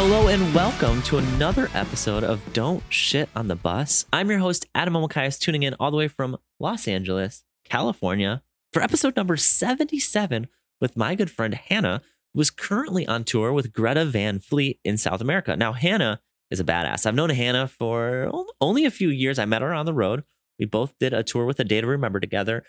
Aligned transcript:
Hello 0.00 0.28
and 0.28 0.54
welcome 0.54 1.02
to 1.02 1.18
another 1.18 1.68
episode 1.74 2.22
of 2.22 2.40
Don't 2.52 2.84
Shit 2.88 3.28
on 3.34 3.48
the 3.48 3.56
Bus. 3.56 4.06
I'm 4.12 4.30
your 4.30 4.38
host, 4.38 4.64
Adam 4.72 4.94
Elmakias, 4.94 5.40
tuning 5.40 5.64
in 5.64 5.74
all 5.80 5.90
the 5.90 5.96
way 5.96 6.06
from 6.06 6.36
Los 6.60 6.86
Angeles, 6.86 7.42
California, 7.64 8.44
for 8.72 8.80
episode 8.80 9.16
number 9.16 9.36
77 9.36 10.46
with 10.80 10.96
my 10.96 11.16
good 11.16 11.32
friend 11.32 11.52
Hannah, 11.52 12.00
who 12.32 12.40
is 12.40 12.48
currently 12.48 13.08
on 13.08 13.24
tour 13.24 13.52
with 13.52 13.72
Greta 13.72 14.04
Van 14.04 14.38
Fleet 14.38 14.78
in 14.84 14.96
South 14.98 15.20
America. 15.20 15.56
Now, 15.56 15.72
Hannah 15.72 16.20
is 16.48 16.60
a 16.60 16.64
badass. 16.64 17.04
I've 17.04 17.16
known 17.16 17.30
Hannah 17.30 17.66
for 17.66 18.30
only 18.60 18.84
a 18.84 18.92
few 18.92 19.08
years. 19.08 19.40
I 19.40 19.46
met 19.46 19.62
her 19.62 19.74
on 19.74 19.84
the 19.84 19.92
road. 19.92 20.22
We 20.60 20.66
both 20.66 20.94
did 21.00 21.12
a 21.12 21.24
tour 21.24 21.44
with 21.44 21.58
a 21.58 21.64
Day 21.64 21.80
to 21.80 21.88
Remember 21.88 22.20
together, 22.20 22.62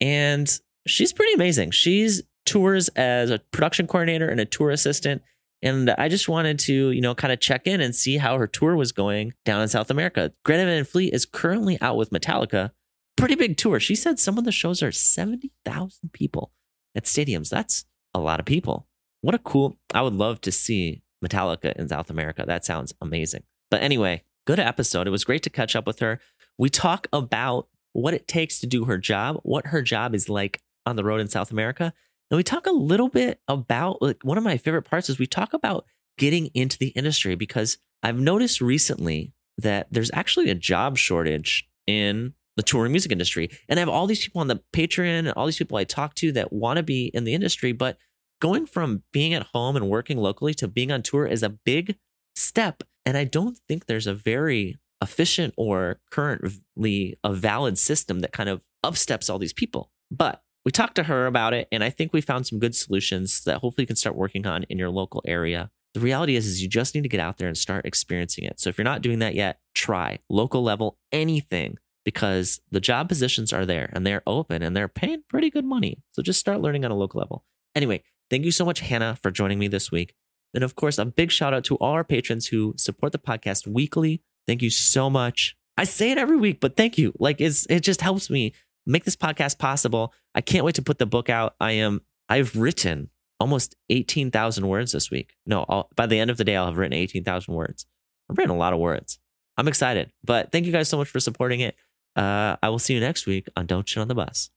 and 0.00 0.48
she's 0.86 1.12
pretty 1.12 1.32
amazing. 1.32 1.72
She's 1.72 2.22
tours 2.46 2.86
as 2.90 3.32
a 3.32 3.40
production 3.50 3.88
coordinator 3.88 4.28
and 4.28 4.38
a 4.38 4.44
tour 4.44 4.70
assistant. 4.70 5.22
And 5.62 5.90
I 5.90 6.08
just 6.08 6.28
wanted 6.28 6.58
to, 6.60 6.90
you 6.90 7.00
know, 7.00 7.14
kind 7.14 7.32
of 7.32 7.40
check 7.40 7.66
in 7.66 7.80
and 7.80 7.94
see 7.94 8.18
how 8.18 8.38
her 8.38 8.46
tour 8.46 8.76
was 8.76 8.92
going 8.92 9.32
down 9.44 9.60
in 9.60 9.68
South 9.68 9.90
America. 9.90 10.32
Greta 10.44 10.64
Van 10.64 10.84
Fleet 10.84 11.12
is 11.12 11.26
currently 11.26 11.80
out 11.80 11.96
with 11.96 12.10
Metallica. 12.10 12.70
Pretty 13.16 13.34
big 13.34 13.56
tour. 13.56 13.80
She 13.80 13.96
said 13.96 14.20
some 14.20 14.38
of 14.38 14.44
the 14.44 14.52
shows 14.52 14.82
are 14.82 14.92
70,000 14.92 16.12
people 16.12 16.52
at 16.94 17.04
stadiums. 17.04 17.48
That's 17.48 17.84
a 18.14 18.20
lot 18.20 18.38
of 18.38 18.46
people. 18.46 18.86
What 19.20 19.34
a 19.34 19.38
cool, 19.38 19.78
I 19.92 20.02
would 20.02 20.14
love 20.14 20.40
to 20.42 20.52
see 20.52 21.02
Metallica 21.24 21.74
in 21.74 21.88
South 21.88 22.10
America. 22.10 22.44
That 22.46 22.64
sounds 22.64 22.94
amazing. 23.00 23.42
But 23.70 23.82
anyway, 23.82 24.22
good 24.46 24.60
episode. 24.60 25.08
It 25.08 25.10
was 25.10 25.24
great 25.24 25.42
to 25.42 25.50
catch 25.50 25.74
up 25.74 25.86
with 25.86 25.98
her. 25.98 26.20
We 26.56 26.70
talk 26.70 27.08
about 27.12 27.68
what 27.92 28.14
it 28.14 28.28
takes 28.28 28.60
to 28.60 28.66
do 28.66 28.84
her 28.84 28.98
job, 28.98 29.40
what 29.42 29.66
her 29.66 29.82
job 29.82 30.14
is 30.14 30.28
like 30.28 30.60
on 30.86 30.94
the 30.96 31.04
road 31.04 31.20
in 31.20 31.28
South 31.28 31.50
America, 31.50 31.92
and 32.30 32.36
we 32.36 32.42
talk 32.42 32.66
a 32.66 32.72
little 32.72 33.08
bit 33.08 33.40
about 33.48 34.02
like 34.02 34.18
one 34.22 34.38
of 34.38 34.44
my 34.44 34.56
favorite 34.56 34.82
parts 34.82 35.08
is 35.08 35.18
we 35.18 35.26
talk 35.26 35.52
about 35.52 35.84
getting 36.18 36.46
into 36.54 36.78
the 36.78 36.88
industry 36.88 37.34
because 37.34 37.78
I've 38.02 38.18
noticed 38.18 38.60
recently 38.60 39.32
that 39.56 39.88
there's 39.90 40.10
actually 40.12 40.50
a 40.50 40.54
job 40.54 40.96
shortage 40.96 41.68
in 41.86 42.34
the 42.56 42.62
touring 42.62 42.92
music 42.92 43.12
industry. 43.12 43.50
And 43.68 43.78
I 43.78 43.80
have 43.80 43.88
all 43.88 44.06
these 44.06 44.24
people 44.24 44.40
on 44.40 44.48
the 44.48 44.60
Patreon 44.72 45.20
and 45.20 45.32
all 45.32 45.46
these 45.46 45.58
people 45.58 45.78
I 45.78 45.84
talk 45.84 46.14
to 46.16 46.32
that 46.32 46.52
want 46.52 46.76
to 46.76 46.82
be 46.82 47.06
in 47.06 47.24
the 47.24 47.34
industry, 47.34 47.72
but 47.72 47.98
going 48.40 48.66
from 48.66 49.02
being 49.12 49.32
at 49.32 49.48
home 49.54 49.76
and 49.76 49.88
working 49.88 50.18
locally 50.18 50.54
to 50.54 50.68
being 50.68 50.92
on 50.92 51.02
tour 51.02 51.26
is 51.26 51.42
a 51.42 51.48
big 51.48 51.96
step. 52.36 52.82
And 53.06 53.16
I 53.16 53.24
don't 53.24 53.58
think 53.68 53.86
there's 53.86 54.06
a 54.06 54.14
very 54.14 54.76
efficient 55.00 55.54
or 55.56 56.00
currently 56.10 57.18
a 57.24 57.32
valid 57.32 57.78
system 57.78 58.20
that 58.20 58.32
kind 58.32 58.48
of 58.48 58.60
upsteps 58.84 59.30
all 59.30 59.38
these 59.38 59.52
people. 59.52 59.90
But 60.10 60.42
we 60.64 60.72
talked 60.72 60.96
to 60.96 61.04
her 61.04 61.26
about 61.26 61.54
it, 61.54 61.68
and 61.72 61.82
I 61.82 61.90
think 61.90 62.12
we 62.12 62.20
found 62.20 62.46
some 62.46 62.58
good 62.58 62.74
solutions 62.74 63.42
that 63.44 63.58
hopefully 63.58 63.84
you 63.84 63.86
can 63.86 63.96
start 63.96 64.16
working 64.16 64.46
on 64.46 64.64
in 64.64 64.78
your 64.78 64.90
local 64.90 65.22
area. 65.26 65.70
The 65.94 66.00
reality 66.00 66.36
is, 66.36 66.46
is 66.46 66.62
you 66.62 66.68
just 66.68 66.94
need 66.94 67.02
to 67.02 67.08
get 67.08 67.20
out 67.20 67.38
there 67.38 67.48
and 67.48 67.56
start 67.56 67.86
experiencing 67.86 68.44
it. 68.44 68.60
So 68.60 68.68
if 68.68 68.76
you're 68.76 68.84
not 68.84 69.02
doing 69.02 69.20
that 69.20 69.34
yet, 69.34 69.60
try 69.74 70.18
local 70.28 70.62
level 70.62 70.98
anything 71.12 71.78
because 72.04 72.60
the 72.70 72.80
job 72.80 73.08
positions 73.08 73.52
are 73.52 73.66
there 73.66 73.90
and 73.92 74.06
they're 74.06 74.22
open 74.26 74.62
and 74.62 74.76
they're 74.76 74.88
paying 74.88 75.22
pretty 75.28 75.50
good 75.50 75.64
money. 75.64 76.02
So 76.12 76.22
just 76.22 76.40
start 76.40 76.60
learning 76.60 76.84
on 76.84 76.90
a 76.90 76.96
local 76.96 77.20
level. 77.20 77.44
Anyway, 77.74 78.02
thank 78.30 78.44
you 78.44 78.50
so 78.50 78.64
much, 78.64 78.80
Hannah, 78.80 79.16
for 79.22 79.30
joining 79.30 79.58
me 79.58 79.68
this 79.68 79.90
week. 79.90 80.14
And 80.54 80.64
of 80.64 80.74
course, 80.74 80.98
a 80.98 81.04
big 81.04 81.30
shout 81.30 81.54
out 81.54 81.64
to 81.64 81.76
all 81.76 81.92
our 81.92 82.04
patrons 82.04 82.46
who 82.46 82.74
support 82.76 83.12
the 83.12 83.18
podcast 83.18 83.66
weekly. 83.66 84.22
Thank 84.46 84.62
you 84.62 84.70
so 84.70 85.10
much. 85.10 85.56
I 85.76 85.84
say 85.84 86.10
it 86.10 86.18
every 86.18 86.36
week, 86.36 86.60
but 86.60 86.76
thank 86.76 86.98
you. 86.98 87.12
Like 87.18 87.40
it's 87.40 87.66
it 87.70 87.80
just 87.80 88.00
helps 88.00 88.30
me 88.30 88.52
make 88.88 89.04
this 89.04 89.16
podcast 89.16 89.58
possible. 89.58 90.12
I 90.34 90.40
can't 90.40 90.64
wait 90.64 90.74
to 90.76 90.82
put 90.82 90.98
the 90.98 91.06
book 91.06 91.28
out. 91.28 91.54
I 91.60 91.72
am 91.72 92.00
I've 92.28 92.56
written 92.56 93.10
almost 93.38 93.76
18,000 93.90 94.66
words 94.66 94.92
this 94.92 95.10
week. 95.10 95.36
No, 95.46 95.64
I'll, 95.68 95.88
by 95.94 96.06
the 96.06 96.18
end 96.18 96.30
of 96.30 96.38
the 96.38 96.44
day 96.44 96.56
I'll 96.56 96.66
have 96.66 96.78
written 96.78 96.94
18,000 96.94 97.54
words. 97.54 97.86
I've 98.28 98.36
written 98.36 98.54
a 98.54 98.58
lot 98.58 98.72
of 98.72 98.80
words. 98.80 99.18
I'm 99.56 99.68
excited. 99.68 100.10
But 100.24 100.50
thank 100.50 100.66
you 100.66 100.72
guys 100.72 100.88
so 100.88 100.96
much 100.96 101.08
for 101.08 101.20
supporting 101.20 101.60
it. 101.60 101.76
Uh, 102.16 102.56
I 102.62 102.68
will 102.70 102.78
see 102.78 102.94
you 102.94 103.00
next 103.00 103.26
week 103.26 103.46
on 103.56 103.66
Don't 103.66 103.88
Shit 103.88 104.00
on 104.00 104.08
the 104.08 104.14
Bus. 104.14 104.50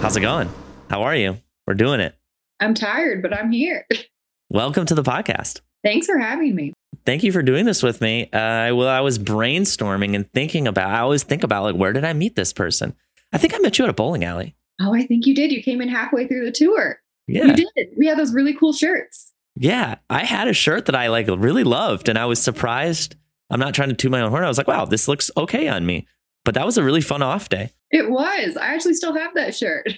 How's 0.00 0.16
it 0.16 0.20
going? 0.20 0.48
How 0.88 1.02
are 1.02 1.14
you? 1.14 1.36
We're 1.66 1.74
doing 1.74 2.00
it. 2.00 2.14
I'm 2.58 2.74
tired, 2.74 3.22
but 3.22 3.34
I'm 3.34 3.52
here. 3.52 3.86
Welcome 4.50 4.86
to 4.86 4.94
the 4.94 5.02
podcast. 5.02 5.60
Thanks 5.82 6.06
for 6.06 6.18
having 6.18 6.54
me 6.54 6.72
thank 7.04 7.22
you 7.22 7.32
for 7.32 7.42
doing 7.42 7.64
this 7.64 7.82
with 7.82 8.00
me. 8.00 8.24
Uh, 8.24 8.74
well, 8.74 8.88
I 8.88 9.00
was 9.00 9.18
brainstorming 9.18 10.14
and 10.14 10.30
thinking 10.32 10.66
about. 10.66 10.90
I 10.90 11.00
always 11.00 11.22
think 11.22 11.42
about 11.42 11.64
like, 11.64 11.76
where 11.76 11.92
did 11.92 12.04
I 12.04 12.12
meet 12.12 12.36
this 12.36 12.52
person? 12.52 12.94
I 13.32 13.38
think 13.38 13.54
I 13.54 13.58
met 13.58 13.78
you 13.78 13.84
at 13.84 13.90
a 13.90 13.94
bowling 13.94 14.24
alley. 14.24 14.54
Oh, 14.80 14.94
I 14.94 15.06
think 15.06 15.26
you 15.26 15.34
did. 15.34 15.52
You 15.52 15.62
came 15.62 15.80
in 15.80 15.88
halfway 15.88 16.26
through 16.26 16.44
the 16.44 16.52
tour. 16.52 17.00
Yeah, 17.26 17.44
you 17.44 17.54
did. 17.54 17.88
We 17.96 18.06
had 18.06 18.18
those 18.18 18.32
really 18.32 18.54
cool 18.54 18.72
shirts. 18.72 19.32
Yeah, 19.54 19.96
I 20.08 20.24
had 20.24 20.48
a 20.48 20.52
shirt 20.52 20.86
that 20.86 20.94
I 20.94 21.08
like 21.08 21.26
really 21.28 21.64
loved, 21.64 22.08
and 22.08 22.18
I 22.18 22.26
was 22.26 22.42
surprised. 22.42 23.16
I'm 23.50 23.60
not 23.60 23.74
trying 23.74 23.90
to 23.90 23.94
toot 23.94 24.10
my 24.10 24.20
own 24.20 24.30
horn. 24.30 24.44
I 24.44 24.48
was 24.48 24.58
like, 24.58 24.68
wow, 24.68 24.84
this 24.84 25.08
looks 25.08 25.30
okay 25.36 25.68
on 25.68 25.84
me. 25.84 26.06
But 26.44 26.54
that 26.54 26.64
was 26.64 26.78
a 26.78 26.82
really 26.84 27.00
fun 27.00 27.22
off 27.22 27.48
day. 27.48 27.72
It 27.90 28.10
was. 28.10 28.56
I 28.56 28.74
actually 28.74 28.94
still 28.94 29.14
have 29.14 29.34
that 29.34 29.54
shirt. 29.54 29.92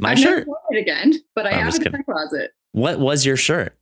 My 0.00 0.12
I've 0.12 0.18
shirt. 0.20 0.46
it 0.70 0.78
again, 0.78 1.14
but 1.34 1.46
I 1.46 1.50
I'm 1.50 1.64
have 1.64 1.74
it 1.74 1.86
in 1.86 1.92
my 1.92 2.02
closet. 2.02 2.52
What 2.72 3.00
was 3.00 3.26
your 3.26 3.36
shirt? 3.36 3.76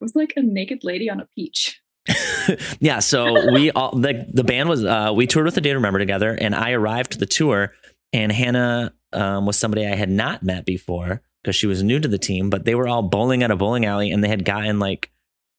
It 0.00 0.04
was 0.04 0.16
like 0.16 0.32
a 0.36 0.42
naked 0.42 0.82
lady 0.82 1.10
on 1.10 1.20
a 1.20 1.26
peach. 1.34 1.80
yeah, 2.80 2.98
so 2.98 3.52
we 3.52 3.70
all 3.70 3.94
the 3.94 4.26
the 4.32 4.44
band 4.44 4.68
was 4.68 4.84
uh, 4.84 5.12
we 5.14 5.26
toured 5.26 5.44
with 5.44 5.54
the 5.54 5.60
Day 5.60 5.70
to 5.70 5.76
Remember 5.76 5.98
together, 5.98 6.36
and 6.40 6.54
I 6.54 6.72
arrived 6.72 7.12
to 7.12 7.18
the 7.18 7.26
tour, 7.26 7.72
and 8.12 8.32
Hannah 8.32 8.94
um, 9.12 9.46
was 9.46 9.58
somebody 9.58 9.86
I 9.86 9.94
had 9.94 10.08
not 10.08 10.42
met 10.42 10.64
before 10.64 11.22
because 11.42 11.56
she 11.56 11.66
was 11.66 11.82
new 11.82 12.00
to 12.00 12.08
the 12.08 12.18
team, 12.18 12.50
but 12.50 12.64
they 12.64 12.74
were 12.74 12.88
all 12.88 13.02
bowling 13.02 13.42
at 13.42 13.50
a 13.50 13.56
bowling 13.56 13.84
alley, 13.84 14.10
and 14.10 14.24
they 14.24 14.28
had 14.28 14.44
gotten 14.44 14.78
like, 14.78 15.10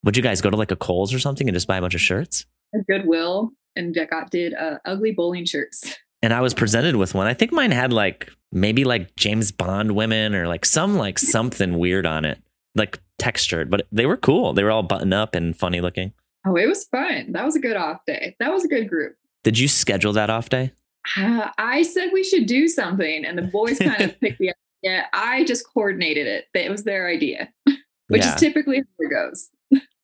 would 0.04 0.18
you 0.18 0.24
guys 0.24 0.42
go 0.42 0.50
to 0.50 0.58
like 0.58 0.72
a 0.72 0.76
Kohl's 0.76 1.14
or 1.14 1.20
something 1.20 1.48
and 1.48 1.56
just 1.56 1.68
buy 1.68 1.78
a 1.78 1.82
bunch 1.82 1.96
of 1.96 2.02
shirts? 2.02 2.46
A 2.74 2.80
Goodwill, 2.80 3.52
and 3.76 3.94
got 3.94 4.32
did 4.32 4.54
uh, 4.54 4.80
ugly 4.86 5.12
bowling 5.12 5.46
shirts. 5.46 5.98
And 6.24 6.36
I 6.36 6.42
was 6.42 6.54
presented 6.54 6.98
with 6.98 7.16
one. 7.16 7.26
I 7.26 7.34
think 7.34 7.52
mine 7.52 7.72
had 7.72 7.92
like 7.92 8.32
maybe 8.52 8.84
like 8.84 9.16
James 9.16 9.52
Bond 9.52 9.96
women 9.96 10.36
or 10.36 10.48
like 10.48 10.66
some 10.66 10.96
like 10.96 11.18
something 11.18 11.80
weird 11.80 12.06
on 12.06 12.26
it, 12.26 12.40
like 12.76 13.00
textured, 13.22 13.70
but 13.70 13.88
they 13.92 14.08
were 14.08 14.18
cool. 14.18 14.54
They 14.54 14.64
were 14.64 14.72
all 14.72 14.84
buttoned 14.84 15.14
up 15.14 15.36
and 15.36 15.56
funny 15.56 15.80
looking. 15.80 16.12
Oh, 16.46 16.56
it 16.56 16.68
was 16.68 16.86
fun. 16.86 17.32
That 17.34 17.46
was 17.46 17.56
a 17.56 17.60
good 17.60 17.78
off 17.78 18.04
day. 18.08 18.36
That 18.40 18.52
was 18.52 18.66
a 18.66 18.68
good 18.68 18.90
group. 18.90 19.16
Did 19.44 19.60
you 19.60 19.68
schedule 19.68 20.14
that 20.14 20.32
off 20.32 20.50
day? 20.50 20.72
Uh, 21.18 21.50
I 21.58 21.84
said 21.84 22.10
we 22.12 22.24
should 22.24 22.48
do 22.48 22.68
something, 22.68 23.24
and 23.24 23.38
the 23.38 23.44
boys 23.44 23.78
kind 23.80 24.02
of 24.02 24.20
picked 24.20 24.40
the 24.40 24.54
idea. 24.84 25.06
I 25.14 25.44
just 25.44 25.72
coordinated 25.72 26.26
it. 26.26 26.46
It 26.54 26.72
was 26.72 26.84
their 26.84 27.08
idea, 27.08 27.50
which 28.08 28.24
yeah. 28.24 28.34
is 28.34 28.40
typically 28.40 28.78
how 28.78 28.84
it 29.00 29.10
goes. 29.10 29.50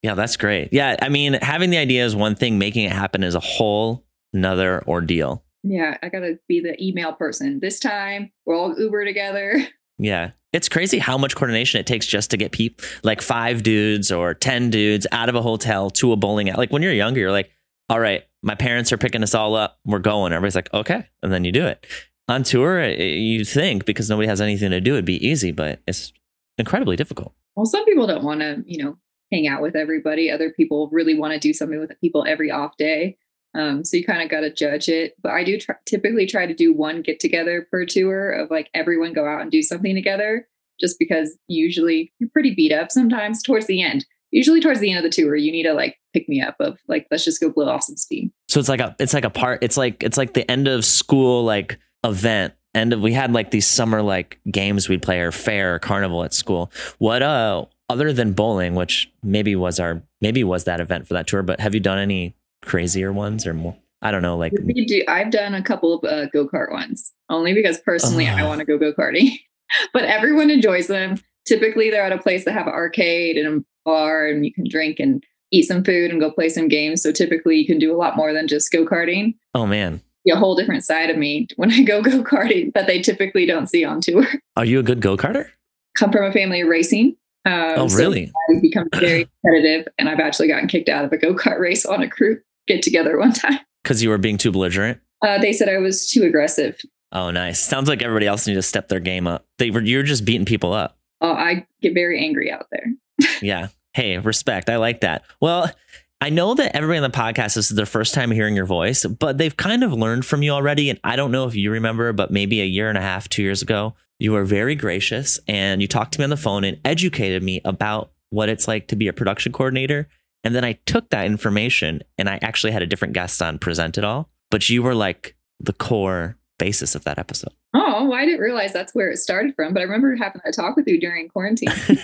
yeah, 0.03 0.13
that's 0.13 0.37
great. 0.37 0.69
Yeah, 0.71 0.95
I 1.01 1.09
mean, 1.09 1.33
having 1.41 1.71
the 1.71 1.77
idea 1.77 2.05
is 2.05 2.15
one 2.15 2.35
thing, 2.35 2.59
making 2.59 2.85
it 2.85 2.91
happen 2.91 3.23
is 3.23 3.33
a 3.33 3.39
whole 3.39 4.05
another 4.33 4.83
ordeal. 4.87 5.43
Yeah, 5.63 5.97
I 6.03 6.09
got 6.09 6.19
to 6.19 6.39
be 6.47 6.61
the 6.61 6.81
email 6.83 7.13
person. 7.13 7.59
This 7.61 7.79
time, 7.79 8.31
we're 8.45 8.55
all 8.55 8.77
Uber 8.77 9.05
together. 9.05 9.67
Yeah. 9.99 10.33
It's 10.57 10.67
crazy 10.67 10.97
how 10.97 11.19
much 11.19 11.35
coordination 11.35 11.79
it 11.79 11.85
takes 11.85 12.07
just 12.07 12.31
to 12.31 12.37
get 12.37 12.51
people 12.51 12.83
like 13.03 13.21
five 13.21 13.61
dudes 13.61 14.11
or 14.11 14.33
10 14.33 14.71
dudes 14.71 15.05
out 15.11 15.29
of 15.29 15.35
a 15.35 15.41
hotel 15.43 15.91
to 15.91 16.13
a 16.13 16.15
bowling 16.15 16.49
alley. 16.49 16.57
Like 16.57 16.71
when 16.71 16.81
you're 16.81 16.93
younger, 16.93 17.19
you're 17.19 17.31
like, 17.31 17.51
all 17.89 17.99
right, 17.99 18.23
my 18.41 18.55
parents 18.55 18.91
are 18.91 18.97
picking 18.97 19.21
us 19.21 19.35
all 19.35 19.53
up. 19.53 19.77
We're 19.85 19.99
going. 19.99 20.33
Everybody's 20.33 20.55
like, 20.55 20.73
okay. 20.73 21.05
And 21.21 21.31
then 21.31 21.45
you 21.45 21.51
do 21.51 21.67
it. 21.67 21.85
On 22.27 22.41
tour, 22.41 22.79
eh, 22.79 22.95
you 22.95 23.45
think 23.45 23.85
because 23.85 24.09
nobody 24.09 24.27
has 24.27 24.41
anything 24.41 24.71
to 24.71 24.81
do, 24.81 24.93
it'd 24.93 25.05
be 25.05 25.23
easy, 25.25 25.51
but 25.51 25.79
it's 25.87 26.11
incredibly 26.57 26.95
difficult. 26.95 27.33
Well, 27.55 27.67
some 27.67 27.85
people 27.85 28.07
don't 28.07 28.23
want 28.23 28.41
to, 28.41 28.63
you 28.65 28.83
know, 28.83 28.97
hang 29.31 29.47
out 29.47 29.61
with 29.61 29.75
everybody. 29.75 30.31
Other 30.31 30.49
people 30.49 30.89
really 30.91 31.13
want 31.13 31.33
to 31.33 31.39
do 31.39 31.53
something 31.53 31.79
with 31.79 31.91
people 32.01 32.25
every 32.27 32.49
off 32.49 32.75
day. 32.77 33.19
Um, 33.57 33.83
so 33.83 33.97
you 33.97 34.05
kind 34.05 34.21
of 34.21 34.29
got 34.29 34.41
to 34.41 34.53
judge 34.53 34.87
it. 34.87 35.15
But 35.21 35.31
I 35.31 35.43
do 35.43 35.57
typically 35.85 36.27
try 36.27 36.45
to 36.45 36.53
do 36.53 36.71
one 36.71 37.01
get 37.01 37.19
together 37.19 37.67
per 37.69 37.85
tour 37.85 38.29
of 38.29 38.51
like 38.51 38.69
everyone 38.73 39.13
go 39.13 39.27
out 39.27 39.41
and 39.41 39.51
do 39.51 39.63
something 39.63 39.95
together, 39.95 40.47
just 40.79 40.97
because 40.99 41.37
usually 41.47 42.13
you're 42.19 42.29
pretty 42.29 42.53
beat 42.53 42.71
up 42.71 42.91
sometimes 42.91 43.41
towards 43.41 43.65
the 43.65 43.81
end. 43.81 44.05
Usually 44.31 44.61
towards 44.61 44.79
the 44.79 44.91
end 44.91 45.03
of 45.03 45.03
the 45.03 45.21
tour, 45.21 45.35
you 45.35 45.51
need 45.51 45.63
to 45.63 45.73
like 45.73 45.97
pick 46.13 46.29
me 46.29 46.39
up 46.39 46.55
of 46.59 46.77
like 46.87 47.07
let's 47.09 47.25
just 47.25 47.41
go 47.41 47.49
blow 47.49 47.67
off 47.67 47.83
some 47.83 47.97
steam. 47.97 48.31
So 48.47 48.59
it's 48.59 48.69
like 48.69 48.79
a 48.79 48.95
it's 48.99 49.13
like 49.13 49.25
a 49.25 49.29
part. 49.29 49.63
It's 49.63 49.77
like 49.77 50.03
it's 50.03 50.17
like 50.17 50.33
the 50.33 50.49
end 50.49 50.67
of 50.67 50.85
school 50.85 51.43
like 51.43 51.79
event. 52.03 52.53
End 52.75 52.93
of 52.93 53.01
we 53.01 53.13
had 53.13 53.33
like 53.33 53.49
these 53.49 53.65
summer 53.65 54.03
like 54.03 54.39
games 54.51 54.87
we'd 54.87 55.01
play 55.01 55.19
or 55.19 55.31
fair 55.31 55.75
or 55.75 55.79
carnival 55.79 56.23
at 56.23 56.33
school. 56.33 56.71
What 56.99 57.23
uh 57.23 57.65
other 57.89 58.13
than 58.13 58.33
bowling, 58.33 58.75
which 58.75 59.11
maybe 59.23 59.55
was 59.55 59.79
our 59.79 60.03
maybe 60.21 60.43
was 60.43 60.65
that 60.65 60.79
event 60.79 61.07
for 61.07 61.15
that 61.15 61.25
tour, 61.25 61.41
but 61.41 61.59
have 61.59 61.73
you 61.73 61.79
done 61.79 61.97
any 61.97 62.35
crazier 62.67 63.11
ones 63.11 63.47
or 63.47 63.53
more? 63.53 63.75
I 64.01 64.11
don't 64.11 64.21
know. 64.21 64.37
Like 64.37 64.53
do, 64.53 65.03
I've 65.07 65.31
done 65.31 65.55
a 65.55 65.63
couple 65.63 65.95
of 65.95 66.03
uh, 66.03 66.27
go 66.27 66.47
kart 66.47 66.71
ones 66.71 67.11
only 67.29 67.53
because 67.53 67.79
personally 67.79 68.27
uh, 68.27 68.37
I 68.37 68.43
want 68.43 68.59
to 68.59 68.65
go 68.65 68.77
go 68.77 68.93
karting, 68.93 69.31
but 69.93 70.03
everyone 70.03 70.51
enjoys 70.51 70.87
them. 70.87 71.17
Typically, 71.45 71.89
they're 71.89 72.03
at 72.03 72.11
a 72.11 72.17
place 72.17 72.45
that 72.45 72.51
have 72.51 72.67
an 72.67 72.73
arcade 72.73 73.37
and 73.37 73.61
a 73.61 73.65
bar, 73.85 74.27
and 74.27 74.45
you 74.45 74.53
can 74.53 74.67
drink 74.69 74.99
and 74.99 75.23
eat 75.51 75.63
some 75.63 75.83
food 75.83 76.11
and 76.11 76.19
go 76.19 76.29
play 76.29 76.49
some 76.49 76.67
games. 76.67 77.01
So 77.01 77.11
typically, 77.11 77.55
you 77.55 77.65
can 77.65 77.79
do 77.79 77.95
a 77.95 77.97
lot 77.97 78.17
more 78.17 78.33
than 78.33 78.47
just 78.47 78.71
go 78.71 78.85
karting. 78.85 79.33
Oh 79.55 79.65
man, 79.65 80.01
a 80.31 80.35
whole 80.35 80.55
different 80.55 80.83
side 80.83 81.09
of 81.09 81.17
me 81.17 81.47
when 81.55 81.71
I 81.71 81.81
go 81.81 82.01
go 82.03 82.23
karting 82.23 82.73
that 82.73 82.85
they 82.85 83.01
typically 83.01 83.47
don't 83.47 83.67
see 83.67 83.83
on 83.83 84.01
tour. 84.01 84.27
Are 84.55 84.65
you 84.65 84.79
a 84.79 84.83
good 84.83 85.01
go 85.01 85.17
karter? 85.17 85.49
come 85.97 86.11
from 86.11 86.23
a 86.23 86.31
family 86.31 86.61
of 86.61 86.69
racing. 86.69 87.15
Um, 87.45 87.73
oh, 87.77 87.87
so 87.87 87.97
really? 87.97 88.31
I've 88.49 88.61
become 88.61 88.87
very 88.93 89.27
competitive, 89.43 89.87
and 89.97 90.09
I've 90.09 90.19
actually 90.19 90.47
gotten 90.47 90.67
kicked 90.67 90.89
out 90.89 91.05
of 91.05 91.11
a 91.11 91.17
go 91.17 91.33
kart 91.33 91.59
race 91.59 91.85
on 91.85 92.03
a 92.03 92.09
crew 92.09 92.39
get 92.67 92.81
together 92.81 93.17
one 93.17 93.33
time. 93.33 93.59
Because 93.83 94.03
you 94.03 94.09
were 94.09 94.17
being 94.17 94.37
too 94.37 94.51
belligerent? 94.51 94.99
Uh, 95.21 95.39
they 95.39 95.53
said 95.53 95.69
I 95.69 95.77
was 95.77 96.09
too 96.09 96.23
aggressive. 96.23 96.79
Oh, 97.11 97.31
nice. 97.31 97.59
Sounds 97.59 97.87
like 97.87 98.01
everybody 98.01 98.27
else 98.27 98.45
needs 98.45 98.57
to 98.57 98.63
step 98.63 98.89
their 98.89 98.99
game 98.99 99.27
up. 99.27 99.45
They 99.57 99.71
were 99.71 99.81
you're 99.81 100.03
just 100.03 100.25
beating 100.25 100.45
people 100.45 100.73
up. 100.73 100.97
Oh, 101.21 101.31
I 101.31 101.65
get 101.81 101.93
very 101.93 102.23
angry 102.23 102.51
out 102.51 102.67
there. 102.71 102.93
yeah. 103.41 103.69
Hey, 103.93 104.17
respect. 104.17 104.69
I 104.69 104.77
like 104.77 105.01
that. 105.01 105.23
Well, 105.41 105.71
I 106.19 106.29
know 106.29 106.53
that 106.55 106.75
everybody 106.75 106.97
on 106.97 107.09
the 107.09 107.17
podcast 107.17 107.55
this 107.55 107.69
is 107.69 107.75
their 107.75 107.85
first 107.85 108.13
time 108.13 108.31
hearing 108.31 108.55
your 108.55 108.65
voice, 108.65 109.05
but 109.05 109.37
they've 109.37 109.55
kind 109.55 109.83
of 109.83 109.93
learned 109.93 110.25
from 110.25 110.43
you 110.43 110.51
already. 110.51 110.89
And 110.89 110.99
I 111.03 111.15
don't 111.15 111.31
know 111.31 111.47
if 111.47 111.55
you 111.55 111.71
remember, 111.71 112.11
but 112.11 112.31
maybe 112.31 112.61
a 112.61 112.65
year 112.65 112.89
and 112.89 112.97
a 112.97 113.01
half, 113.01 113.29
two 113.29 113.43
years 113.43 113.61
ago, 113.61 113.95
you 114.19 114.31
were 114.31 114.43
very 114.43 114.75
gracious 114.75 115.39
and 115.47 115.81
you 115.81 115.87
talked 115.87 116.13
to 116.13 116.19
me 116.19 116.23
on 116.23 116.29
the 116.29 116.37
phone 116.37 116.63
and 116.63 116.79
educated 116.83 117.43
me 117.43 117.61
about 117.63 118.11
what 118.29 118.49
it's 118.49 118.67
like 118.67 118.87
to 118.87 118.95
be 118.95 119.07
a 119.07 119.13
production 119.13 119.51
coordinator. 119.51 120.07
And 120.43 120.55
then 120.55 120.63
I 120.63 120.73
took 120.85 121.09
that 121.09 121.25
information 121.25 122.03
and 122.17 122.29
I 122.29 122.39
actually 122.41 122.71
had 122.71 122.81
a 122.81 122.87
different 122.87 123.13
guest 123.13 123.41
on 123.41 123.59
present 123.59 123.97
it 123.97 124.03
all. 124.03 124.29
But 124.49 124.69
you 124.69 124.81
were 124.81 124.95
like 124.95 125.35
the 125.59 125.73
core 125.73 126.37
basis 126.57 126.95
of 126.95 127.03
that 127.03 127.19
episode. 127.19 127.53
Oh, 127.73 128.05
well, 128.05 128.13
I 128.13 128.25
didn't 128.25 128.39
realize 128.39 128.73
that's 128.73 128.95
where 128.95 129.11
it 129.11 129.17
started 129.17 129.55
from, 129.55 129.73
but 129.73 129.81
I 129.81 129.83
remember 129.83 130.15
having 130.15 130.41
a 130.45 130.51
talk 130.51 130.75
with 130.75 130.87
you 130.87 130.99
during 130.99 131.27
quarantine. 131.29 131.69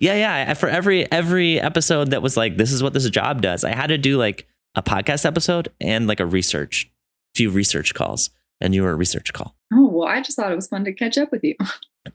yeah, 0.00 0.14
yeah. 0.14 0.54
For 0.54 0.68
every 0.68 1.10
every 1.10 1.60
episode 1.60 2.10
that 2.10 2.22
was 2.22 2.36
like, 2.36 2.56
this 2.56 2.70
is 2.70 2.82
what 2.82 2.92
this 2.92 3.08
job 3.10 3.40
does, 3.40 3.64
I 3.64 3.74
had 3.74 3.88
to 3.88 3.98
do 3.98 4.18
like 4.18 4.46
a 4.74 4.82
podcast 4.82 5.24
episode 5.24 5.68
and 5.80 6.06
like 6.06 6.20
a 6.20 6.26
research, 6.26 6.90
few 7.34 7.50
research 7.50 7.94
calls. 7.94 8.30
And 8.60 8.74
you 8.74 8.82
were 8.82 8.92
a 8.92 8.96
research 8.96 9.32
call. 9.32 9.56
Oh, 9.72 9.88
well, 9.88 10.08
I 10.08 10.22
just 10.22 10.36
thought 10.36 10.52
it 10.52 10.56
was 10.56 10.68
fun 10.68 10.84
to 10.84 10.92
catch 10.92 11.18
up 11.18 11.30
with 11.32 11.44
you. 11.44 11.54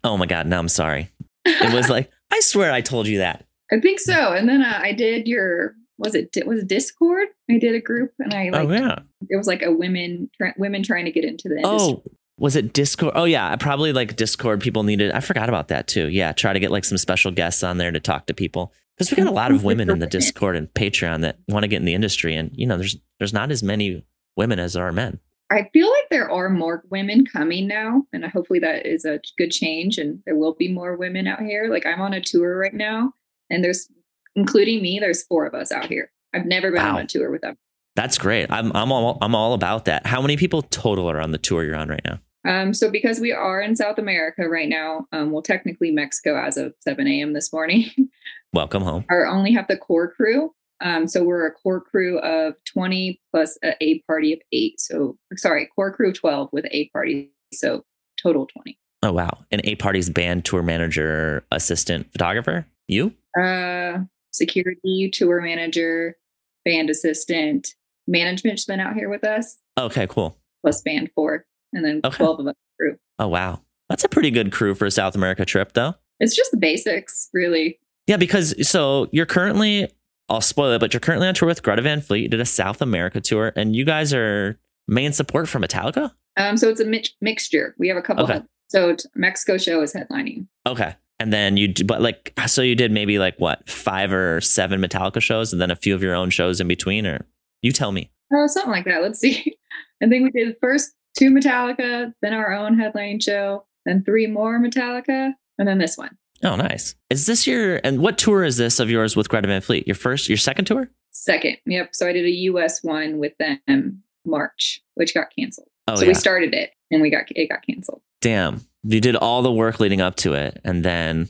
Oh 0.03 0.17
my 0.17 0.27
God. 0.27 0.45
No, 0.45 0.59
I'm 0.59 0.69
sorry. 0.69 1.09
It 1.45 1.73
was 1.73 1.89
like, 1.89 2.11
I 2.31 2.41
swear 2.41 2.71
I 2.71 2.81
told 2.81 3.07
you 3.07 3.17
that. 3.17 3.47
I 3.71 3.79
think 3.79 3.99
so. 3.99 4.33
And 4.33 4.47
then 4.47 4.61
uh, 4.61 4.79
I 4.81 4.93
did 4.93 5.27
your 5.27 5.75
was 5.97 6.15
it 6.15 6.35
was 6.45 6.59
it 6.59 6.67
Discord? 6.67 7.27
I 7.49 7.57
did 7.57 7.75
a 7.75 7.81
group 7.81 8.13
and 8.19 8.33
I 8.33 8.49
like 8.49 8.67
oh 8.67 8.71
yeah. 8.71 8.99
It 9.29 9.37
was 9.37 9.47
like 9.47 9.61
a 9.61 9.71
women 9.71 10.29
tra- 10.37 10.55
women 10.57 10.83
trying 10.83 11.05
to 11.05 11.11
get 11.11 11.25
into 11.25 11.49
the 11.49 11.57
industry. 11.57 12.01
Oh, 12.05 12.11
was 12.39 12.55
it 12.55 12.73
Discord? 12.73 13.13
Oh 13.15 13.25
yeah, 13.25 13.55
probably 13.57 13.91
like 13.91 14.15
Discord. 14.15 14.61
People 14.61 14.83
needed. 14.83 15.11
I 15.11 15.19
forgot 15.19 15.49
about 15.49 15.67
that 15.67 15.87
too. 15.87 16.07
Yeah, 16.07 16.31
try 16.31 16.53
to 16.53 16.59
get 16.59 16.71
like 16.71 16.85
some 16.85 16.97
special 16.97 17.31
guests 17.31 17.63
on 17.63 17.77
there 17.77 17.91
to 17.91 17.99
talk 17.99 18.27
to 18.27 18.33
people 18.33 18.73
because 18.97 19.11
we 19.11 19.17
got 19.17 19.27
a 19.27 19.31
lot 19.31 19.51
of 19.51 19.63
women 19.63 19.89
in 19.89 19.99
the 19.99 20.07
Discord 20.07 20.55
and 20.55 20.73
Patreon 20.73 21.21
that 21.21 21.39
want 21.47 21.63
to 21.63 21.67
get 21.67 21.77
in 21.77 21.85
the 21.85 21.93
industry, 21.93 22.35
and 22.35 22.51
you 22.53 22.65
know, 22.65 22.77
there's 22.77 22.97
there's 23.19 23.33
not 23.33 23.51
as 23.51 23.61
many 23.61 24.05
women 24.35 24.59
as 24.59 24.73
there 24.73 24.87
are 24.87 24.91
men. 24.91 25.19
I 25.51 25.67
feel 25.73 25.89
like 25.89 26.09
there 26.11 26.29
are 26.29 26.49
more 26.49 26.83
women 26.89 27.25
coming 27.25 27.67
now, 27.67 28.03
and 28.13 28.23
hopefully 28.25 28.59
that 28.59 28.85
is 28.85 29.03
a 29.03 29.19
good 29.37 29.51
change, 29.51 29.97
and 29.97 30.21
there 30.25 30.35
will 30.35 30.53
be 30.53 30.71
more 30.71 30.95
women 30.95 31.27
out 31.27 31.41
here. 31.41 31.67
Like 31.69 31.85
I'm 31.85 32.01
on 32.01 32.13
a 32.13 32.21
tour 32.21 32.57
right 32.57 32.73
now, 32.73 33.13
and 33.49 33.63
there's 33.63 33.89
including 34.35 34.81
me, 34.81 34.99
there's 34.99 35.23
four 35.23 35.45
of 35.45 35.53
us 35.53 35.71
out 35.71 35.87
here. 35.87 36.11
I've 36.33 36.45
never 36.45 36.71
been 36.71 36.81
wow. 36.81 36.97
on 36.97 37.03
a 37.03 37.07
tour 37.07 37.31
with 37.31 37.41
them. 37.41 37.57
That's 37.95 38.17
great. 38.17 38.51
I'm 38.51 38.71
I'm 38.75 38.91
all 38.91 39.17
I'm 39.21 39.35
all 39.35 39.53
about 39.53 39.85
that. 39.85 40.05
How 40.05 40.21
many 40.21 40.37
people 40.37 40.61
total 40.61 41.09
are 41.09 41.19
on 41.19 41.31
the 41.31 41.37
tour 41.37 41.63
you're 41.63 41.75
on 41.75 41.89
right 41.89 42.05
now? 42.05 42.19
Um, 42.47 42.73
so 42.73 42.89
because 42.89 43.19
we 43.19 43.33
are 43.33 43.59
in 43.59 43.75
South 43.75 43.97
America 43.97 44.47
right 44.47 44.69
now, 44.69 45.07
um, 45.11 45.31
well, 45.31 45.41
technically 45.41 45.91
Mexico 45.91 46.41
as 46.41 46.55
of 46.55 46.73
7 46.79 47.05
a.m. 47.05 47.33
this 47.33 47.51
morning. 47.51 47.91
Welcome 48.53 48.81
home. 48.81 49.05
Our 49.09 49.25
only 49.27 49.51
have 49.51 49.67
the 49.67 49.75
core 49.75 50.09
crew. 50.09 50.53
Um, 50.81 51.07
so 51.07 51.23
we're 51.23 51.45
a 51.45 51.51
core 51.51 51.81
crew 51.81 52.19
of 52.19 52.53
20 52.73 53.19
plus 53.31 53.57
a 53.63 53.75
A 53.81 53.99
party 54.07 54.31
of 54.33 54.39
eight. 54.53 54.79
So 54.79 55.17
sorry, 55.35 55.67
core 55.75 55.93
crew 55.93 56.13
12 56.13 56.49
with 56.53 56.65
A 56.71 56.89
party. 56.89 57.31
So 57.53 57.83
total 58.21 58.47
20. 58.47 58.79
Oh 59.03 59.11
wow. 59.11 59.29
And 59.51 59.61
A 59.65 59.75
party's 59.75 60.09
band 60.09 60.45
tour 60.45 60.63
manager, 60.63 61.43
assistant, 61.51 62.11
photographer? 62.11 62.65
You? 62.87 63.13
Uh 63.39 63.99
security, 64.31 65.09
tour 65.11 65.41
manager, 65.41 66.15
band 66.63 66.89
assistant, 66.89 67.75
management's 68.07 68.65
been 68.65 68.79
out 68.79 68.93
here 68.93 69.09
with 69.09 69.23
us. 69.23 69.57
Okay, 69.77 70.07
cool. 70.07 70.37
Plus 70.61 70.81
band 70.81 71.09
four. 71.15 71.45
And 71.73 71.85
then 71.85 72.01
okay. 72.03 72.17
12 72.17 72.39
of 72.41 72.47
us 72.47 72.55
crew. 72.79 72.97
Oh 73.17 73.27
wow. 73.27 73.61
That's 73.89 74.03
a 74.03 74.09
pretty 74.09 74.31
good 74.31 74.51
crew 74.51 74.75
for 74.75 74.85
a 74.85 74.91
South 74.91 75.15
America 75.15 75.45
trip 75.45 75.73
though. 75.73 75.95
It's 76.19 76.35
just 76.35 76.51
the 76.51 76.57
basics, 76.57 77.29
really. 77.33 77.79
Yeah, 78.07 78.17
because 78.17 78.67
so 78.67 79.07
you're 79.11 79.25
currently 79.25 79.89
I'll 80.29 80.41
spoil 80.41 80.71
it, 80.73 80.79
but 80.79 80.93
you're 80.93 80.99
currently 80.99 81.27
on 81.27 81.33
tour 81.33 81.47
with 81.47 81.63
Greta 81.63 81.81
Van 81.81 82.01
Fleet. 82.01 82.21
You 82.21 82.27
did 82.29 82.39
a 82.39 82.45
South 82.45 82.81
America 82.81 83.19
tour, 83.19 83.51
and 83.55 83.75
you 83.75 83.83
guys 83.83 84.13
are 84.13 84.59
main 84.87 85.11
support 85.11 85.49
for 85.49 85.59
Metallica. 85.59 86.11
Um, 86.37 86.55
so 86.55 86.69
it's 86.69 86.79
a 86.79 86.85
mi- 86.85 87.03
mixture. 87.19 87.75
We 87.79 87.87
have 87.87 87.97
a 87.97 88.01
couple. 88.01 88.25
Okay. 88.25 88.41
so 88.69 88.95
Mexico 89.15 89.57
show 89.57 89.81
is 89.81 89.93
headlining. 89.93 90.47
Okay, 90.67 90.95
and 91.19 91.33
then 91.33 91.57
you, 91.57 91.67
do 91.67 91.83
but 91.83 92.01
like, 92.01 92.33
so 92.47 92.61
you 92.61 92.75
did 92.75 92.91
maybe 92.91 93.19
like 93.19 93.37
what 93.39 93.69
five 93.69 94.11
or 94.11 94.41
seven 94.41 94.81
Metallica 94.81 95.21
shows, 95.21 95.51
and 95.51 95.61
then 95.61 95.71
a 95.71 95.75
few 95.75 95.95
of 95.95 96.01
your 96.01 96.15
own 96.15 96.29
shows 96.29 96.61
in 96.61 96.67
between, 96.67 97.05
or 97.05 97.25
you 97.61 97.71
tell 97.71 97.91
me. 97.91 98.11
Oh, 98.33 98.45
uh, 98.45 98.47
something 98.47 98.71
like 98.71 98.85
that. 98.85 99.01
Let's 99.01 99.19
see. 99.19 99.55
I 100.03 100.07
think 100.07 100.23
we 100.23 100.31
did 100.31 100.55
first 100.61 100.93
two 101.17 101.31
Metallica, 101.31 102.13
then 102.21 102.33
our 102.33 102.53
own 102.53 102.79
headline 102.79 103.19
show, 103.19 103.65
then 103.85 104.03
three 104.03 104.27
more 104.27 104.59
Metallica, 104.59 105.33
and 105.57 105.67
then 105.67 105.77
this 105.77 105.97
one. 105.97 106.17
Oh, 106.43 106.55
nice. 106.55 106.95
Is 107.09 107.25
this 107.25 107.45
your 107.45 107.81
and 107.83 107.99
what 107.99 108.17
tour 108.17 108.43
is 108.43 108.57
this 108.57 108.79
of 108.79 108.89
yours 108.89 109.15
with 109.15 109.29
Greta 109.29 109.47
Van 109.47 109.61
Fleet? 109.61 109.87
Your 109.87 109.95
first, 109.95 110.29
your 110.29 110.37
second 110.37 110.65
tour? 110.65 110.89
Second. 111.11 111.57
Yep. 111.65 111.89
So 111.93 112.07
I 112.07 112.13
did 112.13 112.25
a 112.25 112.29
US 112.29 112.81
one 112.81 113.17
with 113.17 113.33
them 113.39 114.03
March, 114.25 114.81
which 114.95 115.13
got 115.13 115.27
canceled. 115.37 115.67
Oh, 115.87 115.95
so 115.95 116.03
yeah. 116.03 116.09
we 116.09 116.13
started 116.13 116.53
it 116.53 116.71
and 116.91 117.01
we 117.01 117.09
got 117.09 117.23
it 117.29 117.49
got 117.49 117.65
canceled. 117.65 118.01
Damn. 118.21 118.61
You 118.83 119.01
did 119.01 119.15
all 119.15 119.41
the 119.41 119.51
work 119.51 119.79
leading 119.79 120.01
up 120.01 120.15
to 120.17 120.33
it 120.33 120.61
and 120.63 120.83
then 120.83 121.29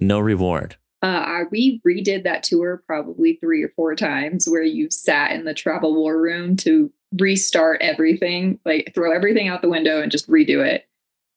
no 0.00 0.18
reward. 0.18 0.76
Uh, 1.02 1.44
we 1.50 1.80
redid 1.86 2.24
that 2.24 2.42
tour 2.42 2.82
probably 2.86 3.34
three 3.34 3.62
or 3.62 3.68
four 3.76 3.94
times 3.94 4.48
where 4.48 4.62
you 4.62 4.88
sat 4.90 5.32
in 5.32 5.44
the 5.44 5.54
travel 5.54 5.94
war 5.94 6.20
room 6.20 6.56
to 6.56 6.90
restart 7.18 7.80
everything, 7.82 8.58
like 8.64 8.92
throw 8.94 9.12
everything 9.12 9.48
out 9.48 9.62
the 9.62 9.68
window 9.68 10.00
and 10.00 10.10
just 10.10 10.28
redo 10.28 10.64
it. 10.66 10.88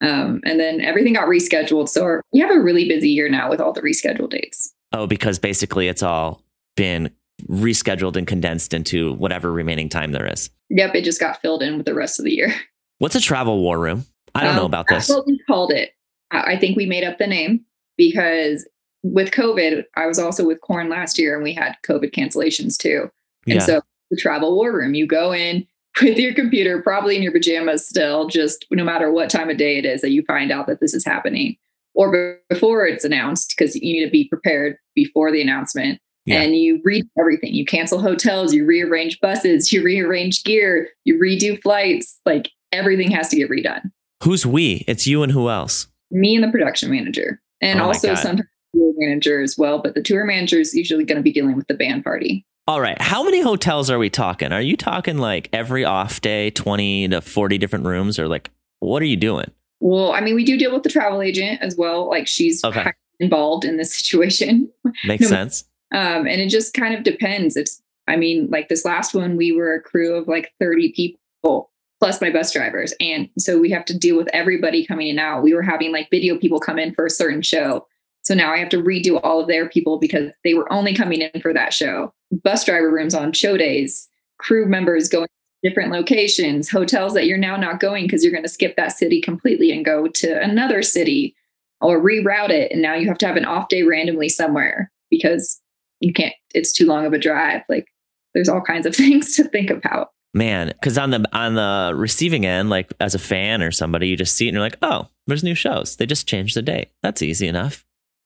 Um, 0.01 0.41
and 0.45 0.59
then 0.59 0.79
everything 0.81 1.13
got 1.13 1.27
rescheduled. 1.27 1.89
So 1.89 2.03
our, 2.03 2.21
we 2.31 2.39
have 2.39 2.51
a 2.51 2.59
really 2.59 2.87
busy 2.87 3.09
year 3.09 3.29
now 3.29 3.49
with 3.49 3.59
all 3.59 3.73
the 3.73 3.81
rescheduled 3.81 4.29
dates. 4.29 4.73
Oh, 4.93 5.07
because 5.07 5.39
basically 5.39 5.87
it's 5.87 6.01
all 6.01 6.41
been 6.75 7.11
rescheduled 7.47 8.15
and 8.15 8.25
condensed 8.25 8.73
into 8.73 9.13
whatever 9.13 9.51
remaining 9.51 9.89
time 9.89 10.11
there 10.13 10.31
is. 10.31 10.49
Yep, 10.69 10.95
it 10.95 11.03
just 11.03 11.19
got 11.19 11.41
filled 11.41 11.61
in 11.61 11.77
with 11.77 11.85
the 11.85 11.93
rest 11.93 12.19
of 12.19 12.25
the 12.25 12.33
year. 12.33 12.53
What's 12.99 13.15
a 13.15 13.21
travel 13.21 13.61
war 13.61 13.79
room? 13.79 14.05
I 14.35 14.43
don't 14.43 14.51
um, 14.51 14.55
know 14.57 14.65
about 14.65 14.87
that's 14.87 15.07
this. 15.07 15.15
what 15.15 15.27
we 15.27 15.39
called 15.47 15.71
it. 15.71 15.91
I 16.31 16.57
think 16.57 16.77
we 16.77 16.85
made 16.85 17.03
up 17.03 17.17
the 17.17 17.27
name 17.27 17.65
because 17.97 18.67
with 19.01 19.31
COVID, 19.31 19.83
I 19.95 20.05
was 20.05 20.19
also 20.19 20.45
with 20.45 20.61
Korn 20.61 20.89
last 20.89 21.17
year 21.17 21.33
and 21.33 21.43
we 21.43 21.53
had 21.53 21.75
COVID 21.87 22.11
cancellations 22.11 22.77
too. 22.77 23.09
And 23.47 23.55
yeah. 23.55 23.65
so 23.65 23.81
the 24.11 24.17
travel 24.17 24.55
war 24.55 24.71
room, 24.71 24.93
you 24.93 25.07
go 25.07 25.33
in, 25.33 25.65
with 26.01 26.17
your 26.17 26.33
computer, 26.33 26.81
probably 26.81 27.15
in 27.15 27.23
your 27.23 27.31
pajamas 27.31 27.87
still, 27.87 28.27
just 28.27 28.65
no 28.71 28.83
matter 28.83 29.11
what 29.11 29.29
time 29.29 29.49
of 29.49 29.57
day 29.57 29.77
it 29.77 29.85
is 29.85 30.01
that 30.01 30.11
you 30.11 30.23
find 30.23 30.51
out 30.51 30.67
that 30.67 30.79
this 30.79 30.93
is 30.93 31.03
happening 31.03 31.57
or 31.95 32.39
before 32.49 32.85
it's 32.85 33.03
announced, 33.03 33.53
because 33.57 33.75
you 33.75 33.93
need 33.93 34.05
to 34.05 34.11
be 34.11 34.27
prepared 34.27 34.77
before 34.95 35.31
the 35.31 35.41
announcement. 35.41 35.99
Yeah. 36.25 36.41
And 36.41 36.55
you 36.55 36.79
read 36.83 37.05
everything. 37.17 37.53
You 37.53 37.65
cancel 37.65 37.99
hotels, 37.99 38.53
you 38.53 38.65
rearrange 38.65 39.19
buses, 39.19 39.73
you 39.73 39.83
rearrange 39.83 40.43
gear, 40.43 40.89
you 41.03 41.19
redo 41.19 41.59
flights. 41.61 42.19
Like 42.25 42.51
everything 42.71 43.09
has 43.11 43.29
to 43.29 43.35
get 43.35 43.49
redone. 43.49 43.91
Who's 44.23 44.45
we? 44.45 44.83
It's 44.87 45.07
you 45.07 45.23
and 45.23 45.31
who 45.31 45.49
else? 45.49 45.87
Me 46.11 46.35
and 46.35 46.43
the 46.43 46.51
production 46.51 46.91
manager. 46.91 47.41
And 47.61 47.79
oh 47.79 47.85
also 47.85 48.15
sometimes 48.15 48.49
tour 48.73 48.93
manager 48.97 49.41
as 49.41 49.57
well. 49.57 49.79
But 49.79 49.95
the 49.95 50.01
tour 50.01 50.25
manager 50.25 50.59
is 50.59 50.73
usually 50.73 51.05
going 51.05 51.17
to 51.17 51.23
be 51.23 51.31
dealing 51.31 51.55
with 51.55 51.67
the 51.67 51.73
band 51.73 52.03
party. 52.03 52.45
All 52.67 52.81
right. 52.81 53.01
How 53.01 53.23
many 53.23 53.41
hotels 53.41 53.89
are 53.89 53.97
we 53.97 54.09
talking? 54.09 54.51
Are 54.51 54.61
you 54.61 54.77
talking 54.77 55.17
like 55.17 55.49
every 55.53 55.85
off 55.85 56.21
day, 56.21 56.51
20 56.51 57.07
to 57.09 57.21
40 57.21 57.57
different 57.57 57.85
rooms, 57.85 58.19
or 58.19 58.27
like 58.27 58.51
what 58.79 59.01
are 59.01 59.07
you 59.07 59.17
doing? 59.17 59.49
Well, 59.79 60.11
I 60.11 60.21
mean, 60.21 60.35
we 60.35 60.43
do 60.43 60.57
deal 60.57 60.73
with 60.73 60.83
the 60.83 60.89
travel 60.89 61.21
agent 61.21 61.61
as 61.61 61.75
well. 61.77 62.09
Like 62.09 62.27
she's 62.27 62.63
okay. 62.63 62.91
involved 63.19 63.65
in 63.65 63.77
this 63.77 63.95
situation. 63.97 64.69
Makes 65.05 65.23
no, 65.23 65.27
sense. 65.27 65.63
Um, 65.93 66.27
and 66.27 66.41
it 66.41 66.49
just 66.49 66.73
kind 66.73 66.93
of 66.93 67.03
depends. 67.03 67.55
It's, 67.55 67.81
I 68.07 68.17
mean, 68.17 68.49
like 68.51 68.69
this 68.69 68.85
last 68.85 69.15
one, 69.15 69.37
we 69.37 69.51
were 69.51 69.73
a 69.73 69.81
crew 69.81 70.15
of 70.15 70.27
like 70.27 70.53
30 70.59 70.91
people 70.91 71.68
plus 71.99 72.21
my 72.21 72.29
bus 72.29 72.51
drivers. 72.51 72.93
And 72.99 73.29
so 73.37 73.59
we 73.59 73.69
have 73.71 73.85
to 73.85 73.97
deal 73.97 74.17
with 74.17 74.29
everybody 74.33 74.85
coming 74.85 75.09
in 75.09 75.19
out. 75.19 75.43
We 75.43 75.53
were 75.53 75.61
having 75.61 75.91
like 75.91 76.09
video 76.09 76.37
people 76.37 76.59
come 76.59 76.79
in 76.79 76.93
for 76.93 77.05
a 77.05 77.09
certain 77.09 77.41
show. 77.41 77.85
So 78.21 78.33
now 78.33 78.53
I 78.53 78.57
have 78.57 78.69
to 78.69 78.81
redo 78.81 79.19
all 79.23 79.41
of 79.41 79.47
their 79.47 79.69
people 79.69 79.99
because 79.99 80.31
they 80.43 80.53
were 80.53 80.71
only 80.71 80.93
coming 80.93 81.21
in 81.21 81.41
for 81.41 81.53
that 81.53 81.73
show. 81.73 82.13
Bus 82.43 82.63
driver 82.63 82.91
rooms 82.91 83.13
on 83.13 83.33
show 83.33 83.57
days, 83.57 84.07
crew 84.37 84.65
members 84.65 85.09
going 85.09 85.25
to 85.25 85.69
different 85.69 85.91
locations, 85.91 86.69
hotels 86.69 87.13
that 87.13 87.25
you're 87.25 87.37
now 87.37 87.57
not 87.57 87.79
going 87.79 88.05
because 88.05 88.23
you're 88.23 88.31
going 88.31 88.43
to 88.43 88.49
skip 88.49 88.75
that 88.77 88.93
city 88.93 89.19
completely 89.19 89.71
and 89.71 89.83
go 89.83 90.07
to 90.07 90.41
another 90.41 90.81
city 90.81 91.35
or 91.81 92.01
reroute 92.01 92.49
it. 92.49 92.71
And 92.71 92.81
now 92.81 92.95
you 92.95 93.07
have 93.07 93.17
to 93.19 93.27
have 93.27 93.35
an 93.35 93.45
off 93.45 93.67
day 93.67 93.83
randomly 93.83 94.29
somewhere 94.29 94.91
because 95.09 95.59
you 95.99 96.13
can't, 96.13 96.33
it's 96.53 96.71
too 96.71 96.85
long 96.85 97.05
of 97.05 97.13
a 97.13 97.19
drive. 97.19 97.63
Like 97.67 97.87
there's 98.33 98.49
all 98.49 98.61
kinds 98.61 98.85
of 98.85 98.95
things 98.95 99.35
to 99.35 99.43
think 99.45 99.69
about. 99.69 100.09
Man, 100.33 100.67
because 100.67 100.97
on 100.97 101.09
the 101.09 101.25
on 101.33 101.55
the 101.55 101.93
receiving 101.95 102.45
end, 102.45 102.69
like 102.69 102.93
as 102.99 103.15
a 103.15 103.19
fan 103.19 103.63
or 103.63 103.71
somebody, 103.71 104.07
you 104.07 104.15
just 104.15 104.35
see 104.35 104.45
it 104.45 104.49
and 104.49 104.55
you're 104.55 104.63
like, 104.63 104.77
oh, 104.81 105.07
there's 105.25 105.43
new 105.43 105.55
shows. 105.55 105.95
They 105.95 106.05
just 106.05 106.27
changed 106.27 106.55
the 106.55 106.61
date. 106.61 106.89
That's 107.01 107.21
easy 107.21 107.47
enough. 107.47 107.83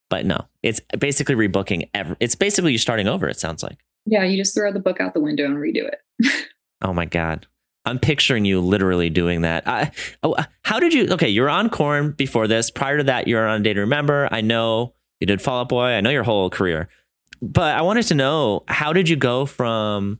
But 0.09 0.25
no, 0.25 0.47
it's 0.61 0.81
basically 0.99 1.35
rebooking. 1.35 1.89
Every, 1.93 2.17
it's 2.19 2.35
basically 2.35 2.71
you're 2.71 2.79
starting 2.79 3.07
over. 3.07 3.27
It 3.29 3.39
sounds 3.39 3.63
like. 3.63 3.79
Yeah, 4.05 4.23
you 4.25 4.37
just 4.37 4.53
throw 4.53 4.71
the 4.71 4.79
book 4.79 4.99
out 4.99 5.13
the 5.13 5.21
window 5.21 5.45
and 5.45 5.55
redo 5.55 5.87
it. 5.87 6.01
oh 6.81 6.91
my 6.91 7.05
god, 7.05 7.47
I'm 7.85 7.99
picturing 7.99 8.43
you 8.43 8.59
literally 8.59 9.09
doing 9.09 9.41
that. 9.41 9.67
I, 9.67 9.91
oh, 10.23 10.33
uh, 10.33 10.43
how 10.63 10.79
did 10.79 10.93
you? 10.93 11.07
Okay, 11.11 11.29
you 11.29 11.41
were 11.41 11.49
on 11.49 11.69
Korn 11.69 12.11
before 12.11 12.47
this. 12.47 12.69
Prior 12.69 12.97
to 12.97 13.03
that, 13.05 13.27
you 13.27 13.35
were 13.37 13.47
on 13.47 13.61
A 13.61 13.63
Day 13.63 13.73
to 13.73 13.79
Remember. 13.79 14.27
I 14.29 14.41
know 14.41 14.93
you 15.21 15.27
did 15.27 15.41
Fall 15.41 15.61
Out 15.61 15.69
Boy. 15.69 15.85
I 15.85 16.01
know 16.01 16.09
your 16.09 16.23
whole 16.23 16.49
career, 16.49 16.89
but 17.41 17.75
I 17.75 17.81
wanted 17.81 18.03
to 18.07 18.15
know 18.15 18.63
how 18.67 18.91
did 18.91 19.07
you 19.07 19.15
go 19.15 19.45
from 19.45 20.19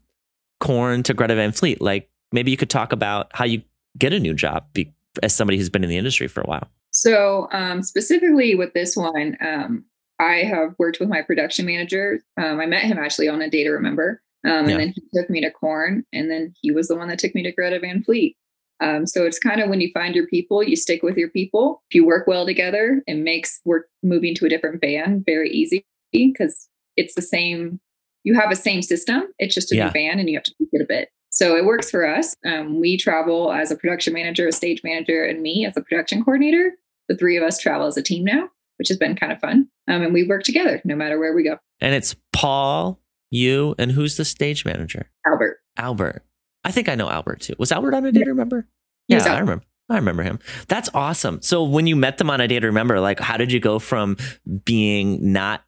Korn 0.64 1.04
to 1.04 1.14
Greta 1.14 1.36
Van 1.36 1.52
Fleet? 1.52 1.82
Like 1.82 2.10
maybe 2.32 2.50
you 2.50 2.58
could 2.58 2.70
talk 2.70 2.94
about 2.94 3.28
how 3.34 3.46
you 3.46 3.62
get 3.98 4.14
a 4.14 4.20
new 4.20 4.34
job 4.34 4.66
be, 4.74 4.92
as 5.22 5.36
somebody 5.36 5.58
who's 5.58 5.70
been 5.70 5.84
in 5.84 5.90
the 5.90 5.98
industry 5.98 6.28
for 6.28 6.42
a 6.42 6.46
while. 6.46 6.68
So 6.92 7.50
um, 7.52 7.84
specifically 7.84 8.56
with 8.56 8.74
this 8.74 8.96
one, 8.96 9.38
um, 9.42 9.84
I 10.20 10.44
have 10.44 10.76
worked 10.80 11.00
with 11.00 11.10
my 11.10 11.22
production 11.22 11.66
manager. 11.66 12.24
Um, 12.38 12.60
I 12.60 12.66
met 12.66 12.84
him 12.84 12.98
actually 12.98 13.28
on 13.28 13.42
a 13.42 13.50
day 13.50 13.64
to 13.64 13.72
remember. 13.72 14.22
Um, 14.46 14.52
and 14.52 14.70
yeah. 14.70 14.78
then 14.78 14.94
he 14.96 15.02
took 15.14 15.30
me 15.30 15.42
to 15.42 15.52
Korn, 15.52 16.06
and 16.12 16.30
then 16.30 16.54
he 16.62 16.72
was 16.72 16.88
the 16.88 16.96
one 16.96 17.08
that 17.08 17.20
took 17.20 17.34
me 17.34 17.44
to 17.44 17.52
Greta 17.52 17.80
Van 17.80 18.04
Fleet. 18.04 18.36
Um, 18.80 19.06
so 19.06 19.26
it's 19.26 19.40
kind 19.40 19.62
of 19.62 19.70
when 19.70 19.80
you 19.80 19.90
find 19.94 20.16
your 20.16 20.28
people, 20.28 20.62
you 20.62 20.76
stick 20.76 21.04
with 21.04 21.16
your 21.16 21.30
people. 21.30 21.82
If 21.90 21.96
you 21.96 22.06
work 22.06 22.28
well 22.28 22.46
together, 22.46 23.02
it 23.08 23.16
makes 23.16 23.62
work 23.64 23.88
moving 24.02 24.36
to 24.36 24.46
a 24.46 24.50
different 24.50 24.82
band 24.82 25.24
very 25.26 25.50
easy 25.50 25.86
because 26.12 26.68
it's 26.98 27.16
the 27.16 27.22
same. 27.22 27.80
You 28.24 28.36
have 28.36 28.52
a 28.52 28.56
same 28.56 28.82
system. 28.82 29.24
It's 29.40 29.54
just 29.54 29.72
a 29.72 29.76
yeah. 29.76 29.86
new 29.86 29.92
band, 29.92 30.20
and 30.20 30.30
you 30.30 30.38
have 30.38 30.44
to 30.44 30.54
tweak 30.56 30.70
it 30.72 30.82
a 30.82 30.86
bit. 30.86 31.10
So 31.30 31.56
it 31.58 31.66
works 31.66 31.90
for 31.90 32.08
us. 32.08 32.36
Um, 32.46 32.80
we 32.80 32.96
travel 32.96 33.52
as 33.52 33.72
a 33.72 33.76
production 33.76 34.14
manager, 34.14 34.48
a 34.48 34.52
stage 34.52 34.82
manager, 34.84 35.26
and 35.26 35.42
me 35.42 35.66
as 35.66 35.76
a 35.76 35.82
production 35.82 36.24
coordinator. 36.24 36.74
The 37.10 37.18
three 37.18 37.38
of 37.38 37.44
us 37.44 37.60
travel 37.60 37.88
as 37.88 37.98
a 37.98 38.04
team 38.04 38.24
now, 38.24 38.50
which 38.78 38.88
has 38.88 38.98
been 38.98 39.16
kind 39.16 39.32
of 39.32 39.40
fun. 39.40 39.68
Um, 39.88 40.04
and 40.04 40.14
we 40.14 40.24
work 40.24 40.44
together 40.44 40.80
no 40.86 40.96
matter 40.96 41.20
where 41.20 41.34
we 41.34 41.44
go. 41.44 41.58
And 41.82 41.96
it's 41.96 42.16
Paul, 42.32 43.00
you, 43.32 43.76
and 43.80 43.92
who's 43.92 44.16
the 44.16 44.26
stage 44.26 44.64
manager? 44.64 45.10
Albert. 45.26 45.58
Albert. 45.76 46.24
I 46.64 46.72
think 46.72 46.88
I 46.88 46.96
know 46.96 47.10
Albert 47.10 47.42
too. 47.42 47.56
Was 47.58 47.72
Albert 47.72 47.96
on 47.96 48.06
a 48.06 48.12
date? 48.12 48.22
yeah. 48.22 48.30
remember? 48.30 48.68
Yeah, 49.08 49.24
I 49.24 49.40
remember. 49.40 49.66
I 49.90 49.96
remember 49.98 50.24
him. 50.24 50.40
That's 50.68 50.90
awesome. 50.94 51.42
So 51.42 51.64
when 51.64 51.88
you 51.88 51.96
met 51.96 52.20
them 52.20 52.30
on 52.30 52.40
a 52.40 52.48
date, 52.48 52.64
remember, 52.64 53.00
like 53.00 53.20
how 53.20 53.38
did 53.38 53.52
you 53.52 53.60
go 53.60 53.80
from 53.80 54.18
being 54.64 55.34
not 55.34 55.64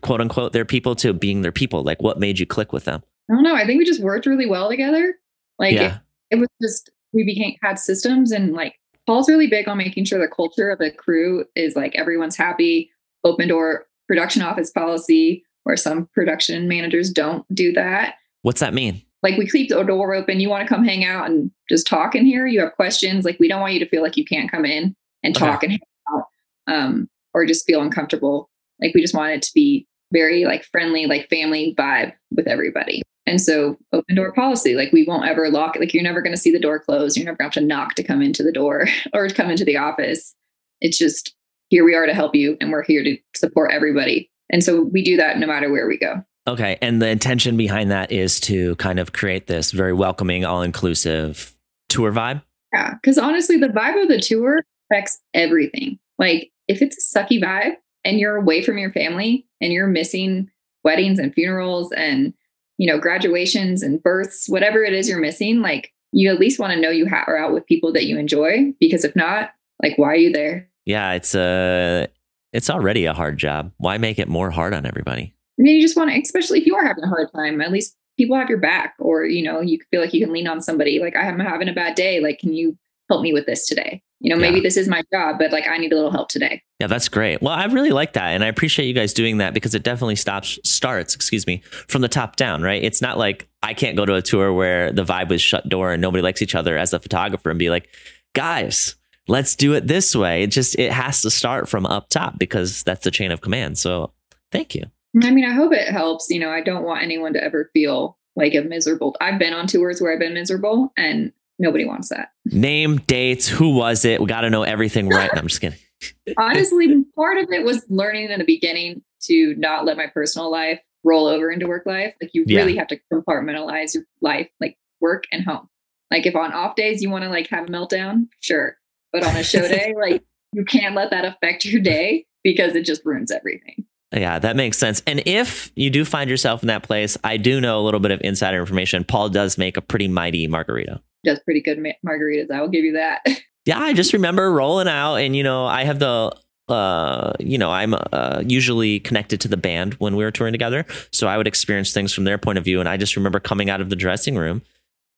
quote 0.00 0.20
unquote 0.20 0.52
their 0.52 0.64
people 0.64 0.94
to 0.96 1.12
being 1.12 1.42
their 1.42 1.52
people? 1.52 1.82
Like 1.82 2.02
what 2.02 2.18
made 2.18 2.38
you 2.38 2.46
click 2.46 2.72
with 2.72 2.84
them? 2.84 3.02
I 3.30 3.34
don't 3.34 3.42
know. 3.42 3.54
I 3.54 3.66
think 3.66 3.78
we 3.78 3.84
just 3.84 4.02
worked 4.02 4.26
really 4.26 4.46
well 4.46 4.68
together. 4.68 5.14
Like 5.58 5.74
yeah. 5.74 5.98
it, 6.30 6.36
it 6.36 6.40
was 6.40 6.48
just 6.62 6.90
we 7.12 7.24
became 7.24 7.56
had 7.62 7.78
systems 7.78 8.32
and 8.32 8.52
like 8.52 8.74
Paul's 9.06 9.28
really 9.28 9.46
big 9.46 9.68
on 9.68 9.78
making 9.78 10.04
sure 10.04 10.18
the 10.18 10.28
culture 10.28 10.70
of 10.70 10.78
the 10.78 10.90
crew 10.90 11.44
is 11.54 11.76
like 11.76 11.94
everyone's 11.94 12.36
happy, 12.36 12.90
open 13.24 13.48
door 13.48 13.86
production 14.08 14.42
office 14.42 14.70
policy, 14.70 15.44
where 15.64 15.76
some 15.76 16.08
production 16.14 16.68
managers 16.68 17.10
don't 17.10 17.44
do 17.54 17.72
that. 17.72 18.16
What's 18.42 18.60
that 18.60 18.74
mean? 18.74 19.02
Like 19.22 19.36
we 19.36 19.48
keep 19.48 19.68
the 19.68 19.82
door 19.82 20.14
open. 20.14 20.40
You 20.40 20.48
want 20.48 20.66
to 20.66 20.72
come 20.72 20.84
hang 20.84 21.04
out 21.04 21.28
and 21.28 21.50
just 21.68 21.86
talk 21.86 22.14
in 22.14 22.24
here. 22.24 22.46
You 22.46 22.60
have 22.60 22.72
questions. 22.72 23.24
Like 23.24 23.38
we 23.40 23.48
don't 23.48 23.60
want 23.60 23.72
you 23.72 23.80
to 23.80 23.88
feel 23.88 24.02
like 24.02 24.16
you 24.16 24.24
can't 24.24 24.50
come 24.50 24.64
in 24.64 24.94
and 25.22 25.34
talk 25.34 25.56
okay. 25.56 25.66
and 25.66 25.72
hang 25.72 25.80
out, 26.14 26.24
um, 26.72 27.10
or 27.34 27.46
just 27.46 27.66
feel 27.66 27.82
uncomfortable. 27.82 28.50
Like 28.80 28.94
we 28.94 29.00
just 29.00 29.14
want 29.14 29.32
it 29.32 29.42
to 29.42 29.50
be 29.54 29.86
very 30.12 30.44
like 30.44 30.64
friendly, 30.64 31.06
like 31.06 31.28
family 31.28 31.74
vibe 31.76 32.12
with 32.30 32.46
everybody. 32.46 33.02
And 33.26 33.40
so 33.40 33.76
open 33.92 34.14
door 34.14 34.32
policy, 34.32 34.74
like 34.74 34.92
we 34.92 35.04
won't 35.04 35.28
ever 35.28 35.50
lock 35.50 35.74
it. 35.74 35.80
Like 35.80 35.92
you're 35.92 36.02
never 36.02 36.22
going 36.22 36.34
to 36.34 36.40
see 36.40 36.52
the 36.52 36.60
door 36.60 36.78
closed. 36.78 37.16
You're 37.16 37.26
never 37.26 37.36
going 37.36 37.50
to 37.50 37.58
have 37.58 37.64
to 37.64 37.66
knock 37.66 37.94
to 37.94 38.04
come 38.04 38.22
into 38.22 38.42
the 38.42 38.52
door 38.52 38.86
or 39.12 39.28
to 39.28 39.34
come 39.34 39.50
into 39.50 39.64
the 39.64 39.76
office. 39.76 40.34
It's 40.80 40.98
just 40.98 41.34
here 41.68 41.84
we 41.84 41.94
are 41.94 42.06
to 42.06 42.14
help 42.14 42.34
you 42.34 42.56
and 42.60 42.70
we're 42.70 42.84
here 42.84 43.02
to 43.02 43.18
support 43.34 43.72
everybody. 43.72 44.30
And 44.50 44.62
so 44.62 44.82
we 44.82 45.02
do 45.02 45.16
that 45.16 45.38
no 45.38 45.46
matter 45.46 45.70
where 45.72 45.88
we 45.88 45.98
go. 45.98 46.22
Okay. 46.46 46.78
And 46.80 47.02
the 47.02 47.08
intention 47.08 47.56
behind 47.56 47.90
that 47.90 48.12
is 48.12 48.38
to 48.40 48.76
kind 48.76 49.00
of 49.00 49.12
create 49.12 49.48
this 49.48 49.72
very 49.72 49.92
welcoming, 49.92 50.44
all 50.44 50.62
inclusive 50.62 51.56
tour 51.88 52.12
vibe. 52.12 52.42
Yeah. 52.72 52.94
Cause 53.04 53.18
honestly, 53.18 53.56
the 53.56 53.68
vibe 53.68 54.00
of 54.00 54.08
the 54.08 54.20
tour 54.20 54.62
affects 54.88 55.20
everything. 55.34 55.98
Like 56.20 56.52
if 56.68 56.82
it's 56.82 57.12
a 57.12 57.18
sucky 57.18 57.42
vibe 57.42 57.74
and 58.06 58.20
you're 58.20 58.36
away 58.36 58.62
from 58.62 58.78
your 58.78 58.92
family 58.92 59.46
and 59.60 59.72
you're 59.72 59.88
missing 59.88 60.48
weddings 60.84 61.18
and 61.18 61.34
funerals 61.34 61.90
and, 61.92 62.32
you 62.78 62.86
know, 62.86 62.98
graduations 62.98 63.82
and 63.82 64.02
births, 64.02 64.48
whatever 64.48 64.84
it 64.84 64.92
is 64.92 65.08
you're 65.08 65.18
missing, 65.18 65.60
like 65.60 65.92
you 66.12 66.30
at 66.30 66.38
least 66.38 66.60
want 66.60 66.72
to 66.72 66.80
know 66.80 66.88
you 66.88 67.08
ha- 67.08 67.24
are 67.26 67.36
out 67.36 67.52
with 67.52 67.66
people 67.66 67.92
that 67.92 68.06
you 68.06 68.16
enjoy. 68.16 68.72
Because 68.78 69.04
if 69.04 69.16
not, 69.16 69.50
like, 69.82 69.98
why 69.98 70.06
are 70.06 70.16
you 70.16 70.32
there? 70.32 70.68
Yeah. 70.84 71.12
It's 71.12 71.34
a, 71.34 72.06
it's 72.52 72.70
already 72.70 73.06
a 73.06 73.12
hard 73.12 73.38
job. 73.38 73.72
Why 73.78 73.98
make 73.98 74.20
it 74.20 74.28
more 74.28 74.50
hard 74.50 74.72
on 74.72 74.86
everybody? 74.86 75.34
I 75.58 75.62
mean, 75.62 75.74
you 75.74 75.82
just 75.82 75.96
want 75.96 76.10
to, 76.10 76.20
especially 76.20 76.60
if 76.60 76.66
you 76.66 76.76
are 76.76 76.86
having 76.86 77.02
a 77.02 77.08
hard 77.08 77.28
time, 77.34 77.60
at 77.60 77.72
least 77.72 77.96
people 78.16 78.36
have 78.36 78.48
your 78.48 78.60
back, 78.60 78.94
or 78.98 79.24
you 79.24 79.42
know, 79.42 79.60
you 79.60 79.78
feel 79.90 80.00
like 80.00 80.14
you 80.14 80.24
can 80.24 80.32
lean 80.32 80.46
on 80.46 80.62
somebody. 80.62 81.00
Like 81.00 81.16
I'm 81.16 81.40
having 81.40 81.68
a 81.68 81.72
bad 81.72 81.96
day. 81.96 82.20
Like, 82.20 82.38
can 82.38 82.52
you 82.52 82.78
help 83.10 83.22
me 83.22 83.32
with 83.32 83.46
this 83.46 83.66
today? 83.66 84.02
You 84.20 84.34
know, 84.34 84.40
maybe 84.40 84.56
yeah. 84.56 84.62
this 84.62 84.76
is 84.78 84.88
my 84.88 85.02
job, 85.12 85.36
but 85.38 85.52
like 85.52 85.68
I 85.68 85.76
need 85.76 85.92
a 85.92 85.94
little 85.94 86.10
help 86.10 86.28
today. 86.28 86.62
Yeah, 86.80 86.86
that's 86.86 87.08
great. 87.08 87.42
Well, 87.42 87.52
I 87.52 87.66
really 87.66 87.90
like 87.90 88.14
that, 88.14 88.28
and 88.30 88.42
I 88.42 88.46
appreciate 88.46 88.86
you 88.86 88.94
guys 88.94 89.12
doing 89.12 89.38
that 89.38 89.52
because 89.52 89.74
it 89.74 89.82
definitely 89.82 90.16
stops 90.16 90.58
starts, 90.64 91.14
excuse 91.14 91.46
me, 91.46 91.62
from 91.88 92.02
the 92.02 92.08
top 92.08 92.36
down. 92.36 92.62
Right? 92.62 92.82
It's 92.82 93.02
not 93.02 93.18
like 93.18 93.48
I 93.62 93.74
can't 93.74 93.96
go 93.96 94.06
to 94.06 94.14
a 94.14 94.22
tour 94.22 94.52
where 94.52 94.90
the 94.92 95.04
vibe 95.04 95.28
was 95.28 95.42
shut 95.42 95.68
door 95.68 95.92
and 95.92 96.00
nobody 96.00 96.22
likes 96.22 96.40
each 96.40 96.54
other 96.54 96.78
as 96.78 96.92
a 96.92 96.98
photographer 96.98 97.50
and 97.50 97.58
be 97.58 97.68
like, 97.68 97.88
guys, 98.34 98.96
let's 99.28 99.54
do 99.54 99.74
it 99.74 99.86
this 99.86 100.14
way. 100.14 100.42
It 100.42 100.48
just 100.48 100.78
it 100.78 100.92
has 100.92 101.22
to 101.22 101.30
start 101.30 101.68
from 101.68 101.84
up 101.86 102.08
top 102.08 102.38
because 102.38 102.82
that's 102.82 103.04
the 103.04 103.10
chain 103.10 103.32
of 103.32 103.40
command. 103.40 103.78
So 103.78 104.12
thank 104.50 104.74
you. 104.74 104.84
I 105.22 105.30
mean, 105.30 105.44
I 105.44 105.52
hope 105.52 105.72
it 105.72 105.88
helps. 105.88 106.28
You 106.30 106.40
know, 106.40 106.50
I 106.50 106.60
don't 106.60 106.84
want 106.84 107.02
anyone 107.02 107.32
to 107.34 107.42
ever 107.42 107.70
feel 107.72 108.18
like 108.34 108.54
a 108.54 108.60
miserable. 108.60 109.16
I've 109.20 109.38
been 109.38 109.54
on 109.54 109.66
tours 109.66 110.00
where 110.00 110.12
I've 110.12 110.18
been 110.18 110.34
miserable 110.34 110.92
and 110.96 111.32
nobody 111.58 111.84
wants 111.84 112.08
that. 112.10 112.28
Name, 112.44 112.98
dates, 112.98 113.48
who 113.48 113.74
was 113.74 114.04
it? 114.04 114.20
We 114.20 114.26
got 114.26 114.42
to 114.42 114.50
know 114.50 114.62
everything 114.62 115.08
right. 115.08 115.30
No, 115.34 115.40
I'm 115.40 115.48
just 115.48 115.60
kidding. 115.60 115.78
Honestly, 116.38 117.04
part 117.14 117.38
of 117.38 117.50
it 117.50 117.64
was 117.64 117.84
learning 117.88 118.30
in 118.30 118.38
the 118.38 118.44
beginning 118.44 119.02
to 119.22 119.54
not 119.56 119.84
let 119.84 119.96
my 119.96 120.06
personal 120.06 120.50
life 120.50 120.80
roll 121.04 121.26
over 121.26 121.50
into 121.50 121.66
work 121.66 121.86
life. 121.86 122.14
Like 122.20 122.30
you 122.34 122.44
yeah. 122.46 122.60
really 122.60 122.76
have 122.76 122.88
to 122.88 122.98
compartmentalize 123.12 123.94
your 123.94 124.04
life, 124.20 124.48
like 124.60 124.76
work 125.00 125.24
and 125.32 125.44
home. 125.44 125.68
Like 126.10 126.26
if 126.26 126.36
on 126.36 126.52
off 126.52 126.76
days 126.76 127.02
you 127.02 127.10
want 127.10 127.24
to 127.24 127.30
like 127.30 127.48
have 127.48 127.64
a 127.64 127.72
meltdown, 127.72 128.28
sure. 128.40 128.76
But 129.12 129.24
on 129.24 129.36
a 129.36 129.44
show 129.44 129.62
day, 129.68 129.94
like 129.98 130.22
you 130.52 130.64
can't 130.64 130.94
let 130.94 131.10
that 131.10 131.24
affect 131.24 131.64
your 131.64 131.80
day 131.80 132.26
because 132.42 132.74
it 132.74 132.84
just 132.84 133.04
ruins 133.04 133.30
everything. 133.30 133.86
Yeah, 134.12 134.38
that 134.38 134.56
makes 134.56 134.78
sense. 134.78 135.02
And 135.06 135.22
if 135.26 135.72
you 135.74 135.90
do 135.90 136.04
find 136.04 136.30
yourself 136.30 136.62
in 136.62 136.68
that 136.68 136.84
place, 136.84 137.18
I 137.24 137.36
do 137.36 137.60
know 137.60 137.80
a 137.80 137.82
little 137.82 138.00
bit 138.00 138.12
of 138.12 138.20
insider 138.22 138.60
information. 138.60 139.04
Paul 139.04 139.28
does 139.28 139.58
make 139.58 139.76
a 139.76 139.80
pretty 139.80 140.08
mighty 140.08 140.46
margarita. 140.46 141.02
Does 141.26 141.40
pretty 141.40 141.60
good 141.60 141.78
ma- 141.78 141.90
margaritas. 142.06 142.50
I 142.50 142.60
will 142.60 142.68
give 142.68 142.84
you 142.84 142.94
that. 142.94 143.26
yeah, 143.66 143.78
I 143.78 143.92
just 143.92 144.12
remember 144.12 144.50
rolling 144.50 144.88
out, 144.88 145.16
and 145.16 145.36
you 145.36 145.42
know, 145.42 145.66
I 145.66 145.84
have 145.84 145.98
the 145.98 146.34
uh, 146.68 147.32
you 147.38 147.58
know, 147.58 147.70
I'm 147.70 147.94
uh, 147.94 148.42
usually 148.44 149.00
connected 149.00 149.40
to 149.42 149.48
the 149.48 149.56
band 149.56 149.94
when 149.94 150.16
we 150.16 150.24
were 150.24 150.30
touring 150.30 150.52
together. 150.52 150.84
So 151.12 151.28
I 151.28 151.36
would 151.36 151.46
experience 151.46 151.92
things 151.92 152.12
from 152.12 152.24
their 152.24 152.38
point 152.38 152.58
of 152.58 152.64
view. 152.64 152.80
And 152.80 152.88
I 152.88 152.96
just 152.96 153.14
remember 153.16 153.38
coming 153.38 153.70
out 153.70 153.80
of 153.80 153.88
the 153.88 153.96
dressing 153.96 154.36
room 154.36 154.62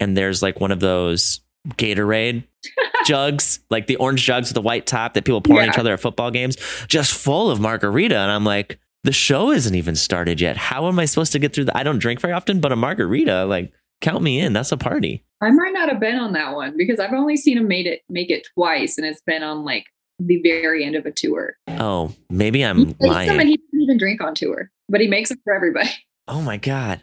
and 0.01 0.17
there's 0.17 0.43
like 0.43 0.61
one 0.61 0.71
of 0.71 0.81
those 0.81 1.41
Gatorade 1.71 2.45
jugs, 3.05 3.61
like 3.71 3.87
the 3.87 3.97
orange 3.97 4.25
jugs 4.25 4.49
with 4.49 4.55
the 4.55 4.63
white 4.63 4.87
top 4.87 5.15
that 5.15 5.25
people 5.25 5.41
pour 5.41 5.57
yeah. 5.57 5.63
on 5.63 5.69
each 5.71 5.79
other 5.79 5.93
at 5.93 6.01
football 6.01 6.31
games, 6.31 6.57
just 6.87 7.13
full 7.13 7.51
of 7.51 7.61
margarita. 7.61 8.17
And 8.17 8.31
I'm 8.31 8.45
like, 8.45 8.79
the 9.05 9.13
show 9.13 9.51
isn't 9.51 9.75
even 9.75 9.97
started 9.97 10.41
yet. 10.41 10.57
How 10.57 10.89
am 10.89 10.99
I 10.99 11.05
supposed 11.05 11.33
to 11.33 11.39
get 11.39 11.55
through 11.55 11.67
that? 11.67 11.77
I 11.77 11.83
don't 11.83 11.99
drink 11.99 12.21
very 12.21 12.33
often, 12.33 12.61
but 12.61 12.73
a 12.73 12.77
margarita, 12.77 13.45
like, 13.45 13.73
count 14.01 14.23
me 14.23 14.41
in. 14.41 14.53
That's 14.53 14.73
a 14.73 14.77
party. 14.77 15.25
I 15.41 15.51
might 15.51 15.73
not 15.73 15.89
have 15.89 16.01
been 16.01 16.17
on 16.17 16.33
that 16.33 16.55
one 16.55 16.77
because 16.77 16.99
I've 16.99 17.13
only 17.13 17.37
seen 17.37 17.59
him 17.59 17.69
made 17.69 17.87
it 17.87 18.03
make 18.09 18.31
it 18.31 18.47
twice, 18.55 18.99
and 18.99 19.07
it's 19.07 19.23
been 19.23 19.43
on 19.43 19.65
like 19.65 19.85
the 20.19 20.41
very 20.43 20.85
end 20.85 20.97
of 20.97 21.07
a 21.07 21.13
tour. 21.13 21.57
Oh, 21.69 22.13
maybe 22.29 22.65
I'm 22.65 22.89
he 22.89 22.97
lying. 23.01 23.29
Them 23.29 23.41
and 23.41 23.49
he 23.49 23.57
doesn't 23.57 23.83
even 23.83 23.99
drink 23.99 24.21
on 24.21 24.35
tour, 24.35 24.71
but 24.89 25.01
he 25.01 25.07
makes 25.07 25.29
them 25.29 25.39
for 25.45 25.53
everybody. 25.55 25.91
Oh 26.31 26.43
my 26.43 26.59
god! 26.59 27.03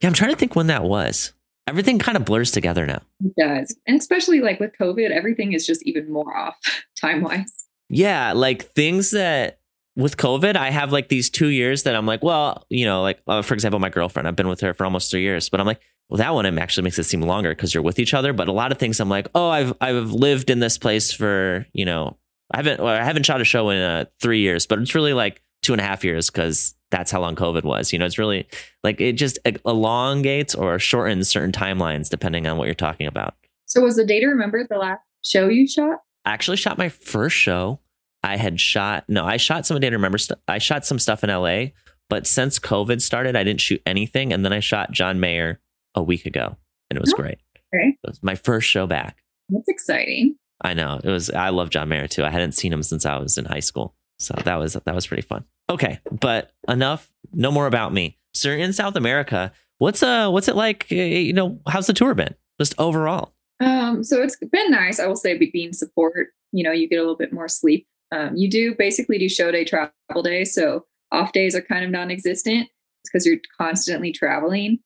Yeah, 0.00 0.08
I'm 0.08 0.14
trying 0.14 0.30
to 0.30 0.36
think 0.36 0.56
when 0.56 0.68
that 0.68 0.82
was 0.82 1.34
everything 1.66 1.98
kind 1.98 2.16
of 2.16 2.24
blurs 2.24 2.50
together 2.50 2.86
now. 2.86 3.02
It 3.24 3.34
does. 3.38 3.76
And 3.86 3.98
especially 3.98 4.40
like 4.40 4.60
with 4.60 4.72
COVID, 4.78 5.10
everything 5.10 5.52
is 5.52 5.66
just 5.66 5.82
even 5.84 6.10
more 6.10 6.36
off 6.36 6.56
time 7.00 7.22
wise. 7.22 7.52
Yeah. 7.88 8.32
Like 8.32 8.62
things 8.72 9.10
that 9.12 9.58
with 9.96 10.16
COVID, 10.16 10.56
I 10.56 10.70
have 10.70 10.92
like 10.92 11.08
these 11.08 11.28
two 11.28 11.48
years 11.48 11.82
that 11.82 11.94
I'm 11.94 12.06
like, 12.06 12.22
well, 12.22 12.64
you 12.68 12.84
know, 12.84 13.02
like 13.02 13.20
uh, 13.26 13.42
for 13.42 13.54
example, 13.54 13.80
my 13.80 13.88
girlfriend, 13.88 14.26
I've 14.26 14.36
been 14.36 14.48
with 14.48 14.60
her 14.60 14.74
for 14.74 14.84
almost 14.84 15.10
three 15.10 15.22
years, 15.22 15.48
but 15.48 15.60
I'm 15.60 15.66
like, 15.66 15.80
well, 16.08 16.18
that 16.18 16.34
one 16.34 16.58
actually 16.58 16.84
makes 16.84 16.98
it 16.98 17.04
seem 17.04 17.22
longer 17.22 17.50
because 17.50 17.72
you're 17.72 17.82
with 17.82 17.98
each 17.98 18.14
other. 18.14 18.32
But 18.32 18.48
a 18.48 18.52
lot 18.52 18.72
of 18.72 18.78
things, 18.78 19.00
I'm 19.00 19.08
like, 19.08 19.28
oh, 19.34 19.48
I've 19.48 19.72
I've 19.80 20.12
lived 20.12 20.50
in 20.50 20.60
this 20.60 20.78
place 20.78 21.12
for 21.12 21.66
you 21.72 21.84
know, 21.84 22.16
I 22.52 22.58
haven't 22.58 22.80
well, 22.80 22.94
I 22.94 23.02
haven't 23.02 23.26
shot 23.26 23.40
a 23.40 23.44
show 23.44 23.70
in 23.70 23.80
uh, 23.80 24.04
three 24.20 24.40
years, 24.40 24.66
but 24.66 24.78
it's 24.78 24.94
really 24.94 25.14
like 25.14 25.42
two 25.62 25.72
and 25.72 25.80
a 25.80 25.84
half 25.84 26.04
years 26.04 26.28
because 26.28 26.74
that's 26.90 27.10
how 27.10 27.20
long 27.20 27.34
COVID 27.36 27.64
was. 27.64 27.92
You 27.92 27.98
know, 27.98 28.04
it's 28.04 28.18
really 28.18 28.46
like 28.84 29.00
it 29.00 29.12
just 29.12 29.38
elongates 29.64 30.54
or 30.54 30.78
shortens 30.78 31.28
certain 31.28 31.52
timelines 31.52 32.08
depending 32.08 32.46
on 32.46 32.58
what 32.58 32.66
you're 32.66 32.74
talking 32.74 33.06
about. 33.06 33.34
So 33.66 33.80
was 33.80 33.96
the 33.96 34.04
day 34.04 34.20
to 34.20 34.26
remember 34.26 34.66
the 34.68 34.78
last 34.78 35.00
show 35.22 35.48
you 35.48 35.66
shot? 35.66 36.00
I 36.24 36.32
actually 36.32 36.58
shot 36.58 36.78
my 36.78 36.88
first 36.88 37.36
show. 37.36 37.80
I 38.22 38.36
had 38.36 38.60
shot 38.60 39.04
no, 39.08 39.24
I 39.24 39.36
shot 39.36 39.66
some 39.66 39.78
day 39.80 39.90
to 39.90 39.96
remember. 39.96 40.18
St- 40.18 40.38
I 40.48 40.58
shot 40.58 40.86
some 40.86 40.98
stuff 40.98 41.24
in 41.24 41.30
LA, 41.30 41.66
but 42.08 42.26
since 42.26 42.58
COVID 42.58 43.02
started, 43.02 43.36
I 43.36 43.44
didn't 43.44 43.60
shoot 43.60 43.82
anything. 43.86 44.32
And 44.32 44.44
then 44.44 44.52
I 44.52 44.60
shot 44.60 44.92
John 44.92 45.20
Mayer 45.20 45.60
a 45.94 46.02
week 46.02 46.26
ago, 46.26 46.56
and 46.90 46.96
it 46.96 47.00
was 47.00 47.12
oh, 47.12 47.16
great. 47.16 47.38
Okay. 47.74 47.96
It 48.02 48.08
was 48.08 48.22
my 48.22 48.34
first 48.34 48.68
show 48.68 48.86
back. 48.86 49.16
That's 49.48 49.68
exciting. 49.68 50.36
I 50.62 50.74
know 50.74 51.00
it 51.02 51.10
was. 51.10 51.30
I 51.30 51.48
love 51.48 51.70
John 51.70 51.88
Mayer 51.88 52.06
too. 52.06 52.24
I 52.24 52.30
hadn't 52.30 52.52
seen 52.52 52.72
him 52.72 52.82
since 52.82 53.04
I 53.04 53.18
was 53.18 53.36
in 53.36 53.44
high 53.44 53.60
school, 53.60 53.94
so 54.18 54.34
that 54.44 54.56
was 54.56 54.74
that 54.74 54.94
was 54.94 55.06
pretty 55.06 55.22
fun. 55.22 55.44
Okay, 55.68 55.98
but 56.10 56.52
enough. 56.68 57.10
No 57.32 57.50
more 57.50 57.66
about 57.66 57.92
me. 57.92 58.18
So 58.34 58.48
you're 58.48 58.58
in 58.58 58.72
South 58.72 58.94
America. 58.94 59.52
What's 59.78 60.02
uh 60.02 60.30
what's 60.30 60.48
it 60.48 60.54
like? 60.54 60.90
You 60.90 61.32
know, 61.32 61.58
how's 61.66 61.86
the 61.86 61.92
tour 61.92 62.14
been? 62.14 62.34
Just 62.60 62.74
overall. 62.78 63.32
Um, 63.60 64.04
so 64.04 64.22
it's 64.22 64.36
been 64.36 64.70
nice. 64.70 64.98
I 64.98 65.06
will 65.06 65.16
say, 65.16 65.36
being 65.38 65.72
support. 65.72 66.28
You 66.52 66.64
know, 66.64 66.72
you 66.72 66.88
get 66.88 66.96
a 66.96 67.00
little 67.00 67.16
bit 67.16 67.32
more 67.32 67.48
sleep. 67.48 67.86
Um, 68.12 68.36
you 68.36 68.48
do 68.48 68.74
basically 68.74 69.18
do 69.18 69.28
show 69.28 69.50
day, 69.50 69.64
travel 69.64 70.22
day. 70.22 70.44
So 70.44 70.84
off 71.10 71.32
days 71.32 71.56
are 71.56 71.62
kind 71.62 71.84
of 71.84 71.90
non-existent 71.90 72.68
because 73.04 73.26
you're 73.26 73.38
constantly 73.58 74.12
traveling. 74.12 74.78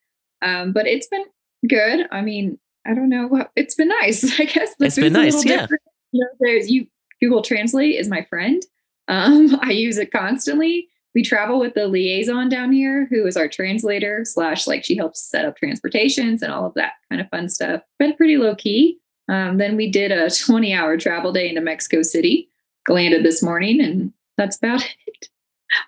Um, 0.42 0.72
but 0.72 0.86
it's 0.86 1.08
been 1.08 1.24
good. 1.68 2.06
I 2.10 2.20
mean, 2.20 2.58
I 2.86 2.94
don't 2.94 3.08
know. 3.08 3.46
It's 3.56 3.74
been 3.74 3.88
nice. 3.88 4.24
I 4.40 4.44
guess 4.44 4.74
the 4.78 4.86
it's 4.86 4.96
been 4.96 5.12
nice. 5.12 5.44
Yeah. 5.44 5.62
Different. 5.62 5.82
You 6.12 6.20
know, 6.20 6.28
there's 6.40 6.70
you. 6.70 6.86
Google 7.20 7.42
Translate 7.42 7.98
is 7.98 8.08
my 8.08 8.26
friend. 8.28 8.62
Um, 9.08 9.58
I 9.62 9.70
use 9.70 9.98
it 9.98 10.12
constantly. 10.12 10.88
We 11.14 11.22
travel 11.22 11.58
with 11.58 11.72
the 11.72 11.86
liaison 11.86 12.50
down 12.50 12.72
here, 12.72 13.06
who 13.10 13.26
is 13.26 13.38
our 13.38 13.48
translator 13.48 14.22
slash 14.24 14.66
like 14.66 14.84
she 14.84 14.96
helps 14.96 15.22
set 15.22 15.46
up 15.46 15.56
transportations 15.56 16.42
and 16.42 16.52
all 16.52 16.66
of 16.66 16.74
that 16.74 16.92
kind 17.08 17.22
of 17.22 17.30
fun 17.30 17.48
stuff. 17.48 17.80
Been 17.98 18.14
pretty 18.14 18.36
low 18.36 18.54
key. 18.54 18.98
Um, 19.28 19.56
then 19.56 19.76
we 19.76 19.90
did 19.90 20.12
a 20.12 20.30
20 20.46 20.74
hour 20.74 20.98
travel 20.98 21.32
day 21.32 21.48
into 21.48 21.62
Mexico 21.62 22.02
City. 22.02 22.50
Landed 22.88 23.24
this 23.24 23.42
morning, 23.42 23.80
and 23.80 24.12
that's 24.36 24.56
about 24.56 24.82
it. 25.06 25.28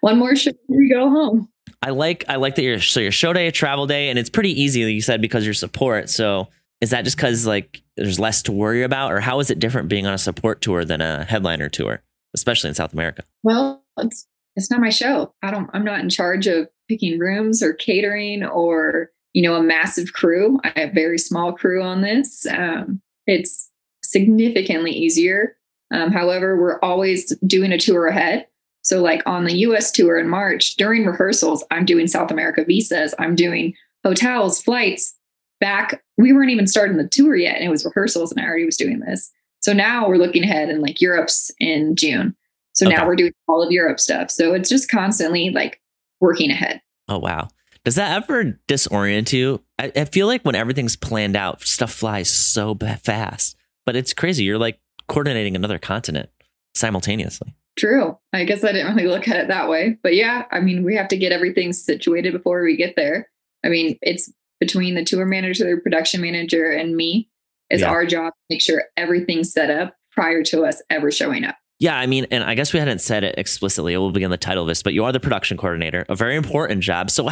One 0.01 0.19
more 0.19 0.37
show, 0.37 0.53
we 0.69 0.89
go 0.89 1.09
home. 1.09 1.49
I 1.83 1.91
like 1.91 2.25
I 2.29 2.37
like 2.37 2.57
that 2.57 2.63
you're 2.63 2.81
so 2.81 3.01
your 3.01 3.13
show 3.13 3.33
day, 3.33 3.51
travel 3.51 3.87
day, 3.87 4.09
and 4.09 4.19
it's 4.19 4.31
pretty 4.31 4.61
easy. 4.61 4.85
Like 4.85 4.95
you 4.95 5.03
said 5.03 5.21
because 5.21 5.45
you're 5.45 5.55
support. 5.55 6.11
So 6.11 6.49
is 6.81 6.91
that 6.91 7.05
just 7.05 7.17
because 7.17 7.47
like 7.47 7.83
there's 7.97 8.19
less 8.19 8.43
to 8.43 8.53
worry 8.53 8.83
about, 8.83 9.13
or 9.13 9.21
how 9.21 9.41
is 9.41 9.51
it 9.51 9.59
different 9.59 9.89
being 9.89 10.07
on 10.07 10.15
a 10.15 10.19
support 10.19 10.61
tour 10.61 10.85
than 10.85 11.01
a 11.01 11.25
headliner 11.25 11.69
tour, 11.69 12.03
especially 12.35 12.69
in 12.69 12.75
South 12.75 12.93
America? 12.93 13.23
Well, 13.43 13.85
it's 13.99 14.27
it's 14.57 14.71
not 14.71 14.81
my 14.81 14.91
show. 14.91 15.33
I 15.43 15.51
don't. 15.51 15.71
I'm 15.73 15.85
not 15.85 16.01
in 16.01 16.11
charge 16.11 16.47
of 16.47 16.69
picking 16.89 17.19
rooms 17.19 17.63
or 17.63 17.75
catering 17.75 18.45
or 18.45 19.11
you 19.33 19.43
know 19.43 19.55
a 19.55 19.63
massive 19.63 20.13
crew. 20.13 20.59
I 20.65 20.73
have 20.81 20.93
very 20.93 21.19
small 21.19 21.53
crew 21.53 21.83
on 21.83 22.03
this. 22.03 22.47
Um, 22.47 23.01
it's 23.27 23.71
significantly 24.03 24.91
easier. 24.91 25.57
Um, 25.91 26.13
however, 26.13 26.61
we're 26.61 26.79
always 26.81 27.35
doing 27.47 27.73
a 27.73 27.79
tour 27.79 28.07
ahead. 28.07 28.47
So, 28.83 29.03
like 29.03 29.23
on 29.27 29.45
the 29.45 29.57
US 29.59 29.91
tour 29.91 30.19
in 30.19 30.29
March, 30.29 30.77
during 30.77 31.05
rehearsals, 31.05 31.65
I'm 31.71 31.85
doing 31.85 32.07
South 32.07 32.31
America 32.31 32.65
visas, 32.65 33.15
I'm 33.19 33.35
doing 33.35 33.75
hotels, 34.05 34.63
flights. 34.63 35.15
Back, 35.61 36.05
we 36.17 36.33
weren't 36.33 36.51
even 36.51 36.69
starting 36.69 36.99
the 36.99 37.09
tour 37.09 37.35
yet, 37.35 37.57
and 37.57 37.65
it 37.65 37.69
was 37.69 37.85
rehearsals, 37.85 38.31
and 38.31 38.41
I 38.41 38.45
already 38.47 38.65
was 38.65 38.77
doing 38.77 39.01
this. 39.01 39.29
So 39.61 39.73
now 39.73 40.09
we're 40.09 40.17
looking 40.17 40.45
ahead, 40.45 40.69
and 40.69 40.81
like 40.81 41.01
Europe's 41.01 41.51
in 41.59 41.97
June. 41.97 42.37
So 42.75 42.87
okay. 42.87 42.95
now 42.95 43.07
we're 43.09 43.17
doing 43.17 43.33
all 43.49 43.61
of 43.61 43.73
Europe 43.73 43.99
stuff. 43.99 44.31
So 44.31 44.55
it's 44.55 44.69
just 44.69 44.89
constantly 44.89 45.51
like 45.51 45.81
working 46.21 46.53
ahead. 46.53 46.81
Oh, 47.09 47.19
wow. 47.19 47.49
Does 47.85 47.97
that 47.97 48.23
ever 48.23 48.61
disorient 48.69 49.33
you? 49.33 49.63
I, 49.79 49.91
I 49.97 50.05
feel 50.05 50.29
like 50.29 50.45
when 50.45 50.55
everything's 50.55 50.95
planned 50.95 51.37
out, 51.37 51.63
stuff 51.63 51.93
flies 51.93 52.31
so 52.31 52.77
fast, 53.03 53.57
but 53.85 53.97
it's 53.97 54.13
crazy. 54.13 54.45
You're 54.45 54.59
like 54.59 54.79
coordinating 55.09 55.57
another 55.57 55.79
continent 55.79 56.31
simultaneously. 56.75 57.55
True. 57.79 58.19
I 58.33 58.45
guess 58.45 58.65
I 58.65 58.73
didn't 58.73 58.95
really 58.97 59.09
look 59.09 59.29
at 59.29 59.37
it 59.37 59.49
that 59.49 59.69
way. 59.69 59.99
But 60.03 60.15
yeah, 60.15 60.45
I 60.51 60.61
mean, 60.61 60.85
we 60.85 60.97
have 60.97 61.09
to 61.09 61.17
get 61.17 61.33
everything 61.33 61.73
situated 61.73 62.33
before 62.33 62.63
we 62.63 62.77
get 62.77 62.97
there. 62.97 63.31
I 63.65 63.69
mean, 63.69 63.99
it's 64.03 64.33
between 64.61 64.95
the 64.95 65.05
tour 65.05 65.25
manager, 65.25 65.65
the 65.65 65.81
production 65.81 66.21
manager, 66.21 66.71
and 66.71 66.97
me. 66.97 67.31
Is 67.71 67.83
yeah. 67.83 67.91
our 67.91 68.07
job 68.07 68.33
to 68.33 68.41
make 68.49 68.63
sure 68.63 68.85
everything's 68.97 69.53
set 69.53 69.69
up 69.69 69.95
prior 70.11 70.43
to 70.45 70.65
us 70.65 70.81
ever 70.89 71.11
showing 71.11 71.45
up. 71.45 71.57
Yeah, 71.79 71.97
I 71.97 72.07
mean, 72.07 72.27
and 72.31 72.43
I 72.43 72.55
guess 72.55 72.73
we 72.73 72.81
hadn't 72.81 73.01
said 73.01 73.23
it 73.23 73.37
explicitly. 73.39 73.93
It 73.93 73.99
will 73.99 74.11
begin 74.11 74.31
the 74.31 74.37
title 74.37 74.65
of 74.65 74.69
this, 74.69 74.83
but 74.83 74.95
you 74.95 75.05
are 75.05 75.13
the 75.13 75.21
production 75.21 75.57
coordinator, 75.57 76.05
a 76.09 76.17
very 76.17 76.35
important 76.35 76.83
job. 76.83 77.11
So, 77.11 77.29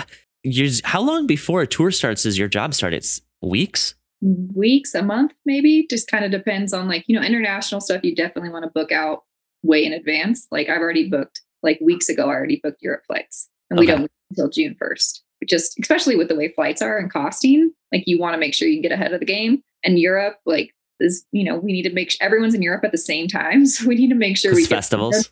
how 0.84 1.00
long 1.00 1.26
before 1.26 1.62
a 1.62 1.66
tour 1.66 1.90
starts 1.90 2.22
does 2.22 2.38
your 2.38 2.46
job 2.46 2.74
start? 2.74 2.92
It's 2.94 3.22
weeks, 3.42 3.95
weeks, 4.20 4.94
a 4.94 5.02
month, 5.02 5.32
maybe. 5.44 5.86
Just 5.88 6.10
kind 6.10 6.24
of 6.24 6.30
depends 6.30 6.72
on 6.72 6.88
like 6.88 7.04
you 7.06 7.18
know 7.18 7.26
international 7.26 7.80
stuff. 7.80 8.02
You 8.04 8.14
definitely 8.14 8.50
want 8.50 8.64
to 8.64 8.70
book 8.70 8.92
out 8.92 9.24
way 9.62 9.84
in 9.84 9.92
advance. 9.92 10.46
Like 10.50 10.68
I've 10.68 10.80
already 10.80 11.08
booked 11.08 11.42
like 11.62 11.78
weeks 11.80 12.08
ago. 12.08 12.24
I 12.24 12.34
already 12.34 12.60
booked 12.62 12.82
Europe 12.82 13.02
flights, 13.06 13.48
and 13.70 13.78
okay. 13.78 13.86
we 13.86 13.98
don't 13.98 14.10
until 14.30 14.48
June 14.48 14.76
first. 14.78 15.22
Just 15.46 15.78
especially 15.80 16.16
with 16.16 16.28
the 16.28 16.34
way 16.34 16.52
flights 16.52 16.80
are 16.80 16.98
and 16.98 17.12
costing, 17.12 17.70
like 17.92 18.04
you 18.06 18.18
want 18.18 18.34
to 18.34 18.38
make 18.38 18.54
sure 18.54 18.68
you 18.68 18.80
get 18.80 18.92
ahead 18.92 19.12
of 19.12 19.20
the 19.20 19.26
game. 19.26 19.62
And 19.84 19.98
Europe, 19.98 20.38
like 20.46 20.72
is 21.00 21.26
you 21.32 21.44
know 21.44 21.56
we 21.56 21.72
need 21.72 21.82
to 21.82 21.92
make 21.92 22.10
sure 22.10 22.24
everyone's 22.24 22.54
in 22.54 22.62
Europe 22.62 22.84
at 22.84 22.92
the 22.92 22.98
same 22.98 23.28
time, 23.28 23.66
so 23.66 23.86
we 23.86 23.96
need 23.96 24.08
to 24.08 24.14
make 24.14 24.36
sure 24.36 24.54
we 24.54 24.62
get 24.62 24.70
festivals, 24.70 25.30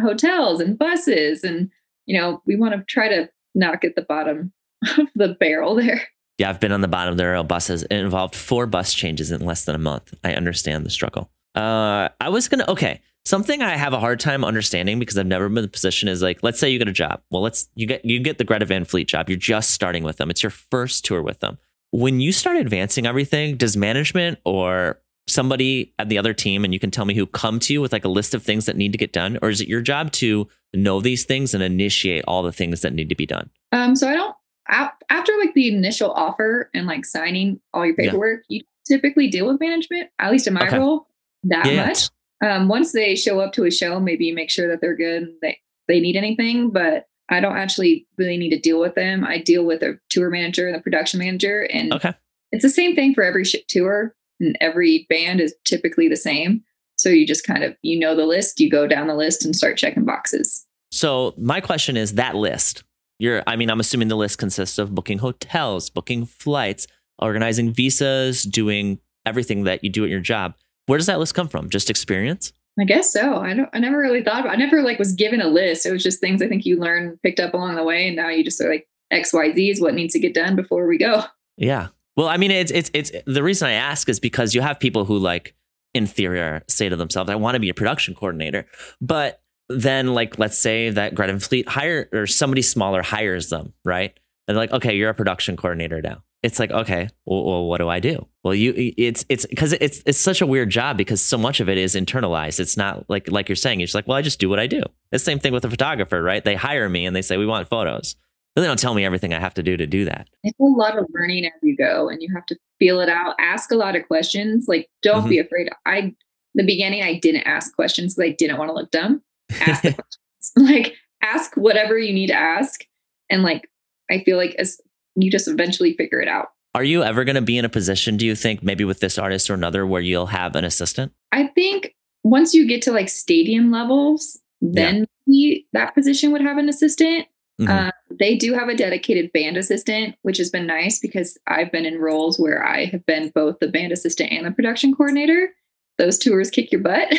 hotels, 0.00 0.60
and 0.60 0.78
buses, 0.78 1.42
and 1.44 1.70
you 2.06 2.18
know 2.18 2.42
we 2.46 2.56
want 2.56 2.74
to 2.74 2.84
try 2.84 3.08
to 3.08 3.28
not 3.54 3.80
get 3.80 3.96
the 3.96 4.02
bottom 4.02 4.52
of 4.98 5.08
the 5.14 5.36
barrel 5.40 5.74
there. 5.74 6.06
Yeah, 6.38 6.50
I've 6.50 6.60
been 6.60 6.72
on 6.72 6.82
the 6.82 6.88
bottom 6.88 7.12
of 7.12 7.18
the 7.18 7.26
rail 7.26 7.44
buses. 7.44 7.82
It 7.84 7.92
involved 7.92 8.34
four 8.34 8.66
bus 8.66 8.92
changes 8.92 9.30
in 9.30 9.44
less 9.44 9.64
than 9.64 9.74
a 9.74 9.78
month. 9.78 10.14
I 10.22 10.34
understand 10.34 10.84
the 10.84 10.90
struggle. 10.90 11.30
Uh, 11.54 12.10
I 12.20 12.28
was 12.28 12.48
gonna 12.48 12.66
okay. 12.68 13.00
Something 13.24 13.60
I 13.60 13.76
have 13.76 13.92
a 13.92 13.98
hard 13.98 14.20
time 14.20 14.44
understanding 14.44 15.00
because 15.00 15.18
I've 15.18 15.26
never 15.26 15.48
been 15.48 15.58
in 15.58 15.62
the 15.62 15.68
position 15.68 16.08
is 16.08 16.22
like, 16.22 16.42
let's 16.42 16.60
say 16.60 16.70
you 16.70 16.78
get 16.78 16.86
a 16.86 16.92
job. 16.92 17.22
Well, 17.30 17.42
let's 17.42 17.68
you 17.74 17.86
get 17.86 18.04
you 18.04 18.20
get 18.20 18.38
the 18.38 18.44
Greta 18.44 18.66
Van 18.66 18.84
Fleet 18.84 19.08
job. 19.08 19.28
You're 19.28 19.38
just 19.38 19.70
starting 19.70 20.04
with 20.04 20.18
them. 20.18 20.30
It's 20.30 20.42
your 20.42 20.50
first 20.50 21.04
tour 21.04 21.22
with 21.22 21.40
them. 21.40 21.58
When 21.90 22.20
you 22.20 22.30
start 22.32 22.56
advancing 22.56 23.06
everything, 23.06 23.56
does 23.56 23.76
management 23.76 24.38
or 24.44 25.00
somebody 25.28 25.94
at 25.98 26.08
the 26.08 26.18
other 26.18 26.34
team, 26.34 26.64
and 26.64 26.72
you 26.72 26.78
can 26.78 26.90
tell 26.90 27.04
me 27.04 27.14
who, 27.14 27.26
come 27.26 27.58
to 27.60 27.72
you 27.72 27.80
with 27.80 27.92
like 27.92 28.04
a 28.04 28.08
list 28.08 28.34
of 28.34 28.42
things 28.42 28.66
that 28.66 28.76
need 28.76 28.92
to 28.92 28.98
get 28.98 29.12
done, 29.12 29.38
or 29.42 29.48
is 29.48 29.60
it 29.60 29.68
your 29.68 29.80
job 29.80 30.12
to 30.12 30.46
know 30.74 31.00
these 31.00 31.24
things 31.24 31.54
and 31.54 31.62
initiate 31.62 32.24
all 32.28 32.42
the 32.42 32.52
things 32.52 32.82
that 32.82 32.92
need 32.92 33.08
to 33.08 33.14
be 33.14 33.26
done? 33.26 33.50
Um, 33.72 33.96
so 33.96 34.08
I 34.08 34.14
don't. 34.14 34.36
After 34.68 35.32
like 35.38 35.54
the 35.54 35.74
initial 35.74 36.10
offer 36.10 36.70
and 36.74 36.86
like 36.86 37.04
signing 37.04 37.60
all 37.72 37.86
your 37.86 37.94
paperwork, 37.94 38.42
yeah. 38.48 38.58
you 38.58 38.64
typically 38.86 39.28
deal 39.28 39.46
with 39.46 39.60
management. 39.60 40.10
At 40.18 40.32
least 40.32 40.46
in 40.46 40.54
my 40.54 40.66
okay. 40.66 40.78
role, 40.78 41.06
that 41.44 41.66
yeah. 41.66 41.86
much 41.86 42.08
um, 42.44 42.68
once 42.68 42.92
they 42.92 43.14
show 43.14 43.40
up 43.40 43.52
to 43.54 43.64
a 43.64 43.70
show, 43.70 43.98
maybe 43.98 44.32
make 44.32 44.50
sure 44.50 44.68
that 44.68 44.80
they're 44.80 44.96
good 44.96 45.22
and 45.22 45.34
they, 45.40 45.58
they 45.88 46.00
need 46.00 46.16
anything, 46.16 46.70
but 46.70 47.06
I 47.28 47.40
don't 47.40 47.56
actually 47.56 48.06
really 48.18 48.36
need 48.36 48.50
to 48.50 48.58
deal 48.58 48.80
with 48.80 48.94
them. 48.94 49.24
I 49.24 49.38
deal 49.38 49.64
with 49.64 49.82
a 49.82 49.98
tour 50.10 50.30
manager 50.30 50.66
and 50.66 50.76
the 50.76 50.82
production 50.82 51.18
manager. 51.18 51.62
And 51.72 51.92
okay. 51.92 52.14
it's 52.52 52.62
the 52.62 52.70
same 52.70 52.94
thing 52.94 53.14
for 53.14 53.24
every 53.24 53.44
tour 53.68 54.14
and 54.38 54.56
every 54.60 55.06
band 55.08 55.40
is 55.40 55.54
typically 55.64 56.08
the 56.08 56.16
same. 56.16 56.62
So 56.96 57.08
you 57.08 57.26
just 57.26 57.46
kind 57.46 57.64
of, 57.64 57.76
you 57.82 57.98
know, 57.98 58.14
the 58.14 58.26
list, 58.26 58.60
you 58.60 58.70
go 58.70 58.86
down 58.86 59.06
the 59.06 59.14
list 59.14 59.44
and 59.44 59.56
start 59.56 59.76
checking 59.76 60.04
boxes. 60.04 60.66
So 60.92 61.34
my 61.36 61.60
question 61.60 61.96
is 61.96 62.14
that 62.14 62.36
list, 62.36 62.84
you're, 63.18 63.42
I 63.46 63.56
mean, 63.56 63.70
I'm 63.70 63.80
assuming 63.80 64.08
the 64.08 64.16
list 64.16 64.38
consists 64.38 64.78
of 64.78 64.94
booking 64.94 65.18
hotels, 65.18 65.90
booking 65.90 66.26
flights, 66.26 66.86
organizing 67.18 67.72
visas, 67.72 68.42
doing 68.42 68.98
everything 69.24 69.64
that 69.64 69.82
you 69.82 69.90
do 69.90 70.04
at 70.04 70.10
your 70.10 70.20
job. 70.20 70.54
Where 70.86 70.98
does 70.98 71.06
that 71.06 71.18
list 71.18 71.34
come 71.34 71.48
from? 71.48 71.70
Just 71.70 71.90
experience? 71.90 72.52
I 72.78 72.84
guess 72.84 73.12
so. 73.12 73.36
I 73.36 73.54
don't. 73.54 73.70
I 73.72 73.78
never 73.78 73.98
really 73.98 74.22
thought 74.22 74.40
about. 74.40 74.52
I 74.52 74.56
never 74.56 74.82
like 74.82 74.98
was 74.98 75.12
given 75.12 75.40
a 75.40 75.48
list. 75.48 75.86
It 75.86 75.92
was 75.92 76.02
just 76.02 76.20
things 76.20 76.42
I 76.42 76.48
think 76.48 76.66
you 76.66 76.78
learn, 76.78 77.18
picked 77.22 77.40
up 77.40 77.54
along 77.54 77.74
the 77.74 77.84
way, 77.84 78.06
and 78.06 78.16
now 78.16 78.28
you 78.28 78.44
just 78.44 78.60
are 78.60 78.68
like 78.68 78.86
X, 79.10 79.32
Y, 79.32 79.52
Z 79.52 79.70
is 79.70 79.80
what 79.80 79.94
needs 79.94 80.12
to 80.12 80.18
get 80.18 80.34
done 80.34 80.56
before 80.56 80.86
we 80.86 80.98
go. 80.98 81.24
Yeah. 81.58 81.88
Well, 82.18 82.28
I 82.28 82.36
mean, 82.36 82.50
it's 82.50 82.70
it's 82.70 82.90
it's 82.92 83.10
the 83.24 83.42
reason 83.42 83.66
I 83.66 83.72
ask 83.72 84.10
is 84.10 84.20
because 84.20 84.54
you 84.54 84.60
have 84.60 84.78
people 84.78 85.06
who 85.06 85.16
like 85.16 85.54
in 85.94 86.06
theory 86.06 86.60
say 86.68 86.90
to 86.90 86.96
themselves, 86.96 87.30
"I 87.30 87.34
want 87.34 87.54
to 87.54 87.60
be 87.60 87.70
a 87.70 87.74
production 87.74 88.14
coordinator," 88.14 88.66
but 89.00 89.40
then 89.68 90.14
like 90.14 90.38
let's 90.38 90.58
say 90.58 90.90
that 90.90 91.14
Greta 91.14 91.38
Fleet 91.40 91.68
hire 91.68 92.08
or 92.12 92.26
somebody 92.26 92.62
smaller 92.62 93.02
hires 93.02 93.48
them, 93.48 93.72
right? 93.84 94.18
And 94.46 94.56
they're 94.56 94.62
like, 94.62 94.72
"Okay, 94.72 94.96
you're 94.96 95.10
a 95.10 95.14
production 95.14 95.56
coordinator 95.56 96.00
now." 96.00 96.22
it's 96.46 96.60
like 96.60 96.70
okay 96.70 97.08
well, 97.24 97.44
well, 97.44 97.64
what 97.66 97.78
do 97.78 97.88
i 97.88 97.98
do? 97.98 98.26
Well 98.44 98.54
you 98.54 98.72
it's 98.96 99.24
it's 99.28 99.46
because 99.46 99.72
it's 99.74 100.02
it's 100.06 100.18
such 100.18 100.40
a 100.40 100.46
weird 100.46 100.70
job 100.70 100.96
because 100.96 101.20
so 101.20 101.36
much 101.36 101.60
of 101.60 101.68
it 101.68 101.76
is 101.76 101.94
internalized. 101.94 102.60
It's 102.60 102.76
not 102.76 103.04
like 103.08 103.30
like 103.30 103.48
you're 103.48 103.56
saying 103.56 103.80
you're 103.80 103.86
just 103.86 103.94
like 103.94 104.06
well 104.06 104.16
i 104.16 104.22
just 104.22 104.38
do 104.38 104.48
what 104.48 104.60
i 104.60 104.66
do. 104.66 104.82
The 105.10 105.18
same 105.18 105.38
thing 105.38 105.52
with 105.52 105.64
a 105.64 105.70
photographer 105.70 106.22
right? 106.22 106.44
They 106.44 106.54
hire 106.54 106.88
me 106.88 107.04
and 107.04 107.16
they 107.16 107.22
say 107.22 107.36
we 107.36 107.46
want 107.46 107.68
photos. 107.68 108.14
But 108.54 108.62
they 108.62 108.68
don't 108.68 108.78
tell 108.78 108.94
me 108.94 109.04
everything 109.04 109.34
i 109.34 109.40
have 109.40 109.54
to 109.54 109.62
do 109.62 109.76
to 109.76 109.86
do 109.86 110.04
that. 110.04 110.28
It's 110.44 110.58
a 110.60 110.64
lot 110.64 110.96
of 110.96 111.06
learning 111.12 111.46
as 111.46 111.52
you 111.62 111.76
go 111.76 112.08
and 112.08 112.22
you 112.22 112.32
have 112.34 112.46
to 112.46 112.56
feel 112.78 113.00
it 113.00 113.08
out 113.08 113.34
ask 113.40 113.72
a 113.72 113.76
lot 113.76 113.96
of 113.96 114.06
questions 114.06 114.66
like 114.68 114.88
don't 115.02 115.20
mm-hmm. 115.20 115.28
be 115.30 115.38
afraid. 115.40 115.68
I 115.84 116.14
the 116.54 116.64
beginning 116.64 117.02
i 117.02 117.18
didn't 117.18 117.42
ask 117.42 117.74
questions 117.74 118.14
because 118.14 118.30
i 118.30 118.34
didn't 118.34 118.56
want 118.56 118.70
to 118.70 118.74
look 118.74 118.90
dumb 118.90 119.22
ask 119.50 119.82
the 119.82 119.92
questions 119.92 120.18
like 120.56 120.94
ask 121.22 121.54
whatever 121.56 121.98
you 121.98 122.12
need 122.12 122.28
to 122.28 122.34
ask 122.34 122.84
And 123.30 123.42
like, 123.42 123.68
I 124.10 124.22
feel 124.24 124.36
like 124.36 124.54
as 124.58 124.80
you 125.16 125.30
just 125.30 125.48
eventually 125.48 125.94
figure 125.94 126.20
it 126.20 126.28
out. 126.28 126.48
Are 126.74 126.84
you 126.84 127.02
ever 127.02 127.24
going 127.24 127.36
to 127.36 127.42
be 127.42 127.56
in 127.56 127.64
a 127.64 127.70
position, 127.70 128.18
do 128.18 128.26
you 128.26 128.34
think, 128.34 128.62
maybe 128.62 128.84
with 128.84 129.00
this 129.00 129.16
artist 129.16 129.48
or 129.48 129.54
another, 129.54 129.86
where 129.86 130.02
you'll 130.02 130.26
have 130.26 130.54
an 130.54 130.64
assistant? 130.64 131.12
I 131.32 131.46
think 131.48 131.94
once 132.22 132.52
you 132.52 132.68
get 132.68 132.82
to 132.82 132.92
like 132.92 133.08
stadium 133.08 133.70
levels, 133.70 134.38
then 134.60 135.06
yeah. 135.26 135.58
that 135.72 135.94
position 135.94 136.32
would 136.32 136.42
have 136.42 136.58
an 136.58 136.68
assistant. 136.68 137.26
Mm-hmm. 137.58 137.72
Uh, 137.72 137.90
they 138.18 138.36
do 138.36 138.52
have 138.52 138.68
a 138.68 138.76
dedicated 138.76 139.32
band 139.32 139.56
assistant, 139.56 140.16
which 140.20 140.36
has 140.36 140.50
been 140.50 140.66
nice 140.66 140.98
because 140.98 141.38
I've 141.46 141.72
been 141.72 141.86
in 141.86 141.98
roles 141.98 142.38
where 142.38 142.62
I 142.62 142.84
have 142.86 143.06
been 143.06 143.32
both 143.34 143.58
the 143.58 143.68
band 143.68 143.92
assistant 143.92 144.30
and 144.30 144.44
the 144.46 144.50
production 144.50 144.94
coordinator. 144.94 145.54
Those 145.96 146.18
tours 146.18 146.50
kick 146.50 146.70
your 146.70 146.82
butt. 146.82 147.12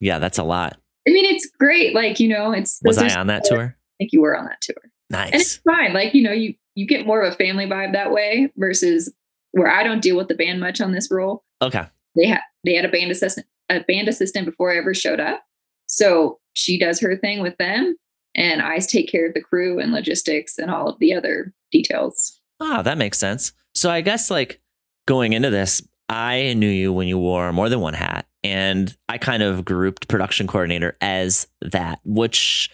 Yeah, 0.00 0.20
that's 0.20 0.38
a 0.38 0.44
lot. 0.44 0.78
I 1.08 1.12
mean, 1.12 1.24
it's 1.24 1.46
great. 1.58 1.94
Like, 1.94 2.20
you 2.20 2.28
know, 2.28 2.52
it's 2.52 2.80
was 2.84 2.98
I 2.98 3.14
on 3.14 3.28
that 3.28 3.44
tour? 3.44 3.74
I 3.74 3.94
think 3.98 4.12
you 4.12 4.20
were 4.20 4.36
on 4.36 4.44
that 4.44 4.60
tour. 4.60 4.76
Nice. 5.08 5.32
And 5.32 5.40
it's 5.40 5.56
fine. 5.56 5.94
Like, 5.94 6.14
you 6.14 6.22
know, 6.22 6.32
you 6.32 6.54
you 6.74 6.86
get 6.86 7.06
more 7.06 7.22
of 7.22 7.32
a 7.32 7.36
family 7.36 7.66
vibe 7.66 7.92
that 7.92 8.12
way 8.12 8.52
versus 8.56 9.12
where 9.52 9.70
I 9.70 9.82
don't 9.82 10.02
deal 10.02 10.16
with 10.16 10.28
the 10.28 10.34
band 10.34 10.60
much 10.60 10.80
on 10.80 10.92
this 10.92 11.10
role. 11.10 11.44
Okay. 11.62 11.86
They 12.14 12.26
had 12.26 12.40
they 12.64 12.74
had 12.74 12.84
a 12.84 12.90
band 12.90 13.10
assistant 13.10 13.46
a 13.70 13.80
band 13.80 14.08
assistant 14.08 14.44
before 14.44 14.72
I 14.72 14.76
ever 14.76 14.92
showed 14.92 15.20
up. 15.20 15.42
So 15.86 16.38
she 16.52 16.78
does 16.78 17.00
her 17.00 17.16
thing 17.16 17.40
with 17.40 17.56
them 17.56 17.96
and 18.34 18.60
I 18.60 18.78
take 18.78 19.10
care 19.10 19.26
of 19.26 19.34
the 19.34 19.40
crew 19.40 19.78
and 19.78 19.92
logistics 19.92 20.58
and 20.58 20.70
all 20.70 20.88
of 20.88 20.98
the 20.98 21.14
other 21.14 21.54
details. 21.72 22.38
Ah, 22.60 22.82
that 22.82 22.98
makes 22.98 23.18
sense. 23.18 23.52
So 23.74 23.90
I 23.90 24.00
guess 24.02 24.30
like 24.30 24.60
going 25.06 25.32
into 25.32 25.50
this, 25.50 25.82
I 26.08 26.54
knew 26.54 26.68
you 26.68 26.92
when 26.92 27.08
you 27.08 27.18
wore 27.18 27.52
more 27.52 27.68
than 27.68 27.80
one 27.80 27.94
hat, 27.94 28.26
and 28.42 28.94
I 29.08 29.18
kind 29.18 29.42
of 29.42 29.64
grouped 29.64 30.08
production 30.08 30.46
coordinator 30.46 30.96
as 31.00 31.46
that, 31.60 32.00
which 32.04 32.70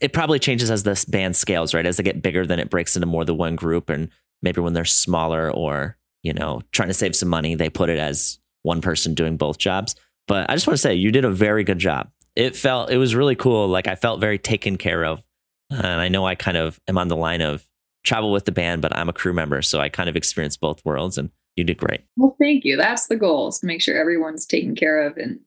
it 0.00 0.12
probably 0.12 0.38
changes 0.38 0.70
as 0.70 0.82
this 0.82 1.04
band 1.04 1.36
scales, 1.36 1.72
right? 1.72 1.86
As 1.86 1.96
they 1.96 2.02
get 2.02 2.22
bigger, 2.22 2.46
then 2.46 2.58
it 2.60 2.68
breaks 2.70 2.96
into 2.96 3.06
more 3.06 3.24
than 3.24 3.38
one 3.38 3.56
group, 3.56 3.88
and 3.88 4.10
maybe 4.42 4.60
when 4.60 4.72
they're 4.72 4.84
smaller 4.84 5.50
or 5.50 5.96
you 6.22 6.32
know 6.32 6.60
trying 6.72 6.88
to 6.88 6.94
save 6.94 7.16
some 7.16 7.28
money, 7.28 7.54
they 7.54 7.70
put 7.70 7.88
it 7.90 7.98
as 7.98 8.38
one 8.62 8.80
person 8.80 9.14
doing 9.14 9.36
both 9.36 9.58
jobs. 9.58 9.94
But 10.28 10.50
I 10.50 10.54
just 10.54 10.66
want 10.66 10.74
to 10.74 10.82
say 10.82 10.94
you 10.94 11.12
did 11.12 11.24
a 11.24 11.30
very 11.30 11.62
good 11.62 11.78
job 11.78 12.10
it 12.36 12.54
felt 12.54 12.90
it 12.90 12.98
was 12.98 13.14
really 13.14 13.34
cool. 13.34 13.66
Like 13.66 13.88
I 13.88 13.94
felt 13.94 14.20
very 14.20 14.38
taken 14.38 14.76
care 14.76 15.04
of, 15.04 15.24
and 15.70 15.86
I 15.86 16.08
know 16.08 16.24
I 16.26 16.34
kind 16.34 16.58
of 16.58 16.78
am 16.86 16.98
on 16.98 17.08
the 17.08 17.16
line 17.16 17.40
of 17.40 17.66
travel 18.04 18.30
with 18.30 18.44
the 18.44 18.52
band, 18.52 18.82
but 18.82 18.94
I'm 18.94 19.08
a 19.08 19.14
crew 19.14 19.32
member, 19.32 19.62
so 19.62 19.80
I 19.80 19.88
kind 19.88 20.08
of 20.08 20.14
experienced 20.14 20.60
both 20.60 20.84
worlds, 20.84 21.18
and 21.18 21.30
you 21.56 21.64
did 21.64 21.78
great. 21.78 22.02
Well, 22.16 22.36
thank 22.40 22.64
you. 22.64 22.76
That's 22.76 23.06
the 23.08 23.16
goal: 23.16 23.48
is 23.48 23.58
to 23.60 23.66
make 23.66 23.80
sure 23.80 23.96
everyone's 23.96 24.46
taken 24.46 24.74
care 24.74 25.06
of 25.06 25.16
and 25.16 25.40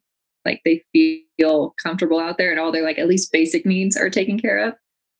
like 0.46 0.62
they 0.66 0.84
feel 0.94 1.76
comfortable 1.82 2.20
out 2.20 2.38
there, 2.38 2.52
and 2.52 2.60
all 2.60 2.72
their 2.72 2.84
like 2.84 3.00
at 3.00 3.08
least 3.08 3.32
basic 3.32 3.66
needs 3.66 3.96
are 3.96 4.10
taken 4.10 4.40
care 4.40 4.58
of. 4.58 4.74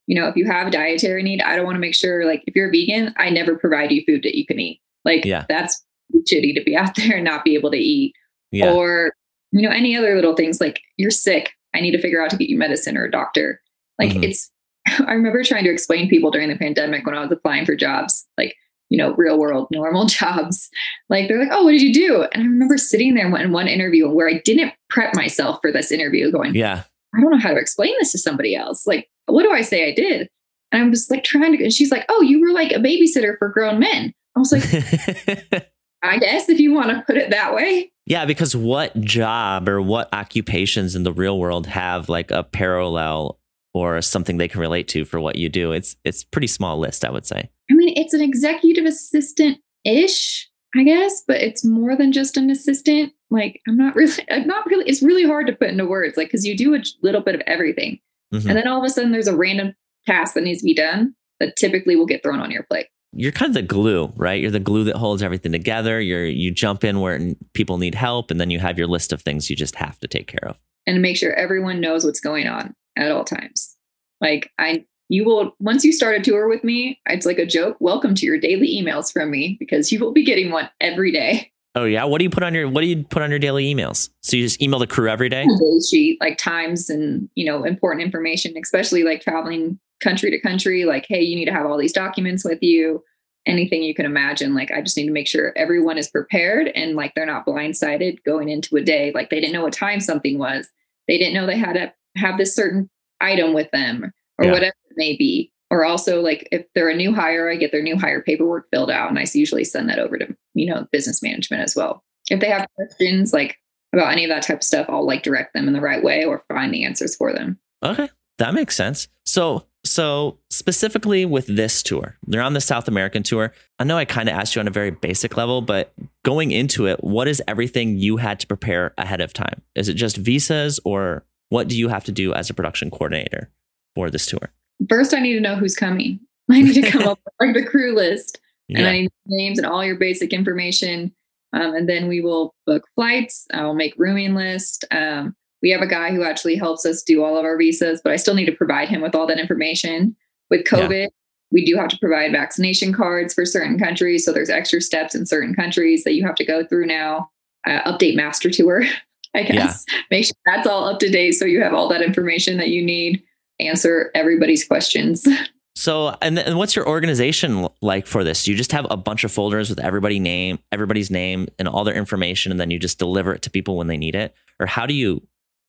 You 0.08 0.20
know, 0.20 0.28
if 0.28 0.36
you 0.36 0.46
have 0.46 0.68
a 0.68 0.72
dietary 0.72 1.22
need, 1.22 1.42
I 1.42 1.56
don't 1.56 1.66
want 1.66 1.76
to 1.76 1.82
make 1.82 1.96
sure 1.96 2.26
like 2.26 2.44
if 2.48 2.56
you're 2.56 2.70
a 2.70 2.72
vegan, 2.72 3.14
I 3.18 3.30
never 3.30 3.58
provide 3.58 3.92
you 3.92 4.04
food 4.06 4.24
that 4.24 4.38
you 4.38 4.46
can 4.46 4.60
eat. 4.60 4.82
Like 5.06 5.24
yeah. 5.24 5.46
that's 5.48 5.84
shitty 6.32 6.56
to 6.56 6.64
be 6.64 6.76
out 6.76 6.96
there 6.96 7.18
and 7.18 7.26
not 7.26 7.44
be 7.44 7.54
able 7.54 7.72
to 7.72 7.78
eat. 7.78 8.14
Yeah. 8.52 8.74
Or 8.74 9.14
you 9.52 9.62
know 9.62 9.74
any 9.74 9.96
other 9.96 10.16
little 10.16 10.36
things 10.36 10.60
like 10.60 10.82
you're 10.98 11.12
sick 11.12 11.54
I 11.74 11.82
need 11.82 11.92
to 11.92 12.02
figure 12.02 12.24
out 12.24 12.30
to 12.32 12.38
get 12.38 12.50
you 12.50 12.58
medicine 12.58 12.98
or 12.98 13.06
a 13.06 13.12
doctor. 13.12 13.62
Like 13.98 14.12
mm-hmm. 14.12 14.24
it's, 14.24 14.52
I 15.06 15.14
remember 15.14 15.44
trying 15.44 15.64
to 15.66 15.72
explain 15.72 16.10
people 16.10 16.32
during 16.32 16.50
the 16.50 16.58
pandemic 16.58 17.06
when 17.06 17.16
I 17.16 17.22
was 17.22 17.32
applying 17.32 17.66
for 17.66 17.76
jobs, 17.76 18.28
like, 18.38 18.56
you 18.90 18.98
know, 18.98 19.14
real 19.16 19.40
world, 19.40 19.68
normal 19.72 20.06
jobs. 20.08 20.70
Like 21.10 21.28
they're 21.28 21.40
like, 21.40 21.52
oh, 21.52 21.64
what 21.64 21.72
did 21.72 21.82
you 21.82 21.94
do? 21.94 22.24
And 22.34 22.44
I 22.44 22.46
remember 22.46 22.78
sitting 22.78 23.14
there 23.14 23.34
in 23.36 23.52
one 23.52 23.68
interview 23.68 24.10
where 24.10 24.28
I 24.28 24.42
didn't 24.44 24.74
prep 24.90 25.16
myself 25.16 25.60
for 25.62 25.72
this 25.72 25.92
interview 25.92 26.32
going, 26.32 26.56
yeah, 26.56 26.84
I 27.16 27.22
don't 27.22 27.32
know 27.32 27.40
how 27.40 27.54
to 27.54 27.60
explain 27.60 27.94
this 28.00 28.12
to 28.12 28.18
somebody 28.18 28.56
else. 28.56 28.86
Like, 28.86 29.10
what 29.26 29.44
do 29.44 29.52
I 29.52 29.62
say 29.62 29.88
I 29.88 29.94
did? 29.94 30.28
And 30.72 30.84
I 30.84 30.90
was 30.90 31.10
like 31.10 31.24
trying 31.24 31.58
to, 31.58 31.64
and 31.64 31.74
she's 31.74 31.92
like, 31.92 32.06
oh, 32.10 32.22
you 32.22 32.40
were 32.40 32.52
like 32.52 32.72
a 32.72 32.76
babysitter 32.76 33.38
for 33.38 33.50
grown 33.50 33.80
men. 33.80 34.14
I 34.36 34.40
was 34.40 34.52
like, 34.52 35.70
I 36.04 36.18
guess 36.20 36.50
if 36.50 36.60
you 36.60 36.74
want 36.74 36.90
to 36.90 37.04
put 37.06 37.18
it 37.18 37.32
that 37.32 37.54
way. 37.54 37.92
Yeah, 38.06 38.26
because 38.26 38.56
what 38.56 39.00
job 39.02 39.68
or 39.68 39.82
what 39.82 40.14
occupations 40.14 40.96
in 40.96 41.04
the 41.04 41.14
real 41.14 41.40
world 41.40 41.68
have 41.68 42.10
like 42.10 42.32
a 42.32 42.44
parallel 42.44 43.39
or 43.74 44.02
something 44.02 44.38
they 44.38 44.48
can 44.48 44.62
relate 44.62 44.88
to 44.90 45.06
for 45.06 45.20
what 45.20 45.38
you 45.38 45.50
do? 45.50 45.72
It's 45.72 45.96
it's 46.04 46.24
pretty 46.24 46.48
small 46.48 46.78
list, 46.80 47.06
I 47.06 47.12
would 47.12 47.26
say. 47.26 47.50
I 47.70 47.74
mean, 47.74 47.94
it's 47.98 48.14
an 48.14 48.22
executive 48.22 48.86
assistant 48.86 49.60
ish, 49.84 50.50
I 50.76 50.84
guess, 50.84 51.24
but 51.28 51.38
it's 51.38 51.64
more 51.66 51.96
than 51.96 52.12
just 52.12 52.38
an 52.38 52.50
assistant. 52.50 53.14
Like, 53.30 53.62
I'm 53.68 53.78
not 53.78 53.96
really, 53.96 54.26
I'm 54.30 54.48
not 54.48 54.66
really. 54.66 54.88
It's 54.88 55.04
really 55.04 55.26
hard 55.26 55.48
to 55.48 55.54
put 55.54 55.70
into 55.70 55.86
words, 55.86 56.18
like 56.18 56.28
because 56.28 56.46
you 56.46 56.56
do 56.56 56.76
a 56.76 56.82
little 57.02 57.22
bit 57.22 57.36
of 57.36 57.42
everything, 57.48 58.00
mm-hmm. 58.34 58.48
and 58.48 58.58
then 58.58 58.68
all 58.68 58.80
of 58.80 58.86
a 58.86 58.90
sudden 58.90 59.12
there's 59.12 59.28
a 59.28 59.36
random 59.36 59.74
task 60.06 60.34
that 60.34 60.44
needs 60.44 60.60
to 60.60 60.66
be 60.66 60.74
done 60.74 61.14
that 61.40 61.56
typically 61.56 61.96
will 61.96 62.06
get 62.06 62.24
thrown 62.24 62.40
on 62.40 62.52
your 62.52 62.64
plate 62.64 62.88
you're 63.14 63.32
kind 63.32 63.50
of 63.50 63.54
the 63.56 63.62
glue, 63.62 64.12
right? 64.16 64.40
You're 64.42 64.52
the 64.52 64.60
glue 64.60 64.84
that 64.86 64.96
holds 64.96 65.24
everything 65.24 65.52
together. 65.52 66.00
You're 66.00 66.26
you 66.26 66.52
jump 66.52 66.84
in 66.84 67.00
where 67.00 67.20
people 67.54 67.78
need 67.78 67.96
help, 67.96 68.32
and 68.32 68.40
then 68.40 68.50
you 68.50 68.60
have 68.60 68.78
your 68.78 68.88
list 68.88 69.12
of 69.12 69.22
things 69.22 69.50
you 69.50 69.56
just 69.56 69.76
have 69.76 70.00
to 70.00 70.08
take 70.08 70.28
care 70.28 70.48
of, 70.48 70.58
and 70.86 71.02
make 71.02 71.18
sure 71.18 71.34
everyone 71.34 71.82
knows 71.82 72.06
what's 72.06 72.20
going 72.20 72.48
on 72.48 72.76
at 72.96 73.12
all 73.12 73.24
times. 73.24 73.76
Like 74.22 74.52
I, 74.58 74.86
you 75.08 75.26
will 75.26 75.56
once 75.60 75.84
you 75.84 75.92
start 75.92 76.16
a 76.16 76.22
tour 76.22 76.48
with 76.48 76.64
me, 76.64 77.00
it's 77.08 77.26
like 77.26 77.40
a 77.40 77.46
joke. 77.46 77.78
Welcome 77.80 78.16
to 78.16 78.26
your 78.26 78.38
daily 78.38 78.68
emails 78.68 79.12
from 79.12 79.32
me 79.32 79.58
because 79.60 79.92
you 79.92 80.00
will 80.00 80.12
be 80.12 80.24
getting 80.24 80.52
one 80.52 80.70
every 80.80 81.12
day. 81.12 81.52
Oh 81.76 81.86
yeah, 81.86 82.04
what 82.04 82.18
do 82.18 82.24
you 82.24 82.30
put 82.30 82.44
on 82.44 82.54
your 82.54 82.68
what 82.68 82.82
do 82.82 82.88
you 82.88 83.04
put 83.04 83.22
on 83.22 83.30
your 83.30 83.40
daily 83.40 83.74
emails? 83.74 84.10
So 84.22 84.38
you 84.38 84.44
just 84.44 84.62
email 84.62 84.80
the 84.80 84.88
crew 84.88 85.10
every 85.10 85.30
day? 85.30 85.46
Sheet, 85.90 86.18
like 86.20 86.38
times 86.38 86.90
and 86.90 87.30
you 87.36 87.46
know 87.46 87.64
important 87.64 88.04
information, 88.04 88.54
especially 88.58 89.04
like 89.04 89.22
traveling 89.22 89.80
country 90.00 90.32
to 90.32 90.40
country, 90.40 90.86
like, 90.86 91.06
hey, 91.08 91.22
you 91.22 91.36
need 91.36 91.46
to 91.46 91.54
have 91.54 91.66
all 91.66 91.78
these 91.78 91.94
documents 91.94 92.44
with 92.44 92.62
you, 92.62 93.04
anything 93.46 93.84
you 93.84 93.94
can 93.94 94.06
imagine. 94.06 94.54
Like, 94.54 94.72
I 94.72 94.82
just 94.82 94.98
need 94.98 95.08
to 95.08 95.12
make 95.12 95.28
sure 95.28 95.54
everyone 95.56 95.98
is 95.98 96.10
prepared 96.10 96.70
and 96.70 96.96
like 96.96 97.14
they're 97.16 97.26
not 97.26 97.46
blindsided 97.46 98.24
going 98.24 98.50
into 98.50 98.76
a 98.78 98.82
day. 98.82 99.12
Like, 99.14 99.30
they 99.30 99.40
didn't 99.40 99.54
know 99.54 99.64
what 99.64 99.74
time 99.74 100.00
something 100.00 100.38
was, 100.38 100.70
they 101.08 101.18
didn't 101.18 101.34
know 101.34 101.46
they 101.46 101.58
had 101.58 101.74
to 101.74 101.94
have 102.16 102.38
this 102.38 102.56
certain 102.56 102.90
item 103.22 103.54
with 103.54 103.70
them 103.72 104.12
or 104.38 104.46
yeah. 104.46 104.52
whatever 104.52 104.76
it 104.90 104.98
may 104.98 105.16
be. 105.16 105.52
Or 105.72 105.86
also, 105.86 106.20
like, 106.20 106.48
if 106.52 106.66
they're 106.74 106.90
a 106.90 106.96
new 106.96 107.14
hire, 107.14 107.52
I 107.52 107.56
get 107.56 107.72
their 107.72 107.84
new 107.84 107.96
hire 107.96 108.24
paperwork 108.24 108.68
filled 108.72 108.90
out 108.90 109.10
and 109.10 109.20
I 109.20 109.26
usually 109.34 109.64
send 109.64 109.88
that 109.90 110.00
over 110.00 110.18
to, 110.18 110.36
you 110.56 110.66
know, 110.66 110.88
business 110.92 111.22
management 111.22 111.62
as 111.62 111.76
well. 111.76 112.04
If 112.30 112.40
they 112.40 112.50
have 112.50 112.66
questions, 112.76 113.34
like, 113.34 113.56
about 113.94 114.12
any 114.12 114.24
of 114.24 114.30
that 114.30 114.44
type 114.44 114.58
of 114.58 114.64
stuff, 114.64 114.88
I'll 114.90 115.06
like 115.06 115.24
direct 115.24 115.54
them 115.54 115.68
in 115.68 115.74
the 115.74 115.82
right 115.82 116.04
way 116.04 116.24
or 116.24 116.44
find 116.48 116.74
the 116.74 116.86
answers 116.86 117.16
for 117.16 117.34
them. 117.34 117.60
Okay. 117.84 118.10
That 118.38 118.54
makes 118.54 118.76
sense. 118.76 119.08
So, 119.26 119.66
so 119.86 120.40
specifically 120.50 121.26
with 121.26 121.48
this 121.48 121.84
tour, 121.84 122.18
they're 122.26 122.42
on 122.42 122.54
the 122.54 122.62
South 122.62 122.88
American 122.88 123.24
tour. 123.24 123.54
I 123.80 123.84
know 123.84 123.98
I 123.98 124.06
kind 124.06 124.30
of 124.30 124.36
asked 124.36 124.56
you 124.56 124.60
on 124.60 124.68
a 124.68 124.72
very 124.72 124.92
basic 124.92 125.38
level, 125.38 125.62
but 125.62 125.94
going 126.24 126.52
into 126.52 126.88
it, 126.88 127.04
what 127.04 127.28
is 127.28 127.42
everything 127.48 127.98
you 127.98 128.18
had 128.18 128.40
to 128.40 128.48
prepare 128.48 128.94
ahead 128.98 129.22
of 129.22 129.34
time? 129.34 129.62
Is 129.76 129.90
it 129.90 129.96
just 129.96 130.18
visas 130.18 130.80
or 130.84 131.26
what 131.50 131.68
do 131.68 131.78
you 131.78 131.90
have 131.90 132.04
to 132.06 132.12
do 132.12 132.34
as 132.34 132.50
a 132.50 132.54
production 132.54 132.90
coordinator 132.90 133.52
for 133.96 134.10
this 134.10 134.26
tour? 134.26 134.52
First, 134.88 135.14
I 135.14 135.20
need 135.20 135.34
to 135.34 135.40
know 135.40 135.56
who's 135.56 135.76
coming. 135.76 136.20
I 136.52 136.62
need 136.62 136.74
to 136.74 136.90
come 136.90 137.04
up 137.08 137.20
with 137.26 137.34
like 137.40 137.56
the 137.56 137.70
crew 137.70 137.96
list 137.96 138.40
and. 138.70 138.88
I 138.88 138.92
need 139.02 139.12
names 139.26 139.58
and 139.58 139.68
all 139.68 139.84
your 139.84 139.98
basic 139.98 140.34
information. 140.34 141.14
Um, 141.54 141.74
and 141.74 141.90
then 141.90 142.08
we 142.08 142.22
will 142.22 142.54
book 142.66 142.84
flights. 142.96 143.48
I 143.52 143.64
will 143.64 143.74
make 143.74 143.94
rooming 143.98 144.36
list. 144.36 144.86
Um, 144.92 145.36
we 145.62 145.72
have 145.72 145.82
a 145.82 145.88
guy 145.88 146.12
who 146.12 146.24
actually 146.24 146.56
helps 146.56 146.86
us 146.86 147.04
do 147.04 147.24
all 147.24 147.38
of 147.38 147.44
our 147.44 147.58
visas, 147.58 148.02
but 148.04 148.14
I 148.14 148.18
still 148.18 148.36
need 148.36 148.46
to 148.46 148.52
provide 148.52 148.88
him 148.88 149.02
with 149.02 149.16
all 149.16 149.28
that 149.28 149.40
information. 149.40 150.16
With 150.50 150.66
COVID, 150.66 151.04
yeah. 151.04 151.08
we 151.52 151.66
do 151.66 151.76
have 151.76 151.90
to 151.90 151.98
provide 151.98 152.32
vaccination 152.32 152.94
cards 152.94 153.34
for 153.34 153.46
certain 153.46 153.78
countries. 153.78 154.26
So 154.26 154.32
there's 154.32 154.50
extra 154.50 154.82
steps 154.82 155.16
in 155.16 155.26
certain 155.26 155.54
countries 155.54 156.04
that 156.04 156.14
you 156.14 156.26
have 156.26 156.36
to 156.36 156.46
go 156.46 156.66
through 156.66 156.86
now. 156.86 157.30
Uh, 157.68 157.92
update 157.92 158.16
master 158.16 158.50
tour, 158.50 158.84
I 159.36 159.44
guess. 159.44 159.86
Yeah. 159.92 160.00
Make 160.12 160.26
sure 160.26 160.34
that's 160.46 160.68
all 160.68 160.86
up 160.86 161.00
to 161.00 161.10
date 161.10 161.34
so 161.34 161.46
you 161.46 161.62
have 161.62 161.74
all 161.74 161.90
that 161.90 162.02
information 162.02 162.58
that 162.58 162.70
you 162.70 162.84
need. 162.84 163.24
Answer 163.60 164.12
everybody's 164.16 164.66
questions. 164.66 165.28
So, 165.76 166.14
and, 166.22 166.38
and 166.38 166.58
what's 166.58 166.76
your 166.76 166.86
organization 166.90 167.66
like 167.82 168.06
for 168.06 168.26
this? 168.26 168.44
Do 168.44 168.52
you 168.52 168.58
just 168.58 168.74
have 168.74 168.86
a 168.90 168.98
bunch 168.98 169.24
of 169.24 169.32
folders 169.32 169.70
with 169.70 169.80
everybody 169.80 170.20
name, 170.20 170.60
everybody's 170.74 171.10
name, 171.10 171.48
and 171.58 171.70
all 171.70 171.86
their 171.86 171.96
information, 171.96 172.52
and 172.52 172.60
then 172.60 172.70
you 172.70 172.78
just 172.78 173.00
deliver 173.00 173.34
it 173.34 173.44
to 173.44 173.50
people 173.50 173.78
when 173.78 173.88
they 173.88 173.96
need 173.96 174.14
it, 174.14 174.36
or 174.60 174.66
how 174.66 174.86
do 174.86 174.94
you 174.94 175.26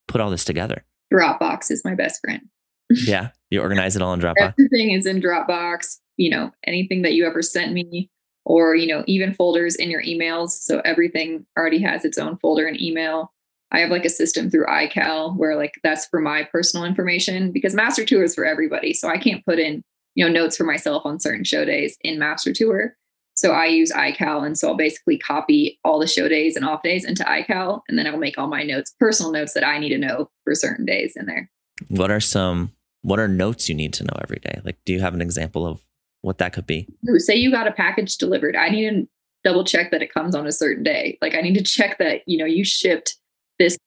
put 0.09 0.21
all 0.21 0.29
this 0.29 0.45
together? 0.45 0.85
Dropbox 1.15 1.71
is 1.71 1.85
my 1.85 1.95
best 1.95 2.21
friend. 2.23 2.41
yeah. 2.91 3.29
You 3.51 3.61
organize 3.61 3.95
it 3.95 4.03
all 4.03 4.13
in 4.13 4.19
Dropbox. 4.19 4.55
Everything 4.59 4.91
is 4.91 5.07
in 5.07 5.21
Dropbox. 5.21 5.99
You 6.17 6.31
know, 6.31 6.51
anything 6.67 7.03
that 7.03 7.15
you 7.15 7.25
ever 7.25 7.41
sent 7.41 7.73
me, 7.73 8.11
or, 8.45 8.75
you 8.75 8.89
know, 8.89 9.05
even 9.07 9.33
folders 9.33 9.77
in 9.77 9.91
your 9.91 10.03
emails. 10.03 10.51
So 10.51 10.81
everything 10.85 11.47
already 11.57 11.81
has 11.83 12.05
its 12.05 12.19
own 12.19 12.37
folder 12.39 12.67
and 12.67 12.81
email. 12.81 13.33
I 13.73 13.81
have 13.81 13.91
like 13.91 14.05
a 14.05 14.11
system 14.11 14.51
through 14.51 14.67
iCal 14.67 15.37
where 15.37 15.57
like 15.57 15.75
that's 15.83 16.07
for 16.07 16.21
my 16.21 16.45
personal 16.51 16.85
information 16.85 17.53
because 17.53 17.75
Master 17.75 18.05
Tour 18.05 18.25
is 18.25 18.35
for 18.35 18.45
everybody. 18.45 18.93
So 18.93 19.09
I 19.09 19.19
can't 19.19 19.45
put 19.45 19.59
in, 19.59 19.83
you 20.15 20.25
know, 20.25 20.33
notes 20.33 20.57
for 20.57 20.65
myself 20.65 21.03
on 21.07 21.21
certain 21.21 21.45
show 21.45 21.65
days 21.65 21.97
in 22.03 22.19
Master 22.19 22.53
Tour. 22.53 22.97
So 23.35 23.53
I 23.53 23.67
use 23.67 23.93
iCal. 23.93 24.45
And 24.45 24.59
so 24.59 24.69
I'll 24.69 24.77
basically 24.77 25.17
copy 25.17 25.79
all 25.85 25.99
the 25.99 26.07
show 26.07 26.29
days 26.29 26.57
and 26.57 26.65
off 26.65 26.83
days 26.83 27.05
into 27.05 27.25
iCal. 27.25 27.81
And 27.89 27.99
then 27.99 28.07
I'll 28.07 28.19
make 28.19 28.37
all 28.37 28.49
my 28.49 28.63
notes, 28.63 28.95
personal 28.99 29.33
notes 29.33 29.55
that 29.55 29.67
I 29.67 29.79
need 29.79 29.91
to 29.91 29.99
know 29.99 30.31
for 30.45 30.55
certain 30.55 30.85
days 30.85 31.15
in 31.17 31.27
there. 31.27 31.51
What 31.89 32.11
are 32.11 32.21
some 32.21 32.73
what 33.03 33.19
are 33.19 33.29
notes 33.29 33.69
you 33.69 33.75
need 33.75 33.95
to 33.95 34.05
know 34.05 34.13
every 34.21 34.41
day? 34.41 34.61
Like, 34.63 34.77
do 34.85 34.93
you 34.93 35.01
have 35.01 35.15
an 35.15 35.23
example 35.23 35.67
of 35.67 35.81
what 36.21 36.37
that 36.39 36.53
could 36.53 36.67
be? 36.67 36.87
Say 37.17 37.37
you 37.37 37.51
got 37.51 37.67
a 37.67 37.73
package 37.73 38.19
delivered. 38.19 38.57
I 38.57 38.69
need 38.69 38.91
to 38.91 39.09
double 39.43 39.65
check 39.65 39.91
that 39.91 40.03
it 40.03 40.13
comes 40.13 40.35
on 40.35 40.47
a 40.47 40.53
certain 40.53 40.83
day. 40.83 41.17
Like 41.23 41.35
I 41.35 41.41
need 41.41 41.55
to 41.55 41.63
check 41.63 41.99
that, 41.99 42.23
you 42.27 42.37
know, 42.37 42.45
you 42.45 42.65
shipped 42.65 43.17
this 43.61 43.79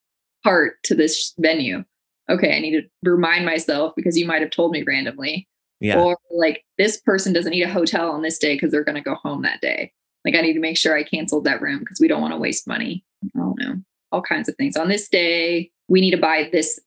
part 0.43 0.81
to 0.83 0.95
this 0.95 1.33
venue. 1.37 1.83
Okay, 2.29 2.55
I 2.55 2.59
need 2.59 2.71
to 2.71 3.11
remind 3.11 3.45
myself 3.45 3.93
because 3.97 4.17
you 4.17 4.25
might 4.25 4.41
have 4.41 4.51
told 4.51 4.71
me 4.71 4.83
randomly. 4.83 5.47
Yeah. 5.81 5.99
Or 5.99 6.17
like 6.31 6.63
this 6.77 7.01
person 7.01 7.33
doesn't 7.33 7.51
need 7.51 7.63
a 7.63 7.69
hotel 7.69 8.09
on 8.11 8.21
this 8.21 8.37
day 8.37 8.55
because 8.55 8.71
they're 8.71 8.85
going 8.85 8.95
to 8.95 9.01
go 9.01 9.15
home 9.15 9.41
that 9.41 9.59
day. 9.59 9.91
Like 10.23 10.35
I 10.35 10.41
need 10.41 10.53
to 10.53 10.61
make 10.61 10.77
sure 10.77 10.97
I 10.97 11.03
canceled 11.03 11.43
that 11.43 11.61
room 11.61 11.79
because 11.79 11.99
we 11.99 12.07
don't 12.07 12.21
want 12.21 12.33
to 12.33 12.39
waste 12.39 12.65
money. 12.65 13.03
I 13.25 13.39
don't 13.39 13.59
know. 13.59 13.75
All 14.13 14.21
kinds 14.21 14.47
of 14.47 14.55
things. 14.55 14.77
On 14.77 14.87
this 14.87 15.09
day, 15.09 15.71
we 15.89 15.99
need 15.99 16.11
to 16.11 16.17
buy 16.17 16.47
this, 16.51 16.79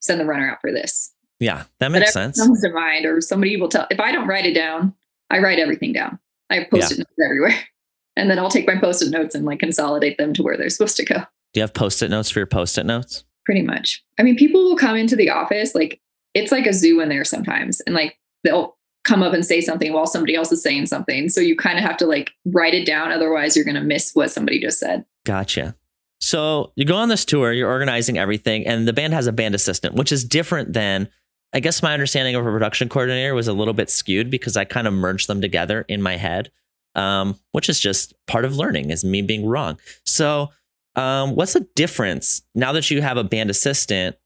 send 0.00 0.20
the 0.20 0.26
runner 0.26 0.50
out 0.50 0.60
for 0.60 0.70
this. 0.70 1.14
Yeah, 1.40 1.64
that 1.78 1.92
makes 1.92 2.14
Whatever 2.14 2.32
sense. 2.32 2.40
Comes 2.40 2.60
to 2.62 2.72
mind, 2.72 3.06
or 3.06 3.20
somebody 3.20 3.56
will 3.56 3.68
tell. 3.68 3.86
If 3.90 4.00
I 4.00 4.10
don't 4.10 4.26
write 4.26 4.44
it 4.44 4.54
down, 4.54 4.92
I 5.30 5.38
write 5.38 5.60
everything 5.60 5.92
down. 5.92 6.18
I 6.50 6.56
have 6.56 6.70
post-it 6.70 6.98
notes 6.98 7.10
everywhere, 7.24 7.56
and 8.16 8.28
then 8.28 8.40
I'll 8.40 8.50
take 8.50 8.66
my 8.66 8.76
post-it 8.76 9.10
notes 9.10 9.36
and 9.36 9.44
like 9.44 9.60
consolidate 9.60 10.18
them 10.18 10.34
to 10.34 10.42
where 10.42 10.56
they're 10.56 10.68
supposed 10.68 10.96
to 10.96 11.04
go. 11.04 11.22
Do 11.52 11.60
you 11.60 11.62
have 11.62 11.74
post-it 11.74 12.10
notes 12.10 12.30
for 12.30 12.40
your 12.40 12.46
post-it 12.46 12.86
notes? 12.86 13.24
Pretty 13.44 13.62
much. 13.62 14.04
I 14.18 14.22
mean, 14.22 14.36
people 14.36 14.62
will 14.62 14.76
come 14.76 14.96
into 14.96 15.16
the 15.16 15.30
office 15.30 15.74
like 15.74 16.00
it's 16.34 16.52
like 16.52 16.66
a 16.66 16.72
zoo 16.72 17.00
in 17.00 17.08
there 17.08 17.24
sometimes, 17.24 17.80
and 17.80 17.94
like 17.94 18.18
they'll 18.44 18.76
come 19.04 19.22
up 19.22 19.32
and 19.32 19.44
say 19.44 19.60
something 19.60 19.92
while 19.92 20.06
somebody 20.06 20.34
else 20.34 20.52
is 20.52 20.62
saying 20.62 20.86
something. 20.86 21.28
So 21.30 21.40
you 21.40 21.56
kind 21.56 21.78
of 21.78 21.84
have 21.84 21.96
to 21.98 22.06
like 22.06 22.30
write 22.44 22.74
it 22.74 22.84
down, 22.86 23.10
otherwise 23.10 23.56
you're 23.56 23.64
going 23.64 23.74
to 23.74 23.80
miss 23.80 24.12
what 24.14 24.30
somebody 24.30 24.60
just 24.60 24.78
said. 24.78 25.04
Gotcha. 25.24 25.74
So 26.20 26.72
you 26.76 26.84
go 26.84 26.96
on 26.96 27.08
this 27.08 27.24
tour, 27.24 27.52
you're 27.52 27.70
organizing 27.70 28.18
everything, 28.18 28.66
and 28.66 28.86
the 28.86 28.92
band 28.92 29.14
has 29.14 29.26
a 29.26 29.32
band 29.32 29.54
assistant, 29.54 29.94
which 29.94 30.12
is 30.12 30.24
different 30.24 30.72
than 30.72 31.08
I 31.52 31.60
guess 31.60 31.82
my 31.82 31.94
understanding 31.94 32.34
of 32.34 32.46
a 32.46 32.50
production 32.50 32.88
coordinator 32.88 33.34
was 33.34 33.48
a 33.48 33.54
little 33.54 33.72
bit 33.72 33.88
skewed 33.88 34.30
because 34.30 34.56
I 34.56 34.64
kind 34.64 34.86
of 34.86 34.92
merged 34.92 35.28
them 35.28 35.40
together 35.40 35.86
in 35.88 36.02
my 36.02 36.16
head, 36.16 36.50
um, 36.94 37.38
which 37.52 37.70
is 37.70 37.80
just 37.80 38.12
part 38.26 38.44
of 38.44 38.56
learning, 38.56 38.90
is 38.90 39.04
me 39.04 39.22
being 39.22 39.46
wrong. 39.46 39.78
So, 40.04 40.50
um, 40.98 41.34
what's 41.34 41.52
the 41.52 41.66
difference 41.74 42.42
now 42.54 42.72
that 42.72 42.90
you 42.90 43.00
have 43.02 43.16
a 43.16 43.24
band 43.24 43.50
assistant? 43.50 44.16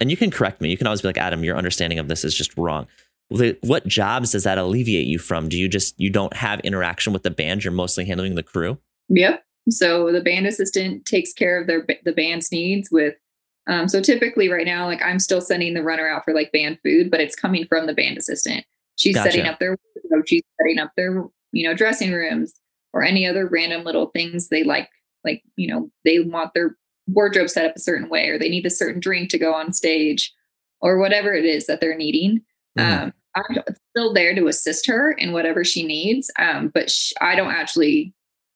And 0.00 0.10
you 0.10 0.16
can 0.16 0.30
correct 0.30 0.60
me. 0.60 0.68
You 0.68 0.76
can 0.76 0.86
always 0.88 1.02
be 1.02 1.08
like, 1.08 1.18
Adam, 1.18 1.44
your 1.44 1.56
understanding 1.56 1.98
of 1.98 2.08
this 2.08 2.24
is 2.24 2.34
just 2.34 2.56
wrong. 2.56 2.88
What 3.28 3.86
jobs 3.86 4.32
does 4.32 4.44
that 4.44 4.58
alleviate 4.58 5.06
you 5.06 5.18
from? 5.18 5.48
Do 5.48 5.56
you 5.56 5.68
just 5.68 5.98
you 5.98 6.10
don't 6.10 6.34
have 6.34 6.60
interaction 6.60 7.12
with 7.12 7.22
the 7.22 7.30
band? 7.30 7.64
You're 7.64 7.72
mostly 7.72 8.04
handling 8.04 8.34
the 8.34 8.42
crew. 8.42 8.78
Yep. 9.08 9.44
So 9.70 10.10
the 10.10 10.20
band 10.20 10.46
assistant 10.46 11.06
takes 11.06 11.32
care 11.32 11.60
of 11.60 11.66
their 11.66 11.86
the 12.04 12.12
band's 12.12 12.50
needs 12.50 12.90
with 12.90 13.14
um, 13.68 13.88
so 13.88 14.00
typically 14.00 14.48
right 14.48 14.66
now, 14.66 14.86
like 14.86 15.02
I'm 15.02 15.18
still 15.18 15.40
sending 15.40 15.74
the 15.74 15.82
runner 15.82 16.08
out 16.08 16.24
for 16.24 16.34
like 16.34 16.52
band 16.52 16.78
food, 16.82 17.10
but 17.10 17.20
it's 17.20 17.36
coming 17.36 17.66
from 17.66 17.86
the 17.86 17.94
band 17.94 18.18
assistant. 18.18 18.64
She's 18.96 19.14
Gotcha. 19.14 19.32
setting 19.32 19.46
up 19.46 19.58
their, 19.60 19.76
she's 20.26 20.42
setting 20.60 20.78
up 20.78 20.92
their, 20.96 21.24
you 21.52 21.68
know, 21.68 21.74
dressing 21.74 22.12
rooms 22.12 22.54
or 22.92 23.02
any 23.02 23.26
other 23.26 23.46
random 23.46 23.84
little 23.84 24.06
things 24.06 24.48
they 24.48 24.64
like, 24.64 24.88
like, 25.24 25.42
you 25.56 25.66
know, 25.68 25.90
they 26.04 26.18
want 26.20 26.52
their 26.54 26.76
wardrobe 27.08 27.50
set 27.50 27.64
up 27.66 27.76
a 27.76 27.80
certain 27.80 28.08
way, 28.08 28.28
or 28.28 28.38
they 28.38 28.48
need 28.48 28.66
a 28.66 28.70
certain 28.70 29.00
drink 29.00 29.30
to 29.30 29.38
go 29.38 29.52
on 29.54 29.72
stage 29.72 30.32
or 30.80 30.98
whatever 30.98 31.32
it 31.34 31.44
is 31.44 31.66
that 31.66 31.80
they're 31.80 31.96
needing. 31.96 32.40
Mhm. 32.78 33.02
Um, 33.04 33.12
I'm 33.34 33.62
still 33.96 34.12
there 34.12 34.34
to 34.34 34.46
assist 34.48 34.86
her 34.88 35.12
in 35.12 35.32
whatever 35.32 35.64
she 35.64 35.84
needs. 35.86 36.30
Um, 36.38 36.68
but 36.74 36.90
sh- 36.90 37.12
I 37.20 37.34
don't 37.34 37.52
actually 37.52 38.12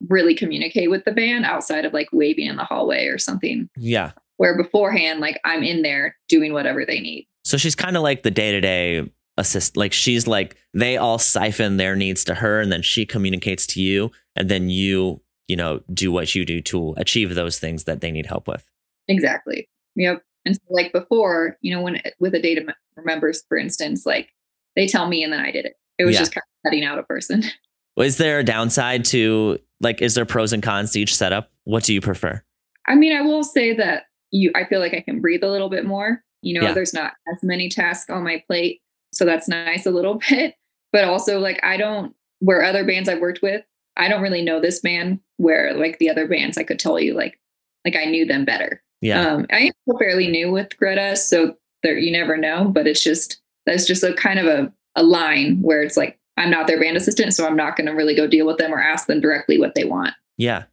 really 0.09 0.35
communicate 0.35 0.91
with 0.91 1.05
the 1.05 1.13
band 1.13 1.45
outside 1.47 1.85
of 1.87 1.93
like 1.95 2.09
waving 2.13 2.47
in 2.47 2.57
the 2.57 2.65
hallway 2.65 3.07
or 3.07 3.17
something 3.17 3.69
Yeah. 3.79 4.11
where 4.37 4.55
beforehand 4.55 5.21
like 5.21 5.41
i'm 5.45 5.63
in 5.63 5.81
there 5.81 6.15
doing 6.29 6.53
whatever 6.53 6.85
they 6.85 7.01
need 7.01 7.27
So 7.45 7.57
she's 7.57 7.75
kind 7.75 7.97
of 7.97 8.03
like 8.03 8.23
the 8.23 8.31
day 8.31 8.53
to 8.53 8.61
day 8.61 9.11
assist. 9.39 9.75
Like 9.75 9.95
she's 9.95 10.27
like 10.27 10.57
they 10.75 10.99
all 10.99 11.19
siphon 11.19 11.79
their 11.79 11.97
needs 11.97 12.25
to 12.25 12.35
her, 12.35 12.61
and 12.61 12.71
then 12.71 12.83
she 12.83 13.07
communicates 13.07 13.67
to 13.69 13.81
you, 13.81 14.11
and 14.35 14.51
then 14.51 14.69
you, 14.69 15.23
you 15.49 15.57
know, 15.57 15.81
do 15.93 16.11
what 16.11 16.35
you 16.35 16.45
do 16.45 16.61
to 16.63 16.95
achieve 16.97 17.35
those 17.35 17.59
things 17.59 17.85
that 17.85 18.01
they 18.01 18.11
need 18.11 18.27
help 18.27 18.49
with. 18.49 18.65
exactly 19.09 19.69
yep 19.95 20.23
and 20.45 20.55
so 20.57 20.61
like 20.71 20.93
before 20.93 21.57
you 21.61 21.75
know 21.75 21.81
when 21.83 21.97
eh, 21.97 22.11
with 22.19 22.35
a 22.35 22.41
data 22.43 22.75
members 23.05 23.43
for 23.49 23.57
instance 23.57 24.05
like 24.05 24.29
they 24.75 24.87
tell 24.87 25.09
me 25.09 25.23
and 25.23 25.33
then 25.33 25.41
i 25.41 25.51
did 25.51 25.65
it 25.65 25.75
it 25.99 26.05
was 26.05 26.15
Yeah. 26.15 26.21
just 26.21 26.35
kind 26.35 26.43
of 26.43 26.69
cutting 26.71 26.85
out 26.85 26.99
a 26.99 27.03
person 27.03 27.43
Is 27.99 28.19
there 28.19 28.41
a 28.41 28.45
downside 28.45 29.07
to 29.07 29.59
like? 29.81 30.03
Is 30.03 30.15
there 30.15 30.27
pros 30.27 30.53
and 30.53 30.63
cons 30.63 30.93
to 30.93 31.01
each 31.01 31.17
setup? 31.17 31.51
What 31.65 31.83
do 31.85 31.95
you 31.95 32.01
prefer? 32.03 32.43
i 32.87 32.95
mean 32.95 33.17
i 33.17 33.23
will 33.23 33.43
say 33.43 33.75
that 33.75 34.05
you 34.33 34.51
i 34.55 34.65
feel 34.65 34.81
like 34.81 34.93
i 34.95 35.01
can 35.01 35.21
breathe 35.23 35.43
a 35.43 35.51
little 35.51 35.71
bit 35.71 35.85
more 35.87 36.23
you 36.43 36.53
know 36.61 36.67
Yeah. 36.67 36.73
there's 36.75 36.93
not 36.93 37.13
as 37.33 37.39
many 37.43 37.69
tasks 37.71 38.11
on 38.11 38.23
my 38.23 38.43
plate 38.47 38.81
so 39.13 39.25
that's 39.25 39.49
nice 39.49 39.87
a 39.87 39.91
little 39.91 40.21
bit 40.31 40.55
but 40.93 41.05
also 41.05 41.39
like 41.41 41.59
i 41.65 41.77
don't 41.79 42.15
where 42.41 42.63
other 42.63 42.85
bands 42.85 43.09
i've 43.09 43.21
worked 43.21 43.41
with 43.43 43.63
i 43.97 44.09
don't 44.09 44.23
really 44.23 44.43
know 44.43 44.61
this 44.61 44.81
band 44.81 45.21
where 45.37 45.75
like 45.75 45.99
the 45.99 46.11
other 46.11 46.27
bands 46.27 46.57
i 46.59 46.63
could 46.63 46.79
tell 46.79 46.99
you 46.99 47.15
like 47.15 47.39
like 47.85 47.97
i 47.97 48.05
knew 48.05 48.25
them 48.27 48.45
better 48.45 48.83
Yeah. 49.01 49.21
Um, 49.27 49.47
I 49.53 49.71
am 49.89 49.99
fairly 49.99 50.29
new 50.29 50.51
with 50.51 50.77
Greta, 50.79 51.17
so 51.17 51.57
there 51.83 51.99
you 51.99 52.11
never 52.11 52.37
know, 52.37 52.65
but 52.65 52.87
it's 52.87 53.03
just 53.03 53.41
that's 53.67 53.87
just 53.87 54.03
a 54.03 54.15
kind 54.15 54.39
of 54.39 54.47
a, 54.47 54.73
a 54.97 55.03
line 55.03 55.61
where 55.61 55.83
it's 55.83 55.97
like 55.97 56.19
I'm 56.37 56.51
not 56.51 56.67
their 56.67 56.81
band 56.81 56.97
assistant, 56.97 57.35
so 57.35 57.47
I'm 57.47 57.57
not 57.57 57.77
going 57.77 57.87
to 57.87 57.93
really 57.93 58.15
go 58.15 58.27
deal 58.27 58.47
with 58.47 58.59
them 58.59 58.73
or 58.73 58.81
ask 58.81 59.07
them 59.07 59.21
directly 59.21 59.59
what 59.59 59.75
they 59.75 59.85
want. 59.85 60.15
Yeah. 60.37 60.65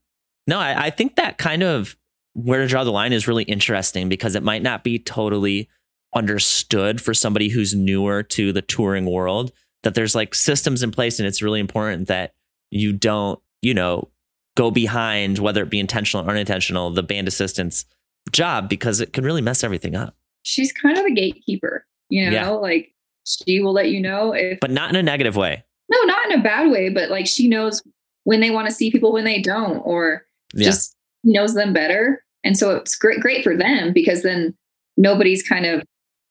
No, 0.47 0.59
I, 0.59 0.86
I 0.86 0.89
think 0.89 1.15
that 1.15 1.38
kind 1.38 1.63
of 1.63 1.97
where 2.33 2.62
to 2.62 2.67
draw 2.67 2.83
the 2.83 2.91
line 2.91 3.13
is 3.13 3.27
really 3.27 3.43
interesting 3.43 4.09
because 4.09 4.36
it 4.36 4.43
might 4.43 4.63
not 4.63 4.83
be 4.83 4.99
totally 4.99 5.69
understood 6.15 7.01
for 7.01 7.13
somebody 7.13 7.49
who's 7.49 7.73
newer 7.75 8.23
to 8.23 8.51
the 8.51 8.62
touring 8.62 9.05
world 9.05 9.51
that 9.83 9.95
there's 9.95 10.15
like 10.15 10.33
systems 10.33 10.81
in 10.81 10.91
place 10.91 11.19
and 11.19 11.27
it's 11.27 11.41
really 11.41 11.59
important 11.59 12.07
that 12.07 12.33
you 12.73 12.93
don't, 12.93 13.39
you 13.62 13.73
know, 13.73 14.09
go 14.55 14.71
behind 14.71 15.39
whether 15.39 15.63
it 15.63 15.69
be 15.69 15.79
intentional 15.79 16.25
or 16.25 16.31
unintentional 16.31 16.91
the 16.91 17.03
band 17.03 17.27
assistant's 17.27 17.86
job 18.31 18.69
because 18.69 18.99
it 18.99 19.13
can 19.13 19.23
really 19.23 19.41
mess 19.41 19.63
everything 19.63 19.95
up. 19.95 20.15
She's 20.43 20.71
kind 20.71 20.97
of 20.97 21.05
a 21.05 21.12
gatekeeper, 21.12 21.86
you 22.09 22.25
know, 22.25 22.31
Yeah. 22.31 22.49
like 22.49 22.93
she 23.25 23.59
will 23.62 23.73
let 23.73 23.89
you 23.89 24.01
know 24.01 24.33
if 24.33 24.59
But 24.59 24.71
not 24.71 24.89
in 24.89 24.95
a 24.95 25.03
negative 25.03 25.36
way. 25.36 25.63
no, 25.89 26.01
not 26.03 26.31
in 26.31 26.39
a 26.39 26.43
bad 26.43 26.69
way, 26.71 26.89
but 26.89 27.09
like 27.09 27.27
she 27.27 27.47
knows 27.47 27.81
when 28.25 28.39
they 28.39 28.49
want 28.51 28.67
to 28.67 28.73
see 28.73 28.91
people 28.91 29.12
when 29.13 29.25
they 29.25 29.41
don't, 29.41 29.77
or 29.79 30.25
Yeah. 30.53 30.65
just 30.65 30.95
knows 31.23 31.53
them 31.55 31.73
better. 31.73 32.23
And 32.43 32.57
so 32.57 32.75
it's 32.75 32.95
great, 32.95 33.19
great 33.21 33.43
for 33.43 33.55
them 33.55 33.93
because 33.93 34.23
then 34.23 34.53
nobody's 34.97 35.41
kind 35.43 35.65
of 35.65 35.83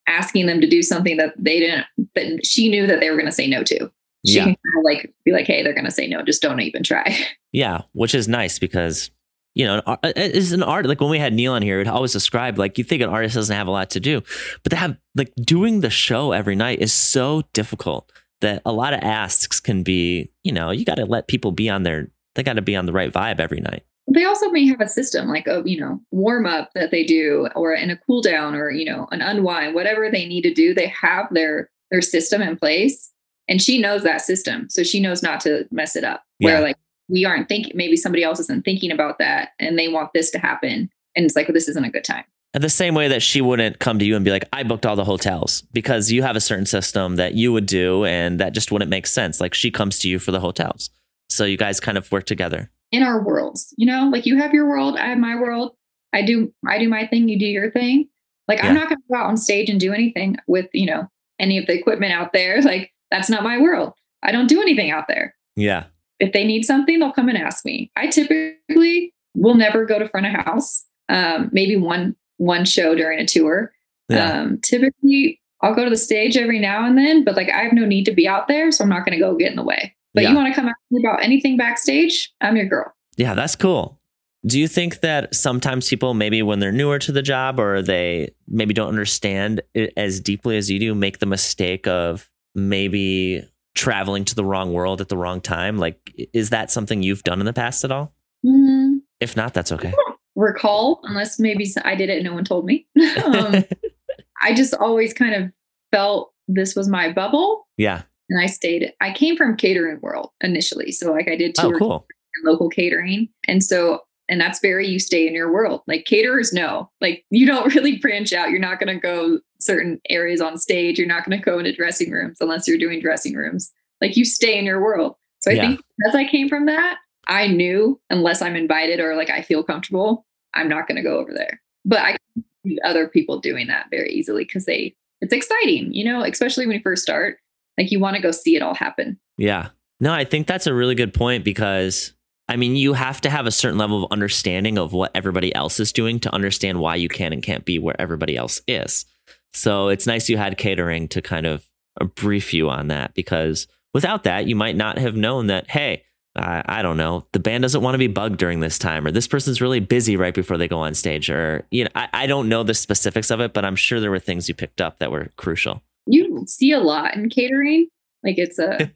asking 0.06 0.46
them 0.46 0.60
to 0.60 0.66
do 0.68 0.82
something 0.82 1.16
that 1.16 1.34
they 1.38 1.58
didn't, 1.60 1.84
that 2.14 2.44
she 2.44 2.68
knew 2.68 2.86
that 2.86 3.00
they 3.00 3.10
were 3.10 3.16
going 3.16 3.26
to 3.26 3.32
say 3.32 3.46
no 3.46 3.62
to. 3.64 3.90
She 4.26 4.34
Yeah. 4.36 4.44
can 4.44 4.54
kind 4.54 4.78
of 4.78 4.84
like 4.84 5.14
be 5.24 5.32
like, 5.32 5.46
hey, 5.46 5.62
they're 5.62 5.74
going 5.74 5.84
to 5.84 5.90
say 5.90 6.06
no, 6.06 6.22
just 6.22 6.42
don't 6.42 6.60
even 6.60 6.82
try. 6.82 7.16
Yeah, 7.54 7.82
which 7.92 8.14
is 8.14 8.28
nice 8.28 8.58
because 8.58 9.10
you 9.54 9.66
know, 9.66 9.82
it 10.02 10.16
is 10.34 10.52
an 10.52 10.62
art. 10.62 10.86
Like 10.86 11.02
when 11.02 11.10
we 11.10 11.18
had 11.18 11.34
Neil 11.34 11.52
on 11.52 11.60
here, 11.60 11.80
it 11.80 11.86
always 11.86 12.12
described 12.14 12.56
like 12.56 12.78
you 12.78 12.84
think 12.84 13.02
an 13.02 13.10
artist 13.10 13.34
doesn't 13.34 13.54
have 13.54 13.66
a 13.66 13.70
lot 13.70 13.90
to 13.90 14.00
do, 14.00 14.22
but 14.62 14.70
to 14.70 14.76
have 14.76 14.96
like 15.14 15.30
doing 15.36 15.80
the 15.80 15.90
show 15.90 16.32
every 16.32 16.56
night 16.56 16.80
is 16.80 16.94
so 16.94 17.42
difficult 17.52 18.10
that 18.40 18.62
a 18.64 18.72
lot 18.72 18.94
of 18.94 19.00
asks 19.02 19.60
can 19.60 19.82
be, 19.82 20.30
you 20.42 20.52
know, 20.52 20.70
you 20.70 20.86
got 20.86 20.94
to 20.94 21.04
let 21.04 21.28
people 21.28 21.52
be 21.52 21.68
on 21.68 21.82
their, 21.82 22.08
they 22.34 22.42
got 22.42 22.54
to 22.54 22.62
be 22.62 22.74
on 22.74 22.86
the 22.86 22.92
right 22.94 23.12
vibe 23.12 23.38
every 23.38 23.60
night. 23.60 23.84
They 24.10 24.24
also 24.24 24.48
may 24.50 24.66
have 24.68 24.80
a 24.80 24.88
system 24.88 25.28
like 25.28 25.46
a, 25.46 25.62
you 25.66 25.78
know, 25.78 26.00
warm 26.10 26.46
up 26.46 26.70
that 26.74 26.90
they 26.90 27.04
do 27.04 27.48
or 27.54 27.74
in 27.74 27.90
a 27.90 27.98
cool 27.98 28.22
down 28.22 28.54
or, 28.54 28.70
you 28.70 28.86
know, 28.86 29.06
an 29.12 29.20
unwind, 29.20 29.74
whatever 29.74 30.10
they 30.10 30.26
need 30.26 30.42
to 30.42 30.54
do, 30.54 30.72
they 30.72 30.86
have 30.88 31.26
their 31.32 31.70
their 31.90 32.00
system 32.00 32.40
in 32.40 32.56
place. 32.56 33.11
And 33.48 33.60
she 33.60 33.78
knows 33.78 34.02
that 34.02 34.20
system. 34.20 34.68
So 34.70 34.82
she 34.82 35.00
knows 35.00 35.22
not 35.22 35.40
to 35.40 35.66
mess 35.70 35.96
it 35.96 36.04
up. 36.04 36.24
Where 36.38 36.60
like 36.60 36.76
we 37.08 37.24
aren't 37.24 37.48
thinking 37.48 37.72
maybe 37.74 37.96
somebody 37.96 38.24
else 38.24 38.40
isn't 38.40 38.64
thinking 38.64 38.90
about 38.90 39.18
that 39.18 39.50
and 39.58 39.78
they 39.78 39.88
want 39.88 40.10
this 40.14 40.30
to 40.30 40.38
happen. 40.38 40.90
And 41.14 41.26
it's 41.26 41.36
like, 41.36 41.46
well, 41.46 41.54
this 41.54 41.68
isn't 41.68 41.84
a 41.84 41.90
good 41.90 42.04
time. 42.04 42.24
And 42.54 42.62
the 42.62 42.68
same 42.70 42.94
way 42.94 43.08
that 43.08 43.22
she 43.22 43.40
wouldn't 43.40 43.78
come 43.78 43.98
to 43.98 44.04
you 44.04 44.14
and 44.14 44.24
be 44.24 44.30
like, 44.30 44.44
I 44.52 44.62
booked 44.62 44.84
all 44.84 44.96
the 44.96 45.04
hotels 45.04 45.62
because 45.72 46.10
you 46.10 46.22
have 46.22 46.36
a 46.36 46.40
certain 46.40 46.66
system 46.66 47.16
that 47.16 47.34
you 47.34 47.52
would 47.52 47.66
do 47.66 48.04
and 48.04 48.40
that 48.40 48.52
just 48.52 48.70
wouldn't 48.70 48.90
make 48.90 49.06
sense. 49.06 49.40
Like 49.40 49.54
she 49.54 49.70
comes 49.70 49.98
to 50.00 50.08
you 50.08 50.18
for 50.18 50.32
the 50.32 50.40
hotels. 50.40 50.90
So 51.30 51.44
you 51.44 51.56
guys 51.56 51.80
kind 51.80 51.96
of 51.96 52.10
work 52.12 52.24
together. 52.24 52.70
In 52.90 53.02
our 53.02 53.22
worlds, 53.22 53.72
you 53.78 53.86
know, 53.86 54.10
like 54.12 54.26
you 54.26 54.36
have 54.36 54.52
your 54.52 54.68
world, 54.68 54.98
I 54.98 55.06
have 55.06 55.18
my 55.18 55.34
world. 55.34 55.74
I 56.12 56.22
do 56.22 56.52
I 56.68 56.78
do 56.78 56.90
my 56.90 57.06
thing, 57.06 57.28
you 57.28 57.38
do 57.38 57.46
your 57.46 57.70
thing. 57.70 58.08
Like 58.48 58.58
Yeah. 58.58 58.68
I'm 58.68 58.74
not 58.74 58.90
gonna 58.90 59.00
go 59.10 59.16
out 59.16 59.26
on 59.26 59.38
stage 59.38 59.70
and 59.70 59.80
do 59.80 59.94
anything 59.94 60.36
with, 60.46 60.66
you 60.74 60.84
know, 60.84 61.08
any 61.38 61.56
of 61.56 61.66
the 61.66 61.72
equipment 61.72 62.12
out 62.12 62.34
there. 62.34 62.60
Like 62.62 62.92
that's 63.12 63.30
not 63.30 63.42
my 63.44 63.58
world. 63.58 63.92
I 64.22 64.32
don't 64.32 64.48
do 64.48 64.60
anything 64.62 64.90
out 64.90 65.04
there. 65.08 65.34
Yeah. 65.56 65.84
if 66.20 66.32
they 66.32 66.44
need 66.44 66.62
something, 66.64 66.98
they'll 66.98 67.12
come 67.12 67.28
and 67.28 67.36
ask 67.38 67.64
me. 67.64 67.90
I 67.96 68.06
typically 68.06 69.12
will 69.34 69.54
never 69.54 69.84
go 69.84 69.98
to 69.98 70.08
front 70.08 70.26
of 70.26 70.32
house. 70.32 70.84
Um, 71.08 71.50
maybe 71.52 71.76
one 71.76 72.16
one 72.38 72.64
show 72.64 72.94
during 72.94 73.18
a 73.18 73.26
tour. 73.26 73.72
Yeah. 74.08 74.40
Um, 74.40 74.58
typically, 74.62 75.40
I'll 75.62 75.74
go 75.74 75.84
to 75.84 75.90
the 75.90 75.96
stage 75.96 76.36
every 76.36 76.58
now 76.58 76.84
and 76.86 76.96
then, 76.98 77.22
but 77.24 77.36
like 77.36 77.50
I 77.50 77.62
have 77.62 77.72
no 77.72 77.84
need 77.86 78.04
to 78.06 78.12
be 78.12 78.26
out 78.26 78.48
there, 78.48 78.70
so 78.72 78.82
I'm 78.84 78.90
not 78.90 79.04
going 79.04 79.16
to 79.18 79.22
go 79.24 79.36
get 79.36 79.50
in 79.50 79.56
the 79.56 79.62
way. 79.62 79.94
But 80.14 80.22
Yeah. 80.24 80.30
you 80.30 80.36
want 80.36 80.48
to 80.48 80.54
come 80.54 80.68
ask 80.68 80.76
me 80.90 81.02
about 81.04 81.22
anything 81.22 81.56
backstage? 81.56 82.32
I'm 82.40 82.56
your 82.56 82.66
girl. 82.66 82.92
Yeah, 83.16 83.34
that's 83.34 83.56
cool. 83.56 83.98
Do 84.44 84.58
you 84.58 84.66
think 84.66 85.00
that 85.00 85.34
sometimes 85.34 85.88
people, 85.88 86.14
maybe 86.14 86.42
when 86.42 86.58
they're 86.58 86.72
newer 86.72 86.98
to 86.98 87.12
the 87.12 87.22
job 87.22 87.60
or 87.60 87.80
they 87.80 88.34
maybe 88.48 88.74
don't 88.74 88.88
understand 88.88 89.60
it 89.74 89.92
as 89.96 90.18
deeply 90.20 90.56
as 90.56 90.68
you 90.70 90.80
do, 90.80 90.94
make 90.96 91.18
the 91.20 91.26
mistake 91.26 91.86
of 91.86 92.28
maybe 92.54 93.42
traveling 93.74 94.24
to 94.26 94.34
the 94.34 94.44
wrong 94.44 94.72
world 94.72 95.00
at 95.00 95.08
the 95.08 95.16
wrong 95.16 95.40
time? 95.40 95.78
Like, 95.78 96.12
is 96.32 96.50
that 96.50 96.70
something 96.70 97.02
you've 97.02 97.24
done 97.24 97.40
in 97.40 97.46
the 97.46 97.52
past 97.52 97.84
at 97.84 97.90
all? 97.92 98.14
Mm, 98.44 99.00
If 99.20 99.36
not, 99.36 99.54
that's 99.54 99.72
okay. 99.72 99.92
recall, 100.34 101.00
unless 101.04 101.38
maybe 101.38 101.66
I 101.84 101.94
did 101.94 102.08
it 102.10 102.16
and 102.18 102.24
no 102.24 102.34
one 102.34 102.44
told 102.44 102.64
me. 102.66 102.86
um, 103.24 103.64
I 104.42 104.54
just 104.54 104.74
always 104.74 105.12
kind 105.14 105.34
of 105.34 105.52
felt 105.92 106.32
this 106.48 106.74
was 106.74 106.88
my 106.88 107.12
bubble. 107.12 107.66
yeah. 107.76 108.02
And 108.30 108.40
I 108.40 108.46
stayed, 108.46 108.92
I 109.00 109.12
came 109.12 109.36
from 109.36 109.56
catering 109.56 109.98
world 110.00 110.30
initially. 110.40 110.90
So 110.90 111.12
like 111.12 111.28
I 111.28 111.36
did 111.36 111.54
Oh, 111.58 111.72
cool. 111.78 112.06
local 112.44 112.70
catering. 112.70 113.28
And 113.46 113.62
so, 113.62 114.00
and 114.26 114.40
that's 114.40 114.58
very, 114.60 114.88
you 114.88 114.98
stay 114.98 115.26
in 115.26 115.34
your 115.34 115.52
world. 115.52 115.82
Like 115.86 116.06
caterers 116.06 116.50
know, 116.50 116.90
like 117.02 117.26
you 117.28 117.44
don't 117.46 117.74
really 117.74 117.98
branch 117.98 118.32
out. 118.32 118.48
You're 118.48 118.58
not 118.58 118.80
going 118.80 118.94
to 118.94 118.98
go 119.00 119.40
certain 119.62 120.00
areas 120.10 120.40
on 120.40 120.58
stage. 120.58 120.98
You're 120.98 121.08
not 121.08 121.24
going 121.28 121.38
to 121.38 121.44
go 121.44 121.58
into 121.58 121.72
dressing 121.74 122.10
rooms 122.10 122.38
unless 122.40 122.66
you're 122.66 122.78
doing 122.78 123.00
dressing 123.00 123.34
rooms. 123.34 123.70
Like 124.00 124.16
you 124.16 124.24
stay 124.24 124.58
in 124.58 124.64
your 124.64 124.82
world. 124.82 125.16
So 125.40 125.50
I 125.50 125.54
Yeah. 125.54 125.68
think 125.68 125.80
as 126.08 126.14
I 126.14 126.24
came 126.26 126.48
from 126.48 126.66
that, 126.66 126.98
I 127.28 127.46
knew 127.46 128.00
unless 128.10 128.42
I'm 128.42 128.56
invited 128.56 129.00
or 129.00 129.14
like 129.16 129.30
I 129.30 129.42
feel 129.42 129.62
comfortable, 129.62 130.26
I'm 130.54 130.68
not 130.68 130.88
going 130.88 130.96
to 130.96 131.02
go 131.02 131.18
over 131.18 131.32
there. 131.32 131.60
But 131.84 132.00
I 132.00 132.10
can 132.34 132.44
see 132.66 132.78
other 132.84 133.08
people 133.08 133.38
doing 133.40 133.66
that 133.68 133.86
very 133.90 134.10
easily 134.12 134.44
because 134.44 134.64
they, 134.66 134.94
it's 135.20 135.32
exciting, 135.32 135.92
you 135.92 136.04
know, 136.04 136.22
especially 136.22 136.66
when 136.66 136.76
you 136.76 136.82
first 136.82 137.02
start. 137.02 137.38
Like 137.78 137.90
you 137.90 138.00
want 138.00 138.16
to 138.16 138.22
go 138.22 138.30
see 138.32 138.56
it 138.56 138.62
all 138.62 138.74
happen. 138.74 139.18
Yeah. 139.38 139.68
No, 140.00 140.12
I 140.12 140.24
think 140.24 140.46
that's 140.46 140.66
a 140.66 140.74
really 140.74 140.94
good 140.94 141.14
point 141.14 141.44
because 141.44 142.12
I 142.48 142.56
mean, 142.56 142.76
you 142.76 142.92
have 142.92 143.20
to 143.22 143.30
have 143.30 143.46
a 143.46 143.50
certain 143.50 143.78
level 143.78 144.04
of 144.04 144.12
understanding 144.12 144.76
of 144.76 144.92
what 144.92 145.12
everybody 145.14 145.54
else 145.54 145.80
is 145.80 145.92
doing 145.92 146.20
to 146.20 146.34
understand 146.34 146.80
why 146.80 146.96
you 146.96 147.08
can 147.08 147.32
and 147.32 147.42
can't 147.42 147.64
be 147.64 147.78
where 147.78 147.98
everybody 148.00 148.36
else 148.36 148.60
is. 148.66 149.06
So 149.54 149.88
it's 149.88 150.06
nice 150.06 150.28
you 150.28 150.36
had 150.36 150.58
catering 150.58 151.08
to 151.08 151.22
kind 151.22 151.46
of 151.46 151.66
uh, 152.00 152.06
brief 152.06 152.54
you 152.54 152.70
on 152.70 152.88
that 152.88 153.14
because 153.14 153.66
without 153.94 154.24
that, 154.24 154.46
you 154.46 154.56
might 154.56 154.76
not 154.76 154.98
have 154.98 155.14
known 155.14 155.48
that, 155.48 155.70
hey, 155.70 156.04
I, 156.34 156.62
I 156.66 156.82
don't 156.82 156.96
know, 156.96 157.26
the 157.32 157.38
band 157.38 157.62
doesn't 157.62 157.82
want 157.82 157.94
to 157.94 157.98
be 157.98 158.06
bugged 158.06 158.38
during 158.38 158.60
this 158.60 158.78
time, 158.78 159.06
or 159.06 159.10
this 159.10 159.28
person's 159.28 159.60
really 159.60 159.80
busy 159.80 160.16
right 160.16 160.32
before 160.32 160.56
they 160.56 160.68
go 160.68 160.78
on 160.78 160.94
stage, 160.94 161.28
or, 161.28 161.66
you 161.70 161.84
know, 161.84 161.90
I, 161.94 162.08
I 162.12 162.26
don't 162.26 162.48
know 162.48 162.62
the 162.62 162.74
specifics 162.74 163.30
of 163.30 163.40
it, 163.40 163.52
but 163.52 163.64
I'm 163.64 163.76
sure 163.76 164.00
there 164.00 164.10
were 164.10 164.18
things 164.18 164.48
you 164.48 164.54
picked 164.54 164.80
up 164.80 164.98
that 164.98 165.10
were 165.10 165.28
crucial. 165.36 165.82
You 166.06 166.44
see 166.46 166.72
a 166.72 166.80
lot 166.80 167.14
in 167.14 167.28
catering. 167.28 167.88
Like 168.24 168.38
it's 168.38 168.58
a, 168.58 168.90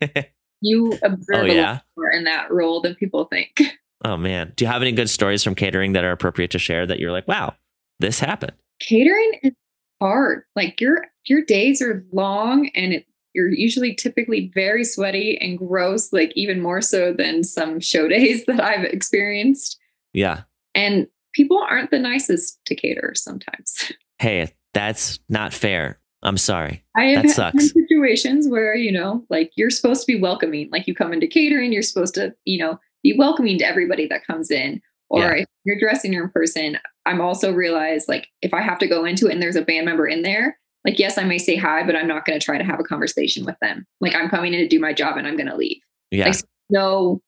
you 0.61 0.99
observe 1.03 1.47
oh, 1.47 1.47
a 1.47 1.61
lot 1.61 1.83
more 1.97 2.11
in 2.11 2.25
that 2.25 2.51
role 2.51 2.81
than 2.81 2.95
people 2.95 3.27
think. 3.27 3.61
Oh 4.05 4.19
man. 4.19 4.53
Do 4.55 4.65
you 4.65 4.71
have 4.71 4.83
any 4.83 4.93
good 4.93 5.09
stories 5.09 5.43
from 5.43 5.55
catering 5.55 5.95
that 5.95 6.05
are 6.05 6.13
appropriate 6.13 6.51
to 6.51 6.59
share 6.59 6.87
that 6.87 7.01
you're 7.01 7.11
like, 7.11 7.27
wow, 7.27 7.55
this 7.99 8.21
happened? 8.21 8.53
Catering 8.79 9.41
is 9.43 9.53
hard. 10.01 10.43
Like 10.55 10.81
your 10.81 11.07
your 11.25 11.43
days 11.45 11.81
are 11.83 12.05
long 12.13 12.69
and 12.75 12.93
it, 12.93 13.07
you're 13.35 13.51
usually 13.53 13.95
typically 13.95 14.51
very 14.55 14.85
sweaty 14.85 15.37
and 15.41 15.59
gross, 15.59 16.13
like 16.13 16.33
even 16.37 16.61
more 16.63 16.81
so 16.81 17.13
than 17.13 17.43
some 17.45 17.81
show 17.81 18.09
days 18.17 18.45
that 18.47 18.61
I've 18.61 18.85
experienced. 18.85 19.79
Yeah. 20.13 20.43
And 20.75 21.07
people 21.35 21.59
aren't 21.69 21.91
the 21.91 21.99
nicest 21.99 22.59
to 22.67 22.75
caterers 22.75 23.23
sometimes. 23.23 23.93
Hey, 24.19 24.51
that's 24.73 25.19
not 25.29 25.53
fair. 25.53 26.01
I'm 26.23 26.39
sorry. 26.39 26.83
I 26.97 27.05
have 27.09 27.25
That 27.25 27.33
sucks. 27.33 27.71
situations 27.73 28.49
where, 28.49 28.75
you 28.75 28.91
know, 28.91 29.27
like 29.29 29.53
you're 29.57 29.69
supposed 29.69 30.01
to 30.01 30.07
be 30.07 30.19
welcoming. 30.19 30.71
Like 30.73 30.87
you 30.87 30.95
come 30.95 31.13
into 31.13 31.27
catering, 31.27 31.71
you're 31.71 31.83
supposed 31.83 32.15
to, 32.15 32.35
you 32.47 32.57
know, 32.59 32.81
be 33.03 33.13
welcoming 33.13 33.59
to 33.59 33.67
everybody 33.67 34.07
that 34.07 34.27
comes 34.27 34.51
in. 34.51 34.81
Or 35.09 35.21
Yeah. 35.21 35.35
if 35.43 35.47
you're 35.65 35.79
dressing 35.79 36.15
room 36.17 36.31
person, 36.31 36.79
I'm 37.05 37.21
also 37.21 37.53
realized 37.53 38.09
like 38.09 38.29
if 38.43 38.53
I 38.53 38.61
have 38.61 38.79
to 38.81 38.87
go 38.87 39.05
into 39.05 39.29
it 39.29 39.33
and 39.33 39.43
there's 39.43 39.57
a 39.57 39.63
band 39.63 39.87
member 39.87 40.07
in 40.07 40.23
there, 40.23 40.59
like 40.85 40.99
yes, 40.99 41.19
I 41.19 41.25
may 41.25 41.39
say 41.39 41.57
hi, 41.57 41.85
but 41.85 41.97
I'm 41.97 42.09
not 42.09 42.25
going 42.25 42.39
to 42.39 42.45
try 42.45 42.59
to 42.59 42.65
have 42.65 42.81
a 42.81 42.85
conversation 42.85 43.45
with 43.45 43.57
them. 43.61 43.87
Like 44.01 44.15
I'm 44.15 44.29
coming 44.29 44.55
in 44.55 44.61
to 44.61 44.69
do 44.69 44.81
my 44.81 44.93
job 44.93 45.17
and 45.17 45.27
I'm 45.27 45.37
going 45.37 45.49
to 45.49 45.57
leave. 45.57 45.81
Yeah. 46.11 46.27
Like 46.29 46.37
no, 46.71 47.21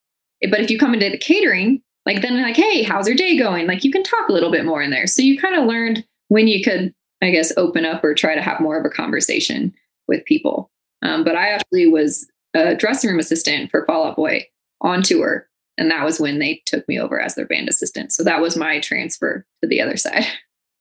but 0.50 0.60
if 0.60 0.70
you 0.70 0.78
come 0.78 0.94
into 0.94 1.10
the 1.10 1.18
catering, 1.18 1.82
like 2.06 2.22
then 2.22 2.40
like, 2.40 2.56
hey, 2.56 2.82
how's 2.82 3.06
your 3.06 3.16
day 3.16 3.36
going? 3.38 3.66
Like 3.66 3.84
you 3.84 3.92
can 3.92 4.02
talk 4.02 4.28
a 4.28 4.32
little 4.32 4.50
bit 4.50 4.64
more 4.64 4.82
in 4.82 4.90
there. 4.90 5.06
So 5.06 5.22
you 5.22 5.38
kind 5.38 5.54
of 5.56 5.66
learned 5.66 6.04
when 6.28 6.48
you 6.48 6.62
could, 6.62 6.94
I 7.22 7.30
guess, 7.30 7.52
open 7.56 7.84
up 7.84 8.02
or 8.02 8.14
try 8.14 8.34
to 8.34 8.42
have 8.42 8.60
more 8.60 8.78
of 8.78 8.84
a 8.84 8.90
conversation 8.90 9.74
with 10.06 10.24
people. 10.24 10.70
Um, 11.02 11.22
but 11.22 11.36
I 11.36 11.48
actually 11.50 11.86
was 11.86 12.28
a 12.54 12.74
dressing 12.74 13.10
room 13.10 13.18
assistant 13.18 13.70
for 13.70 13.84
Fall 13.86 14.06
Out 14.06 14.16
Boy 14.16 14.46
on 14.80 15.02
tour. 15.02 15.46
And 15.78 15.90
that 15.90 16.04
was 16.04 16.20
when 16.20 16.38
they 16.38 16.62
took 16.66 16.86
me 16.88 16.98
over 16.98 17.20
as 17.20 17.34
their 17.34 17.46
band 17.46 17.68
assistant. 17.68 18.12
So 18.12 18.24
that 18.24 18.40
was 18.40 18.56
my 18.56 18.80
transfer 18.80 19.46
to 19.62 19.68
the 19.68 19.80
other 19.80 19.96
side. 19.96 20.24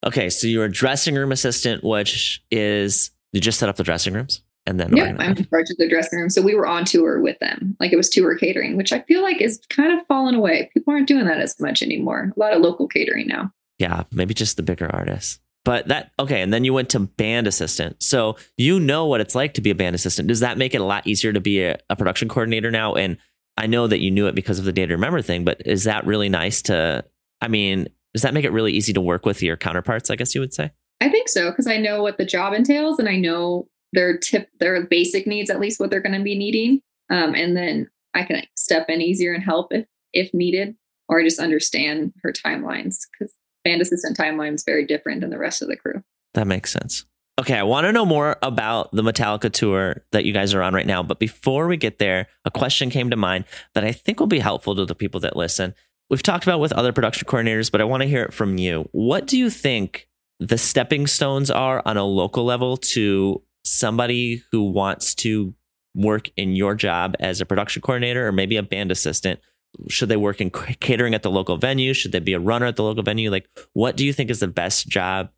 Okay. 0.06 0.30
So 0.30 0.46
you're 0.46 0.66
a 0.66 0.72
dressing 0.72 1.16
room 1.16 1.32
assistant, 1.32 1.84
which 1.84 2.42
is 2.52 3.10
you 3.34 3.42
just 3.42 3.60
set 3.60 3.68
up 3.68 3.78
the 3.78 3.84
dressing 3.84 4.14
rooms 4.14 4.44
and 4.68 4.80
then 4.80 4.96
Yeah. 4.96 5.16
I'm 5.18 5.36
in 5.36 5.46
charge 5.48 5.72
of 5.72 5.78
the 5.78 5.90
dressing 5.90 6.20
room. 6.20 6.30
So 6.30 6.42
we 6.42 6.54
were 6.54 6.68
on 6.68 6.86
tour 6.86 7.20
with 7.20 7.40
them. 7.40 7.76
Like 7.80 7.92
it 7.92 7.96
was 7.96 8.08
tour 8.08 8.38
catering, 8.38 8.78
which 8.78 8.94
I 8.94 9.02
feel 9.02 9.24
like 9.24 9.42
is 9.42 9.60
kind 9.70 10.00
of 10.00 10.06
fallen 10.06 10.36
away. 10.36 10.70
People 10.72 10.94
aren't 10.94 11.08
doing 11.08 11.26
that 11.26 11.40
as 11.40 11.60
much 11.60 11.82
anymore. 11.82 12.32
A 12.38 12.40
lot 12.40 12.54
of 12.54 12.62
local 12.62 12.88
catering 12.88 13.28
now. 13.28 13.52
Yeah, 13.80 14.04
maybe 14.12 14.36
just 14.36 14.56
the 14.56 14.64
bigger 14.64 14.88
artists. 14.94 15.40
But 15.66 15.88
that 15.90 16.12
okay, 16.20 16.42
and 16.42 16.54
then 16.54 16.64
you 16.64 16.74
went 16.74 16.90
to 16.92 17.00
band 17.00 17.46
assistant. 17.48 18.02
So 18.02 18.38
you 18.56 18.80
know 18.80 19.06
what 19.08 19.20
it's 19.20 19.36
like 19.36 19.56
to 19.56 19.62
be 19.62 19.72
a 19.72 19.76
band 19.76 19.96
assistant. 19.96 20.30
Does 20.30 20.40
that 20.42 20.58
make 20.58 20.74
it 20.74 20.80
a 20.80 20.86
lot 20.86 21.06
easier 21.08 21.34
to 21.34 21.42
be 21.42 21.62
a, 21.64 21.78
a 21.90 21.96
production 21.96 22.30
coordinator 22.30 22.72
now? 22.72 22.94
And 22.94 23.18
I 23.58 23.68
know 23.68 23.88
that 23.88 24.00
you 24.00 24.12
knew 24.12 24.28
it 24.28 24.36
because 24.36 24.60
of 24.60 24.66
the 24.66 24.72
data 24.72 24.94
remember 24.94 25.22
thing, 25.22 25.44
but 25.44 25.62
is 25.66 25.84
that 25.86 26.06
really 26.06 26.30
nice 26.30 26.62
to 26.64 27.04
I 27.42 27.48
mean, 27.48 27.88
does 28.14 28.24
that 28.24 28.34
make 28.34 28.46
it 28.46 28.52
really 28.52 28.72
easy 28.72 28.94
to 28.94 29.02
work 29.02 29.26
with 29.26 29.44
your 29.44 29.58
counterparts, 29.58 30.10
I 30.10 30.16
guess 30.16 30.34
you 30.34 30.42
would 30.42 30.54
say? 30.54 30.72
I 31.02 31.10
think 31.10 31.30
so 31.30 31.52
because 31.52 31.68
I 31.68 31.78
know 31.78 32.02
what 32.02 32.18
the 32.18 32.26
job 32.26 32.54
entails 32.54 32.98
and 32.98 33.08
I 33.08 33.16
know 33.16 33.68
their 33.94 34.18
tip, 34.18 34.50
their 34.60 34.84
basic 34.86 35.28
needs, 35.28 35.50
at 35.50 35.60
least 35.60 35.80
what 35.80 35.90
they're 35.90 36.02
going 36.02 36.18
to 36.18 36.24
be 36.24 36.38
needing. 36.38 36.82
Um, 37.10 37.36
and 37.36 37.56
then 37.56 37.90
I 38.14 38.24
can 38.24 38.42
step 38.56 38.90
in 38.90 39.02
easier 39.02 39.34
and 39.34 39.44
help 39.44 39.72
if 39.72 39.86
if 40.14 40.34
needed, 40.34 40.76
or 41.10 41.22
just 41.22 41.40
understand 41.40 42.14
her 42.24 42.32
timelines 42.32 43.00
because 43.12 43.34
band 43.64 43.82
assistant 43.82 44.18
timeline 44.18 44.56
is 44.56 44.64
very 44.66 44.86
different 44.86 45.22
than 45.22 45.30
the 45.30 45.38
rest 45.38 45.62
of 45.62 45.68
the 45.68 45.76
crew. 45.76 46.02
That 46.34 46.48
makes 46.48 46.72
sense. 46.72 47.06
Okay, 47.40 47.54
I 47.54 47.64
want 47.64 47.86
to 47.86 47.92
know 47.92 48.06
more 48.06 48.38
about 48.42 48.92
the 48.94 49.04
Metallica 49.04 49.52
tour 49.52 50.04
that 50.12 50.26
you 50.26 50.34
guys 50.34 50.56
are 50.56 50.64
on 50.64 50.74
right 50.74 50.88
now. 50.88 51.04
But 51.04 51.20
before 51.20 51.68
we 51.68 51.78
get 51.78 52.00
there, 52.00 52.28
a 52.46 52.52
question 52.52 52.90
came 52.90 53.12
to 53.12 53.16
mind 53.16 53.46
that 53.76 53.84
I 53.84 53.92
think 53.92 54.20
will 54.20 54.26
be 54.26 54.40
helpful 54.40 54.76
to 54.76 54.86
the 54.86 54.96
people 54.96 55.20
that 55.20 55.36
listen. 55.36 55.76
We've 56.10 56.24
talked 56.24 56.46
about 56.46 56.60
with 56.60 56.74
other 56.74 56.92
production 56.92 57.28
coordinators, 57.28 57.72
but 57.72 57.80
I 57.80 57.84
want 57.84 58.02
to 58.02 58.10
hear 58.10 58.24
it 58.24 58.34
from 58.34 58.58
you. 58.58 58.90
What 58.92 59.28
do 59.28 59.38
you 59.38 59.52
think 59.52 60.08
the 60.40 60.58
stepping 60.58 61.06
stones 61.06 61.52
are 61.52 61.84
on 61.86 61.96
a 61.96 62.04
local 62.04 62.44
level 62.44 62.76
to 62.78 63.44
somebody 63.64 64.42
who 64.52 64.72
wants 64.72 65.14
to 65.16 65.54
work 65.94 66.32
in 66.38 66.56
your 66.56 66.74
job 66.74 67.16
as 67.20 67.40
a 67.40 67.46
production 67.46 67.84
coordinator 67.84 68.28
or 68.28 68.32
maybe 68.32 68.58
a 68.58 68.64
band 68.64 68.92
assistant? 68.92 69.42
Should 69.90 70.10
they 70.10 70.18
work 70.18 70.42
in 70.42 70.50
catering 70.50 71.14
at 71.14 71.22
the 71.22 71.30
local 71.30 71.58
venue? 71.58 71.94
Should 71.94 72.14
they 72.14 72.20
be 72.20 72.34
a 72.34 72.40
runner 72.40 72.66
at 72.66 72.78
the 72.78 72.84
local 72.84 73.04
venue? 73.04 73.30
Like, 73.30 73.48
what 73.74 73.96
do 73.96 74.04
you 74.04 74.14
think 74.14 74.32
is 74.32 74.40
the 74.40 74.48
best 74.48 74.88
job 74.88 75.30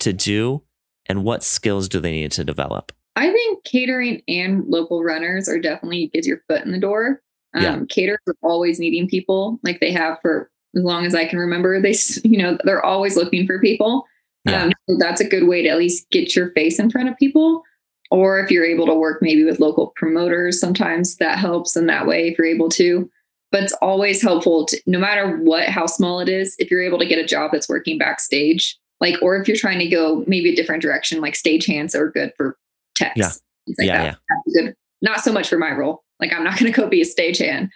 to 0.00 0.12
do? 0.12 0.64
And 1.06 1.24
what 1.24 1.42
skills 1.42 1.88
do 1.88 2.00
they 2.00 2.12
need 2.12 2.32
to 2.32 2.44
develop? 2.44 2.92
I 3.16 3.30
think 3.30 3.64
catering 3.64 4.22
and 4.26 4.64
local 4.66 5.04
runners 5.04 5.48
are 5.48 5.58
definitely 5.60 6.08
gets 6.08 6.26
your 6.26 6.42
foot 6.48 6.64
in 6.64 6.72
the 6.72 6.80
door. 6.80 7.22
Um, 7.54 7.62
Yeah. 7.62 7.80
Caterers 7.88 8.18
are 8.26 8.36
always 8.42 8.80
needing 8.80 9.08
people, 9.08 9.60
like 9.62 9.80
they 9.80 9.92
have 9.92 10.18
for 10.20 10.50
as 10.76 10.82
long 10.82 11.06
as 11.06 11.14
I 11.14 11.24
can 11.24 11.38
remember. 11.38 11.80
They, 11.80 11.94
you 12.24 12.38
know, 12.38 12.58
they're 12.64 12.84
always 12.84 13.16
looking 13.16 13.46
for 13.46 13.60
people. 13.60 14.06
Yeah. 14.44 14.64
Um, 14.64 14.72
so 14.88 14.96
that's 14.98 15.20
a 15.20 15.28
good 15.28 15.46
way 15.46 15.62
to 15.62 15.68
at 15.68 15.78
least 15.78 16.10
get 16.10 16.34
your 16.34 16.50
face 16.50 16.78
in 16.78 16.90
front 16.90 17.08
of 17.08 17.16
people. 17.16 17.62
Or 18.10 18.38
if 18.38 18.50
you're 18.50 18.64
able 18.66 18.86
to 18.86 18.94
work 18.94 19.22
maybe 19.22 19.44
with 19.44 19.60
local 19.60 19.92
promoters, 19.96 20.60
sometimes 20.60 21.16
that 21.16 21.38
helps 21.38 21.76
in 21.76 21.86
that 21.86 22.06
way 22.06 22.28
if 22.28 22.38
you're 22.38 22.46
able 22.46 22.68
to. 22.70 23.10
But 23.50 23.62
it's 23.62 23.72
always 23.74 24.20
helpful 24.20 24.66
to, 24.66 24.80
no 24.86 24.98
matter 24.98 25.38
what, 25.38 25.68
how 25.68 25.86
small 25.86 26.20
it 26.20 26.28
is, 26.28 26.56
if 26.58 26.70
you're 26.70 26.82
able 26.82 26.98
to 26.98 27.06
get 27.06 27.18
a 27.18 27.26
job 27.26 27.52
that's 27.52 27.68
working 27.68 27.96
backstage, 27.98 28.76
like, 29.00 29.20
or 29.22 29.36
if 29.36 29.48
you're 29.48 29.56
trying 29.56 29.78
to 29.80 29.88
go 29.88 30.24
maybe 30.26 30.52
a 30.52 30.56
different 30.56 30.82
direction, 30.82 31.20
like 31.20 31.34
stage-hands 31.36 31.94
are 31.94 32.10
good 32.10 32.32
for 32.36 32.56
techs. 32.96 33.16
Yeah. 33.16 33.30
like 33.78 33.86
yeah, 33.86 34.02
that. 34.02 34.18
yeah. 34.54 34.62
Good. 34.62 34.74
Not 35.02 35.20
so 35.20 35.32
much 35.32 35.48
for 35.48 35.58
my 35.58 35.72
role. 35.72 36.04
Like 36.20 36.32
I'm 36.32 36.44
not 36.44 36.58
going 36.58 36.72
to 36.72 36.80
go 36.80 36.88
be 36.88 37.02
a 37.02 37.04
stagehand, 37.04 37.68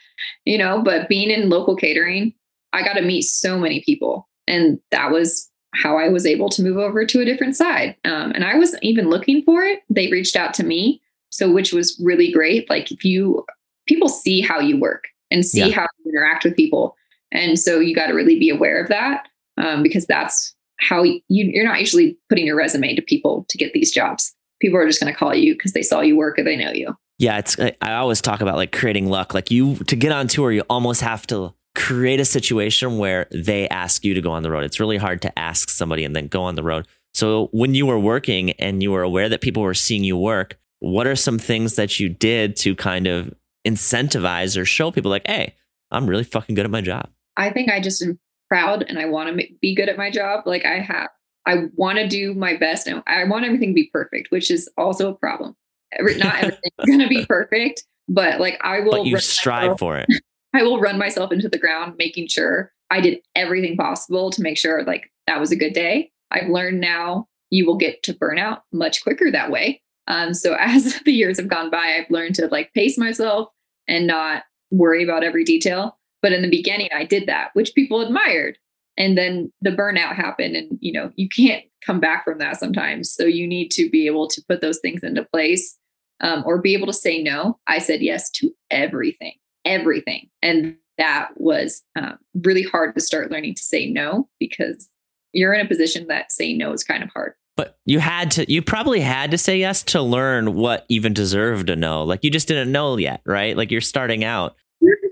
you 0.44 0.58
know, 0.58 0.82
but 0.82 1.08
being 1.08 1.30
in 1.30 1.50
local 1.50 1.76
catering, 1.76 2.32
I 2.72 2.82
got 2.82 2.94
to 2.94 3.02
meet 3.02 3.22
so 3.22 3.58
many 3.58 3.82
people. 3.84 4.28
And 4.46 4.78
that 4.90 5.10
was 5.10 5.50
how 5.74 5.98
I 5.98 6.08
was 6.08 6.24
able 6.24 6.48
to 6.50 6.62
move 6.62 6.78
over 6.78 7.04
to 7.04 7.20
a 7.20 7.24
different 7.24 7.56
side. 7.56 7.96
Um, 8.04 8.32
and 8.32 8.44
I 8.44 8.56
wasn't 8.56 8.82
even 8.82 9.10
looking 9.10 9.42
for 9.42 9.62
it. 9.62 9.80
They 9.90 10.08
reached 10.08 10.36
out 10.36 10.54
to 10.54 10.64
me. 10.64 11.02
So, 11.30 11.52
which 11.52 11.72
was 11.74 12.00
really 12.02 12.32
great. 12.32 12.70
Like 12.70 12.90
if 12.90 13.04
you, 13.04 13.44
people 13.86 14.08
see 14.08 14.40
how 14.40 14.60
you 14.60 14.78
work 14.78 15.04
and 15.30 15.44
see 15.44 15.58
Yeah. 15.68 15.74
how 15.74 15.86
you 16.04 16.10
interact 16.12 16.44
with 16.44 16.56
people. 16.56 16.96
And 17.32 17.58
so 17.58 17.80
you 17.80 17.94
got 17.94 18.06
to 18.06 18.14
really 18.14 18.38
be 18.38 18.48
aware 18.48 18.82
of 18.82 18.88
that 18.88 19.28
um, 19.58 19.82
because 19.82 20.06
that's 20.06 20.54
how 20.78 21.02
you, 21.02 21.20
you're 21.28 21.64
not 21.64 21.80
usually 21.80 22.18
putting 22.28 22.46
your 22.46 22.56
resume 22.56 22.94
to 22.94 23.02
people 23.02 23.44
to 23.48 23.58
get 23.58 23.72
these 23.72 23.90
jobs. 23.90 24.34
People 24.60 24.78
are 24.78 24.86
just 24.86 25.00
going 25.00 25.12
to 25.12 25.18
call 25.18 25.34
you 25.34 25.54
because 25.54 25.72
they 25.72 25.82
saw 25.82 26.00
you 26.00 26.16
work 26.16 26.38
or 26.38 26.44
they 26.44 26.56
know 26.56 26.72
you. 26.72 26.94
Yeah, 27.18 27.38
it's 27.38 27.56
I 27.58 27.94
always 27.94 28.20
talk 28.20 28.40
about 28.40 28.56
like 28.56 28.70
creating 28.70 29.06
luck. 29.06 29.34
Like 29.34 29.50
you 29.50 29.76
to 29.76 29.96
get 29.96 30.12
on 30.12 30.28
tour, 30.28 30.52
you 30.52 30.62
almost 30.70 31.00
have 31.00 31.26
to 31.28 31.52
create 31.74 32.20
a 32.20 32.24
situation 32.24 32.98
where 32.98 33.26
they 33.32 33.68
ask 33.68 34.04
you 34.04 34.14
to 34.14 34.20
go 34.20 34.30
on 34.30 34.42
the 34.42 34.50
road. 34.50 34.64
It's 34.64 34.80
really 34.80 34.96
hard 34.96 35.22
to 35.22 35.38
ask 35.38 35.68
somebody 35.68 36.04
and 36.04 36.14
then 36.14 36.28
go 36.28 36.42
on 36.42 36.54
the 36.54 36.62
road. 36.62 36.86
So 37.14 37.48
when 37.52 37.74
you 37.74 37.86
were 37.86 37.98
working 37.98 38.52
and 38.52 38.82
you 38.82 38.92
were 38.92 39.02
aware 39.02 39.28
that 39.28 39.40
people 39.40 39.62
were 39.62 39.74
seeing 39.74 40.04
you 40.04 40.16
work, 40.16 40.58
what 40.80 41.06
are 41.06 41.16
some 41.16 41.38
things 41.38 41.76
that 41.76 41.98
you 41.98 42.08
did 42.08 42.56
to 42.56 42.76
kind 42.76 43.06
of 43.06 43.34
incentivize 43.66 44.60
or 44.60 44.64
show 44.64 44.90
people 44.90 45.10
like, 45.10 45.26
hey, 45.26 45.54
I'm 45.90 46.08
really 46.08 46.24
fucking 46.24 46.54
good 46.54 46.64
at 46.64 46.70
my 46.70 46.80
job? 46.80 47.08
I 47.36 47.50
think 47.50 47.70
I 47.70 47.80
just 47.80 48.04
proud 48.48 48.84
and 48.88 48.98
I 48.98 49.06
want 49.06 49.38
to 49.38 49.46
be 49.60 49.74
good 49.74 49.88
at 49.88 49.96
my 49.96 50.10
job. 50.10 50.44
Like 50.46 50.64
I 50.64 50.80
have, 50.80 51.08
I 51.46 51.64
want 51.74 51.98
to 51.98 52.08
do 52.08 52.34
my 52.34 52.56
best 52.56 52.86
and 52.86 53.02
I 53.06 53.24
want 53.24 53.44
everything 53.44 53.70
to 53.70 53.74
be 53.74 53.90
perfect, 53.92 54.30
which 54.30 54.50
is 54.50 54.68
also 54.76 55.10
a 55.10 55.14
problem. 55.14 55.56
Not 56.00 56.34
everything's 56.36 56.86
going 56.86 57.00
to 57.00 57.08
be 57.08 57.26
perfect, 57.26 57.84
but 58.08 58.40
like 58.40 58.58
I 58.62 58.80
will. 58.80 58.92
But 58.92 59.06
you 59.06 59.18
strive 59.18 59.62
myself, 59.62 59.78
for 59.78 59.96
it. 59.98 60.08
I 60.54 60.62
will 60.62 60.80
run 60.80 60.98
myself 60.98 61.32
into 61.32 61.48
the 61.48 61.58
ground, 61.58 61.94
making 61.98 62.28
sure 62.28 62.72
I 62.90 63.00
did 63.00 63.20
everything 63.34 63.76
possible 63.76 64.30
to 64.30 64.42
make 64.42 64.58
sure 64.58 64.82
like 64.84 65.10
that 65.26 65.40
was 65.40 65.52
a 65.52 65.56
good 65.56 65.72
day. 65.72 66.10
I've 66.30 66.48
learned 66.48 66.80
now 66.80 67.28
you 67.50 67.66
will 67.66 67.76
get 67.76 68.02
to 68.04 68.14
burnout 68.14 68.60
much 68.72 69.02
quicker 69.02 69.30
that 69.30 69.50
way. 69.50 69.82
Um, 70.06 70.34
so 70.34 70.54
as 70.60 71.00
the 71.02 71.12
years 71.12 71.38
have 71.38 71.48
gone 71.48 71.70
by, 71.70 71.96
I've 71.98 72.10
learned 72.10 72.34
to 72.36 72.46
like 72.48 72.72
pace 72.74 72.98
myself 72.98 73.48
and 73.86 74.06
not 74.06 74.44
worry 74.70 75.02
about 75.02 75.24
every 75.24 75.44
detail. 75.44 75.97
But 76.22 76.32
in 76.32 76.42
the 76.42 76.50
beginning, 76.50 76.88
I 76.94 77.04
did 77.04 77.26
that, 77.26 77.50
which 77.54 77.74
people 77.74 78.00
admired. 78.00 78.58
And 78.96 79.16
then 79.16 79.52
the 79.60 79.70
burnout 79.70 80.16
happened, 80.16 80.56
and 80.56 80.76
you 80.80 80.92
know, 80.92 81.12
you 81.16 81.28
can't 81.28 81.64
come 81.84 82.00
back 82.00 82.24
from 82.24 82.38
that 82.38 82.58
sometimes. 82.58 83.10
So 83.10 83.24
you 83.24 83.46
need 83.46 83.70
to 83.72 83.88
be 83.88 84.06
able 84.06 84.28
to 84.28 84.42
put 84.48 84.60
those 84.60 84.80
things 84.80 85.04
into 85.04 85.24
place 85.24 85.78
um, 86.20 86.42
or 86.44 86.60
be 86.60 86.74
able 86.74 86.88
to 86.88 86.92
say 86.92 87.22
no. 87.22 87.58
I 87.66 87.78
said 87.78 88.00
yes 88.00 88.30
to 88.32 88.50
everything, 88.70 89.34
everything. 89.64 90.28
And 90.42 90.76
that 90.98 91.30
was 91.36 91.82
um, 91.96 92.18
really 92.42 92.62
hard 92.62 92.94
to 92.96 93.00
start 93.00 93.30
learning 93.30 93.54
to 93.54 93.62
say 93.62 93.88
no 93.88 94.28
because 94.40 94.88
you're 95.32 95.54
in 95.54 95.64
a 95.64 95.68
position 95.68 96.08
that 96.08 96.32
saying 96.32 96.58
no 96.58 96.72
is 96.72 96.82
kind 96.82 97.02
of 97.02 97.10
hard. 97.10 97.34
But 97.56 97.76
you 97.84 97.98
had 97.98 98.30
to, 98.32 98.52
you 98.52 98.62
probably 98.62 99.00
had 99.00 99.32
to 99.32 99.38
say 99.38 99.58
yes 99.58 99.82
to 99.84 100.02
learn 100.02 100.54
what 100.54 100.86
even 100.88 101.12
deserved 101.12 101.70
a 101.70 101.76
no. 101.76 102.04
Like 102.04 102.22
you 102.22 102.30
just 102.30 102.48
didn't 102.48 102.70
know 102.70 102.96
yet, 102.96 103.20
right? 103.26 103.56
Like 103.56 103.70
you're 103.70 103.80
starting 103.80 104.24
out 104.24 104.56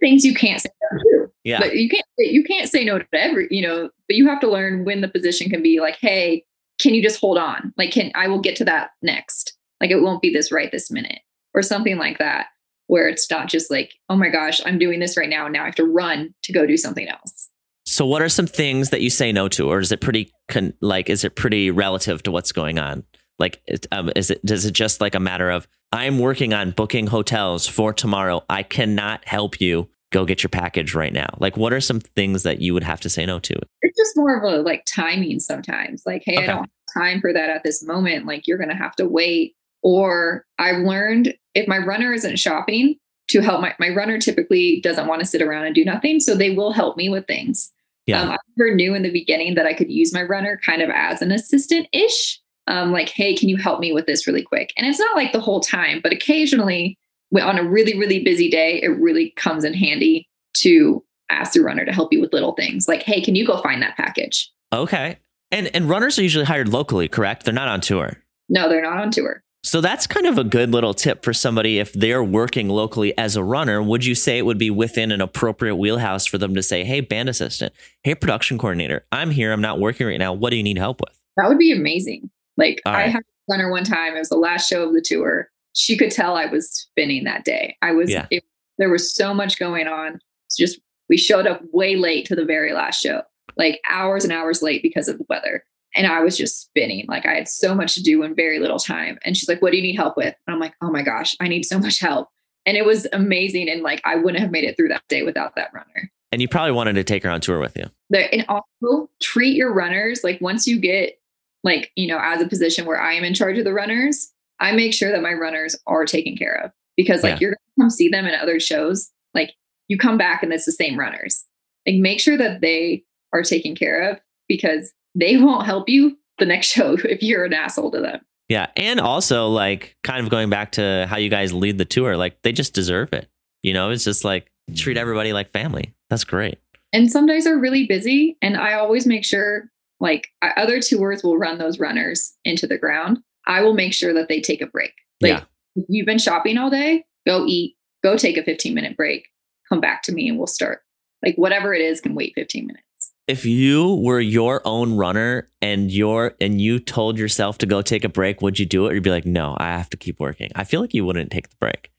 things 0.00 0.24
you 0.24 0.34
can't 0.34 0.60
say 0.60 0.70
no 0.92 0.98
to. 0.98 1.32
Yeah. 1.44 1.60
But 1.60 1.76
you 1.76 1.88
can't 1.88 2.04
you 2.18 2.44
can't 2.44 2.68
say 2.68 2.84
no 2.84 2.98
to 2.98 3.06
every, 3.12 3.48
you 3.50 3.62
know, 3.62 3.90
but 4.08 4.16
you 4.16 4.28
have 4.28 4.40
to 4.40 4.50
learn 4.50 4.84
when 4.84 5.00
the 5.00 5.08
position 5.08 5.50
can 5.50 5.62
be 5.62 5.80
like, 5.80 5.96
hey, 6.00 6.44
can 6.80 6.94
you 6.94 7.02
just 7.02 7.20
hold 7.20 7.38
on? 7.38 7.72
Like 7.76 7.92
can 7.92 8.10
I 8.14 8.28
will 8.28 8.40
get 8.40 8.56
to 8.56 8.64
that 8.64 8.90
next. 9.02 9.56
Like 9.80 9.90
it 9.90 10.02
won't 10.02 10.22
be 10.22 10.32
this 10.32 10.52
right 10.52 10.70
this 10.70 10.90
minute. 10.90 11.20
Or 11.54 11.62
something 11.62 11.96
like 11.96 12.18
that. 12.18 12.46
Where 12.88 13.08
it's 13.08 13.28
not 13.30 13.48
just 13.48 13.70
like, 13.70 13.94
oh 14.08 14.16
my 14.16 14.28
gosh, 14.28 14.60
I'm 14.64 14.78
doing 14.78 15.00
this 15.00 15.16
right 15.16 15.28
now. 15.28 15.46
And 15.46 15.52
now 15.52 15.62
I 15.62 15.66
have 15.66 15.74
to 15.76 15.84
run 15.84 16.34
to 16.44 16.52
go 16.52 16.66
do 16.66 16.76
something 16.76 17.08
else. 17.08 17.50
So, 17.84 18.04
what 18.04 18.20
are 18.20 18.28
some 18.28 18.46
things 18.46 18.90
that 18.90 19.00
you 19.00 19.10
say 19.10 19.32
no 19.32 19.48
to, 19.48 19.68
or 19.68 19.78
is 19.78 19.92
it 19.92 20.00
pretty 20.00 20.32
con- 20.48 20.74
like 20.80 21.08
is 21.08 21.24
it 21.24 21.36
pretty 21.36 21.70
relative 21.70 22.22
to 22.24 22.30
what's 22.30 22.52
going 22.52 22.78
on? 22.78 23.04
Like, 23.38 23.60
um, 23.92 24.10
is 24.16 24.30
it 24.30 24.44
does 24.44 24.64
it 24.64 24.72
just 24.72 25.00
like 25.00 25.14
a 25.14 25.20
matter 25.20 25.50
of 25.50 25.68
I'm 25.92 26.18
working 26.18 26.52
on 26.52 26.72
booking 26.72 27.06
hotels 27.06 27.66
for 27.66 27.92
tomorrow. 27.92 28.44
I 28.48 28.62
cannot 28.62 29.26
help 29.26 29.60
you. 29.60 29.88
Go 30.12 30.24
get 30.24 30.42
your 30.42 30.50
package 30.50 30.94
right 30.94 31.12
now. 31.12 31.26
Like, 31.38 31.56
what 31.56 31.72
are 31.72 31.80
some 31.80 32.00
things 32.00 32.44
that 32.44 32.60
you 32.60 32.72
would 32.74 32.84
have 32.84 33.00
to 33.00 33.08
say 33.08 33.26
no 33.26 33.38
to? 33.40 33.54
It's 33.82 33.96
just 33.96 34.16
more 34.16 34.36
of 34.36 34.44
a 34.44 34.62
like 34.62 34.84
timing 34.86 35.40
sometimes. 35.40 36.04
Like, 36.06 36.22
hey, 36.24 36.36
okay. 36.36 36.44
I 36.44 36.46
don't 36.46 36.58
have 36.58 36.94
time 36.94 37.20
for 37.20 37.32
that 37.32 37.50
at 37.50 37.64
this 37.64 37.82
moment. 37.82 38.24
Like, 38.24 38.46
you're 38.46 38.58
going 38.58 38.70
to 38.70 38.76
have 38.76 38.94
to 38.96 39.06
wait. 39.06 39.54
Or 39.82 40.44
I've 40.58 40.82
learned 40.82 41.34
if 41.54 41.68
my 41.68 41.78
runner 41.78 42.12
isn't 42.12 42.38
shopping 42.38 42.96
to 43.28 43.40
help 43.40 43.60
my, 43.60 43.74
my 43.78 43.88
runner 43.88 44.18
typically 44.18 44.80
doesn't 44.80 45.06
want 45.06 45.20
to 45.20 45.26
sit 45.26 45.42
around 45.42 45.66
and 45.66 45.74
do 45.74 45.84
nothing. 45.84 46.20
So 46.20 46.34
they 46.34 46.50
will 46.50 46.72
help 46.72 46.96
me 46.96 47.08
with 47.08 47.26
things. 47.26 47.72
Yeah. 48.06 48.22
Um, 48.22 48.30
I 48.30 48.36
never 48.56 48.74
knew 48.74 48.94
in 48.94 49.02
the 49.02 49.12
beginning 49.12 49.56
that 49.56 49.66
I 49.66 49.74
could 49.74 49.90
use 49.90 50.12
my 50.12 50.22
runner 50.22 50.60
kind 50.64 50.82
of 50.82 50.90
as 50.90 51.20
an 51.22 51.32
assistant 51.32 51.88
ish 51.92 52.40
um, 52.66 52.92
like, 52.92 53.08
hey, 53.08 53.34
can 53.34 53.48
you 53.48 53.56
help 53.56 53.80
me 53.80 53.92
with 53.92 54.06
this 54.06 54.26
really 54.26 54.42
quick? 54.42 54.72
And 54.76 54.86
it's 54.86 54.98
not 54.98 55.16
like 55.16 55.32
the 55.32 55.40
whole 55.40 55.60
time, 55.60 56.00
but 56.02 56.12
occasionally 56.12 56.98
on 57.40 57.58
a 57.58 57.64
really, 57.64 57.98
really 57.98 58.22
busy 58.22 58.50
day, 58.50 58.80
it 58.82 58.88
really 58.88 59.30
comes 59.36 59.64
in 59.64 59.74
handy 59.74 60.28
to 60.58 61.04
ask 61.28 61.52
the 61.52 61.60
runner 61.60 61.84
to 61.84 61.92
help 61.92 62.12
you 62.12 62.20
with 62.20 62.32
little 62.32 62.52
things 62.52 62.86
like, 62.88 63.02
hey, 63.02 63.20
can 63.20 63.34
you 63.34 63.46
go 63.46 63.60
find 63.62 63.82
that 63.82 63.96
package? 63.96 64.50
Okay. 64.72 65.18
And 65.50 65.70
and 65.74 65.88
runners 65.88 66.18
are 66.18 66.22
usually 66.22 66.44
hired 66.44 66.68
locally, 66.68 67.08
correct? 67.08 67.44
They're 67.44 67.54
not 67.54 67.68
on 67.68 67.80
tour. 67.80 68.16
No, 68.48 68.68
they're 68.68 68.82
not 68.82 68.98
on 68.98 69.10
tour. 69.10 69.42
So 69.62 69.80
that's 69.80 70.06
kind 70.06 70.26
of 70.26 70.38
a 70.38 70.44
good 70.44 70.70
little 70.70 70.94
tip 70.94 71.24
for 71.24 71.32
somebody 71.32 71.80
if 71.80 71.92
they're 71.92 72.22
working 72.22 72.68
locally 72.68 73.16
as 73.18 73.34
a 73.34 73.42
runner. 73.42 73.82
Would 73.82 74.04
you 74.04 74.14
say 74.14 74.38
it 74.38 74.46
would 74.46 74.58
be 74.58 74.70
within 74.70 75.10
an 75.10 75.20
appropriate 75.20 75.74
wheelhouse 75.74 76.24
for 76.24 76.38
them 76.38 76.54
to 76.54 76.62
say, 76.62 76.84
"Hey, 76.84 77.00
band 77.00 77.28
assistant, 77.28 77.72
hey, 78.04 78.14
production 78.14 78.58
coordinator, 78.58 79.04
I'm 79.10 79.30
here. 79.30 79.52
I'm 79.52 79.60
not 79.60 79.80
working 79.80 80.06
right 80.06 80.18
now. 80.18 80.32
What 80.32 80.50
do 80.50 80.56
you 80.56 80.62
need 80.62 80.78
help 80.78 81.00
with?" 81.00 81.20
That 81.36 81.48
would 81.48 81.58
be 81.58 81.72
amazing. 81.72 82.30
Like. 82.56 82.80
I 82.86 83.08
had 83.08 83.22
a 83.22 83.52
runner 83.52 83.70
one 83.70 83.84
time, 83.84 84.14
it 84.14 84.18
was 84.18 84.28
the 84.28 84.36
last 84.36 84.68
show 84.68 84.86
of 84.86 84.94
the 84.94 85.02
tour. 85.02 85.48
She 85.74 85.96
could 85.96 86.10
tell 86.10 86.36
I 86.36 86.46
was 86.46 86.70
spinning 86.70 87.24
that 87.24 87.44
day. 87.44 87.76
I 87.82 87.92
was, 87.92 88.10
yeah. 88.10 88.26
it, 88.30 88.44
there 88.78 88.88
was 88.88 89.14
so 89.14 89.34
much 89.34 89.58
going 89.58 89.86
on. 89.86 90.18
It's 90.46 90.56
just, 90.56 90.80
we 91.08 91.16
showed 91.16 91.46
up 91.46 91.62
way 91.72 91.96
late 91.96 92.26
to 92.26 92.36
the 92.36 92.44
very 92.44 92.72
last 92.72 93.00
show, 93.00 93.22
like 93.56 93.80
hours 93.88 94.24
and 94.24 94.32
hours 94.32 94.62
late 94.62 94.82
because 94.82 95.08
of 95.08 95.18
the 95.18 95.26
weather. 95.28 95.64
And 95.94 96.06
I 96.06 96.20
was 96.20 96.36
just 96.36 96.60
spinning. 96.60 97.06
Like 97.08 97.26
I 97.26 97.34
had 97.34 97.48
so 97.48 97.74
much 97.74 97.94
to 97.94 98.02
do 98.02 98.22
in 98.22 98.34
very 98.34 98.58
little 98.58 98.78
time. 98.78 99.18
And 99.24 99.36
she's 99.36 99.48
like, 99.48 99.62
What 99.62 99.70
do 99.70 99.78
you 99.78 99.82
need 99.82 99.96
help 99.96 100.16
with? 100.16 100.34
And 100.46 100.54
I'm 100.54 100.60
like, 100.60 100.74
Oh 100.82 100.90
my 100.90 101.02
gosh, 101.02 101.34
I 101.40 101.48
need 101.48 101.64
so 101.64 101.78
much 101.78 101.98
help. 102.00 102.28
And 102.66 102.76
it 102.76 102.84
was 102.84 103.06
amazing. 103.12 103.70
And 103.70 103.82
like, 103.82 104.02
I 104.04 104.16
wouldn't 104.16 104.40
have 104.40 104.50
made 104.50 104.64
it 104.64 104.76
through 104.76 104.88
that 104.88 105.02
day 105.08 105.22
without 105.22 105.54
that 105.56 105.72
runner. 105.72 106.10
And 106.32 106.42
you 106.42 106.48
probably 106.48 106.72
wanted 106.72 106.94
to 106.94 107.04
take 107.04 107.22
her 107.22 107.30
on 107.30 107.40
tour 107.40 107.60
with 107.60 107.76
you. 107.76 107.84
and 108.32 108.44
also 108.48 109.08
treat 109.22 109.56
your 109.56 109.72
runners 109.72 110.22
like 110.24 110.40
once 110.40 110.66
you 110.66 110.78
get 110.78 111.18
like, 111.66 111.90
you 111.96 112.06
know, 112.06 112.18
as 112.22 112.40
a 112.40 112.48
position 112.48 112.86
where 112.86 113.00
I 113.00 113.14
am 113.14 113.24
in 113.24 113.34
charge 113.34 113.58
of 113.58 113.64
the 113.64 113.74
runners, 113.74 114.32
I 114.60 114.70
make 114.72 114.94
sure 114.94 115.10
that 115.10 115.20
my 115.20 115.32
runners 115.32 115.74
are 115.88 116.04
taken 116.04 116.36
care 116.36 116.54
of 116.64 116.70
because 116.96 117.24
like 117.24 117.34
yeah. 117.34 117.38
you're 117.40 117.50
going 117.50 117.56
to 117.56 117.82
come 117.82 117.90
see 117.90 118.08
them 118.08 118.24
in 118.24 118.36
other 118.36 118.60
shows. 118.60 119.10
Like 119.34 119.52
you 119.88 119.98
come 119.98 120.16
back 120.16 120.44
and 120.44 120.52
it's 120.52 120.64
the 120.64 120.70
same 120.70 120.96
runners. 120.96 121.44
Like 121.84 121.96
make 121.96 122.20
sure 122.20 122.38
that 122.38 122.60
they 122.60 123.02
are 123.32 123.42
taken 123.42 123.74
care 123.74 124.10
of 124.10 124.20
because 124.48 124.92
they 125.16 125.36
won't 125.42 125.66
help 125.66 125.88
you 125.88 126.16
the 126.38 126.46
next 126.46 126.68
show 126.68 126.92
if 127.04 127.20
you're 127.20 127.44
an 127.44 127.52
asshole 127.52 127.90
to 127.90 128.00
them. 128.00 128.20
Yeah. 128.48 128.68
And 128.76 129.00
also 129.00 129.48
like 129.48 129.96
kind 130.04 130.20
of 130.20 130.30
going 130.30 130.48
back 130.48 130.72
to 130.72 131.06
how 131.10 131.16
you 131.16 131.28
guys 131.28 131.52
lead 131.52 131.78
the 131.78 131.84
tour, 131.84 132.16
like 132.16 132.42
they 132.42 132.52
just 132.52 132.74
deserve 132.74 133.12
it. 133.12 133.28
You 133.64 133.74
know, 133.74 133.90
it's 133.90 134.04
just 134.04 134.24
like 134.24 134.52
treat 134.76 134.96
everybody 134.96 135.32
like 135.32 135.50
family. 135.50 135.94
That's 136.10 136.22
great. 136.22 136.60
And 136.92 137.10
some 137.10 137.26
days 137.26 137.44
are 137.44 137.58
really 137.58 137.86
busy. 137.88 138.38
And 138.40 138.56
I 138.56 138.74
always 138.74 139.04
make 139.04 139.24
sure 139.24 139.68
like 140.00 140.28
uh, 140.42 140.50
other 140.56 140.80
tours 140.80 141.22
will 141.22 141.38
run 141.38 141.58
those 141.58 141.78
runners 141.78 142.34
into 142.44 142.66
the 142.66 142.78
ground. 142.78 143.18
I 143.46 143.62
will 143.62 143.74
make 143.74 143.92
sure 143.92 144.12
that 144.14 144.28
they 144.28 144.40
take 144.40 144.60
a 144.60 144.66
break. 144.66 144.92
Like 145.20 145.32
yeah. 145.32 145.84
you've 145.88 146.06
been 146.06 146.18
shopping 146.18 146.58
all 146.58 146.70
day, 146.70 147.04
go 147.26 147.46
eat, 147.46 147.76
go 148.02 148.16
take 148.16 148.36
a 148.36 148.42
15 148.42 148.74
minute 148.74 148.96
break, 148.96 149.28
come 149.68 149.80
back 149.80 150.02
to 150.04 150.12
me 150.12 150.28
and 150.28 150.38
we'll 150.38 150.46
start. 150.46 150.82
Like 151.24 151.36
whatever 151.36 151.72
it 151.72 151.80
is 151.80 152.00
can 152.00 152.14
wait 152.14 152.32
15 152.34 152.66
minutes. 152.66 152.82
If 153.26 153.44
you 153.44 153.96
were 153.96 154.20
your 154.20 154.62
own 154.64 154.96
runner 154.96 155.48
and 155.60 155.90
you're 155.90 156.36
and 156.40 156.60
you 156.60 156.78
told 156.78 157.18
yourself 157.18 157.58
to 157.58 157.66
go 157.66 157.82
take 157.82 158.04
a 158.04 158.08
break, 158.08 158.40
would 158.40 158.58
you 158.58 158.66
do 158.66 158.86
it? 158.86 158.92
Or 158.92 158.94
you'd 158.94 159.02
be 159.02 159.10
like, 159.10 159.26
no, 159.26 159.56
I 159.58 159.70
have 159.70 159.90
to 159.90 159.96
keep 159.96 160.20
working. 160.20 160.52
I 160.54 160.62
feel 160.62 160.80
like 160.80 160.94
you 160.94 161.04
wouldn't 161.04 161.32
take 161.32 161.48
the 161.48 161.56
break. 161.58 161.90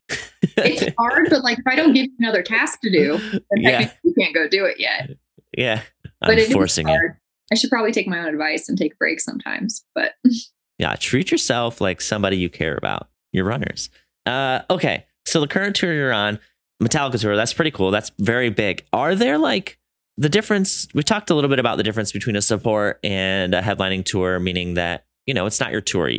it's 0.55 0.95
hard, 0.97 1.27
but 1.29 1.43
like 1.43 1.59
if 1.59 1.67
I 1.67 1.75
don't 1.75 1.91
give 1.91 2.05
you 2.05 2.13
another 2.19 2.43
task 2.43 2.79
to 2.81 2.89
do, 2.89 3.17
then 3.31 3.41
yeah. 3.57 3.91
you 4.03 4.13
can't 4.17 4.33
go 4.33 4.47
do 4.47 4.63
it 4.63 4.79
yet. 4.79 5.09
Yeah. 5.57 5.81
I'm 6.21 6.35
but 6.35 6.47
forcing 6.47 6.87
it. 6.87 6.99
I 7.51 7.55
should 7.55 7.69
probably 7.69 7.91
take 7.91 8.07
my 8.07 8.19
own 8.19 8.27
advice 8.27 8.67
and 8.67 8.77
take 8.77 8.93
a 8.93 8.97
break 8.97 9.19
sometimes, 9.19 9.85
but 9.95 10.13
yeah, 10.77 10.95
treat 10.95 11.31
yourself 11.31 11.81
like 11.81 12.01
somebody 12.01 12.37
you 12.37 12.49
care 12.49 12.75
about. 12.75 13.09
Your 13.33 13.45
runners. 13.45 13.89
Uh, 14.25 14.61
okay, 14.69 15.05
so 15.25 15.41
the 15.41 15.47
current 15.47 15.75
tour 15.75 15.93
you're 15.93 16.13
on, 16.13 16.39
Metallica 16.81 17.19
tour, 17.19 17.35
that's 17.35 17.53
pretty 17.53 17.71
cool. 17.71 17.91
That's 17.91 18.11
very 18.19 18.49
big. 18.49 18.85
Are 18.93 19.15
there 19.15 19.37
like 19.37 19.77
the 20.17 20.29
difference? 20.29 20.87
We 20.93 21.03
talked 21.03 21.29
a 21.29 21.35
little 21.35 21.49
bit 21.49 21.59
about 21.59 21.77
the 21.77 21.83
difference 21.83 22.11
between 22.11 22.35
a 22.35 22.41
support 22.41 22.99
and 23.03 23.53
a 23.53 23.61
headlining 23.61 24.05
tour, 24.05 24.39
meaning 24.39 24.75
that 24.75 25.05
you 25.25 25.33
know 25.33 25.45
it's 25.45 25.59
not 25.59 25.71
your 25.71 25.81
tour. 25.81 26.11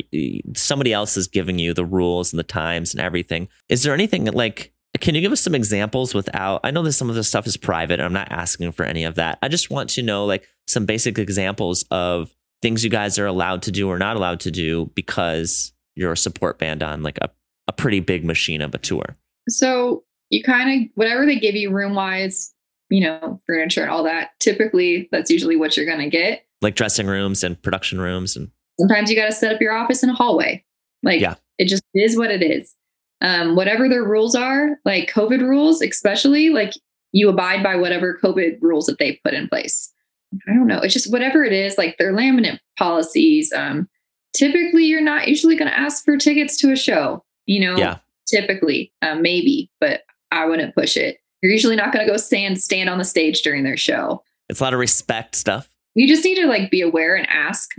Somebody 0.55 0.93
else 0.93 1.17
is 1.17 1.27
giving 1.27 1.59
you 1.59 1.73
the 1.73 1.85
rules 1.85 2.31
and 2.31 2.39
the 2.39 2.43
times 2.43 2.93
and 2.93 3.01
everything. 3.01 3.47
Is 3.69 3.83
there 3.83 3.93
anything 3.93 4.25
like 4.25 4.71
can 4.99 5.15
you 5.15 5.21
give 5.21 5.31
us 5.31 5.41
some 5.41 5.55
examples 5.55 6.13
without? 6.13 6.61
I 6.63 6.71
know 6.71 6.81
that 6.83 6.93
some 6.93 7.09
of 7.09 7.15
this 7.15 7.27
stuff 7.27 7.45
is 7.45 7.57
private. 7.57 7.99
I'm 7.99 8.13
not 8.13 8.31
asking 8.31 8.71
for 8.71 8.83
any 8.83 9.03
of 9.03 9.15
that. 9.15 9.37
I 9.41 9.47
just 9.47 9.69
want 9.69 9.89
to 9.91 10.03
know 10.03 10.25
like 10.25 10.47
some 10.67 10.85
basic 10.85 11.19
examples 11.19 11.85
of 11.91 12.33
things 12.61 12.83
you 12.83 12.89
guys 12.89 13.19
are 13.19 13.27
allowed 13.27 13.61
to 13.63 13.71
do 13.71 13.87
or 13.87 13.99
not 13.99 14.15
allowed 14.15 14.39
to 14.41 14.51
do 14.51 14.91
because 14.95 15.73
you're 15.95 16.11
a 16.11 16.17
support 16.17 16.57
band 16.57 16.81
on 16.83 17.03
like 17.03 17.17
a, 17.21 17.29
a 17.67 17.73
pretty 17.73 17.99
big 17.99 18.25
machine 18.25 18.61
of 18.61 18.73
a 18.73 18.77
tour. 18.77 19.15
So 19.47 20.03
you 20.29 20.43
kind 20.43 20.85
of 20.85 20.89
whatever 20.95 21.25
they 21.25 21.39
give 21.39 21.55
you 21.55 21.71
room 21.71 21.93
wise, 21.93 22.53
you 22.89 23.01
know, 23.01 23.39
furniture 23.45 23.83
and 23.83 23.91
all 23.91 24.03
that. 24.03 24.31
Typically, 24.39 25.07
that's 25.11 25.29
usually 25.29 25.55
what 25.55 25.77
you're 25.77 25.85
going 25.85 25.99
to 25.99 26.09
get. 26.09 26.45
Like 26.61 26.75
dressing 26.75 27.07
rooms 27.07 27.43
and 27.43 27.61
production 27.61 28.01
rooms, 28.01 28.35
and 28.35 28.49
sometimes 28.79 29.09
you 29.09 29.15
got 29.15 29.27
to 29.27 29.31
set 29.31 29.53
up 29.53 29.61
your 29.61 29.71
office 29.71 30.03
in 30.03 30.09
a 30.09 30.13
hallway. 30.13 30.65
Like, 31.03 31.21
yeah. 31.21 31.35
it 31.57 31.69
just 31.69 31.83
is 31.93 32.17
what 32.17 32.31
it 32.31 32.43
is 32.43 32.75
um, 33.21 33.55
whatever 33.55 33.89
their 33.89 34.03
rules 34.03 34.35
are, 34.35 34.79
like 34.85 35.11
COVID 35.11 35.41
rules, 35.41 35.81
especially, 35.81 36.49
like 36.49 36.73
you 37.11 37.29
abide 37.29 37.63
by 37.63 37.75
whatever 37.75 38.17
COVID 38.23 38.57
rules 38.61 38.85
that 38.85 38.99
they 38.99 39.19
put 39.23 39.33
in 39.33 39.47
place. 39.47 39.91
I 40.47 40.53
don't 40.53 40.67
know. 40.67 40.79
It's 40.79 40.93
just 40.93 41.11
whatever 41.11 41.43
it 41.43 41.53
is, 41.53 41.77
like 41.77 41.97
their 41.97 42.13
laminate 42.13 42.59
policies. 42.77 43.51
Um, 43.51 43.89
typically, 44.33 44.85
you're 44.85 45.01
not 45.01 45.27
usually 45.27 45.55
going 45.55 45.71
to 45.71 45.77
ask 45.79 46.03
for 46.05 46.17
tickets 46.17 46.55
to 46.57 46.71
a 46.71 46.75
show. 46.75 47.23
You 47.47 47.61
know, 47.61 47.77
Yeah. 47.77 47.97
typically, 48.27 48.93
um, 49.01 49.21
maybe, 49.23 49.71
but 49.79 50.01
I 50.31 50.45
wouldn't 50.45 50.75
push 50.75 50.95
it. 50.95 51.17
You're 51.41 51.51
usually 51.51 51.75
not 51.75 51.91
going 51.91 52.05
to 52.05 52.11
go 52.11 52.17
stand 52.17 52.61
stand 52.61 52.89
on 52.89 52.99
the 52.99 53.05
stage 53.05 53.41
during 53.41 53.63
their 53.63 53.77
show. 53.77 54.23
It's 54.49 54.59
a 54.59 54.63
lot 54.63 54.73
of 54.73 54.79
respect 54.79 55.35
stuff. 55.35 55.69
You 55.95 56.07
just 56.07 56.23
need 56.23 56.35
to 56.35 56.45
like 56.45 56.69
be 56.69 56.81
aware 56.81 57.15
and 57.15 57.27
ask. 57.29 57.71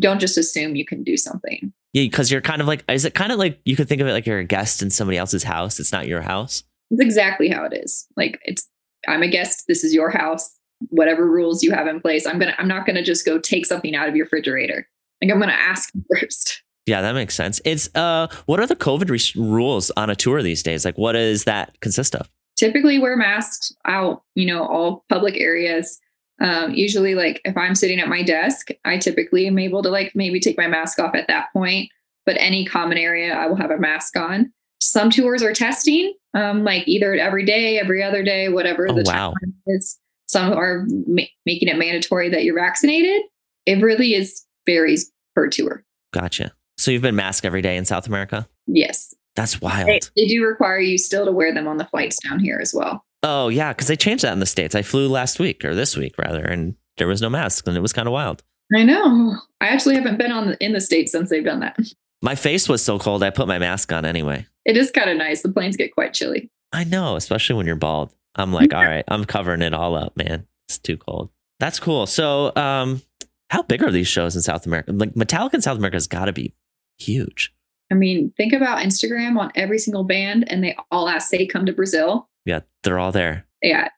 Don't 0.00 0.20
just 0.20 0.38
assume 0.38 0.76
you 0.76 0.84
can 0.84 1.02
do 1.02 1.16
something. 1.16 1.72
Yeah, 1.96 2.02
because 2.02 2.30
you're 2.30 2.42
kind 2.42 2.60
of 2.60 2.68
like, 2.68 2.84
is 2.90 3.06
it 3.06 3.14
kind 3.14 3.32
of 3.32 3.38
like 3.38 3.58
you 3.64 3.74
could 3.74 3.88
think 3.88 4.02
of 4.02 4.06
it 4.06 4.12
like 4.12 4.26
you're 4.26 4.38
a 4.38 4.44
guest 4.44 4.82
in 4.82 4.90
somebody 4.90 5.16
else's 5.16 5.42
house? 5.42 5.80
It's 5.80 5.92
not 5.92 6.06
your 6.06 6.20
house. 6.20 6.62
It's 6.90 7.00
exactly 7.00 7.48
how 7.48 7.64
it 7.64 7.72
is. 7.72 8.06
Like 8.18 8.38
it's 8.44 8.68
I'm 9.08 9.22
a 9.22 9.28
guest, 9.28 9.64
this 9.66 9.82
is 9.82 9.94
your 9.94 10.10
house. 10.10 10.54
Whatever 10.90 11.26
rules 11.26 11.62
you 11.62 11.70
have 11.70 11.86
in 11.86 12.02
place, 12.02 12.26
I'm 12.26 12.38
gonna 12.38 12.54
I'm 12.58 12.68
not 12.68 12.84
gonna 12.84 13.02
just 13.02 13.24
go 13.24 13.38
take 13.38 13.64
something 13.64 13.96
out 13.96 14.10
of 14.10 14.14
your 14.14 14.26
refrigerator. 14.26 14.86
Like 15.22 15.32
I'm 15.32 15.40
gonna 15.40 15.52
ask 15.52 15.90
first. 16.14 16.62
Yeah, 16.84 17.00
that 17.00 17.14
makes 17.14 17.34
sense. 17.34 17.62
It's 17.64 17.88
uh, 17.94 18.28
what 18.44 18.60
are 18.60 18.66
the 18.66 18.76
COVID 18.76 19.08
re- 19.08 19.42
rules 19.42 19.90
on 19.96 20.10
a 20.10 20.14
tour 20.14 20.42
these 20.42 20.62
days? 20.62 20.84
Like, 20.84 20.98
what 20.98 21.12
does 21.12 21.44
that 21.44 21.80
consist 21.80 22.14
of? 22.14 22.28
Typically 22.58 22.98
wear 22.98 23.16
masks 23.16 23.72
out, 23.86 24.22
you 24.34 24.44
know, 24.44 24.66
all 24.66 25.06
public 25.08 25.38
areas. 25.38 25.98
Um, 26.40 26.74
usually 26.74 27.14
like 27.14 27.40
if 27.44 27.56
I'm 27.56 27.74
sitting 27.74 27.98
at 28.00 28.08
my 28.08 28.22
desk, 28.22 28.68
I 28.84 28.98
typically 28.98 29.46
am 29.46 29.58
able 29.58 29.82
to 29.82 29.88
like 29.88 30.12
maybe 30.14 30.38
take 30.40 30.58
my 30.58 30.66
mask 30.66 30.98
off 30.98 31.14
at 31.14 31.28
that 31.28 31.46
point. 31.52 31.90
But 32.26 32.36
any 32.38 32.64
common 32.66 32.98
area, 32.98 33.32
I 33.34 33.46
will 33.46 33.56
have 33.56 33.70
a 33.70 33.78
mask 33.78 34.16
on. 34.16 34.52
Some 34.80 35.10
tours 35.10 35.42
are 35.42 35.54
testing, 35.54 36.12
um, 36.34 36.64
like 36.64 36.86
either 36.86 37.14
every 37.14 37.44
day, 37.44 37.78
every 37.78 38.02
other 38.02 38.22
day, 38.22 38.48
whatever 38.48 38.88
Oh, 38.90 38.94
the 38.94 39.04
wow. 39.06 39.32
time 39.40 39.54
is. 39.68 39.98
Some 40.28 40.52
are 40.52 40.84
ma- 41.06 41.22
making 41.46 41.68
it 41.68 41.78
mandatory 41.78 42.28
that 42.30 42.42
you're 42.44 42.58
vaccinated. 42.58 43.22
It 43.64 43.80
really 43.80 44.14
is 44.14 44.44
varies 44.66 45.10
per 45.34 45.48
tour. 45.48 45.84
Gotcha. 46.12 46.52
So 46.78 46.90
you've 46.90 47.02
been 47.02 47.16
masked 47.16 47.46
every 47.46 47.62
day 47.62 47.76
in 47.76 47.84
South 47.84 48.06
America. 48.06 48.48
Yes, 48.66 49.14
That's 49.36 49.60
wild. 49.60 49.88
they, 49.88 50.00
they 50.16 50.26
do 50.26 50.44
require 50.44 50.80
you 50.80 50.98
still 50.98 51.24
to 51.24 51.32
wear 51.32 51.54
them 51.54 51.66
on 51.68 51.76
the 51.78 51.84
flights 51.86 52.18
down 52.18 52.40
here 52.40 52.58
as 52.60 52.74
well. 52.74 53.04
Oh 53.28 53.48
yeah, 53.48 53.72
because 53.72 53.88
they 53.88 53.96
changed 53.96 54.22
that 54.22 54.32
in 54.32 54.38
the 54.38 54.46
states. 54.46 54.76
I 54.76 54.82
flew 54.82 55.08
last 55.08 55.40
week 55.40 55.64
or 55.64 55.74
this 55.74 55.96
week 55.96 56.14
rather, 56.16 56.44
and 56.44 56.76
there 56.96 57.08
was 57.08 57.20
no 57.20 57.28
mask, 57.28 57.66
and 57.66 57.76
it 57.76 57.80
was 57.80 57.92
kind 57.92 58.06
of 58.06 58.12
wild. 58.12 58.44
I 58.72 58.84
know. 58.84 59.36
I 59.60 59.66
actually 59.66 59.96
haven't 59.96 60.16
been 60.16 60.30
on 60.30 60.48
the, 60.48 60.64
in 60.64 60.72
the 60.72 60.80
states 60.80 61.10
since 61.10 61.28
they've 61.28 61.44
done 61.44 61.58
that. 61.58 61.76
My 62.22 62.36
face 62.36 62.68
was 62.68 62.84
so 62.84 63.00
cold, 63.00 63.24
I 63.24 63.30
put 63.30 63.48
my 63.48 63.58
mask 63.58 63.92
on 63.92 64.04
anyway. 64.04 64.46
It 64.64 64.76
is 64.76 64.92
kind 64.92 65.10
of 65.10 65.16
nice. 65.16 65.42
The 65.42 65.50
planes 65.50 65.76
get 65.76 65.92
quite 65.92 66.14
chilly. 66.14 66.52
I 66.72 66.84
know, 66.84 67.16
especially 67.16 67.56
when 67.56 67.66
you're 67.66 67.74
bald. 67.74 68.14
I'm 68.36 68.52
like, 68.52 68.72
all 68.72 68.84
right, 68.84 69.04
I'm 69.08 69.24
covering 69.24 69.62
it 69.62 69.74
all 69.74 69.96
up, 69.96 70.16
man. 70.16 70.46
It's 70.68 70.78
too 70.78 70.96
cold. 70.96 71.30
That's 71.58 71.80
cool. 71.80 72.06
So, 72.06 72.52
um, 72.54 73.02
how 73.50 73.62
big 73.62 73.82
are 73.82 73.90
these 73.90 74.08
shows 74.08 74.36
in 74.36 74.42
South 74.42 74.66
America? 74.66 74.92
Like 74.92 75.14
Metallica 75.14 75.54
in 75.54 75.62
South 75.62 75.78
America 75.78 75.96
has 75.96 76.06
got 76.06 76.26
to 76.26 76.32
be 76.32 76.54
huge. 76.96 77.52
I 77.90 77.94
mean, 77.94 78.32
think 78.36 78.52
about 78.52 78.84
Instagram 78.84 79.36
on 79.36 79.50
every 79.56 79.78
single 79.78 80.04
band, 80.04 80.50
and 80.50 80.62
they 80.62 80.76
all 80.92 81.08
ask, 81.08 81.28
say, 81.28 81.46
come 81.46 81.66
to 81.66 81.72
Brazil. 81.72 82.28
Yeah, 82.46 82.60
they're 82.82 82.98
all 82.98 83.12
there. 83.12 83.46
Yeah. 83.62 83.88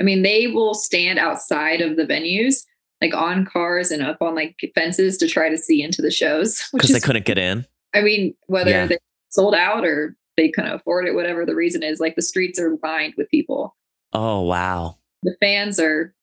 I 0.00 0.02
mean, 0.02 0.22
they 0.22 0.46
will 0.46 0.72
stand 0.74 1.18
outside 1.18 1.80
of 1.82 1.96
the 1.96 2.04
venues, 2.06 2.62
like 3.02 3.14
on 3.14 3.44
cars 3.44 3.90
and 3.90 4.02
up 4.02 4.18
on 4.22 4.34
like 4.34 4.56
fences 4.74 5.18
to 5.18 5.28
try 5.28 5.48
to 5.50 5.58
see 5.58 5.82
into 5.82 6.00
the 6.00 6.10
shows. 6.10 6.66
Because 6.72 6.90
they 6.92 7.00
couldn't 7.00 7.26
get 7.26 7.36
in. 7.38 7.66
I 7.94 8.00
mean, 8.02 8.34
whether 8.46 8.70
Yeah. 8.70 8.86
they 8.86 8.98
sold 9.30 9.54
out 9.54 9.84
or 9.84 10.16
they 10.36 10.48
couldn't 10.50 10.72
afford 10.72 11.06
it, 11.06 11.14
whatever 11.14 11.44
the 11.44 11.54
reason 11.54 11.82
is, 11.82 11.98
like 12.00 12.14
the 12.14 12.22
streets 12.22 12.58
are 12.60 12.78
lined 12.82 13.14
with 13.18 13.28
people. 13.30 13.74
Oh 14.12 14.42
wow, 14.42 14.96
The 15.22 15.34
fans 15.40 15.78
are 15.80 16.14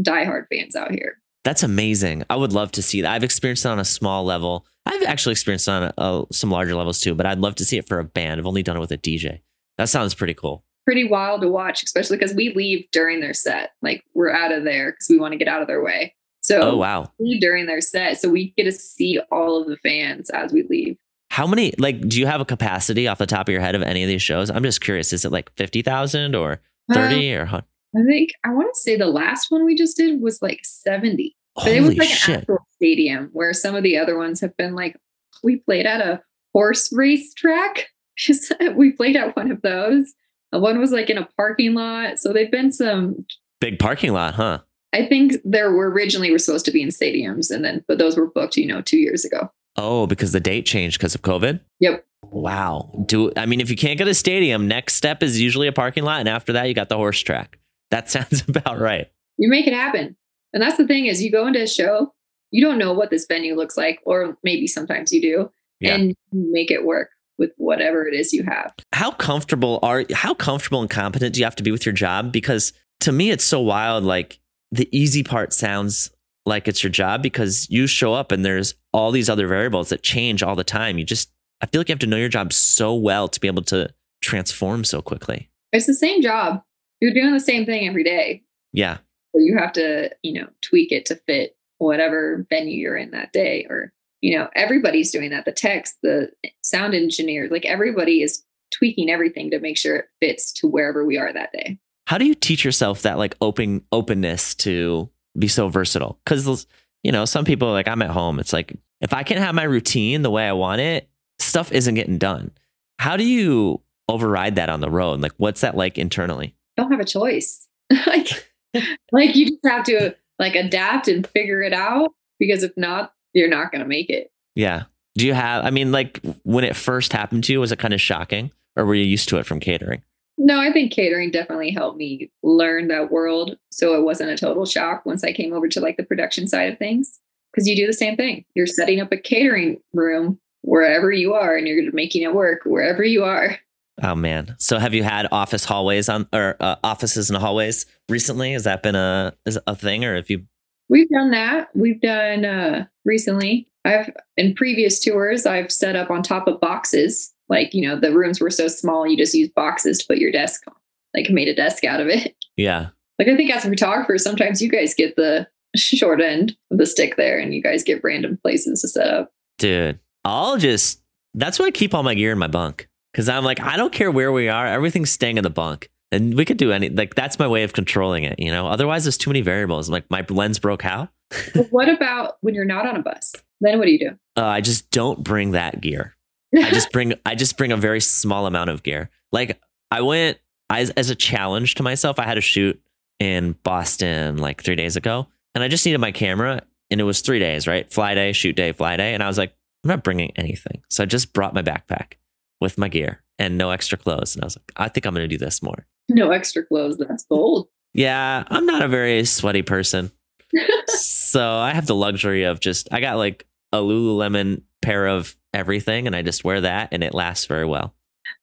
diehard 0.00 0.46
fans 0.52 0.74
out 0.76 0.90
here. 0.92 1.20
that's 1.44 1.62
amazing. 1.62 2.24
I 2.30 2.36
would 2.36 2.52
love 2.52 2.72
to 2.72 2.82
see 2.82 3.02
that. 3.02 3.12
I've 3.12 3.22
experienced 3.24 3.64
it 3.64 3.68
on 3.68 3.78
a 3.78 3.84
small 3.84 4.24
level. 4.24 4.66
I've 4.84 5.02
actually 5.04 5.32
experienced 5.32 5.68
it 5.68 5.72
on 5.72 5.92
uh, 5.98 6.24
some 6.32 6.50
larger 6.50 6.74
levels 6.74 7.00
too, 7.00 7.14
but 7.14 7.26
I'd 7.26 7.38
love 7.38 7.54
to 7.56 7.64
see 7.64 7.76
it 7.78 7.86
for 7.88 7.98
a 8.00 8.04
band. 8.04 8.40
I've 8.40 8.46
only 8.46 8.62
done 8.64 8.76
it 8.76 8.80
with 8.80 8.90
a 8.92 8.98
DJ. 8.98 9.40
That 9.78 9.88
sounds 9.88 10.14
pretty 10.14 10.34
cool. 10.34 10.64
Pretty 10.86 11.04
wild 11.04 11.42
to 11.42 11.48
watch, 11.48 11.82
especially 11.82 12.16
because 12.16 12.34
we 12.34 12.54
leave 12.54 12.86
during 12.92 13.20
their 13.20 13.34
set. 13.34 13.72
Like 13.82 14.02
we're 14.14 14.30
out 14.30 14.52
of 14.52 14.64
there 14.64 14.92
because 14.92 15.08
we 15.10 15.18
want 15.18 15.32
to 15.32 15.38
get 15.38 15.48
out 15.48 15.60
of 15.60 15.66
their 15.66 15.82
way. 15.82 16.14
So 16.40 16.60
Oh 16.62 16.76
wow, 16.76 17.12
we 17.18 17.30
leave 17.30 17.40
during 17.40 17.66
their 17.66 17.80
set, 17.80 18.20
so 18.20 18.28
we 18.28 18.52
get 18.56 18.64
to 18.64 18.72
see 18.72 19.20
all 19.32 19.60
of 19.60 19.66
the 19.66 19.76
fans 19.78 20.30
as 20.30 20.52
we 20.52 20.62
leave. 20.70 20.96
how 21.30 21.46
many? 21.46 21.72
Like, 21.76 22.00
do 22.08 22.20
you 22.20 22.26
have 22.26 22.40
a 22.40 22.44
capacity 22.44 23.08
off 23.08 23.18
the 23.18 23.26
top 23.26 23.48
of 23.48 23.52
your 23.52 23.60
head 23.60 23.74
of 23.74 23.82
any 23.82 24.04
of 24.04 24.08
these 24.08 24.22
shows? 24.22 24.48
I'm 24.48 24.62
just 24.62 24.80
curious. 24.80 25.12
Is 25.12 25.24
it 25.24 25.32
like 25.32 25.50
fifty 25.56 25.82
thousand 25.82 26.36
or 26.36 26.60
um, 26.88 26.94
thirty 26.94 27.34
or? 27.34 27.46
hun- 27.46 27.64
I 27.96 28.04
think 28.04 28.30
I 28.44 28.50
want 28.52 28.72
to 28.72 28.80
say 28.80 28.96
the 28.96 29.06
last 29.06 29.50
one 29.50 29.64
we 29.64 29.74
just 29.74 29.96
did 29.96 30.20
was 30.20 30.40
like 30.42 30.60
70. 30.62 31.34
But 31.54 31.68
it 31.68 31.80
was 31.80 31.88
Holy 31.88 31.96
like 32.00 32.10
an 32.10 32.14
shit! 32.14 32.36
actual 32.40 32.58
stadium 32.74 33.30
where 33.32 33.54
some 33.54 33.74
of 33.74 33.82
the 33.82 33.96
other 33.96 34.18
ones 34.18 34.40
have 34.40 34.54
been 34.58 34.74
like 34.74 34.96
we 35.42 35.56
played 35.56 35.86
at 35.86 36.00
a 36.00 36.20
horse 36.52 36.92
race 36.92 37.32
track. 37.34 37.88
we 38.74 38.92
played 38.92 39.16
at 39.16 39.34
one 39.34 39.50
of 39.50 39.62
those. 39.62 40.12
One 40.50 40.78
was 40.78 40.90
like 40.92 41.10
in 41.10 41.18
a 41.18 41.28
parking 41.36 41.74
lot. 41.74 42.18
So 42.18 42.32
they've 42.32 42.50
been 42.50 42.72
some 42.72 43.24
Big 43.60 43.78
parking 43.78 44.12
lot, 44.12 44.34
huh? 44.34 44.60
I 44.92 45.06
think 45.06 45.34
there 45.44 45.72
were 45.72 45.90
originally 45.90 46.30
were 46.30 46.38
supposed 46.38 46.64
to 46.66 46.70
be 46.70 46.82
in 46.82 46.88
stadiums 46.88 47.50
and 47.50 47.64
then 47.64 47.84
but 47.88 47.98
those 47.98 48.16
were 48.16 48.26
booked, 48.30 48.56
you 48.56 48.66
know, 48.66 48.80
two 48.82 48.98
years 48.98 49.24
ago. 49.24 49.50
Oh, 49.76 50.06
because 50.06 50.32
the 50.32 50.40
date 50.40 50.64
changed 50.66 50.98
because 50.98 51.14
of 51.14 51.22
COVID. 51.22 51.60
Yep. 51.80 52.04
Wow. 52.30 52.90
Do 53.06 53.32
I 53.36 53.46
mean 53.46 53.60
if 53.60 53.70
you 53.70 53.76
can't 53.76 53.98
get 53.98 54.08
a 54.08 54.14
stadium, 54.14 54.68
next 54.68 54.94
step 54.94 55.22
is 55.22 55.40
usually 55.40 55.68
a 55.68 55.72
parking 55.72 56.04
lot, 56.04 56.20
and 56.20 56.28
after 56.28 56.52
that 56.54 56.64
you 56.64 56.74
got 56.74 56.88
the 56.88 56.96
horse 56.96 57.20
track. 57.20 57.58
That 57.90 58.10
sounds 58.10 58.42
about 58.48 58.78
right. 58.80 59.10
You 59.38 59.48
make 59.48 59.66
it 59.66 59.74
happen. 59.74 60.16
And 60.52 60.62
that's 60.62 60.76
the 60.76 60.86
thing 60.86 61.06
is 61.06 61.22
you 61.22 61.30
go 61.30 61.46
into 61.46 61.62
a 61.62 61.66
show, 61.66 62.14
you 62.50 62.64
don't 62.64 62.78
know 62.78 62.92
what 62.94 63.10
this 63.10 63.26
venue 63.26 63.54
looks 63.54 63.76
like, 63.76 64.00
or 64.06 64.38
maybe 64.42 64.66
sometimes 64.66 65.12
you 65.12 65.20
do, 65.20 65.50
Yeah. 65.80 65.94
and 65.96 66.08
you 66.32 66.48
make 66.52 66.70
it 66.70 66.84
work 66.84 67.10
with 67.38 67.50
whatever 67.56 68.06
it 68.06 68.14
is 68.14 68.32
you 68.32 68.44
have. 68.44 68.74
How 68.92 69.10
comfortable 69.10 69.78
are 69.82 70.04
how 70.12 70.34
comfortable 70.34 70.80
and 70.80 70.90
competent 70.90 71.34
do 71.34 71.40
you 71.40 71.44
have 71.44 71.56
to 71.56 71.62
be 71.62 71.70
with 71.70 71.86
your 71.86 71.92
job? 71.92 72.32
Because 72.32 72.72
to 73.00 73.12
me 73.12 73.30
it's 73.30 73.44
so 73.44 73.60
wild. 73.60 74.04
Like 74.04 74.40
the 74.72 74.88
easy 74.96 75.22
part 75.22 75.52
sounds 75.52 76.10
like 76.44 76.68
it's 76.68 76.82
your 76.82 76.90
job 76.90 77.22
because 77.22 77.68
you 77.70 77.86
show 77.86 78.14
up 78.14 78.32
and 78.32 78.44
there's 78.44 78.74
all 78.92 79.10
these 79.10 79.28
other 79.28 79.46
variables 79.46 79.88
that 79.88 80.02
change 80.02 80.42
all 80.42 80.54
the 80.54 80.64
time. 80.64 80.98
You 80.98 81.04
just 81.04 81.30
I 81.60 81.66
feel 81.66 81.80
like 81.80 81.88
you 81.88 81.92
have 81.92 82.00
to 82.00 82.06
know 82.06 82.16
your 82.16 82.28
job 82.28 82.52
so 82.52 82.94
well 82.94 83.28
to 83.28 83.40
be 83.40 83.48
able 83.48 83.62
to 83.64 83.88
transform 84.22 84.84
so 84.84 85.02
quickly. 85.02 85.50
It's 85.72 85.86
the 85.86 85.94
same 85.94 86.22
job. 86.22 86.62
You're 87.00 87.14
doing 87.14 87.32
the 87.32 87.40
same 87.40 87.66
thing 87.66 87.86
every 87.86 88.04
day. 88.04 88.42
Yeah. 88.72 88.98
So 89.34 89.40
you 89.40 89.56
have 89.58 89.72
to, 89.74 90.10
you 90.22 90.40
know, 90.40 90.48
tweak 90.62 90.92
it 90.92 91.04
to 91.06 91.16
fit 91.26 91.56
whatever 91.78 92.46
venue 92.48 92.78
you're 92.78 92.96
in 92.96 93.10
that 93.10 93.32
day. 93.32 93.66
Or, 93.68 93.92
you 94.20 94.36
know, 94.38 94.48
everybody's 94.54 95.10
doing 95.12 95.30
that. 95.30 95.44
The 95.44 95.52
techs, 95.52 95.94
the 96.02 96.30
sound 96.62 96.94
engineers, 96.94 97.50
like 97.50 97.64
everybody 97.66 98.22
is 98.22 98.42
tweaking 98.76 99.10
everything 99.10 99.50
to 99.50 99.60
make 99.60 99.76
sure 99.76 99.96
it 99.96 100.06
fits 100.20 100.52
to 100.54 100.66
wherever 100.66 101.04
we 101.04 101.16
are 101.18 101.32
that 101.32 101.52
day. 101.52 101.78
how 102.08 102.18
do 102.18 102.24
you 102.24 102.34
teach 102.34 102.64
yourself 102.64 103.02
that 103.02 103.16
like 103.18 103.36
open 103.40 103.82
openness 103.92 104.54
to 104.56 105.08
be 105.38 105.46
so 105.46 105.68
versatile 105.68 106.18
because 106.24 106.66
you 107.04 107.12
know 107.12 107.24
some 107.24 107.44
people 107.44 107.68
are 107.68 107.72
like 107.72 107.86
i'm 107.86 108.02
at 108.02 108.10
home 108.10 108.40
it's 108.40 108.52
like 108.52 108.76
if 109.00 109.14
i 109.14 109.22
can't 109.22 109.38
have 109.38 109.54
my 109.54 109.62
routine 109.62 110.22
the 110.22 110.30
way 110.30 110.48
i 110.48 110.52
want 110.52 110.80
it 110.80 111.08
stuff 111.38 111.70
isn't 111.70 111.94
getting 111.94 112.18
done 112.18 112.50
how 112.98 113.16
do 113.16 113.24
you 113.24 113.80
override 114.08 114.56
that 114.56 114.68
on 114.68 114.80
the 114.80 114.90
road 114.90 115.20
like 115.20 115.32
what's 115.36 115.60
that 115.60 115.76
like 115.76 115.96
internally 115.98 116.54
Don't 116.76 116.90
have 116.90 117.00
a 117.00 117.04
choice. 117.04 117.68
like, 118.06 118.28
like 119.12 119.36
you 119.36 119.46
just 119.50 119.64
have 119.64 119.84
to 119.84 120.14
like 120.38 120.54
adapt 120.56 121.06
and 121.08 121.26
figure 121.28 121.62
it 121.62 121.72
out 121.72 122.12
because 122.38 122.62
if 122.62 122.72
not, 122.76 123.12
you're 123.36 123.48
not 123.48 123.70
going 123.70 123.82
to 123.82 123.88
make 123.88 124.08
it. 124.10 124.30
yeah 124.54 124.84
do 125.14 125.26
you 125.26 125.34
have 125.34 125.64
i 125.64 125.70
mean 125.70 125.92
like 125.92 126.20
when 126.44 126.64
it 126.64 126.74
first 126.76 127.12
happened 127.12 127.44
to 127.44 127.52
you 127.52 127.60
was 127.60 127.72
it 127.72 127.78
kind 127.78 127.94
of 127.94 128.00
shocking 128.00 128.50
or 128.76 128.84
were 128.84 128.94
you 128.94 129.04
used 129.04 129.28
to 129.28 129.38
it 129.38 129.46
from 129.46 129.60
catering 129.60 130.02
No, 130.38 130.60
I 130.60 130.70
think 130.70 130.92
catering 130.92 131.30
definitely 131.30 131.70
helped 131.70 131.96
me 131.96 132.30
learn 132.42 132.88
that 132.88 133.10
world. 133.10 133.56
So 133.70 133.94
it 133.96 134.02
wasn't 134.04 134.28
a 134.30 134.36
total 134.36 134.66
shock 134.66 135.06
once 135.06 135.24
I 135.24 135.32
came 135.32 135.54
over 135.54 135.66
to 135.68 135.80
like 135.80 135.96
the 135.96 136.04
production 136.04 136.46
side 136.46 136.70
of 136.70 136.78
things. 136.78 137.18
Because 137.50 137.66
you 137.66 137.74
do 137.74 137.86
the 137.86 137.94
same 137.94 138.16
thing. 138.16 138.44
You're 138.54 138.66
setting 138.66 139.00
up 139.00 139.10
a 139.12 139.16
catering 139.16 139.80
room 139.94 140.38
wherever 140.60 141.10
you 141.10 141.32
are 141.32 141.56
and 141.56 141.66
you're 141.66 141.90
making 141.92 142.20
it 142.22 142.34
work 142.34 142.60
wherever 142.66 143.02
you 143.02 143.24
are. 143.24 143.58
oh 144.02 144.14
man 144.14 144.54
so 144.58 144.78
have 144.78 144.92
you 144.92 145.02
had 145.02 145.26
office 145.32 145.64
hallways 145.64 146.10
on 146.10 146.28
or 146.34 146.56
uh, 146.60 146.76
offices 146.84 147.30
and 147.30 147.38
hallways 147.38 147.86
recently 148.10 148.52
has 148.52 148.64
that 148.64 148.82
been 148.82 148.94
a 148.94 149.32
is 149.46 149.58
a 149.66 149.74
thing 149.74 150.04
or 150.04 150.16
have 150.16 150.28
you 150.28 150.44
We've 150.88 151.08
done 151.08 151.30
that. 151.32 151.68
We've 151.74 152.00
done 152.00 152.44
uh 152.44 152.86
recently. 153.04 153.68
I've 153.84 154.10
in 154.36 154.54
previous 154.54 154.98
tours, 154.98 155.46
I've 155.46 155.70
set 155.72 155.96
up 155.96 156.10
on 156.10 156.22
top 156.22 156.48
of 156.48 156.60
boxes. 156.60 157.32
Like, 157.48 157.72
you 157.72 157.86
know, 157.86 157.98
the 157.98 158.12
rooms 158.12 158.40
were 158.40 158.50
so 158.50 158.66
small, 158.66 159.06
you 159.06 159.16
just 159.16 159.34
use 159.34 159.48
boxes 159.54 159.98
to 159.98 160.06
put 160.06 160.18
your 160.18 160.32
desk 160.32 160.62
on. 160.66 160.74
Like 161.14 161.30
made 161.30 161.48
a 161.48 161.54
desk 161.54 161.84
out 161.84 162.00
of 162.00 162.08
it. 162.08 162.34
yeah 162.56 162.88
Like 163.18 163.28
I 163.28 163.36
think 163.36 163.50
as 163.50 163.64
a 163.64 163.70
photographer, 163.70 164.18
sometimes 164.18 164.60
you 164.60 164.68
guys 164.68 164.94
get 164.94 165.16
the 165.16 165.46
short 165.76 166.20
end 166.20 166.56
of 166.70 166.78
the 166.78 166.86
stick 166.86 167.16
there 167.16 167.38
and 167.38 167.54
you 167.54 167.62
guys 167.62 167.82
get 167.82 168.02
random 168.02 168.38
places 168.42 168.80
to 168.80 168.88
set 168.88 169.08
up. 169.08 169.32
Dude, 169.58 169.98
I'll 170.24 170.58
just 170.58 171.02
that's 171.34 171.58
why 171.58 171.66
I 171.66 171.70
keep 171.70 171.94
all 171.94 172.02
my 172.02 172.14
gear 172.14 172.32
in 172.32 172.38
my 172.38 172.48
bunk. 172.48 172.88
Cause 173.14 173.30
I'm 173.30 173.44
like, 173.44 173.60
I 173.60 173.78
don't 173.78 173.92
care 173.92 174.10
where 174.10 174.30
we 174.30 174.48
are, 174.48 174.66
everything's 174.66 175.10
staying 175.10 175.38
in 175.38 175.42
the 175.42 175.50
bunk. 175.50 175.88
And 176.16 176.34
we 176.34 176.46
could 176.46 176.56
do 176.56 176.72
any 176.72 176.88
like 176.88 177.14
that's 177.14 177.38
my 177.38 177.46
way 177.46 177.62
of 177.62 177.74
controlling 177.74 178.24
it, 178.24 178.38
you 178.38 178.50
know. 178.50 178.66
Otherwise, 178.68 179.04
there's 179.04 179.18
too 179.18 179.30
many 179.30 179.42
variables. 179.42 179.88
I'm 179.88 179.92
like 179.92 180.10
my 180.10 180.24
lens 180.30 180.58
broke 180.58 180.82
how? 180.82 181.10
But 181.54 181.66
what 181.70 181.88
about 181.88 182.38
when 182.40 182.54
you're 182.54 182.64
not 182.64 182.86
on 182.86 182.96
a 182.96 183.02
bus? 183.02 183.34
Then 183.60 183.78
what 183.78 183.84
do 183.86 183.92
you 183.92 183.98
do? 183.98 184.10
Uh, 184.36 184.46
I 184.46 184.60
just 184.60 184.90
don't 184.90 185.22
bring 185.22 185.52
that 185.52 185.80
gear. 185.80 186.16
I 186.56 186.70
just 186.70 186.90
bring 186.90 187.14
I 187.26 187.34
just 187.34 187.58
bring 187.58 187.70
a 187.70 187.76
very 187.76 188.00
small 188.00 188.46
amount 188.46 188.70
of 188.70 188.82
gear. 188.82 189.10
Like 189.30 189.60
I 189.90 190.00
went 190.00 190.38
as 190.70 190.90
as 190.90 191.10
a 191.10 191.14
challenge 191.14 191.74
to 191.76 191.82
myself. 191.82 192.18
I 192.18 192.24
had 192.24 192.38
a 192.38 192.42
shoot 192.42 192.80
in 193.18 193.52
Boston 193.62 194.38
like 194.38 194.62
three 194.62 194.76
days 194.76 194.96
ago, 194.96 195.26
and 195.54 195.62
I 195.62 195.68
just 195.68 195.84
needed 195.84 195.98
my 195.98 196.12
camera, 196.12 196.62
and 196.90 197.00
it 197.00 197.04
was 197.04 197.20
three 197.20 197.38
days, 197.38 197.66
right? 197.66 197.90
Fly 197.92 198.14
day, 198.14 198.32
shoot 198.32 198.56
day, 198.56 198.72
fly 198.72 198.96
day, 198.96 199.14
and 199.14 199.22
I 199.22 199.26
was 199.26 199.38
like, 199.38 199.54
I'm 199.84 199.88
not 199.88 200.04
bringing 200.04 200.32
anything, 200.36 200.82
so 200.90 201.02
I 201.02 201.06
just 201.06 201.32
brought 201.32 201.54
my 201.54 201.62
backpack 201.62 202.14
with 202.60 202.78
my 202.78 202.88
gear 202.88 203.22
and 203.38 203.58
no 203.58 203.70
extra 203.70 203.98
clothes, 203.98 204.34
and 204.34 204.42
I 204.44 204.46
was 204.46 204.56
like, 204.56 204.72
I 204.76 204.88
think 204.88 205.06
I'm 205.06 205.14
gonna 205.14 205.28
do 205.28 205.38
this 205.38 205.62
more. 205.62 205.86
No 206.08 206.30
extra 206.30 206.64
clothes. 206.64 206.98
That's 206.98 207.24
bold. 207.24 207.68
Yeah, 207.94 208.44
I'm 208.48 208.66
not 208.66 208.82
a 208.82 208.88
very 208.88 209.24
sweaty 209.24 209.62
person, 209.62 210.12
so 210.86 211.50
I 211.50 211.72
have 211.72 211.86
the 211.86 211.94
luxury 211.94 212.44
of 212.44 212.60
just 212.60 212.88
I 212.92 213.00
got 213.00 213.16
like 213.16 213.46
a 213.72 213.78
Lululemon 213.78 214.62
pair 214.82 215.06
of 215.06 215.34
everything, 215.54 216.06
and 216.06 216.14
I 216.14 216.22
just 216.22 216.44
wear 216.44 216.60
that, 216.60 216.90
and 216.92 217.02
it 217.02 217.14
lasts 217.14 217.46
very 217.46 217.64
well. 217.64 217.94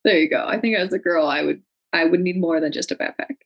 There 0.03 0.17
you 0.17 0.29
go. 0.29 0.45
I 0.45 0.59
think 0.59 0.77
as 0.77 0.91
a 0.93 0.99
girl, 0.99 1.27
I 1.27 1.43
would 1.43 1.61
I 1.91 2.05
would 2.05 2.19
need 2.19 2.39
more 2.39 2.59
than 2.59 2.71
just 2.71 2.91
a 2.91 2.95
backpack. 2.95 3.37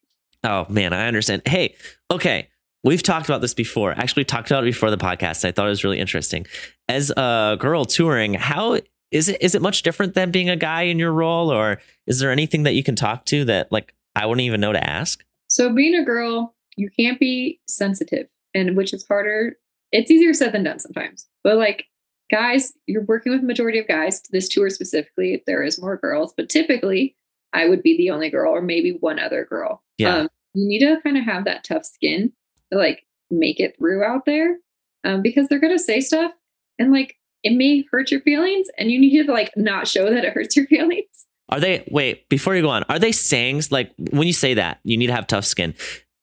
Oh 0.43 0.65
man, 0.69 0.93
I 0.93 1.07
understand. 1.07 1.41
Hey, 1.45 1.75
okay. 2.11 2.49
We've 2.83 3.03
talked 3.03 3.27
about 3.27 3.41
this 3.41 3.53
before. 3.53 3.91
Actually, 3.91 4.23
talked 4.23 4.49
about 4.49 4.63
it 4.63 4.67
before 4.67 4.89
the 4.89 4.97
podcast. 4.97 5.43
I 5.43 5.51
thought 5.51 5.65
it 5.65 5.71
was 5.71 5.83
really 5.83 5.99
interesting. 5.99 6.45
As 6.87 7.11
a 7.11 7.57
girl 7.59 7.85
touring, 7.85 8.35
how 8.35 8.79
is 9.11 9.29
it? 9.29 9.41
Is 9.41 9.55
it 9.55 9.61
much 9.61 9.81
different 9.83 10.13
than 10.13 10.31
being 10.31 10.49
a 10.49 10.55
guy 10.55 10.83
in 10.83 10.99
your 10.99 11.11
role, 11.11 11.51
or 11.51 11.81
is 12.05 12.19
there 12.19 12.31
anything 12.31 12.63
that 12.63 12.75
you 12.75 12.83
can 12.83 12.95
talk 12.95 13.25
to 13.25 13.45
that 13.45 13.71
like 13.71 13.93
I 14.17 14.25
wouldn't 14.25 14.45
even 14.45 14.61
know 14.61 14.73
to 14.73 14.89
ask? 14.89 15.23
So 15.47 15.73
being 15.73 15.95
a 15.95 16.03
girl, 16.03 16.55
you 16.75 16.89
can't 16.97 17.19
be 17.19 17.59
sensitive, 17.67 18.27
and 18.53 18.75
which 18.75 18.93
is 18.93 19.05
harder. 19.07 19.55
It's 19.91 20.11
easier 20.11 20.33
said 20.33 20.53
than 20.53 20.63
done 20.63 20.79
sometimes. 20.79 21.27
But 21.43 21.57
like 21.57 21.85
guys, 22.31 22.73
you're 22.87 23.03
working 23.03 23.31
with 23.31 23.43
majority 23.43 23.79
of 23.79 23.87
guys. 23.87 24.21
This 24.31 24.49
tour 24.49 24.69
specifically, 24.69 25.43
there 25.47 25.63
is 25.63 25.81
more 25.81 25.97
girls, 25.97 26.33
but 26.35 26.49
typically 26.49 27.15
I 27.53 27.67
would 27.67 27.81
be 27.81 27.97
the 27.97 28.09
only 28.09 28.29
girl 28.29 28.53
or 28.53 28.61
maybe 28.61 28.97
one 28.99 29.19
other 29.19 29.45
girl. 29.45 29.83
Yeah. 29.97 30.15
Um, 30.15 30.29
you 30.53 30.67
need 30.67 30.79
to 30.79 31.01
kind 31.01 31.17
of 31.17 31.23
have 31.23 31.45
that 31.45 31.63
tough 31.63 31.85
skin 31.85 32.33
to 32.71 32.77
like 32.77 33.05
make 33.29 33.59
it 33.59 33.75
through 33.77 34.03
out 34.03 34.25
there 34.25 34.57
um, 35.03 35.21
because 35.21 35.47
they're 35.47 35.59
going 35.59 35.77
to 35.77 35.83
say 35.83 36.01
stuff 36.01 36.31
and 36.79 36.91
like 36.91 37.15
it 37.43 37.55
may 37.55 37.85
hurt 37.91 38.11
your 38.11 38.21
feelings 38.21 38.67
and 38.77 38.91
you 38.91 38.99
need 38.99 39.25
to 39.25 39.31
like 39.31 39.51
not 39.55 39.87
show 39.87 40.09
that 40.09 40.25
it 40.25 40.33
hurts 40.33 40.55
your 40.55 40.65
feelings. 40.67 41.25
Are 41.49 41.59
they 41.59 41.87
wait 41.91 42.27
before 42.29 42.55
you 42.55 42.61
go 42.61 42.69
on? 42.69 42.83
Are 42.83 42.99
they 42.99 43.11
saying 43.11 43.63
like 43.71 43.93
when 44.11 44.27
you 44.27 44.33
say 44.33 44.53
that 44.55 44.79
you 44.83 44.97
need 44.97 45.07
to 45.07 45.13
have 45.13 45.27
tough 45.27 45.45
skin, 45.45 45.73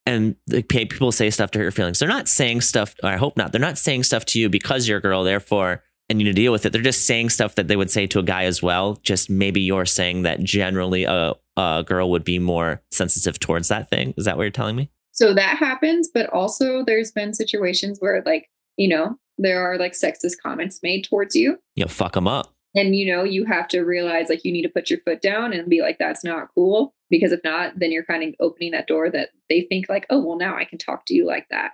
and 0.05 0.35
the 0.47 0.61
people 0.61 1.11
say 1.11 1.29
stuff 1.29 1.51
to 1.51 1.59
hurt 1.59 1.63
your 1.63 1.71
feelings? 1.71 1.99
They're 1.99 2.09
not 2.09 2.27
saying 2.27 2.61
stuff. 2.61 2.95
Or 3.03 3.09
I 3.09 3.17
hope 3.17 3.37
not. 3.37 3.51
They're 3.51 3.61
not 3.61 3.77
saying 3.77 4.03
stuff 4.03 4.25
to 4.25 4.39
you 4.39 4.49
because 4.49 4.87
you're 4.87 4.99
a 4.99 5.01
girl. 5.01 5.23
Therefore, 5.23 5.83
and 6.09 6.19
you 6.19 6.25
need 6.25 6.35
to 6.35 6.41
deal 6.41 6.51
with 6.51 6.65
it. 6.65 6.73
They're 6.73 6.81
just 6.81 7.07
saying 7.07 7.29
stuff 7.29 7.55
that 7.55 7.67
they 7.67 7.75
would 7.75 7.89
say 7.89 8.05
to 8.07 8.19
a 8.19 8.23
guy 8.23 8.43
as 8.43 8.61
well. 8.61 8.99
Just 9.01 9.29
maybe 9.29 9.61
you're 9.61 9.85
saying 9.85 10.21
that 10.23 10.43
generally 10.43 11.05
a 11.05 11.33
a 11.57 11.83
girl 11.85 12.11
would 12.11 12.23
be 12.23 12.39
more 12.39 12.81
sensitive 12.91 13.39
towards 13.39 13.67
that 13.69 13.89
thing. 13.89 14.13
Is 14.17 14.25
that 14.25 14.37
what 14.37 14.43
you're 14.43 14.51
telling 14.51 14.75
me? 14.75 14.89
So 15.11 15.33
that 15.33 15.57
happens, 15.57 16.09
but 16.13 16.29
also 16.31 16.83
there's 16.83 17.11
been 17.11 17.33
situations 17.33 17.99
where 17.99 18.21
like, 18.25 18.49
you 18.77 18.89
know, 18.89 19.17
there 19.37 19.61
are 19.61 19.77
like 19.77 19.93
sexist 19.93 20.35
comments 20.41 20.79
made 20.83 21.05
towards 21.05 21.35
you. 21.35 21.57
You 21.75 21.85
know, 21.85 21.89
fuck 21.89 22.13
them 22.13 22.27
up. 22.27 22.53
And 22.75 22.95
you 22.95 23.11
know, 23.11 23.23
you 23.23 23.45
have 23.45 23.67
to 23.69 23.81
realize 23.81 24.29
like 24.29 24.43
you 24.43 24.51
need 24.51 24.63
to 24.63 24.69
put 24.69 24.89
your 24.89 24.99
foot 24.99 25.21
down 25.21 25.53
and 25.53 25.69
be 25.69 25.81
like, 25.81 25.97
that's 25.97 26.23
not 26.23 26.49
cool. 26.53 26.93
Because 27.09 27.31
if 27.31 27.39
not, 27.43 27.79
then 27.79 27.91
you're 27.91 28.03
kind 28.03 28.23
of 28.23 28.35
opening 28.39 28.71
that 28.71 28.87
door 28.87 29.09
that 29.09 29.29
they 29.49 29.61
think 29.61 29.87
like, 29.87 30.05
oh, 30.09 30.19
well, 30.23 30.37
now 30.37 30.57
I 30.57 30.65
can 30.65 30.77
talk 30.77 31.05
to 31.05 31.13
you 31.13 31.25
like 31.25 31.47
that. 31.49 31.71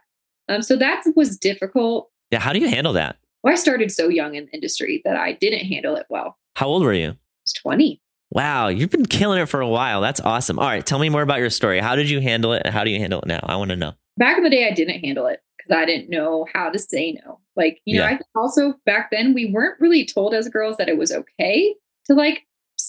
Um, 0.47 0.61
so 0.61 0.75
that 0.75 1.03
was 1.15 1.37
difficult. 1.37 2.11
Yeah. 2.29 2.39
How 2.39 2.53
do 2.53 2.59
you 2.59 2.69
handle 2.69 2.93
that? 2.93 3.17
Well, 3.43 3.53
I 3.53 3.55
started 3.55 3.91
so 3.91 4.07
young 4.07 4.35
in 4.35 4.45
the 4.45 4.51
industry 4.51 5.01
that 5.05 5.15
I 5.15 5.33
didn't 5.33 5.65
handle 5.65 5.95
it 5.95 6.05
well. 6.09 6.37
How 6.55 6.67
old 6.67 6.83
were 6.83 6.93
you? 6.93 7.09
I 7.09 7.15
was 7.43 7.53
20. 7.53 8.01
Wow, 8.29 8.69
you've 8.69 8.89
been 8.89 9.05
killing 9.05 9.41
it 9.41 9.47
for 9.47 9.59
a 9.59 9.67
while. 9.67 9.99
That's 9.99 10.21
awesome. 10.21 10.57
All 10.57 10.67
right, 10.67 10.85
tell 10.85 10.99
me 10.99 11.09
more 11.09 11.21
about 11.21 11.39
your 11.39 11.49
story. 11.49 11.79
How 11.79 11.95
did 11.95 12.09
you 12.09 12.21
handle 12.21 12.53
it? 12.53 12.61
And 12.63 12.73
how 12.73 12.85
do 12.85 12.89
you 12.89 12.99
handle 12.99 13.19
it 13.21 13.27
now? 13.27 13.41
I 13.43 13.57
want 13.57 13.71
to 13.71 13.75
know. 13.75 13.93
Back 14.17 14.37
in 14.37 14.43
the 14.43 14.49
day, 14.49 14.67
I 14.67 14.73
didn't 14.73 14.99
handle 14.99 15.27
it 15.27 15.41
because 15.63 15.81
I 15.81 15.85
didn't 15.85 16.09
know 16.09 16.45
how 16.53 16.69
to 16.69 16.79
say 16.79 17.17
no. 17.25 17.39
Like, 17.55 17.81
you 17.85 17.97
know, 17.97 18.05
I 18.05 18.19
also 18.35 18.73
back 18.85 19.09
then 19.11 19.33
we 19.33 19.45
weren't 19.51 19.79
really 19.79 20.05
told 20.05 20.33
as 20.33 20.47
girls 20.49 20.77
that 20.77 20.89
it 20.89 20.97
was 20.97 21.11
okay 21.11 21.75
to 22.05 22.13
like 22.13 22.45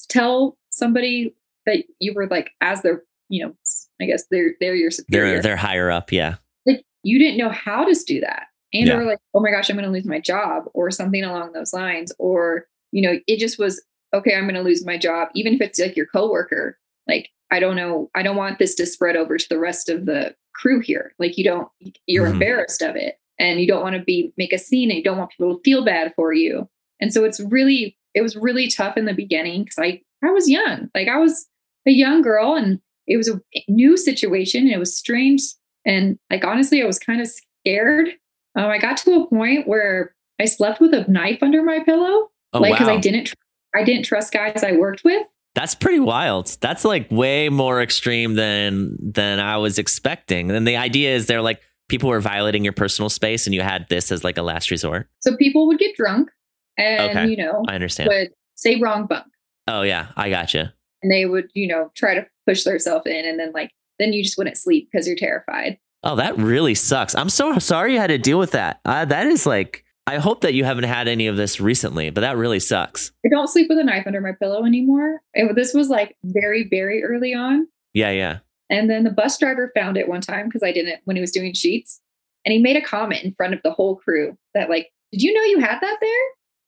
tell 0.09 0.57
somebody 0.71 1.35
that 1.67 1.85
you 2.01 2.15
were 2.15 2.27
like 2.29 2.51
as 2.61 2.83
their, 2.83 3.03
you 3.29 3.45
know, 3.45 3.55
I 4.01 4.07
guess 4.07 4.25
they're 4.31 4.55
they're 4.61 4.75
your 4.75 4.91
superior. 4.91 5.35
They're 5.35 5.43
they're 5.43 5.57
higher 5.57 5.91
up. 5.91 6.13
Yeah. 6.13 6.37
like 6.67 6.85
you 7.03 7.19
didn't 7.19 7.39
know 7.39 7.51
how 7.51 7.85
to 7.85 7.95
do 8.07 8.21
that 8.21 8.47
and 8.73 8.87
Yeah. 8.89 8.97
or 8.97 9.05
like 9.05 9.19
oh 9.35 9.41
my 9.41 9.51
gosh 9.51 9.69
i'm 9.69 9.77
going 9.77 9.85
to 9.87 9.93
lose 9.93 10.07
my 10.07 10.21
job 10.21 10.65
or 10.75 10.91
something 10.91 11.23
along 11.25 11.53
those 11.53 11.73
lines 11.73 12.13
or 12.19 12.67
you 12.91 13.03
know 13.03 13.19
it 13.27 13.39
just 13.39 13.59
was 13.59 13.85
okay 14.15 14.35
i'm 14.35 14.45
going 14.45 14.55
to 14.55 14.63
lose 14.63 14.85
my 14.87 14.97
job 14.97 15.29
even 15.35 15.55
if 15.55 15.61
it's 15.61 15.79
like 15.79 15.97
your 15.97 16.07
coworker 16.07 16.79
like 17.09 17.29
i 17.51 17.59
don't 17.61 17.77
know 17.77 18.09
i 18.15 18.23
don't 18.23 18.37
want 18.37 18.59
this 18.59 18.75
to 18.77 18.87
spread 18.87 19.17
over 19.17 19.37
to 19.37 19.47
the 19.51 19.59
rest 19.59 19.89
of 19.89 20.07
the 20.07 20.35
crew 20.55 20.81
here 20.81 21.13
like 21.19 21.37
you 21.39 21.45
don't 21.45 21.69
you're 22.07 22.27
Mhm. 22.27 22.33
embarrassed 22.33 22.83
of 22.83 22.97
it 22.97 23.17
and 23.39 23.61
you 23.61 23.67
don't 23.67 23.83
want 23.83 23.97
to 23.97 24.03
be 24.03 24.33
make 24.37 24.53
a 24.53 24.59
scene 24.59 24.91
and 24.91 24.99
you 24.99 25.05
don't 25.05 25.19
want 25.19 25.31
people 25.31 25.57
to 25.57 25.63
feel 25.63 25.85
bad 25.85 26.13
for 26.15 26.33
you 26.33 26.69
and 27.01 27.13
so 27.13 27.25
it's 27.25 27.41
really 27.41 27.97
it 28.15 28.23
was 28.23 28.37
really 28.37 28.69
tough 28.69 28.97
in 28.97 29.05
the 29.07 29.15
beginning 29.15 29.65
because 29.65 29.79
i 29.79 30.01
i 30.25 30.31
was 30.31 30.49
young 30.49 30.89
like 30.95 31.09
i 31.09 31.17
was 31.19 31.47
a 31.87 31.91
young 31.91 32.23
girl 32.23 32.55
and 32.55 32.81
it 33.09 33.17
was 33.17 33.29
a 33.29 33.41
new 33.69 33.97
situation 33.97 34.63
and 34.63 34.73
it 34.73 34.79
was 34.79 34.97
strange 34.97 35.43
and 35.85 36.17
like 36.31 36.45
honestly, 36.45 36.81
I 36.81 36.87
was 36.87 37.01
kind 37.01 37.21
of 37.21 37.27
scared. 37.27 38.09
Um, 38.57 38.67
I 38.67 38.79
got 38.79 38.97
to 38.99 39.15
a 39.15 39.27
point 39.27 39.67
where 39.67 40.15
I 40.41 40.45
slept 40.45 40.81
with 40.81 40.95
a 40.95 41.11
knife 41.11 41.43
under 41.43 41.63
my 41.65 41.81
pillow, 41.81 42.31
Oh 42.53 42.61
like 42.61 42.75
because 42.75 42.87
I 42.89 42.99
didn't, 42.99 43.35
I 43.75 43.83
didn't 43.83 44.05
trust 44.05 44.33
guys 44.33 44.63
I 44.63 44.73
worked 44.73 45.03
with. 45.03 45.27
That's 45.55 45.75
pretty 45.75 46.01
wild. 46.01 46.57
That's 46.61 46.85
like 46.85 47.11
way 47.11 47.49
more 47.49 47.83
extreme 47.83 48.35
than 48.35 48.97
than 49.01 49.39
I 49.41 49.57
was 49.59 49.79
expecting. 49.79 50.51
And 50.51 50.67
the 50.67 50.77
idea 50.77 51.15
is 51.15 51.27
they're 51.27 51.43
like 51.43 51.61
people 51.89 52.09
were 52.09 52.21
violating 52.21 52.65
your 52.65 52.73
personal 52.73 53.09
space, 53.11 53.47
and 53.47 53.55
you 53.55 53.61
had 53.61 53.87
this 53.89 54.11
as 54.11 54.25
like 54.25 54.39
a 54.39 54.43
last 54.43 54.71
resort. 54.71 55.09
So 55.21 55.37
people 55.37 55.67
would 55.67 55.79
get 55.79 55.95
drunk, 55.97 56.31
and 56.79 57.11
Okay. 57.11 57.29
you 57.29 57.37
know 57.37 57.63
I 57.69 57.75
understand. 57.75 58.09
would 58.11 58.31
say 58.55 58.79
wrong 58.81 59.07
bunk, 59.07 59.27
Oh 59.69 59.83
yeah, 59.83 60.09
I 60.17 60.31
gotcha. 60.31 60.73
and 61.03 61.13
they 61.13 61.27
would 61.27 61.49
you 61.55 61.67
know 61.69 61.91
try 61.95 62.15
to 62.15 62.27
push 62.47 62.65
themselves 62.65 63.07
in, 63.07 63.25
and 63.27 63.39
then 63.39 63.53
like 63.53 63.71
then 63.99 64.13
you 64.13 64.23
just 64.23 64.39
wouldn't 64.39 64.57
sleep 64.57 64.89
because 64.91 65.07
you're 65.07 65.17
terrified. 65.17 65.79
Oh, 66.05 66.17
that 66.17 66.37
really 66.39 66.75
sucks. 66.75 67.15
I'm 67.15 67.29
so 67.29 67.59
sorry 67.59 67.93
you 67.93 68.01
had 68.01 68.09
to 68.09 68.19
deal 68.19 68.39
with 68.39 68.53
that. 68.53 68.81
Uh, 68.85 69.05
that 69.05 69.27
is 69.27 69.47
like. 69.47 69.85
I 70.07 70.19
hope 70.19 70.41
that 70.41 70.55
you 70.55 70.65
haven't 70.65 70.85
had 70.85 71.07
any 71.07 71.27
of 71.29 71.37
this 71.37 71.61
recently, 71.61 72.11
but 72.11 72.23
that 72.23 72.37
really 72.37 72.61
sucks. 72.61 73.13
I 73.25 73.29
don't 73.29 73.49
sleep 73.49 73.69
with 73.69 73.79
a 73.79 73.85
knife 73.85 74.07
under 74.07 74.21
my 74.21 74.33
pillow 74.33 74.65
anymore. 74.65 75.21
It, 75.35 75.55
this 75.55 75.73
was 75.75 75.89
like 75.89 76.17
very 76.25 76.69
very 76.69 77.05
early 77.05 77.35
on. 77.35 77.69
Yeah, 77.95 78.11
yeah. 78.11 78.39
And 78.71 78.89
then 78.91 79.05
the 79.05 79.11
bus 79.11 79.39
driver 79.39 79.71
found 79.75 79.97
it 79.97 80.09
one 80.09 80.21
time 80.21 80.47
because 80.49 80.63
I 80.63 80.73
didn't 80.73 81.01
when 81.05 81.17
he 81.17 81.21
was 81.21 81.31
doing 81.31 81.53
sheets. 81.53 82.01
And 82.45 82.53
he 82.53 82.59
made 82.59 82.77
a 82.77 82.81
comment 82.81 83.23
in 83.23 83.33
front 83.35 83.55
of 83.55 83.61
the 83.63 83.71
whole 83.71 83.97
crew 83.97 84.37
that, 84.55 84.69
like, 84.69 84.91
did 85.13 85.23
you 85.23 85.33
know 85.33 85.43
you 85.43 85.61
had 85.61 85.79
that 85.81 85.99
there? 86.01 86.21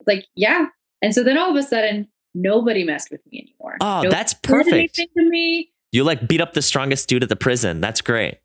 Like, 0.06 0.26
yeah. 0.36 0.66
And 1.02 1.12
so 1.12 1.24
then 1.24 1.36
all 1.36 1.50
of 1.50 1.56
a 1.56 1.62
sudden, 1.66 2.06
nobody 2.34 2.84
messed 2.84 3.10
with 3.10 3.20
me 3.32 3.40
anymore. 3.40 3.78
Oh, 3.80 3.96
Nobody 3.96 4.10
that's 4.10 4.34
perfect. 4.34 4.72
anything 4.76 5.08
to 5.16 5.28
me. 5.28 5.72
You 5.90 6.04
like 6.04 6.28
beat 6.28 6.40
up 6.40 6.52
the 6.52 6.62
strongest 6.62 7.08
dude 7.08 7.22
at 7.24 7.28
the 7.28 7.36
prison. 7.36 7.80
That's 7.80 8.00
great. 8.00 8.38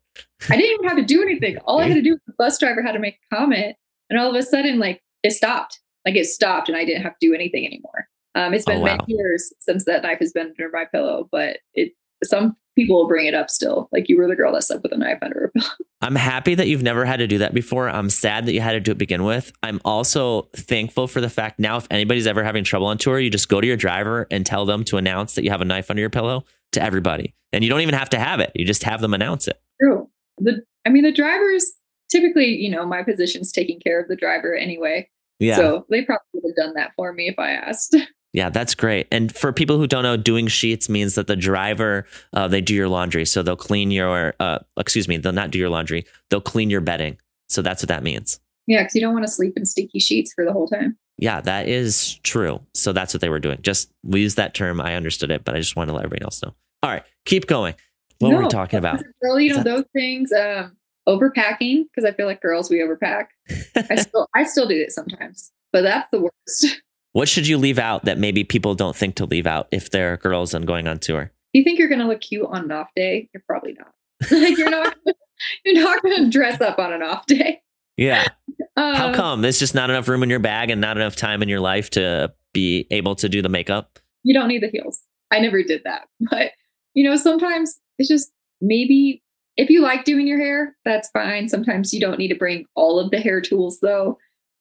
I 0.48 0.56
didn't 0.56 0.72
even 0.72 0.88
have 0.88 0.96
to 0.96 1.04
do 1.04 1.22
anything. 1.22 1.58
All 1.58 1.78
I 1.80 1.86
had 1.86 1.94
to 1.94 2.02
do 2.02 2.12
was 2.12 2.20
the 2.26 2.32
bus 2.36 2.58
driver 2.58 2.82
had 2.82 2.92
to 2.92 2.98
make 2.98 3.18
a 3.30 3.36
comment. 3.36 3.76
And 4.10 4.18
all 4.18 4.28
of 4.30 4.36
a 4.36 4.42
sudden, 4.42 4.78
like, 4.78 5.00
it 5.22 5.32
stopped. 5.32 5.80
Like, 6.04 6.16
it 6.16 6.26
stopped 6.26 6.68
and 6.68 6.76
I 6.76 6.84
didn't 6.84 7.02
have 7.02 7.16
to 7.18 7.26
do 7.28 7.34
anything 7.34 7.64
anymore. 7.64 8.08
Um, 8.34 8.52
it's 8.54 8.64
Oh, 8.68 8.72
been 8.72 8.80
wow. 8.82 8.86
many 8.98 9.04
years 9.06 9.52
since 9.60 9.84
that 9.86 10.02
knife 10.02 10.18
has 10.20 10.32
been 10.32 10.48
under 10.48 10.68
my 10.72 10.84
pillow, 10.92 11.28
but 11.32 11.58
it 11.74 11.92
some 12.22 12.54
people 12.76 12.96
will 13.00 13.08
bring 13.08 13.26
it 13.26 13.34
up 13.34 13.48
still. 13.48 13.88
Like, 13.92 14.08
you 14.08 14.16
were 14.18 14.26
the 14.28 14.36
girl 14.36 14.52
that 14.52 14.62
slept 14.62 14.82
with 14.82 14.92
a 14.92 14.96
knife 14.96 15.18
under 15.22 15.40
her 15.40 15.52
pillow. 15.54 15.70
I'm 16.02 16.14
happy 16.14 16.54
that 16.54 16.66
you've 16.68 16.82
never 16.82 17.04
had 17.06 17.18
to 17.18 17.26
do 17.26 17.38
that 17.38 17.54
before. 17.54 17.88
I'm 17.88 18.10
sad 18.10 18.46
that 18.46 18.52
you 18.52 18.60
had 18.60 18.72
to 18.72 18.80
do 18.80 18.90
it 18.92 18.94
to 18.94 18.98
begin 18.98 19.24
with. 19.24 19.52
I'm 19.62 19.80
also 19.84 20.42
thankful 20.54 21.06
for 21.08 21.20
the 21.20 21.28
fact 21.30 21.58
now 21.58 21.76
if 21.78 21.86
anybody's 21.90 22.26
ever 22.26 22.42
having 22.44 22.62
trouble 22.64 22.86
on 22.88 22.98
tour, 22.98 23.18
you 23.18 23.30
just 23.30 23.48
go 23.48 23.60
to 23.60 23.66
your 23.66 23.76
driver 23.76 24.26
and 24.30 24.44
tell 24.46 24.64
them 24.66 24.84
to 24.84 24.96
announce 24.98 25.34
that 25.34 25.44
you 25.44 25.50
have 25.50 25.60
a 25.60 25.64
knife 25.64 25.90
under 25.90 26.00
your 26.00 26.10
pillow 26.10 26.44
to 26.72 26.82
everybody. 26.82 27.34
And 27.52 27.64
you 27.64 27.70
don't 27.70 27.80
even 27.80 27.94
have 27.94 28.10
to 28.10 28.18
have 28.18 28.40
it. 28.40 28.52
You 28.54 28.64
just 28.66 28.82
have 28.84 29.00
them 29.00 29.12
announce 29.14 29.48
it. 29.48 29.60
True. 29.82 30.08
The 30.38 30.62
I 30.86 30.90
mean 30.90 31.02
the 31.04 31.12
drivers 31.12 31.64
typically, 32.10 32.46
you 32.56 32.70
know, 32.70 32.84
my 32.86 33.02
position's 33.02 33.52
taking 33.52 33.80
care 33.80 34.00
of 34.00 34.08
the 34.08 34.16
driver 34.16 34.54
anyway. 34.54 35.08
Yeah. 35.38 35.56
So 35.56 35.86
they 35.90 36.02
probably 36.04 36.24
would 36.34 36.50
have 36.50 36.66
done 36.66 36.74
that 36.74 36.92
for 36.96 37.12
me 37.12 37.28
if 37.28 37.38
I 37.38 37.52
asked. 37.52 37.96
Yeah, 38.32 38.48
that's 38.48 38.76
great. 38.76 39.08
And 39.10 39.34
for 39.34 39.52
people 39.52 39.76
who 39.76 39.88
don't 39.88 40.04
know, 40.04 40.16
doing 40.16 40.46
sheets 40.46 40.88
means 40.88 41.16
that 41.16 41.26
the 41.26 41.34
driver 41.34 42.06
uh, 42.32 42.46
they 42.46 42.60
do 42.60 42.72
your 42.76 42.88
laundry, 42.88 43.26
so 43.26 43.42
they'll 43.42 43.56
clean 43.56 43.90
your. 43.90 44.34
Uh, 44.38 44.60
excuse 44.76 45.08
me, 45.08 45.16
they'll 45.16 45.32
not 45.32 45.50
do 45.50 45.58
your 45.58 45.68
laundry. 45.68 46.04
They'll 46.30 46.40
clean 46.40 46.70
your 46.70 46.80
bedding. 46.80 47.18
So 47.48 47.60
that's 47.60 47.82
what 47.82 47.88
that 47.88 48.04
means. 48.04 48.38
yeah, 48.68 48.82
because 48.82 48.94
you 48.94 49.00
don't 49.00 49.14
want 49.14 49.26
to 49.26 49.32
sleep 49.32 49.54
in 49.56 49.64
sticky 49.66 49.98
sheets 49.98 50.32
for 50.32 50.44
the 50.44 50.52
whole 50.52 50.68
time. 50.68 50.96
Yeah, 51.18 51.40
that 51.40 51.66
is 51.68 52.20
true. 52.22 52.60
So 52.72 52.92
that's 52.92 53.12
what 53.12 53.20
they 53.20 53.28
were 53.30 53.40
doing. 53.40 53.58
Just 53.62 53.90
we 54.04 54.20
use 54.20 54.36
that 54.36 54.54
term. 54.54 54.80
I 54.80 54.94
understood 54.94 55.32
it, 55.32 55.42
but 55.42 55.56
I 55.56 55.58
just 55.58 55.74
wanted 55.74 55.88
to 55.90 55.94
let 55.96 56.04
everybody 56.04 56.22
else 56.22 56.40
know. 56.40 56.54
All 56.84 56.90
right, 56.90 57.02
keep 57.24 57.48
going. 57.48 57.74
What 58.20 58.32
were 58.32 58.42
we 58.42 58.48
talking 58.48 58.78
about? 58.78 59.02
Girl, 59.20 59.40
you 59.40 59.48
know 59.50 59.56
that- 59.56 59.64
those 59.64 59.84
things. 59.92 60.30
Um, 60.30 60.76
overpacking 61.08 61.84
because 61.84 62.04
I 62.04 62.12
feel 62.12 62.26
like 62.26 62.40
girls 62.40 62.70
we 62.70 62.78
overpack. 62.78 63.26
I 63.76 63.96
still 63.96 64.28
I 64.34 64.44
still 64.44 64.66
do 64.66 64.76
it 64.76 64.92
sometimes, 64.92 65.52
but 65.72 65.82
that's 65.82 66.10
the 66.10 66.20
worst. 66.20 66.80
what 67.12 67.28
should 67.28 67.46
you 67.46 67.58
leave 67.58 67.78
out 67.78 68.04
that 68.04 68.18
maybe 68.18 68.44
people 68.44 68.74
don't 68.74 68.96
think 68.96 69.16
to 69.16 69.26
leave 69.26 69.46
out 69.46 69.68
if 69.70 69.90
they're 69.90 70.16
girls 70.16 70.54
and 70.54 70.66
going 70.66 70.88
on 70.88 70.98
tour? 70.98 71.32
you 71.52 71.64
think 71.64 71.78
you're 71.78 71.88
gonna 71.88 72.06
look 72.06 72.20
cute 72.20 72.46
on 72.48 72.64
an 72.64 72.72
off 72.72 72.88
day? 72.94 73.28
You're 73.34 73.42
probably 73.46 73.74
not. 73.74 73.92
like 74.30 74.56
you're 74.56 74.70
not. 74.70 74.94
You're 75.64 75.82
not 75.82 76.02
gonna 76.02 76.28
dress 76.28 76.60
up 76.60 76.78
on 76.78 76.92
an 76.92 77.02
off 77.02 77.26
day. 77.26 77.62
Yeah. 77.96 78.26
Uh, 78.76 78.94
How 78.94 79.14
come? 79.14 79.42
There's 79.42 79.58
just 79.58 79.74
not 79.74 79.90
enough 79.90 80.06
room 80.08 80.22
in 80.22 80.30
your 80.30 80.38
bag 80.38 80.70
and 80.70 80.80
not 80.80 80.96
enough 80.96 81.16
time 81.16 81.42
in 81.42 81.48
your 81.48 81.60
life 81.60 81.90
to 81.90 82.32
be 82.52 82.86
able 82.90 83.14
to 83.16 83.28
do 83.28 83.42
the 83.42 83.48
makeup. 83.48 83.98
You 84.22 84.34
don't 84.34 84.48
need 84.48 84.62
the 84.62 84.68
heels. 84.68 85.00
I 85.30 85.40
never 85.40 85.62
did 85.62 85.82
that, 85.84 86.08
but 86.30 86.52
you 86.94 87.08
know 87.08 87.16
sometimes 87.16 87.80
it's 87.98 88.08
just 88.08 88.32
maybe 88.60 89.22
if 89.56 89.68
you 89.70 89.80
like 89.82 90.04
doing 90.04 90.26
your 90.26 90.38
hair, 90.38 90.76
that's 90.84 91.10
fine. 91.10 91.48
Sometimes 91.48 91.92
you 91.92 92.00
don't 92.00 92.18
need 92.18 92.28
to 92.28 92.34
bring 92.34 92.64
all 92.74 92.98
of 92.98 93.10
the 93.10 93.18
hair 93.20 93.40
tools 93.40 93.78
though. 93.80 94.18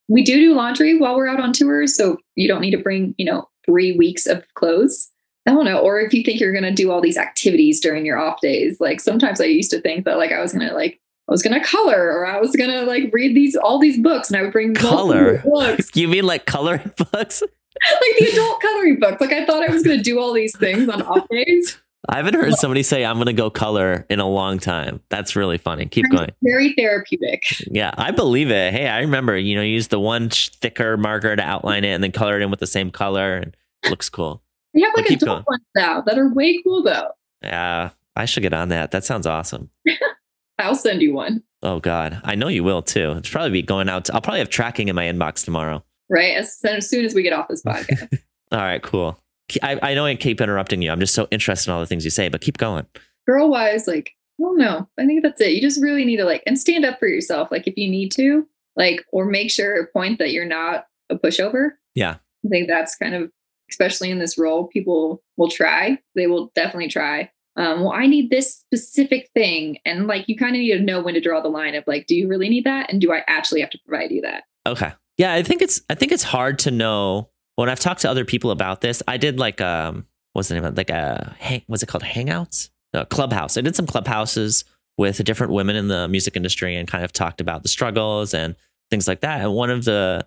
We 0.07 0.23
do 0.23 0.35
do 0.35 0.55
laundry 0.55 0.97
while 0.97 1.15
we're 1.15 1.27
out 1.27 1.39
on 1.39 1.53
tours, 1.53 1.95
so 1.95 2.17
you 2.35 2.47
don't 2.47 2.61
need 2.61 2.71
to 2.71 2.77
bring 2.77 3.13
you 3.17 3.25
know 3.25 3.47
three 3.65 3.91
weeks 3.97 4.25
of 4.25 4.43
clothes. 4.55 5.09
I 5.47 5.51
don't 5.51 5.65
know. 5.65 5.79
Or 5.79 5.99
if 5.99 6.13
you 6.13 6.23
think 6.23 6.39
you're 6.39 6.51
going 6.51 6.63
to 6.63 6.71
do 6.71 6.91
all 6.91 7.01
these 7.01 7.17
activities 7.17 7.79
during 7.79 8.05
your 8.05 8.19
off 8.19 8.39
days, 8.41 8.79
like 8.79 8.99
sometimes 8.99 9.41
I 9.41 9.45
used 9.45 9.71
to 9.71 9.81
think 9.81 10.05
that 10.05 10.17
like 10.17 10.31
I 10.31 10.41
was 10.41 10.53
going 10.53 10.67
to 10.67 10.75
like, 10.75 10.99
I 11.27 11.31
was 11.31 11.41
going 11.41 11.59
to 11.59 11.65
color 11.65 12.11
or 12.11 12.27
I 12.27 12.39
was 12.39 12.55
going 12.55 12.69
to 12.69 12.83
like 12.83 13.09
read 13.13 13.35
these, 13.35 13.55
all 13.55 13.79
these 13.79 13.99
books 13.99 14.29
and 14.29 14.37
I 14.37 14.43
would 14.43 14.51
bring 14.51 14.75
Color? 14.75 15.39
books, 15.45 15.89
You 15.95 16.07
mean 16.07 16.25
like 16.25 16.45
coloring 16.45 16.91
books? 17.11 17.41
like 17.41 18.17
the 18.19 18.29
adult 18.31 18.61
coloring 18.61 18.99
books. 18.99 19.21
Like 19.21 19.31
I 19.33 19.45
thought 19.45 19.67
I 19.67 19.71
was 19.71 19.81
going 19.81 19.97
to 19.97 20.03
do 20.03 20.19
all 20.19 20.33
these 20.33 20.55
things 20.57 20.87
on 20.89 21.01
off 21.03 21.27
days. 21.29 21.79
I 22.09 22.17
haven't 22.17 22.33
heard 22.33 22.55
somebody 22.55 22.81
say 22.81 23.05
I'm 23.05 23.17
going 23.17 23.27
to 23.27 23.33
go 23.33 23.51
color 23.51 24.05
in 24.09 24.19
a 24.19 24.27
long 24.27 24.57
time. 24.57 24.99
That's 25.09 25.35
really 25.35 25.59
funny. 25.59 25.85
Keep 25.85 26.09
going. 26.09 26.31
Very 26.41 26.73
therapeutic. 26.73 27.43
Yeah, 27.67 27.91
I 27.97 28.09
believe 28.09 28.49
it. 28.49 28.73
Hey, 28.73 28.87
I 28.87 29.01
remember, 29.01 29.37
you 29.37 29.55
know, 29.55 29.61
you 29.61 29.73
use 29.73 29.89
the 29.89 29.99
one 29.99 30.29
thicker 30.29 30.97
marker 30.97 31.35
to 31.35 31.43
outline 31.43 31.83
it 31.83 31.89
and 31.89 32.03
then 32.03 32.11
color 32.11 32.39
it 32.39 32.41
in 32.41 32.49
with 32.49 32.59
the 32.59 32.67
same 32.67 32.89
color 32.89 33.35
and 33.35 33.55
looks 33.89 34.09
cool. 34.09 34.41
They 34.73 34.81
have 34.81 34.93
like 34.97 35.09
adult 35.11 35.45
ones 35.47 35.63
now 35.75 36.01
that 36.01 36.17
are 36.17 36.33
way 36.33 36.59
cool 36.63 36.81
though. 36.83 37.09
Yeah, 37.43 37.91
I 38.15 38.25
should 38.25 38.41
get 38.41 38.53
on 38.53 38.69
that. 38.69 38.89
That 38.91 39.05
sounds 39.05 39.27
awesome. 39.27 39.69
I'll 40.59 40.75
send 40.75 41.01
you 41.03 41.13
one. 41.13 41.43
Oh 41.61 41.79
God, 41.79 42.21
I 42.23 42.35
know 42.35 42.47
you 42.47 42.63
will 42.63 42.81
too. 42.81 43.11
It's 43.13 43.29
probably 43.29 43.51
be 43.51 43.61
going 43.61 43.87
out. 43.87 44.05
To, 44.05 44.15
I'll 44.15 44.21
probably 44.21 44.39
have 44.39 44.49
tracking 44.49 44.87
in 44.87 44.95
my 44.95 45.05
inbox 45.05 45.45
tomorrow. 45.45 45.83
Right. 46.09 46.35
As, 46.35 46.59
as 46.63 46.89
soon 46.89 47.05
as 47.05 47.13
we 47.13 47.21
get 47.21 47.33
off 47.33 47.47
this 47.47 47.63
podcast. 47.67 48.19
All 48.51 48.59
right, 48.59 48.81
cool. 48.81 49.19
I, 49.61 49.79
I 49.81 49.93
know 49.93 50.05
I 50.05 50.15
keep 50.15 50.41
interrupting 50.41 50.81
you. 50.81 50.91
I'm 50.91 50.99
just 50.99 51.15
so 51.15 51.27
interested 51.31 51.69
in 51.69 51.73
all 51.73 51.79
the 51.79 51.87
things 51.87 52.03
you 52.03 52.11
say, 52.11 52.29
but 52.29 52.41
keep 52.41 52.57
going. 52.57 52.85
Girl 53.27 53.49
wise, 53.49 53.87
like, 53.87 54.11
I 54.39 54.43
don't 54.43 54.57
know. 54.57 54.87
I 54.97 55.05
think 55.05 55.23
that's 55.23 55.41
it. 55.41 55.51
You 55.51 55.61
just 55.61 55.81
really 55.81 56.05
need 56.05 56.17
to 56.17 56.25
like 56.25 56.43
and 56.45 56.57
stand 56.57 56.85
up 56.85 56.99
for 56.99 57.07
yourself. 57.07 57.49
Like 57.51 57.67
if 57.67 57.77
you 57.77 57.89
need 57.89 58.11
to, 58.13 58.47
like, 58.75 59.05
or 59.11 59.25
make 59.25 59.51
sure 59.51 59.87
point 59.87 60.19
that 60.19 60.31
you're 60.31 60.45
not 60.45 60.85
a 61.09 61.15
pushover. 61.15 61.71
Yeah. 61.95 62.15
I 62.45 62.49
think 62.49 62.67
that's 62.67 62.95
kind 62.95 63.15
of 63.15 63.31
especially 63.69 64.09
in 64.09 64.19
this 64.19 64.37
role, 64.37 64.67
people 64.67 65.21
will 65.37 65.49
try. 65.49 65.99
They 66.15 66.27
will 66.27 66.51
definitely 66.55 66.89
try. 66.89 67.31
Um, 67.55 67.81
well, 67.81 67.91
I 67.91 68.07
need 68.07 68.29
this 68.29 68.55
specific 68.55 69.29
thing. 69.33 69.77
And 69.85 70.07
like 70.07 70.27
you 70.27 70.37
kind 70.37 70.55
of 70.55 70.59
need 70.59 70.77
to 70.77 70.79
know 70.79 71.01
when 71.01 71.13
to 71.13 71.21
draw 71.21 71.41
the 71.41 71.49
line 71.49 71.75
of 71.75 71.83
like, 71.87 72.07
do 72.07 72.15
you 72.15 72.27
really 72.27 72.49
need 72.49 72.63
that? 72.63 72.91
And 72.91 73.01
do 73.01 73.11
I 73.11 73.23
actually 73.27 73.61
have 73.61 73.69
to 73.71 73.79
provide 73.85 74.11
you 74.11 74.21
that? 74.21 74.43
Okay. 74.65 74.91
Yeah, 75.17 75.33
I 75.33 75.43
think 75.43 75.61
it's 75.61 75.81
I 75.89 75.95
think 75.95 76.11
it's 76.11 76.23
hard 76.23 76.59
to 76.59 76.71
know 76.71 77.29
when 77.59 77.69
I've 77.69 77.79
talked 77.79 78.01
to 78.01 78.09
other 78.09 78.23
people 78.23 78.51
about 78.51 78.79
this. 78.79 79.03
I 79.07 79.17
did 79.17 79.37
like 79.37 79.59
um 79.59 80.05
what's 80.33 80.47
the 80.47 80.55
name 80.55 80.63
of 80.63 80.73
it? 80.73 80.77
like 80.77 80.89
a 80.89 81.35
hang 81.39 81.63
what's 81.67 81.83
it 81.83 81.87
called? 81.87 82.03
Hangouts? 82.03 82.69
No, 82.93 83.05
clubhouse. 83.05 83.57
I 83.57 83.61
did 83.61 83.75
some 83.75 83.85
clubhouses 83.85 84.63
with 84.97 85.23
different 85.23 85.51
women 85.51 85.75
in 85.75 85.89
the 85.89 86.07
music 86.07 86.35
industry 86.35 86.75
and 86.75 86.87
kind 86.87 87.03
of 87.03 87.11
talked 87.11 87.41
about 87.41 87.63
the 87.63 87.69
struggles 87.69 88.33
and 88.33 88.55
things 88.89 89.07
like 89.07 89.21
that. 89.21 89.41
And 89.41 89.53
one 89.53 89.69
of 89.69 89.85
the 89.85 90.25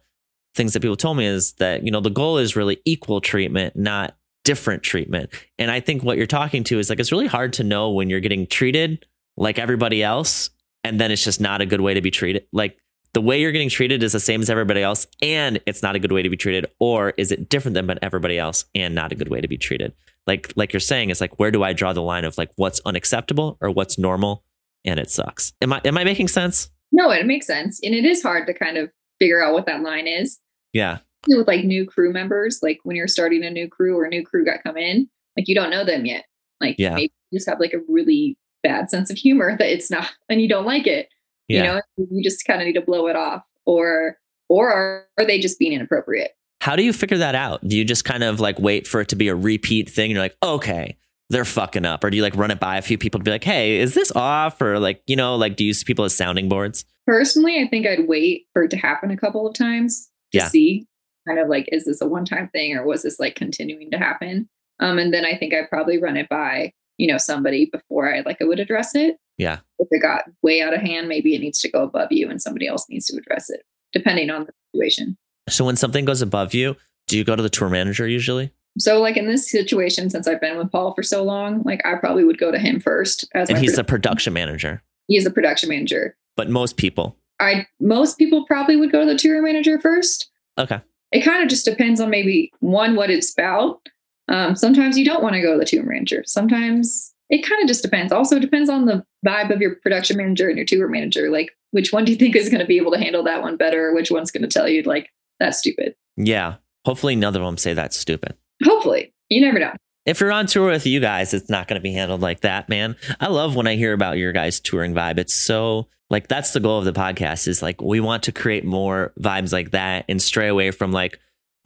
things 0.55 0.75
that 0.75 0.81
people 0.81 0.97
told 0.97 1.17
me 1.17 1.27
is 1.27 1.53
that, 1.55 1.85
you 1.85 1.91
know, 1.91 2.01
the 2.01 2.11
goal 2.11 2.39
is 2.39 2.55
really 2.55 2.81
equal 2.85 3.21
treatment, 3.21 3.75
not 3.77 4.17
different 4.45 4.83
treatment. 4.83 5.31
And 5.59 5.71
I 5.71 5.81
think 5.81 6.05
what 6.05 6.19
you're 6.19 6.27
talking 6.27 6.65
to 6.65 6.79
is 6.79 6.91
like 6.91 7.01
it's 7.01 7.13
really 7.13 7.27
hard 7.27 7.55
to 7.55 7.65
know 7.65 7.91
when 7.91 8.11
you're 8.11 8.21
getting 8.21 8.47
treated 8.47 9.07
like 9.37 9.59
everybody 9.59 10.03
else 10.03 10.51
and 10.85 11.01
then 11.01 11.11
it's 11.11 11.25
just 11.25 11.41
not 11.41 11.61
a 11.63 11.67
good 11.67 11.81
way 11.81 11.95
to 11.95 12.01
be 12.01 12.11
treated. 12.11 12.47
Like 12.53 12.77
the 13.15 13.21
way 13.21 13.41
you're 13.41 13.53
getting 13.53 13.69
treated 13.69 14.03
is 14.03 14.13
the 14.13 14.21
same 14.21 14.41
as 14.41 14.49
everybody 14.51 14.83
else 14.83 15.07
and 15.21 15.61
it's 15.67 15.83
not 15.83 15.95
a 15.95 15.99
good 15.99 16.13
way 16.13 16.23
to 16.23 16.31
be 16.31 16.37
treated 16.37 16.67
or 16.79 17.11
is 17.19 17.31
it 17.31 17.49
different 17.49 17.75
than 17.75 17.99
everybody 18.03 18.39
else 18.39 18.65
and 18.75 18.95
not 18.95 19.13
a 19.13 19.15
good 19.15 19.29
way 19.29 19.41
to 19.41 19.49
be 19.49 19.59
treated 19.59 19.93
like 20.27 20.53
like 20.57 20.73
you're 20.73 20.81
saying 20.81 21.11
it's 21.11 21.21
like 21.21 21.39
where 21.39 21.51
do 21.51 21.63
i 21.63 21.73
draw 21.73 21.93
the 21.93 22.01
line 22.03 22.25
of 22.25 22.39
like 22.39 22.51
what's 22.57 22.81
unacceptable 22.85 23.59
or 23.61 23.71
what's 23.71 23.99
normal 23.99 24.45
and 24.85 24.99
it 24.99 25.11
sucks 25.11 25.53
am 25.61 25.73
i 25.73 25.81
am 25.85 25.99
i 25.99 26.05
making 26.05 26.29
sense 26.29 26.71
No, 26.93 27.11
it 27.11 27.25
makes 27.27 27.47
sense. 27.47 27.81
And 27.83 27.95
it 27.95 28.05
is 28.05 28.23
hard 28.23 28.47
to 28.47 28.55
kind 28.55 28.77
of 28.77 28.91
figure 29.19 29.43
out 29.43 29.55
what 29.55 29.67
that 29.67 29.83
line 29.83 30.07
is. 30.07 30.39
yeah 30.73 30.99
with 31.29 31.47
like 31.47 31.65
new 31.65 31.87
crew 31.87 32.13
members, 32.13 32.59
like 32.63 32.81
when 32.83 32.97
you're 32.97 33.07
starting 33.07 33.45
a 33.45 33.51
new 33.51 33.69
crew 33.69 33.97
or 33.97 34.05
a 34.05 34.09
new 34.11 34.25
crew 34.25 34.45
got 34.45 34.61
come 34.65 34.77
in, 34.77 35.09
like 35.37 35.47
you 35.47 35.55
don't 35.55 35.71
know 35.71 35.85
them 35.85 36.05
yet. 36.05 36.25
Like 36.61 36.75
Yeah. 36.79 36.95
maybe 36.95 37.13
you 37.31 37.39
just 37.39 37.49
have 37.49 37.61
like 37.61 37.73
a 37.73 37.79
really 37.89 38.37
bad 38.65 38.91
sense 38.91 39.09
of 39.11 39.17
humor 39.17 39.57
that 39.59 39.73
it's 39.73 39.89
not 39.91 40.11
and 40.29 40.43
you 40.43 40.49
don't 40.49 40.67
like 40.67 40.87
it. 40.89 41.09
Yeah 41.53 41.63
You 41.97 42.05
know, 42.07 42.07
you 42.11 42.23
just 42.23 42.45
kind 42.47 42.61
of 42.61 42.67
need 42.67 42.75
to 42.75 42.81
blow 42.81 43.07
it 43.09 43.17
off. 43.17 43.43
Or 43.67 44.17
or 44.49 44.71
are, 44.73 45.07
are 45.19 45.25
they 45.25 45.39
just 45.39 45.59
being 45.59 45.73
inappropriate? 45.73 46.33
how 46.61 46.77
do 46.77 46.85
you 46.85 46.93
figure 46.93 47.19
that 47.19 47.35
out 47.35 47.67
do 47.67 47.77
you 47.77 47.85
just 47.85 48.05
kind 48.05 48.23
of 48.23 48.39
like 48.39 48.57
wait 48.61 48.87
for 48.87 49.01
it 49.01 49.09
to 49.09 49.17
be 49.17 49.27
a 49.27 49.35
repeat 49.35 49.91
thing 49.91 50.05
and 50.05 50.13
you're 50.13 50.23
like 50.23 50.37
okay 50.45 50.97
they're 51.29 51.45
fucking 51.45 51.85
up 51.85 52.05
or 52.05 52.11
do 52.11 52.17
you 52.17 52.23
like 52.23 52.37
run 52.37 52.53
it 52.53 52.61
by 52.61 52.77
a 52.77 52.83
few 52.83 52.97
people 52.97 53.19
to 53.19 53.25
be 53.25 53.33
like 53.33 53.43
hey 53.43 53.79
is 53.81 53.95
this 53.95 54.13
off 54.15 54.61
or 54.63 54.79
like 54.79 55.03
you 55.09 55.17
know 55.17 55.35
like 55.35 55.57
do 55.57 55.65
you 55.65 55.69
use 55.69 55.83
people 55.83 56.05
as 56.05 56.15
sounding 56.15 56.49
boards 56.49 56.85
Personally, 57.05 57.61
I 57.61 57.67
think 57.67 57.85
I'd 57.85 58.07
wait 58.07 58.47
for 58.53 58.63
it 58.63 58.71
to 58.71 58.77
happen 58.77 59.11
a 59.11 59.17
couple 59.17 59.45
of 59.45 59.55
times 59.55 60.09
to 60.31 60.39
Yeah. 60.39 60.47
see 60.49 60.87
kind 61.27 61.41
of 61.41 61.49
like, 61.49 61.69
is 61.73 61.85
this 61.85 62.01
a 62.01 62.07
one 62.07 62.25
time 62.25 62.49
thing 62.53 62.77
or 62.77 62.87
was 62.87 63.03
this 63.03 63.19
like 63.19 63.35
continuing 63.35 63.91
to 63.91 63.99
happen? 63.99 64.49
Um, 64.79 64.99
and 65.01 65.13
then 65.13 65.25
I 65.25 65.37
think 65.37 65.53
I'd 65.53 65.69
probably 65.69 65.99
run 65.99 66.17
it 66.17 66.29
by, 66.29 66.73
you 66.99 67.09
know, 67.09 67.19
somebody 67.19 67.69
before 67.73 68.15
I 68.15 68.21
like 68.25 68.37
I 68.41 68.45
would 68.45 68.61
address 68.61 68.95
it. 68.95 69.17
Yeah. 69.43 69.59
If 69.79 69.89
it 69.91 70.01
got 70.01 70.23
way 70.43 70.63
out 70.63 70.73
of 70.75 70.81
hand, 70.81 71.09
maybe 71.09 71.35
it 71.35 71.41
needs 71.41 71.61
to 71.61 71.71
go 71.71 71.83
above 71.83 72.09
you 72.11 72.31
and 72.31 72.41
somebody 72.41 72.67
else 72.67 72.87
needs 72.89 73.07
to 73.07 73.17
address 73.19 73.51
it, 73.51 73.63
depending 73.93 74.31
on 74.31 74.47
the 74.47 74.53
situation. 74.73 75.17
so 75.49 75.65
when 75.65 75.77
something 75.77 76.05
goes 76.05 76.23
above 76.23 76.55
you 76.55 76.77
do 77.09 77.19
you 77.19 77.25
go 77.25 77.35
to 77.37 77.43
the 77.43 77.51
tour 77.51 77.69
manager 77.69 78.07
usually 78.07 78.53
So 78.79 79.01
like 79.01 79.17
in 79.17 79.27
this 79.27 79.51
situation, 79.51 80.09
since 80.09 80.27
I've 80.29 80.41
been 80.41 80.57
with 80.57 80.71
Paul 80.71 80.95
for 80.95 81.03
so 81.03 81.23
long, 81.25 81.63
like 81.65 81.85
I 81.85 81.97
probably 81.97 82.25
would 82.25 82.39
go 82.39 82.51
to 82.53 82.59
him 82.59 82.79
first 82.81 83.27
as 83.35 83.49
and 83.51 83.59
he's 83.59 83.73
produ- 83.73 83.77
the 83.77 83.85
production 83.85 84.33
manager 84.33 84.83
he's 85.09 85.25
the 85.25 85.31
production 85.31 85.69
manager. 85.69 86.17
but 86.37 86.49
most 86.49 86.77
people 86.77 87.17
I 87.41 87.67
most 87.81 88.19
people 88.19 88.47
probably 88.47 88.77
would 88.77 88.93
go 88.93 89.01
to 89.05 89.13
the 89.13 89.19
tour 89.19 89.43
manager 89.43 89.79
first. 89.81 90.31
okay 90.59 90.81
it 91.11 91.23
kind 91.25 91.43
of 91.43 91.49
just 91.51 91.65
depends 91.67 92.01
on 92.01 92.09
maybe 92.09 92.51
one 92.61 92.95
what 92.95 93.11
it's 93.11 93.33
about 93.33 93.81
um, 94.29 94.55
sometimes 94.55 94.97
you 94.97 95.05
don't 95.05 95.23
want 95.23 95.35
to 95.35 95.43
go 95.43 95.53
to 95.55 95.59
the 95.59 95.65
tour 95.67 95.83
manager 95.83 96.23
sometimes 96.25 97.12
it 97.33 97.45
kind 97.45 97.61
of 97.61 97.67
just 97.67 97.83
depends 97.83 98.13
also 98.13 98.37
it 98.37 98.41
depends 98.41 98.71
on 98.71 98.87
the 98.87 99.05
vibe 99.27 99.53
of 99.53 99.61
your 99.61 99.75
production 99.77 100.17
manager 100.17 100.49
and 100.49 100.57
your 100.57 100.67
tour 100.67 100.87
manager 100.87 101.31
like 101.31 101.51
which 101.73 101.93
one 101.93 102.05
do 102.05 102.13
you 102.13 102.19
think 102.19 102.37
is 102.37 102.49
going 102.49 102.61
to 102.61 102.67
be 102.67 102.77
able 102.77 102.93
to 102.93 102.99
handle 102.99 103.25
that 103.25 103.43
one 103.43 103.57
better 103.57 103.93
which 103.93 104.11
one's 104.11 104.31
going 104.31 104.43
to 104.43 104.49
tell 104.49 104.69
you 104.69 104.83
like 104.83 105.09
that's 105.41 105.59
stupid 105.59 105.97
yeah 106.17 106.57
hopefully 106.85 107.17
none 107.17 107.35
of 107.35 107.43
them 107.43 107.57
say 107.57 107.75
that's 107.75 107.99
stupid 107.99 108.37
hopefully 108.63 109.13
you 109.29 109.41
never 109.41 109.59
know 109.59 109.73
if 110.05 110.21
you're 110.21 110.33
on 110.33 110.47
tour 110.47 110.69
with 110.69 110.85
you 110.85 110.99
guys, 110.99 111.33
it's 111.33 111.49
not 111.49 111.69
going 111.69 111.81
to 111.81 111.83
be 111.83 111.93
handled 111.93 112.23
like 112.23 112.41
that, 112.41 112.69
man. 112.69 112.97
I 113.21 113.29
love 113.29 113.55
when 113.55 113.69
I 113.69 113.77
hear 113.77 113.93
about 113.93 114.19
your 114.19 114.33
guys' 114.33 114.59
touring 114.59 114.95
vibe. 114.95 115.19
It's 115.19 115.33
so 115.33 115.87
like 116.11 116.29
that's 116.29 116.53
the 116.53 116.61
goal 116.61 116.79
of 116.79 116.85
the 116.85 116.93
podcast 116.93 117.47
is 117.47 117.63
like 117.63 117.81
we 117.81 118.01
want 118.01 118.25
to 118.25 118.33
create 118.33 118.65
more 118.65 119.13
vibes 119.21 119.53
like 119.53 119.71
that 119.71 120.05
and 120.09 120.21
stray 120.21 120.49
away 120.49 120.71
from 120.71 120.93
like 120.93 121.21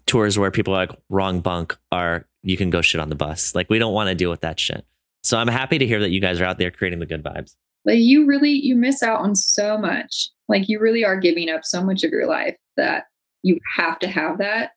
tours 0.06 0.38
where 0.38 0.50
people 0.50 0.74
are 0.74 0.86
like 0.86 0.96
wrong 1.08 1.40
bunk 1.40 1.76
are 1.90 2.26
you 2.42 2.56
can 2.56 2.70
go 2.70 2.80
shit 2.80 3.00
on 3.00 3.08
the 3.08 3.16
bus. 3.16 3.54
Like 3.54 3.68
we 3.70 3.78
don't 3.78 3.94
want 3.94 4.08
to 4.08 4.14
deal 4.14 4.30
with 4.30 4.42
that 4.42 4.60
shit. 4.60 4.86
So 5.26 5.38
I'm 5.38 5.48
happy 5.48 5.78
to 5.78 5.86
hear 5.86 5.98
that 5.98 6.10
you 6.10 6.20
guys 6.20 6.40
are 6.40 6.44
out 6.44 6.58
there 6.58 6.70
creating 6.70 7.00
the 7.00 7.06
good 7.06 7.24
vibes. 7.24 7.56
like 7.84 7.98
you 7.98 8.26
really 8.26 8.52
you 8.52 8.76
miss 8.76 9.02
out 9.02 9.20
on 9.20 9.34
so 9.34 9.76
much. 9.76 10.30
Like 10.48 10.68
you 10.68 10.78
really 10.78 11.04
are 11.04 11.18
giving 11.18 11.50
up 11.50 11.64
so 11.64 11.82
much 11.82 12.04
of 12.04 12.12
your 12.12 12.26
life 12.28 12.56
that 12.76 13.06
you 13.42 13.58
have 13.76 13.98
to 14.00 14.08
have 14.08 14.38
that 14.38 14.72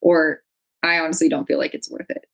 or 0.00 0.40
i 0.82 0.98
honestly 0.98 1.28
don't 1.28 1.46
feel 1.46 1.58
like 1.58 1.72
it's 1.72 1.90
worth 1.90 2.10
it. 2.10 2.26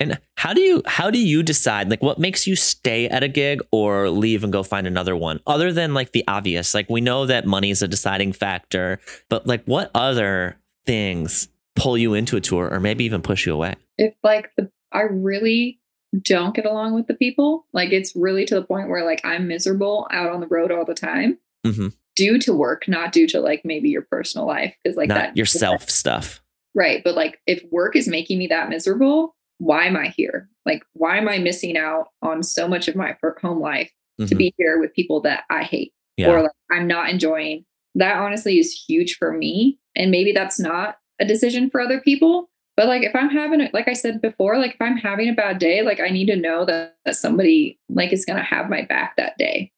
And 0.00 0.18
how 0.36 0.54
do 0.54 0.62
you 0.62 0.82
how 0.86 1.10
do 1.10 1.18
you 1.18 1.42
decide 1.42 1.90
like 1.90 2.02
what 2.02 2.18
makes 2.18 2.46
you 2.46 2.56
stay 2.56 3.06
at 3.06 3.22
a 3.22 3.28
gig 3.28 3.60
or 3.70 4.08
leave 4.08 4.42
and 4.42 4.50
go 4.50 4.62
find 4.62 4.86
another 4.86 5.14
one 5.14 5.40
other 5.46 5.70
than 5.70 5.92
like 5.92 6.12
the 6.12 6.24
obvious? 6.26 6.72
Like 6.72 6.88
we 6.88 7.02
know 7.02 7.26
that 7.26 7.44
money 7.44 7.70
is 7.70 7.82
a 7.82 7.88
deciding 7.88 8.32
factor 8.32 9.00
but 9.28 9.46
like 9.46 9.62
what 9.66 9.90
other 9.94 10.56
things 10.86 11.48
pull 11.76 11.98
you 11.98 12.14
into 12.14 12.38
a 12.38 12.40
tour 12.40 12.70
or 12.72 12.80
maybe 12.80 13.04
even 13.04 13.20
push 13.20 13.44
you 13.44 13.52
away? 13.52 13.74
If 13.98 14.14
like 14.22 14.50
the 14.56 14.70
I 14.92 15.02
really 15.02 15.78
don't 16.22 16.54
get 16.54 16.64
along 16.66 16.94
with 16.94 17.06
the 17.06 17.14
people, 17.14 17.66
like 17.72 17.92
it's 17.92 18.14
really 18.16 18.44
to 18.46 18.54
the 18.54 18.64
point 18.64 18.88
where 18.88 19.04
like 19.04 19.20
I'm 19.24 19.46
miserable 19.48 20.08
out 20.10 20.30
on 20.30 20.40
the 20.40 20.46
road 20.46 20.72
all 20.72 20.84
the 20.84 20.94
time 20.94 21.38
Mhm. 21.66 21.92
due 22.16 22.38
to 22.40 22.54
work, 22.54 22.88
not 22.88 23.12
due 23.12 23.26
to 23.28 23.40
like 23.40 23.62
maybe 23.64 23.90
your 23.90 24.02
personal 24.02 24.46
life. 24.46 24.74
Cause 24.86 24.96
like 24.96 25.08
not 25.08 25.14
that 25.16 25.36
yourself 25.36 25.88
stuff 25.90 26.40
Right. 26.74 27.02
But 27.02 27.16
like 27.16 27.40
if 27.46 27.64
work 27.72 27.96
is 27.96 28.06
making 28.06 28.38
me 28.38 28.46
that 28.48 28.68
miserable, 28.68 29.34
why 29.58 29.86
am 29.86 29.96
I 29.96 30.08
here? 30.08 30.48
Like, 30.64 30.84
why 30.92 31.16
am 31.16 31.28
I 31.28 31.38
missing 31.38 31.76
out 31.76 32.08
on 32.22 32.42
so 32.44 32.68
much 32.68 32.86
of 32.88 32.94
my 32.94 33.16
home 33.40 33.58
life 33.60 33.90
to 34.20 34.26
Mhm. 34.26 34.38
be 34.38 34.54
here 34.58 34.78
with 34.78 34.94
people 34.94 35.20
that 35.22 35.42
I 35.50 35.64
hate 35.64 35.92
yeah. 36.16 36.30
or 36.30 36.42
like 36.42 36.52
I'm 36.70 36.86
not 36.86 37.10
enjoying? 37.10 37.64
That 37.96 38.18
honestly 38.18 38.58
is 38.60 38.84
huge 38.88 39.16
for 39.16 39.32
me. 39.32 39.78
And 39.96 40.10
maybe 40.12 40.30
that's 40.30 40.60
not 40.60 40.98
a 41.18 41.24
decision 41.24 41.68
for 41.70 41.80
other 41.80 42.00
people. 42.00 42.48
But 42.78 42.86
like 42.86 43.02
if 43.02 43.12
I'm 43.12 43.28
having 43.28 43.68
like 43.72 43.88
I 43.88 43.92
said 43.92 44.22
before, 44.22 44.56
like 44.56 44.74
if 44.74 44.80
I'm 44.80 44.96
having 44.96 45.28
a 45.28 45.32
bad 45.32 45.58
day, 45.58 45.82
like 45.82 45.98
I 45.98 46.10
need 46.10 46.26
to 46.26 46.36
know 46.36 46.64
that, 46.64 46.96
that 47.04 47.16
somebody 47.16 47.76
like 47.88 48.12
is 48.12 48.24
gonna 48.24 48.44
have 48.44 48.70
my 48.70 48.82
back 48.82 49.16
that 49.16 49.36
day. 49.36 49.72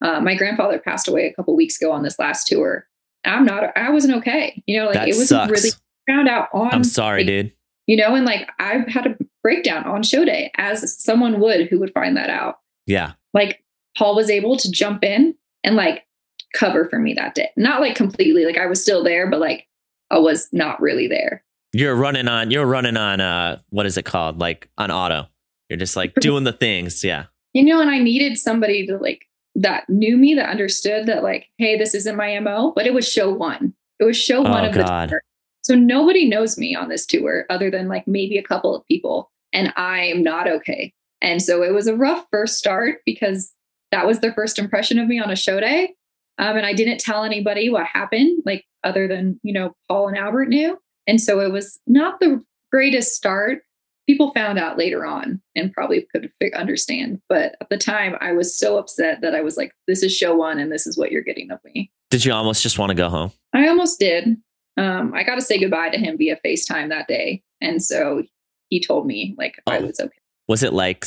Uh, 0.00 0.20
my 0.20 0.34
grandfather 0.34 0.78
passed 0.78 1.06
away 1.06 1.26
a 1.26 1.34
couple 1.34 1.54
weeks 1.54 1.78
ago 1.78 1.92
on 1.92 2.02
this 2.02 2.18
last 2.18 2.46
tour. 2.46 2.86
I'm 3.26 3.44
not 3.44 3.76
I 3.76 3.90
wasn't 3.90 4.16
okay. 4.16 4.62
You 4.66 4.78
know, 4.78 4.86
like 4.86 4.94
that 4.94 5.08
it 5.08 5.18
was 5.18 5.28
sucks. 5.28 5.50
really 5.50 5.68
found 6.08 6.30
out 6.30 6.48
on 6.54 6.72
I'm 6.72 6.82
sorry, 6.82 7.24
like, 7.24 7.26
dude. 7.26 7.52
you 7.88 7.98
know, 7.98 8.14
and 8.14 8.24
like 8.24 8.48
I've 8.58 8.88
had 8.88 9.06
a 9.06 9.18
breakdown 9.42 9.84
on 9.84 10.02
show 10.02 10.24
day 10.24 10.50
as 10.56 10.98
someone 10.98 11.40
would 11.40 11.68
who 11.68 11.78
would 11.78 11.92
find 11.92 12.16
that 12.16 12.30
out. 12.30 12.60
Yeah. 12.86 13.12
Like 13.34 13.62
Paul 13.98 14.16
was 14.16 14.30
able 14.30 14.56
to 14.56 14.70
jump 14.70 15.04
in 15.04 15.34
and 15.62 15.76
like 15.76 16.06
cover 16.54 16.88
for 16.88 16.98
me 16.98 17.12
that 17.12 17.34
day. 17.34 17.50
Not 17.58 17.82
like 17.82 17.96
completely, 17.96 18.46
like 18.46 18.56
I 18.56 18.64
was 18.64 18.80
still 18.80 19.04
there, 19.04 19.28
but 19.28 19.40
like 19.40 19.68
I 20.10 20.18
was 20.20 20.48
not 20.52 20.80
really 20.80 21.06
there. 21.06 21.42
You're 21.78 21.94
running 21.94 22.26
on 22.28 22.50
you're 22.50 22.64
running 22.66 22.96
on 22.96 23.20
uh 23.20 23.58
what 23.68 23.84
is 23.86 23.96
it 23.98 24.04
called? 24.04 24.38
Like 24.38 24.68
on 24.78 24.90
auto. 24.90 25.26
You're 25.68 25.78
just 25.78 25.96
like 25.96 26.14
doing 26.20 26.44
the 26.44 26.52
things. 26.52 27.04
Yeah. 27.04 27.26
You 27.52 27.64
know, 27.64 27.80
and 27.80 27.90
I 27.90 27.98
needed 27.98 28.38
somebody 28.38 28.86
to 28.86 28.96
like 28.96 29.26
that 29.56 29.88
knew 29.88 30.16
me, 30.16 30.34
that 30.34 30.48
understood 30.50 31.06
that 31.06 31.22
like, 31.22 31.46
hey, 31.58 31.76
this 31.78 31.94
isn't 31.94 32.16
my 32.16 32.38
MO, 32.40 32.72
but 32.74 32.86
it 32.86 32.94
was 32.94 33.10
show 33.10 33.32
one. 33.32 33.74
It 33.98 34.04
was 34.04 34.16
show 34.16 34.42
one 34.42 34.64
Oh, 34.64 34.68
of 34.68 34.74
God. 34.74 35.08
the 35.08 35.12
tour. 35.12 35.22
So 35.62 35.74
nobody 35.74 36.28
knows 36.28 36.56
me 36.58 36.74
on 36.74 36.88
this 36.88 37.04
tour 37.06 37.44
other 37.50 37.70
than 37.70 37.88
like 37.88 38.06
maybe 38.06 38.38
a 38.38 38.42
couple 38.42 38.74
of 38.74 38.86
people. 38.86 39.30
And 39.52 39.72
I 39.76 40.00
am 40.04 40.22
not 40.22 40.46
okay. 40.48 40.92
And 41.22 41.42
so 41.42 41.62
it 41.62 41.72
was 41.72 41.86
a 41.86 41.96
rough 41.96 42.26
first 42.30 42.56
start 42.58 42.98
because 43.06 43.52
that 43.92 44.06
was 44.06 44.20
their 44.20 44.32
first 44.34 44.58
impression 44.58 44.98
of 44.98 45.08
me 45.08 45.18
on 45.20 45.30
a 45.30 45.36
show 45.36 45.58
day. 45.60 45.94
Um, 46.38 46.56
and 46.56 46.66
I 46.66 46.72
didn't 46.74 47.00
tell 47.00 47.24
anybody 47.24 47.68
what 47.70 47.86
happened, 47.86 48.42
like 48.44 48.64
other 48.84 49.08
than, 49.08 49.40
you 49.42 49.52
know, 49.54 49.74
Paul 49.88 50.08
and 50.08 50.18
Albert 50.18 50.48
knew. 50.48 50.78
And 51.06 51.20
so 51.20 51.40
it 51.40 51.52
was 51.52 51.78
not 51.86 52.20
the 52.20 52.42
greatest 52.72 53.14
start. 53.14 53.62
People 54.08 54.30
found 54.32 54.58
out 54.58 54.78
later 54.78 55.04
on 55.04 55.40
and 55.56 55.72
probably 55.72 56.06
could 56.12 56.30
understand. 56.54 57.20
But 57.28 57.56
at 57.60 57.68
the 57.70 57.76
time, 57.76 58.14
I 58.20 58.32
was 58.32 58.56
so 58.56 58.78
upset 58.78 59.20
that 59.22 59.34
I 59.34 59.40
was 59.40 59.56
like, 59.56 59.72
this 59.88 60.02
is 60.02 60.16
show 60.16 60.34
one 60.36 60.58
and 60.60 60.70
this 60.70 60.86
is 60.86 60.96
what 60.96 61.10
you're 61.10 61.22
getting 61.22 61.50
of 61.50 61.58
me. 61.64 61.90
Did 62.10 62.24
you 62.24 62.32
almost 62.32 62.62
just 62.62 62.78
want 62.78 62.90
to 62.90 62.94
go 62.94 63.08
home? 63.08 63.32
I 63.52 63.66
almost 63.68 63.98
did. 63.98 64.36
Um, 64.76 65.12
I 65.14 65.24
got 65.24 65.34
to 65.36 65.40
say 65.40 65.58
goodbye 65.58 65.88
to 65.90 65.98
him 65.98 66.16
via 66.18 66.38
FaceTime 66.44 66.88
that 66.90 67.08
day. 67.08 67.42
And 67.60 67.82
so 67.82 68.22
he 68.68 68.80
told 68.80 69.06
me 69.06 69.34
like 69.38 69.54
I 69.66 69.78
Oh. 69.78 69.86
was 69.86 69.98
okay. 69.98 70.12
Was 70.48 70.62
it 70.62 70.72
like 70.72 71.04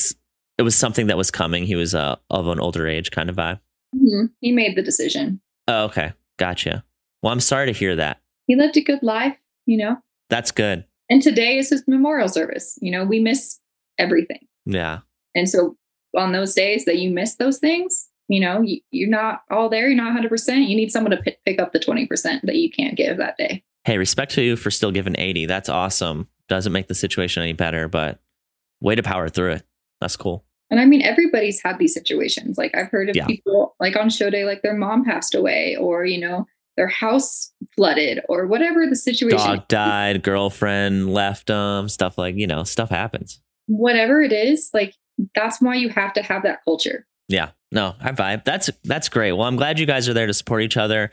it 0.57 0.63
was 0.63 0.75
something 0.75 1.07
that 1.07 1.15
was 1.17 1.31
coming? 1.31 1.65
He 1.65 1.75
was 1.75 1.95
uh, 1.95 2.17
of 2.29 2.47
an 2.47 2.59
older 2.59 2.85
age 2.87 3.11
kind 3.11 3.29
of 3.29 3.37
vibe. 3.37 3.59
Mhm. 3.95 4.31
He 4.41 4.51
made 4.51 4.75
the 4.75 4.81
decision. 4.81 5.39
Oh, 5.69 5.85
okay. 5.85 6.11
Gotcha. 6.37 6.83
Well, 7.23 7.31
I'm 7.31 7.39
sorry 7.39 7.67
to 7.67 7.71
hear 7.71 7.95
that. 7.95 8.19
He 8.47 8.55
lived 8.55 8.75
a 8.75 8.81
good 8.81 9.03
life, 9.03 9.37
you 9.69 9.77
know. 9.77 9.97
That's 10.29 10.51
good. 10.51 10.83
And 11.09 11.21
today 11.21 11.57
is 11.57 11.69
his 11.69 11.83
memorial 11.87 12.27
service. 12.27 12.77
You 12.81 12.91
know, 12.91 13.05
we 13.05 13.19
miss 13.19 13.59
everything. 13.97 14.39
Yeah. 14.65 14.99
And 15.35 15.47
so 15.49 15.77
on 16.17 16.31
those 16.31 16.53
days 16.53 16.85
that 16.85 16.97
you 16.97 17.09
miss 17.11 17.35
those 17.35 17.59
things, 17.59 18.07
you 18.27 18.39
know, 18.39 18.61
you, 18.61 18.79
you're 18.91 19.09
not 19.09 19.41
all 19.49 19.69
there, 19.69 19.87
you're 19.87 19.95
not 19.95 20.15
100%. 20.19 20.67
You 20.67 20.75
need 20.75 20.91
someone 20.91 21.11
to 21.11 21.17
pick, 21.17 21.43
pick 21.45 21.59
up 21.59 21.71
the 21.73 21.79
20% 21.79 22.07
that 22.43 22.55
you 22.55 22.69
can't 22.69 22.95
give 22.95 23.17
that 23.17 23.37
day. 23.37 23.63
Hey, 23.85 23.97
respect 23.97 24.33
to 24.33 24.41
you 24.41 24.55
for 24.55 24.69
still 24.71 24.91
giving 24.91 25.15
80. 25.17 25.45
That's 25.45 25.69
awesome. 25.69 26.27
Doesn't 26.47 26.73
make 26.73 26.87
the 26.87 26.95
situation 26.95 27.41
any 27.43 27.53
better, 27.53 27.87
but 27.87 28.19
way 28.81 28.95
to 28.95 29.03
power 29.03 29.29
through 29.29 29.53
it. 29.53 29.63
That's 30.01 30.15
cool. 30.15 30.45
And 30.69 30.79
I 30.79 30.85
mean, 30.85 31.01
everybody's 31.01 31.61
had 31.63 31.79
these 31.79 31.93
situations. 31.93 32.57
Like 32.57 32.75
I've 32.75 32.89
heard 32.89 33.09
of 33.09 33.15
Yeah. 33.15 33.25
people 33.25 33.75
like 33.79 33.95
on 33.95 34.09
show 34.09 34.29
day, 34.29 34.45
like 34.45 34.61
their 34.61 34.75
mom 34.75 35.03
passed 35.05 35.33
away 35.33 35.75
or, 35.79 36.05
you 36.05 36.19
know, 36.19 36.45
their 36.79 36.87
house 36.87 37.51
flooded 37.75 38.21
or 38.29 38.47
whatever 38.47 38.87
the 38.87 38.95
situation, 38.95 39.37
Dog 39.37 39.67
died, 39.67 40.23
girlfriend 40.23 41.13
left 41.13 41.47
them, 41.47 41.89
stuff 41.89 42.17
like, 42.17 42.35
you 42.37 42.47
know, 42.47 42.63
stuff 42.63 42.89
happens. 42.89 43.41
whatever 43.67 44.21
it 44.21 44.31
is, 44.31 44.69
like 44.73 44.95
that's 45.35 45.61
why 45.61 45.75
you 45.75 45.89
have 45.89 46.13
to 46.13 46.21
have 46.23 46.43
that 46.43 46.63
culture. 46.63 47.05
Yeah. 47.27 47.49
No, 47.73 47.95
I 47.99 48.13
vibe. 48.13 48.45
That's 48.45 48.69
that's 48.85 49.09
great. 49.09 49.33
Well, 49.33 49.45
I'm 49.45 49.57
glad 49.57 49.77
you 49.77 49.85
guys 49.85 50.07
are 50.07 50.13
there 50.13 50.25
to 50.25 50.33
support 50.33 50.63
each 50.63 50.77
other. 50.77 51.11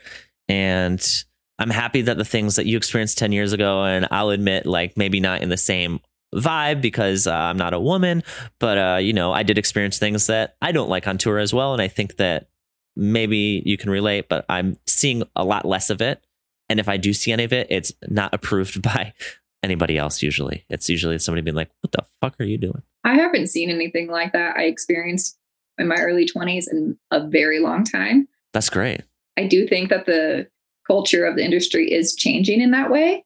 And 0.49 1.05
I'm 1.59 1.69
happy 1.69 2.03
that 2.03 2.17
the 2.17 2.25
things 2.25 2.55
that 2.55 2.67
you 2.67 2.77
experienced 2.77 3.19
10 3.19 3.33
years 3.33 3.53
ago, 3.53 3.83
and 3.83 4.07
I'll 4.13 4.31
admit, 4.31 4.67
like 4.67 4.97
maybe 4.97 5.19
not 5.19 5.43
in 5.43 5.49
the 5.49 5.57
same 5.57 5.99
vibe 6.33 6.81
because 6.81 7.27
uh, 7.27 7.35
I'm 7.35 7.57
not 7.57 7.75
a 7.75 7.81
woman, 7.81 8.23
but 8.61 8.79
uh, 8.79 8.99
you 8.99 9.13
know, 9.13 9.33
I 9.33 9.43
did 9.43 9.59
experience 9.59 9.99
things 9.99 10.29
that 10.29 10.55
I 10.63 10.71
don't 10.71 10.89
like 10.89 11.09
on 11.09 11.19
tour 11.19 11.39
as 11.39 11.53
well. 11.53 11.73
And 11.73 11.83
I 11.83 11.89
think 11.89 12.17
that 12.19 12.49
maybe 12.97 13.63
you 13.65 13.77
can 13.77 13.91
relate, 13.91 14.29
but 14.29 14.45
I'm 14.49 14.79
seeing 14.87 15.23
a 15.37 15.45
lot 15.45 15.65
less 15.65 15.91
of 15.91 16.01
it. 16.01 16.25
And 16.69 16.81
if 16.81 16.89
I 16.89 16.97
do 16.97 17.13
see 17.13 17.31
any 17.31 17.45
of 17.45 17.53
it, 17.53 17.67
it's 17.71 17.93
not 18.09 18.35
approved 18.35 18.83
by 18.83 19.13
anybody 19.63 19.99
else 19.99 20.23
usually. 20.23 20.65
It's 20.69 20.89
usually 20.89 21.19
somebody 21.19 21.43
being 21.43 21.57
like, 21.57 21.71
what 21.81 21.93
the 21.93 22.05
fuck 22.21 22.41
are 22.41 22.45
you 22.45 22.59
doing? 22.59 22.83
I 23.05 23.15
haven't 23.15 23.49
seen 23.49 23.71
anything 23.71 24.09
like 24.09 24.33
that 24.33 24.57
I 24.57 24.65
experienced 24.65 25.39
in 25.79 25.89
my 25.89 25.97
early 25.97 26.27
20s 26.27 26.65
in 26.71 26.99
a 27.11 27.27
very 27.27 27.61
long 27.61 27.85
time. 27.85 28.29
That's 28.53 28.71
great. 28.71 29.03
I 29.37 29.47
do 29.47 29.67
think 29.67 29.91
that 29.91 30.07
the 30.07 30.49
culture 30.87 31.27
of 31.27 31.37
the 31.37 31.45
industry 31.45 31.93
is 31.93 32.15
changing 32.15 32.61
in 32.61 32.71
that 32.71 32.91
way. 32.91 33.25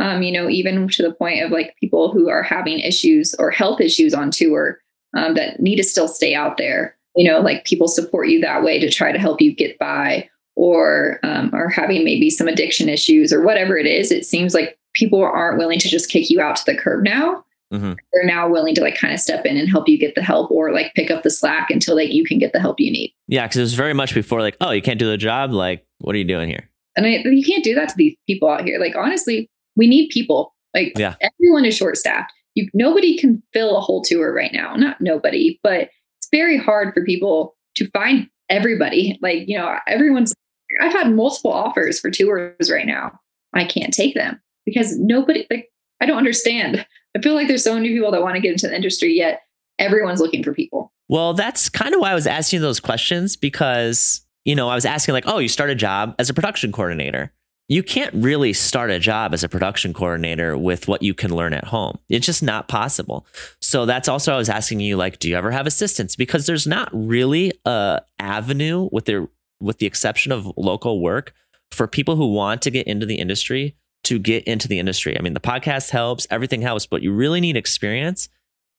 Um, 0.00 0.22
you 0.22 0.32
know, 0.32 0.48
even 0.48 0.88
to 0.88 1.02
the 1.02 1.12
point 1.12 1.42
of 1.42 1.50
like 1.50 1.76
people 1.78 2.10
who 2.10 2.28
are 2.28 2.42
having 2.42 2.78
issues 2.78 3.34
or 3.38 3.50
health 3.50 3.80
issues 3.80 4.14
on 4.14 4.30
tour 4.30 4.78
um, 5.16 5.34
that 5.34 5.60
need 5.60 5.76
to 5.76 5.84
still 5.84 6.08
stay 6.08 6.34
out 6.34 6.56
there. 6.56 6.96
You 7.16 7.30
know, 7.30 7.40
like 7.40 7.64
people 7.64 7.88
support 7.88 8.28
you 8.28 8.40
that 8.40 8.62
way 8.62 8.78
to 8.78 8.90
try 8.90 9.10
to 9.12 9.18
help 9.18 9.40
you 9.40 9.54
get 9.54 9.78
by, 9.78 10.28
or 10.56 11.18
um, 11.22 11.50
are 11.52 11.68
having 11.68 12.04
maybe 12.04 12.30
some 12.30 12.48
addiction 12.48 12.88
issues 12.88 13.32
or 13.32 13.42
whatever 13.42 13.76
it 13.76 13.86
is. 13.86 14.12
It 14.12 14.24
seems 14.24 14.54
like 14.54 14.78
people 14.94 15.22
aren't 15.22 15.58
willing 15.58 15.78
to 15.80 15.88
just 15.88 16.10
kick 16.10 16.30
you 16.30 16.40
out 16.40 16.56
to 16.56 16.64
the 16.66 16.76
curb 16.76 17.04
now. 17.04 17.44
Mhm. 17.72 17.96
They're 18.12 18.26
now 18.26 18.48
willing 18.48 18.74
to 18.74 18.80
like 18.80 18.96
kind 18.96 19.14
of 19.14 19.20
step 19.20 19.46
in 19.46 19.56
and 19.56 19.68
help 19.68 19.88
you 19.88 19.96
get 19.96 20.14
the 20.16 20.22
help, 20.22 20.50
or 20.50 20.72
like 20.72 20.92
pick 20.94 21.10
up 21.10 21.22
the 21.22 21.30
slack 21.30 21.70
until 21.70 21.94
like 21.96 22.12
you 22.12 22.24
can 22.24 22.38
get 22.38 22.52
the 22.52 22.60
help 22.60 22.80
you 22.80 22.90
need. 22.90 23.12
Yeah, 23.28 23.46
because 23.46 23.58
it 23.58 23.62
was 23.62 23.74
very 23.74 23.94
much 23.94 24.12
before 24.14 24.40
like, 24.40 24.56
oh, 24.60 24.70
you 24.72 24.82
can't 24.82 24.98
do 24.98 25.08
the 25.08 25.16
job. 25.16 25.52
Like, 25.52 25.86
what 25.98 26.14
are 26.14 26.18
you 26.18 26.24
doing 26.24 26.48
here? 26.48 26.68
And 26.96 27.06
I, 27.06 27.10
you 27.24 27.44
can't 27.44 27.62
do 27.62 27.74
that 27.76 27.88
to 27.90 27.94
these 27.96 28.16
people 28.26 28.48
out 28.48 28.64
here. 28.64 28.78
Like 28.80 28.96
honestly, 28.96 29.48
we 29.76 29.86
need 29.86 30.08
people. 30.10 30.52
Like 30.74 30.92
Yeah. 30.98 31.14
everyone 31.20 31.64
is 31.64 31.76
short 31.76 31.96
staffed. 31.96 32.32
You 32.56 32.68
nobody 32.74 33.16
can 33.16 33.40
fill 33.52 33.76
a 33.76 33.80
whole 33.80 34.02
tour 34.02 34.32
right 34.34 34.52
now. 34.52 34.74
Not 34.74 35.00
nobody, 35.00 35.60
but 35.62 35.90
very 36.32 36.56
hard 36.56 36.94
for 36.94 37.04
people 37.04 37.56
to 37.76 37.88
find 37.90 38.28
everybody. 38.48 39.18
Like 39.22 39.48
you 39.48 39.58
know, 39.58 39.76
everyone's. 39.86 40.34
I've 40.80 40.92
had 40.92 41.12
multiple 41.12 41.52
offers 41.52 41.98
for 41.98 42.10
tours 42.10 42.70
right 42.70 42.86
now. 42.86 43.18
I 43.54 43.64
can't 43.64 43.92
take 43.92 44.14
them 44.14 44.40
because 44.64 44.96
nobody. 44.98 45.46
Like 45.50 45.70
I 46.00 46.06
don't 46.06 46.18
understand. 46.18 46.86
I 47.16 47.20
feel 47.20 47.34
like 47.34 47.48
there's 47.48 47.64
so 47.64 47.74
many 47.74 47.88
people 47.88 48.12
that 48.12 48.22
want 48.22 48.36
to 48.36 48.40
get 48.40 48.52
into 48.52 48.68
the 48.68 48.74
industry, 48.74 49.12
yet 49.12 49.42
everyone's 49.78 50.20
looking 50.20 50.44
for 50.44 50.54
people. 50.54 50.92
Well, 51.08 51.34
that's 51.34 51.68
kind 51.68 51.94
of 51.94 52.00
why 52.00 52.12
I 52.12 52.14
was 52.14 52.26
asking 52.26 52.60
those 52.60 52.78
questions 52.78 53.34
because, 53.34 54.20
you 54.44 54.54
know, 54.54 54.68
I 54.68 54.76
was 54.76 54.84
asking, 54.84 55.12
like, 55.12 55.24
oh, 55.26 55.38
you 55.38 55.48
start 55.48 55.70
a 55.70 55.74
job 55.74 56.14
as 56.20 56.30
a 56.30 56.34
production 56.34 56.70
coordinator. 56.70 57.32
You 57.70 57.82
can't 57.82 58.12
really 58.14 58.52
start 58.52 58.90
a 58.90 58.98
job 58.98 59.32
as 59.32 59.42
a 59.42 59.48
production 59.48 59.94
coordinator 59.94 60.58
with 60.58 60.88
what 60.88 61.02
you 61.02 61.14
can 61.14 61.34
learn 61.34 61.54
at 61.54 61.64
home. 61.64 61.98
It's 62.08 62.26
just 62.26 62.42
not 62.42 62.68
possible. 62.68 63.24
So 63.60 63.86
that's 63.86 64.08
also 64.08 64.34
I 64.34 64.36
was 64.36 64.48
asking 64.48 64.80
you, 64.80 64.96
like, 64.96 65.18
do 65.20 65.30
you 65.30 65.36
ever 65.36 65.50
have 65.52 65.66
assistants? 65.66 66.16
Because 66.16 66.46
there's 66.46 66.66
not 66.66 66.90
really 66.92 67.52
a 67.64 68.02
avenue 68.18 68.88
with 68.92 69.06
the 69.06 69.28
with 69.60 69.78
the 69.78 69.86
exception 69.86 70.32
of 70.32 70.52
local 70.56 71.00
work 71.00 71.32
for 71.70 71.86
people 71.86 72.16
who 72.16 72.32
want 72.32 72.60
to 72.62 72.70
get 72.70 72.86
into 72.86 73.06
the 73.06 73.16
industry 73.16 73.76
to 74.04 74.18
get 74.18 74.44
into 74.44 74.68
the 74.68 74.78
industry. 74.78 75.16
I 75.18 75.22
mean, 75.22 75.34
the 75.34 75.40
podcast 75.40 75.90
helps, 75.90 76.26
everything 76.30 76.62
helps, 76.62 76.86
but 76.86 77.02
you 77.02 77.12
really 77.12 77.40
need 77.40 77.56
experience 77.56 78.28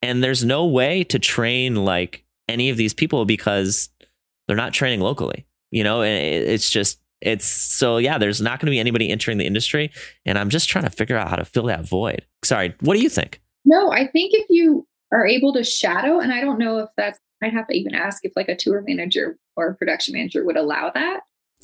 and 0.01 0.23
there's 0.23 0.43
no 0.43 0.65
way 0.65 1.03
to 1.05 1.19
train 1.19 1.75
like 1.75 2.25
any 2.49 2.69
of 2.69 2.77
these 2.77 2.93
people 2.93 3.25
because 3.25 3.89
they're 4.47 4.57
not 4.57 4.73
training 4.73 4.99
locally 4.99 5.45
you 5.71 5.83
know 5.83 6.01
and 6.01 6.21
it's 6.21 6.69
just 6.69 6.99
it's 7.21 7.45
so 7.45 7.97
yeah 7.97 8.17
there's 8.17 8.41
not 8.41 8.59
going 8.59 8.67
to 8.67 8.71
be 8.71 8.79
anybody 8.79 9.09
entering 9.09 9.37
the 9.37 9.45
industry 9.45 9.91
and 10.25 10.37
i'm 10.37 10.49
just 10.49 10.67
trying 10.69 10.83
to 10.83 10.89
figure 10.89 11.17
out 11.17 11.29
how 11.29 11.35
to 11.35 11.45
fill 11.45 11.65
that 11.65 11.87
void 11.87 12.25
sorry 12.43 12.73
what 12.81 12.95
do 12.95 13.01
you 13.01 13.09
think 13.09 13.41
No, 13.63 13.91
I 13.91 14.07
think 14.07 14.33
if 14.33 14.47
you 14.49 14.87
are 15.11 15.25
able 15.27 15.53
to 15.53 15.63
shadow, 15.63 16.19
and 16.19 16.31
I 16.33 16.41
don't 16.41 16.57
know 16.57 16.79
if 16.79 16.89
that's, 16.97 17.19
I'd 17.43 17.53
have 17.53 17.67
to 17.67 17.75
even 17.75 17.93
ask 17.93 18.23
if 18.23 18.31
like 18.35 18.49
a 18.49 18.55
tour 18.55 18.83
manager 18.87 19.37
or 19.55 19.67
a 19.67 19.75
production 19.75 20.15
manager 20.15 20.43
would 20.45 20.57
allow 20.57 20.89
that, 20.95 21.21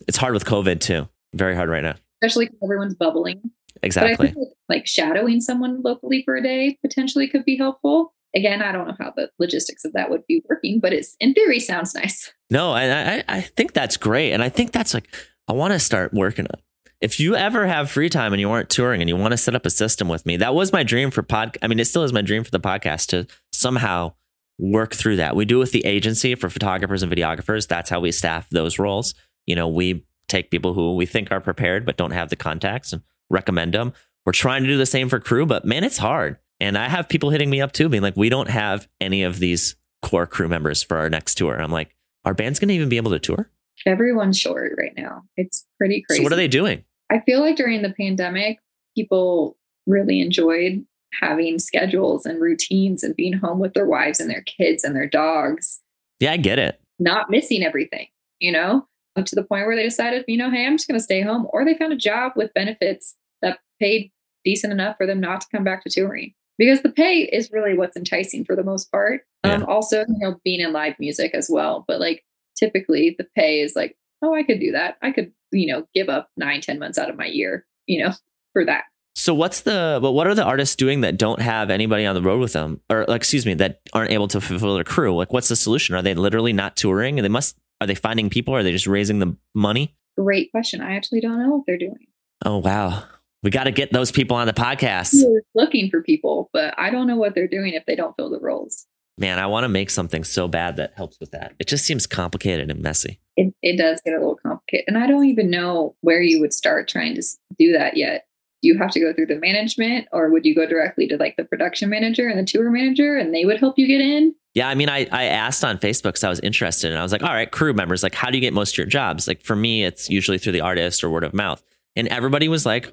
it's 0.07 0.17
hard 0.17 0.33
with 0.33 0.45
covid 0.45 0.79
too 0.79 1.07
very 1.33 1.55
hard 1.55 1.69
right 1.69 1.83
now 1.83 1.95
especially 2.21 2.45
because 2.45 2.59
everyone's 2.63 2.95
bubbling. 2.95 3.41
But 3.73 3.83
I 3.83 3.85
exactly 3.87 4.27
think 4.31 4.47
like 4.69 4.87
shadowing 4.87 5.41
someone 5.41 5.81
locally 5.81 6.23
for 6.23 6.35
a 6.35 6.41
day 6.41 6.77
potentially 6.81 7.27
could 7.27 7.45
be 7.45 7.57
helpful. 7.57 8.13
Again, 8.35 8.61
I 8.61 8.71
don't 8.71 8.87
know 8.87 8.95
how 8.99 9.13
the 9.15 9.29
logistics 9.39 9.85
of 9.85 9.93
that 9.93 10.09
would 10.09 10.25
be 10.27 10.43
working, 10.49 10.79
but 10.79 10.93
it's 10.93 11.15
in 11.19 11.33
theory 11.33 11.59
sounds 11.59 11.95
nice. 11.95 12.31
no 12.49 12.71
I, 12.71 12.83
I 12.83 13.23
i 13.27 13.41
think 13.41 13.73
that's 13.73 13.97
great 13.97 14.31
and 14.31 14.41
i 14.41 14.49
think 14.49 14.71
that's 14.71 14.93
like 14.93 15.09
i 15.47 15.53
want 15.53 15.73
to 15.73 15.79
start 15.79 16.13
working 16.13 16.45
on. 16.45 16.59
if 17.01 17.19
you 17.19 17.35
ever 17.35 17.67
have 17.67 17.89
free 17.89 18.09
time 18.09 18.33
and 18.33 18.39
you 18.39 18.49
aren't 18.49 18.69
touring 18.69 19.01
and 19.01 19.09
you 19.09 19.15
want 19.15 19.31
to 19.31 19.37
set 19.37 19.55
up 19.55 19.65
a 19.65 19.69
system 19.69 20.07
with 20.07 20.25
me, 20.25 20.37
that 20.37 20.55
was 20.55 20.73
my 20.73 20.83
dream 20.83 21.11
for 21.11 21.21
pod. 21.21 21.57
I 21.61 21.67
mean, 21.67 21.79
it 21.79 21.85
still 21.85 22.03
is 22.03 22.13
my 22.13 22.21
dream 22.21 22.43
for 22.43 22.51
the 22.51 22.59
podcast 22.59 23.07
to 23.07 23.27
somehow 23.51 24.13
work 24.59 24.95
through 24.95 25.17
that. 25.17 25.35
We 25.35 25.45
do 25.45 25.59
with 25.59 25.71
the 25.71 25.85
agency 25.85 26.33
for 26.33 26.49
photographers 26.49 27.03
and 27.03 27.11
videographers. 27.11 27.67
That's 27.67 27.89
how 27.89 27.99
we 27.99 28.11
staff 28.11 28.49
those 28.49 28.79
roles. 28.79 29.13
You 29.45 29.55
know, 29.55 29.67
we 29.67 30.05
take 30.27 30.49
people 30.49 30.73
who 30.73 30.95
we 30.95 31.05
think 31.05 31.31
are 31.31 31.39
prepared 31.39 31.85
but 31.85 31.97
don't 31.97 32.11
have 32.11 32.29
the 32.29 32.35
contacts 32.35 32.91
and 32.91 33.03
recommend 33.29 33.73
them. 33.73 33.93
We're 34.25 34.33
trying 34.33 34.63
to 34.63 34.69
do 34.69 34.77
the 34.77 34.85
same 34.85 35.07
for 35.09 35.19
crew, 35.19 35.45
but 35.45 35.63
man, 35.63 35.83
it's 35.83 35.99
hard. 35.99 36.37
And 36.59 36.77
I 36.77 36.89
have 36.89 37.07
people 37.07 37.29
hitting 37.29 37.51
me 37.51 37.61
up 37.61 37.71
too, 37.71 37.87
being 37.87 38.03
like, 38.03 38.17
we 38.17 38.29
don't 38.29 38.49
have 38.49 38.87
any 38.99 39.21
of 39.23 39.37
these 39.37 39.75
core 40.01 40.25
crew 40.25 40.47
members 40.47 40.81
for 40.81 40.97
our 40.97 41.09
next 41.09 41.35
tour. 41.35 41.61
I'm 41.61 41.71
like, 41.71 41.95
our 42.25 42.33
band's 42.33 42.59
going 42.59 42.69
to 42.69 42.73
even 42.73 42.89
be 42.89 42.97
able 42.97 43.11
to 43.11 43.19
tour? 43.19 43.49
Everyone's 43.85 44.39
short 44.39 44.73
right 44.77 44.93
now. 44.97 45.23
It's 45.35 45.65
pretty 45.77 46.03
crazy. 46.07 46.19
So, 46.19 46.23
what 46.23 46.33
are 46.33 46.37
they 46.37 46.47
doing? 46.47 46.83
I 47.11 47.19
feel 47.21 47.39
like 47.39 47.55
during 47.55 47.81
the 47.81 47.93
pandemic, 47.93 48.59
people 48.95 49.57
really 49.85 50.19
enjoyed 50.19 50.85
having 51.21 51.59
schedules 51.59 52.25
and 52.25 52.41
routines 52.41 53.03
and 53.03 53.15
being 53.15 53.33
home 53.33 53.59
with 53.59 53.73
their 53.73 53.85
wives 53.85 54.19
and 54.19 54.29
their 54.29 54.41
kids 54.41 54.83
and 54.83 54.95
their 54.95 55.07
dogs. 55.07 55.79
Yeah, 56.19 56.33
I 56.33 56.37
get 56.37 56.59
it. 56.59 56.81
Not 56.99 57.29
missing 57.29 57.63
everything, 57.63 58.07
you 58.39 58.51
know, 58.51 58.87
to 59.23 59.35
the 59.35 59.43
point 59.43 59.65
where 59.65 59.75
they 59.75 59.83
decided, 59.83 60.25
you 60.27 60.37
know, 60.37 60.51
hey, 60.51 60.65
I'm 60.65 60.77
just 60.77 60.87
going 60.87 60.99
to 60.99 61.03
stay 61.03 61.21
home. 61.21 61.47
Or 61.53 61.63
they 61.63 61.75
found 61.75 61.93
a 61.93 61.97
job 61.97 62.33
with 62.35 62.53
benefits 62.53 63.15
that 63.41 63.59
paid 63.79 64.11
decent 64.43 64.73
enough 64.73 64.97
for 64.97 65.05
them 65.05 65.19
not 65.19 65.41
to 65.41 65.47
come 65.51 65.63
back 65.63 65.83
to 65.83 65.89
touring 65.89 66.33
because 66.57 66.81
the 66.81 66.89
pay 66.89 67.21
is 67.21 67.51
really 67.51 67.77
what's 67.77 67.97
enticing 67.97 68.43
for 68.45 68.55
the 68.55 68.63
most 68.63 68.91
part. 68.91 69.21
Yeah. 69.45 69.53
Um, 69.53 69.65
also, 69.65 69.99
you 70.01 70.17
know, 70.17 70.39
being 70.43 70.59
in 70.59 70.73
live 70.73 70.95
music 70.99 71.33
as 71.33 71.49
well. 71.49 71.85
But 71.87 71.99
like 71.99 72.23
typically 72.57 73.15
the 73.17 73.27
pay 73.35 73.61
is 73.61 73.75
like, 73.75 73.95
oh, 74.21 74.33
I 74.33 74.43
could 74.43 74.59
do 74.59 74.71
that. 74.71 74.97
I 75.01 75.11
could, 75.11 75.31
you 75.51 75.71
know, 75.71 75.87
give 75.93 76.09
up 76.09 76.29
nine, 76.37 76.61
ten 76.61 76.79
months 76.79 76.97
out 76.97 77.09
of 77.09 77.17
my 77.17 77.25
year, 77.25 77.65
you 77.85 78.03
know, 78.03 78.13
for 78.53 78.65
that. 78.65 78.85
So 79.15 79.33
what's 79.33 79.61
the 79.61 79.97
but 79.99 80.11
what 80.11 80.27
are 80.27 80.35
the 80.35 80.43
artists 80.43 80.75
doing 80.75 81.01
that 81.01 81.17
don't 81.17 81.41
have 81.41 81.71
anybody 81.71 82.05
on 82.05 82.13
the 82.13 82.21
road 82.21 82.39
with 82.39 82.53
them 82.53 82.81
or 82.89 83.03
like, 83.07 83.21
excuse 83.21 83.47
me 83.47 83.55
that 83.55 83.81
aren't 83.91 84.11
able 84.11 84.27
to 84.27 84.39
fulfill 84.39 84.75
their 84.75 84.83
crew? 84.83 85.15
Like 85.15 85.33
what's 85.33 85.47
the 85.47 85.55
solution? 85.55 85.95
Are 85.95 86.03
they 86.03 86.13
literally 86.13 86.53
not 86.53 86.77
touring? 86.77 87.17
And 87.17 87.25
they 87.25 87.29
must 87.29 87.57
are 87.81 87.87
they 87.87 87.95
finding 87.95 88.29
people? 88.29 88.55
Are 88.55 88.63
they 88.63 88.71
just 88.71 88.87
raising 88.87 89.19
the 89.19 89.35
money? 89.55 89.95
Great 90.17 90.51
question. 90.51 90.81
I 90.81 90.95
actually 90.95 91.21
don't 91.21 91.39
know 91.39 91.49
what 91.49 91.63
they're 91.65 91.77
doing. 91.79 92.07
Oh 92.45 92.57
wow. 92.57 93.03
We 93.43 93.51
got 93.51 93.65
to 93.65 93.71
get 93.71 93.93
those 93.93 94.11
people 94.11 94.35
on 94.35 94.47
the 94.47 94.53
podcast. 94.53 95.13
We're 95.23 95.41
looking 95.55 95.89
for 95.89 96.01
people, 96.01 96.49
but 96.53 96.73
I 96.77 96.89
don't 96.89 97.07
know 97.07 97.15
what 97.15 97.35
they're 97.35 97.47
doing 97.47 97.73
if 97.73 97.85
they 97.85 97.95
don't 97.95 98.15
fill 98.15 98.29
the 98.29 98.39
roles. 98.39 98.87
Man, 99.17 99.39
I 99.39 99.47
want 99.47 99.63
to 99.63 99.69
make 99.69 99.89
something 99.89 100.23
so 100.23 100.47
bad 100.47 100.75
that 100.75 100.93
helps 100.95 101.19
with 101.19 101.31
that. 101.31 101.53
It 101.59 101.67
just 101.67 101.85
seems 101.85 102.05
complicated 102.05 102.69
and 102.69 102.81
messy. 102.81 103.19
It, 103.35 103.53
it 103.61 103.77
does 103.77 103.99
get 104.05 104.13
a 104.13 104.19
little 104.19 104.35
complicated. 104.35 104.85
And 104.87 104.97
I 104.97 105.07
don't 105.07 105.25
even 105.25 105.49
know 105.49 105.95
where 106.01 106.21
you 106.21 106.39
would 106.39 106.53
start 106.53 106.87
trying 106.87 107.15
to 107.15 107.23
do 107.57 107.73
that 107.73 107.97
yet 107.97 108.27
do 108.61 108.67
you 108.67 108.77
have 108.77 108.91
to 108.91 108.99
go 108.99 109.13
through 109.13 109.27
the 109.27 109.39
management 109.39 110.07
or 110.11 110.29
would 110.29 110.45
you 110.45 110.55
go 110.55 110.65
directly 110.65 111.07
to 111.07 111.17
like 111.17 111.35
the 111.37 111.43
production 111.43 111.89
manager 111.89 112.27
and 112.27 112.39
the 112.39 112.43
tour 112.43 112.69
manager 112.71 113.15
and 113.15 113.33
they 113.33 113.45
would 113.45 113.59
help 113.59 113.77
you 113.77 113.87
get 113.87 114.01
in? 114.01 114.33
Yeah, 114.55 114.69
I 114.69 114.75
mean, 114.75 114.89
I, 114.89 115.07
I 115.11 115.25
asked 115.25 115.63
on 115.63 115.77
Facebook 115.77 116.03
because 116.03 116.23
I 116.23 116.29
was 116.29 116.39
interested 116.39 116.91
and 116.91 116.99
I 116.99 117.03
was 117.03 117.11
like, 117.11 117.21
all 117.21 117.33
right, 117.33 117.51
crew 117.51 117.73
members, 117.73 118.01
like, 118.01 118.15
how 118.15 118.31
do 118.31 118.37
you 118.37 118.41
get 118.41 118.53
most 118.53 118.73
of 118.73 118.77
your 118.79 118.87
jobs? 118.87 119.27
Like, 119.27 119.43
for 119.43 119.55
me, 119.55 119.83
it's 119.83 120.09
usually 120.09 120.39
through 120.39 120.53
the 120.53 120.61
artist 120.61 121.03
or 121.03 121.11
word 121.11 121.23
of 121.23 121.33
mouth. 121.33 121.63
And 121.95 122.07
everybody 122.07 122.47
was 122.47 122.65
like, 122.65 122.91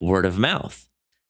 word 0.00 0.26
of 0.26 0.38
mouth. 0.38 0.86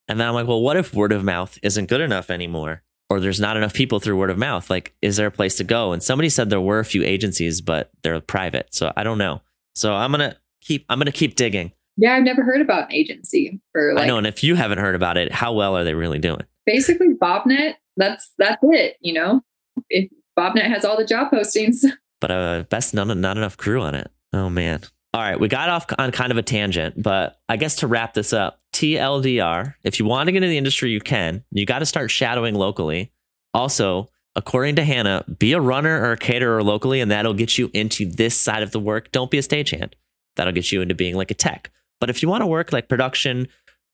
And 0.09 0.19
then 0.19 0.27
I'm 0.27 0.33
like, 0.33 0.47
well, 0.47 0.61
what 0.61 0.75
if 0.75 0.93
word 0.93 1.13
of 1.13 1.23
mouth 1.23 1.57
isn't 1.63 1.87
good 1.87 2.01
enough 2.01 2.29
anymore? 2.29 2.83
Or 3.09 3.19
there's 3.21 3.39
not 3.39 3.55
enough 3.55 3.73
people 3.73 3.99
through 3.99 4.17
word 4.17 4.29
of 4.29 4.37
mouth? 4.37 4.69
Like, 4.69 4.93
is 5.01 5.15
there 5.15 5.27
a 5.27 5.31
place 5.31 5.55
to 5.55 5.63
go? 5.63 5.93
And 5.93 6.03
somebody 6.03 6.27
said 6.27 6.49
there 6.49 6.59
were 6.59 6.79
a 6.79 6.85
few 6.85 7.03
agencies, 7.03 7.61
but 7.61 7.89
they're 8.03 8.19
private. 8.19 8.67
So 8.71 8.91
I 8.97 9.03
don't 9.03 9.17
know. 9.17 9.41
So 9.75 9.93
I'm 9.93 10.11
going 10.11 10.29
to 10.29 10.37
keep, 10.61 10.85
I'm 10.89 10.99
to 10.99 11.11
keep 11.11 11.35
digging. 11.35 11.71
Yeah, 11.97 12.15
I've 12.15 12.23
never 12.23 12.43
heard 12.43 12.61
about 12.61 12.89
an 12.89 12.93
agency 12.93 13.59
for 13.71 13.93
like. 13.95 14.03
I 14.03 14.07
know, 14.07 14.17
and 14.19 14.27
if 14.27 14.43
you 14.43 14.55
haven't 14.55 14.77
heard 14.77 14.93
about 14.93 15.17
it, 15.17 15.31
how 15.31 15.53
well 15.53 15.75
are 15.75 15.83
they 15.83 15.95
really 15.95 16.19
doing? 16.19 16.43
Basically, 16.65 17.15
Bobnet. 17.15 17.73
That's 17.97 18.31
that's 18.37 18.61
it. 18.61 18.97
You 19.01 19.13
know, 19.13 19.41
if 19.89 20.11
Bobnet 20.37 20.67
has 20.67 20.85
all 20.85 20.97
the 20.97 21.05
job 21.05 21.31
postings. 21.31 21.83
But 22.19 22.31
uh, 22.31 22.63
best 22.63 22.95
not 22.95 23.15
not 23.15 23.37
enough 23.37 23.57
crew 23.57 23.79
on 23.79 23.93
it. 23.93 24.09
Oh 24.33 24.49
man. 24.49 24.81
All 25.13 25.21
right, 25.21 25.39
we 25.39 25.47
got 25.47 25.69
off 25.69 25.85
on 25.99 26.11
kind 26.11 26.31
of 26.31 26.39
a 26.39 26.41
tangent, 26.41 26.99
but 26.99 27.39
I 27.47 27.57
guess 27.57 27.75
to 27.77 27.87
wrap 27.87 28.15
this 28.15 28.33
up, 28.33 28.59
TLDR, 28.77 29.73
if 29.83 29.97
you 29.97 30.05
want 30.05 30.27
to 30.27 30.31
get 30.31 30.43
into 30.43 30.49
the 30.49 30.57
industry, 30.57 30.91
you 30.91 31.01
can. 31.01 31.43
You 31.49 31.65
got 31.65 31.79
to 31.79 31.85
start 31.87 32.11
shadowing 32.11 32.53
locally. 32.53 33.11
Also, 33.51 34.07
according 34.35 34.75
to 34.75 34.83
Hannah, 34.83 35.25
be 35.39 35.53
a 35.53 35.59
runner 35.59 35.99
or 35.99 36.11
a 36.11 36.17
caterer 36.17 36.61
locally, 36.61 37.01
and 37.01 37.09
that'll 37.09 37.33
get 37.33 37.57
you 37.57 37.71
into 37.73 38.05
this 38.05 38.39
side 38.39 38.61
of 38.61 38.69
the 38.69 38.79
work. 38.79 39.11
Don't 39.11 39.31
be 39.31 39.39
a 39.39 39.41
stagehand. 39.41 39.93
That'll 40.35 40.53
get 40.53 40.71
you 40.71 40.83
into 40.83 40.93
being 40.93 41.15
like 41.15 41.31
a 41.31 41.33
tech. 41.33 41.71
But 41.99 42.11
if 42.11 42.21
you 42.21 42.29
want 42.29 42.43
to 42.43 42.45
work 42.45 42.71
like 42.71 42.87
production 42.87 43.47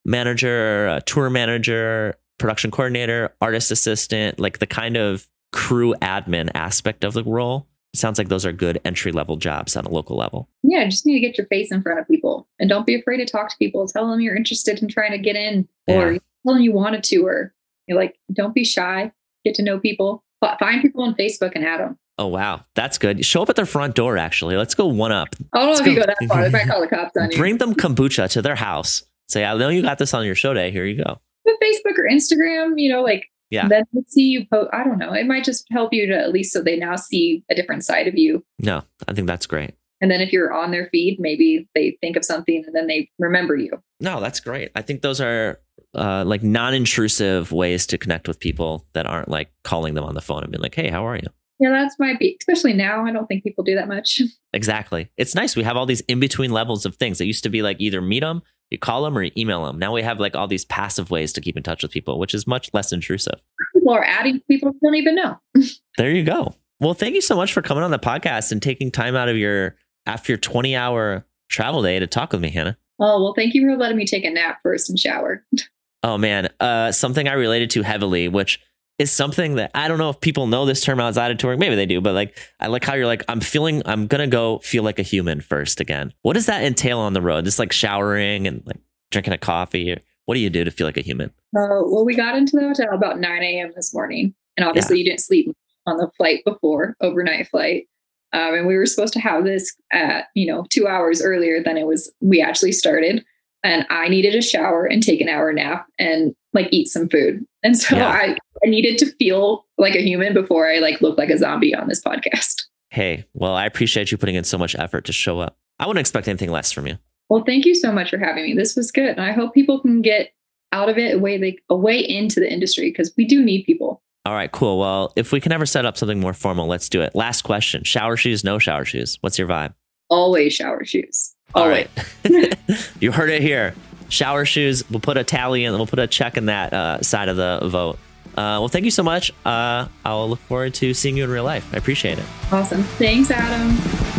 manager, 0.03 0.99
tour 1.05 1.29
manager, 1.29 2.17
production 2.37 2.69
coordinator, 2.69 3.33
artist 3.39 3.71
assistant, 3.71 4.37
like 4.37 4.59
the 4.59 4.67
kind 4.67 4.97
of 4.97 5.29
crew 5.53 5.95
admin 6.01 6.51
aspect 6.55 7.05
of 7.05 7.13
the 7.13 7.23
role, 7.23 7.67
sounds 7.95 8.17
like 8.17 8.29
those 8.29 8.45
are 8.45 8.51
good 8.51 8.79
entry 8.85 9.11
level 9.11 9.37
jobs 9.37 9.75
on 9.75 9.85
a 9.85 9.89
local 9.89 10.17
level. 10.17 10.49
Yeah, 10.63 10.85
just 10.85 11.05
need 11.05 11.13
to 11.13 11.19
get 11.19 11.37
your 11.37 11.47
face 11.47 11.71
in 11.71 11.81
front 11.81 11.99
of 11.99 12.07
people 12.07 12.47
and 12.59 12.69
don't 12.69 12.85
be 12.85 12.95
afraid 12.95 13.17
to 13.17 13.25
talk 13.25 13.49
to 13.49 13.57
people. 13.57 13.87
Tell 13.87 14.09
them 14.09 14.19
you're 14.19 14.35
interested 14.35 14.81
in 14.81 14.87
trying 14.87 15.11
to 15.11 15.17
get 15.17 15.35
in 15.35 15.67
or 15.87 16.13
yeah. 16.13 16.19
tell 16.45 16.55
them 16.55 16.63
you 16.63 16.71
want 16.71 16.95
a 16.95 17.01
tour. 17.01 17.53
You're 17.87 17.97
like, 17.97 18.17
don't 18.31 18.55
be 18.55 18.63
shy. 18.63 19.11
Get 19.45 19.55
to 19.55 19.63
know 19.63 19.79
people. 19.79 20.23
Find 20.59 20.81
people 20.81 21.03
on 21.03 21.15
Facebook 21.15 21.51
and 21.55 21.65
add 21.65 21.79
them. 21.79 21.97
Oh 22.19 22.27
wow, 22.27 22.63
that's 22.75 22.97
good. 22.97 23.25
Show 23.25 23.41
up 23.41 23.49
at 23.49 23.55
their 23.55 23.65
front 23.65 23.95
door. 23.95 24.17
Actually, 24.17 24.55
let's 24.55 24.75
go 24.75 24.85
one 24.85 25.11
up. 25.11 25.35
I 25.51 25.59
don't 25.59 25.67
know 25.67 25.73
if 25.73 25.85
go. 25.85 25.91
you 25.91 25.99
go 25.99 26.05
that 26.05 26.17
far. 26.27 26.43
They 26.43 26.49
might 26.49 26.67
call 26.67 26.81
the 26.81 26.87
cops 26.87 27.17
on 27.17 27.31
you. 27.31 27.37
Bring 27.37 27.57
them 27.57 27.73
kombucha 27.73 28.29
to 28.31 28.41
their 28.41 28.55
house. 28.55 29.03
Say, 29.29 29.43
I 29.43 29.57
know 29.57 29.69
you 29.69 29.81
got 29.81 29.97
this 29.97 30.13
on 30.13 30.25
your 30.25 30.35
show 30.35 30.53
day. 30.53 30.69
Here 30.69 30.85
you 30.85 31.03
go. 31.03 31.19
But 31.43 31.55
Facebook 31.63 31.97
or 31.97 32.07
Instagram, 32.09 32.73
you 32.77 32.91
know, 32.91 33.01
like 33.01 33.29
yeah. 33.53 33.67
Then 33.67 33.83
see 34.07 34.23
you 34.23 34.47
post. 34.47 34.71
I 34.73 34.83
don't 34.83 34.97
know. 34.97 35.13
It 35.13 35.27
might 35.27 35.43
just 35.43 35.67
help 35.71 35.93
you 35.93 36.07
to 36.07 36.17
at 36.17 36.33
least 36.33 36.51
so 36.51 36.61
they 36.61 36.75
now 36.75 36.95
see 36.95 37.43
a 37.51 37.55
different 37.55 37.85
side 37.85 38.07
of 38.07 38.15
you. 38.17 38.43
No, 38.57 38.81
I 39.07 39.13
think 39.13 39.27
that's 39.27 39.45
great. 39.45 39.75
And 40.01 40.09
then 40.09 40.21
if 40.21 40.33
you're 40.33 40.51
on 40.51 40.71
their 40.71 40.89
feed, 40.91 41.17
maybe 41.19 41.69
they 41.75 41.95
think 42.01 42.17
of 42.17 42.25
something 42.25 42.63
and 42.65 42.75
then 42.75 42.87
they 42.87 43.09
remember 43.19 43.55
you. 43.55 43.71
No, 43.99 44.19
that's 44.19 44.39
great. 44.39 44.71
I 44.75 44.81
think 44.81 45.03
those 45.03 45.21
are 45.21 45.59
uh, 45.93 46.23
like 46.25 46.41
non-intrusive 46.41 47.51
ways 47.51 47.85
to 47.87 47.97
connect 47.99 48.27
with 48.27 48.39
people 48.39 48.87
that 48.93 49.05
aren't 49.05 49.29
like 49.29 49.51
calling 49.63 49.93
them 49.93 50.03
on 50.03 50.15
the 50.15 50.21
phone 50.21 50.41
and 50.41 50.51
being 50.51 50.61
like, 50.61 50.73
"Hey, 50.73 50.89
how 50.89 51.05
are 51.05 51.15
you?" 51.15 51.27
Yeah, 51.59 51.69
that's 51.69 51.97
might 51.99 52.19
be, 52.19 52.35
especially 52.41 52.73
now. 52.73 53.05
I 53.05 53.11
don't 53.11 53.27
think 53.27 53.43
people 53.43 53.63
do 53.63 53.75
that 53.75 53.87
much. 53.87 54.21
Exactly. 54.55 55.09
It's 55.17 55.33
nice. 55.33 55.55
We 55.55 55.63
have 55.63 55.75
all 55.77 55.87
these 55.87 56.01
in 56.01 56.19
between 56.19 56.51
levels 56.51 56.85
of 56.85 56.95
things. 56.95 57.19
It 57.19 57.25
used 57.25 57.41
to 57.41 57.49
be 57.49 57.63
like 57.63 57.77
either 57.79 58.01
meet 58.01 58.19
them, 58.19 58.43
you 58.69 58.77
call 58.77 59.03
them, 59.03 59.17
or 59.17 59.23
you 59.23 59.31
email 59.37 59.65
them. 59.65 59.77
Now 59.77 59.93
we 59.93 60.01
have 60.01 60.19
like 60.19 60.35
all 60.35 60.47
these 60.47 60.65
passive 60.65 61.11
ways 61.11 61.33
to 61.33 61.41
keep 61.41 61.57
in 61.57 61.63
touch 61.63 61.83
with 61.83 61.91
people, 61.91 62.19
which 62.19 62.33
is 62.33 62.47
much 62.47 62.69
less 62.73 62.91
intrusive. 62.91 63.41
People 63.73 63.93
are 63.93 64.03
adding 64.03 64.41
people 64.49 64.71
who 64.71 64.79
don't 64.87 64.95
even 64.95 65.15
know. 65.15 65.39
there 65.97 66.11
you 66.11 66.23
go. 66.23 66.55
Well, 66.79 66.93
thank 66.93 67.15
you 67.15 67.21
so 67.21 67.35
much 67.35 67.53
for 67.53 67.61
coming 67.61 67.83
on 67.83 67.91
the 67.91 67.99
podcast 67.99 68.51
and 68.51 68.61
taking 68.61 68.91
time 68.91 69.15
out 69.15 69.29
of 69.29 69.37
your 69.37 69.75
after 70.05 70.31
your 70.33 70.37
20 70.37 70.75
hour 70.75 71.25
travel 71.49 71.83
day 71.83 71.99
to 71.99 72.07
talk 72.07 72.31
with 72.31 72.41
me, 72.41 72.49
Hannah. 72.49 72.77
Oh, 72.99 73.23
well, 73.23 73.33
thank 73.33 73.53
you 73.53 73.61
for 73.61 73.77
letting 73.77 73.97
me 73.97 74.05
take 74.05 74.25
a 74.25 74.29
nap 74.29 74.59
first 74.61 74.89
and 74.89 74.99
shower. 74.99 75.45
oh, 76.03 76.17
man. 76.17 76.49
Uh, 76.59 76.91
something 76.91 77.27
I 77.27 77.33
related 77.33 77.69
to 77.71 77.83
heavily, 77.83 78.27
which 78.27 78.59
is 78.99 79.11
something 79.11 79.55
that 79.55 79.71
I 79.73 79.87
don't 79.87 79.97
know 79.97 80.09
if 80.09 80.19
people 80.19 80.47
know 80.47 80.65
this 80.65 80.81
term 80.81 80.99
outside 80.99 81.31
of 81.31 81.37
touring. 81.37 81.59
Maybe 81.59 81.75
they 81.75 81.85
do, 81.85 82.01
but 82.01 82.13
like 82.13 82.37
I 82.59 82.67
like 82.67 82.83
how 82.83 82.93
you're 82.93 83.07
like, 83.07 83.23
I'm 83.27 83.41
feeling 83.41 83.81
I'm 83.85 84.07
gonna 84.07 84.27
go 84.27 84.59
feel 84.59 84.83
like 84.83 84.99
a 84.99 85.03
human 85.03 85.41
first 85.41 85.79
again. 85.79 86.13
What 86.21 86.33
does 86.33 86.45
that 86.45 86.63
entail 86.63 86.99
on 86.99 87.13
the 87.13 87.21
road? 87.21 87.45
Just 87.45 87.59
like 87.59 87.71
showering 87.71 88.47
and 88.47 88.61
like 88.65 88.79
drinking 89.11 89.33
a 89.33 89.37
coffee. 89.37 89.97
What 90.25 90.35
do 90.35 90.39
you 90.39 90.49
do 90.49 90.63
to 90.63 90.71
feel 90.71 90.87
like 90.87 90.97
a 90.97 91.01
human? 91.01 91.29
Uh, 91.55 91.83
well, 91.85 92.05
we 92.05 92.15
got 92.15 92.37
into 92.37 92.55
the 92.55 92.61
hotel 92.61 92.93
about 92.93 93.19
9 93.19 93.43
a.m. 93.43 93.73
this 93.75 93.93
morning, 93.93 94.33
and 94.55 94.65
obviously 94.65 94.97
yeah. 94.97 94.99
you 94.99 95.09
didn't 95.09 95.19
sleep 95.19 95.55
on 95.85 95.97
the 95.97 96.09
flight 96.15 96.43
before 96.45 96.95
overnight 97.01 97.47
flight. 97.49 97.87
Um, 98.31 98.55
and 98.55 98.67
we 98.67 98.77
were 98.77 98.85
supposed 98.85 99.13
to 99.13 99.19
have 99.19 99.43
this 99.43 99.75
at 99.91 100.25
you 100.33 100.45
know 100.45 100.65
two 100.69 100.87
hours 100.87 101.21
earlier 101.21 101.61
than 101.63 101.77
it 101.77 101.87
was 101.87 102.11
we 102.21 102.41
actually 102.41 102.71
started 102.71 103.25
and 103.63 103.85
i 103.89 104.07
needed 104.07 104.35
a 104.35 104.41
shower 104.41 104.85
and 104.85 105.01
take 105.01 105.21
an 105.21 105.29
hour 105.29 105.51
nap 105.51 105.87
and 105.99 106.35
like 106.53 106.67
eat 106.71 106.87
some 106.87 107.09
food 107.09 107.45
and 107.63 107.77
so 107.77 107.95
yeah. 107.95 108.09
I, 108.09 108.35
I 108.63 108.69
needed 108.69 108.97
to 108.99 109.11
feel 109.13 109.65
like 109.77 109.95
a 109.95 110.01
human 110.01 110.33
before 110.33 110.69
I 110.69 110.79
like 110.79 111.01
look 111.01 111.17
like 111.17 111.29
a 111.29 111.37
zombie 111.37 111.73
on 111.73 111.87
this 111.87 112.01
podcast. 112.01 112.63
Hey, 112.89 113.25
well, 113.33 113.55
I 113.55 113.65
appreciate 113.65 114.11
you 114.11 114.17
putting 114.17 114.35
in 114.35 114.43
so 114.43 114.57
much 114.57 114.75
effort 114.75 115.05
to 115.05 115.13
show 115.13 115.39
up. 115.39 115.57
I 115.79 115.87
wouldn't 115.87 116.01
expect 116.01 116.27
anything 116.27 116.51
less 116.51 116.71
from 116.71 116.85
you. 116.87 116.97
Well, 117.29 117.43
thank 117.45 117.65
you 117.65 117.73
so 117.73 117.91
much 117.91 118.11
for 118.11 118.17
having 118.17 118.43
me. 118.43 118.53
This 118.53 118.75
was 118.75 118.91
good. 118.91 119.09
And 119.09 119.21
I 119.21 119.31
hope 119.31 119.53
people 119.53 119.79
can 119.79 120.01
get 120.01 120.33
out 120.71 120.89
of 120.89 120.97
it 120.97 121.15
a 121.15 121.19
way 121.19 121.37
they 121.37 121.57
a 121.69 121.75
way 121.75 121.97
into 121.97 122.39
the 122.39 122.51
industry 122.51 122.91
because 122.91 123.13
we 123.17 123.25
do 123.25 123.43
need 123.43 123.63
people. 123.63 124.01
All 124.25 124.33
right, 124.33 124.51
cool. 124.51 124.79
Well, 124.79 125.11
if 125.15 125.31
we 125.31 125.41
can 125.41 125.51
ever 125.51 125.65
set 125.65 125.85
up 125.85 125.97
something 125.97 126.19
more 126.19 126.33
formal, 126.33 126.67
let's 126.67 126.87
do 126.87 127.01
it. 127.01 127.15
Last 127.15 127.41
question. 127.41 127.83
Shower 127.83 128.15
shoes, 128.15 128.43
no 128.43 128.59
shower 128.59 128.85
shoes. 128.85 129.17
What's 129.21 129.39
your 129.39 129.47
vibe? 129.47 129.73
Always 130.09 130.53
shower 130.53 130.85
shoes. 130.85 131.32
Always. 131.55 131.87
All 132.25 132.31
right. 132.31 132.89
you 132.99 133.11
heard 133.11 133.29
it 133.29 133.41
here 133.41 133.73
shower 134.13 134.45
shoes. 134.45 134.89
We'll 134.89 134.99
put 134.99 135.17
a 135.17 135.23
tally 135.23 135.65
in. 135.65 135.73
We'll 135.73 135.87
put 135.87 135.99
a 135.99 136.07
check 136.07 136.37
in 136.37 136.45
that 136.45 136.73
uh, 136.73 137.01
side 137.01 137.29
of 137.29 137.35
the 137.35 137.67
vote. 137.67 137.97
Uh, 138.29 138.57
well, 138.59 138.67
thank 138.67 138.85
you 138.85 138.91
so 138.91 139.03
much. 139.03 139.31
Uh, 139.45 139.87
I'll 140.05 140.29
look 140.29 140.39
forward 140.39 140.73
to 140.75 140.93
seeing 140.93 141.17
you 141.17 141.23
in 141.25 141.29
real 141.29 141.43
life. 141.43 141.67
I 141.73 141.77
appreciate 141.77 142.17
it. 142.17 142.25
Awesome. 142.51 142.83
Thanks, 142.83 143.29
Adam. 143.29 144.12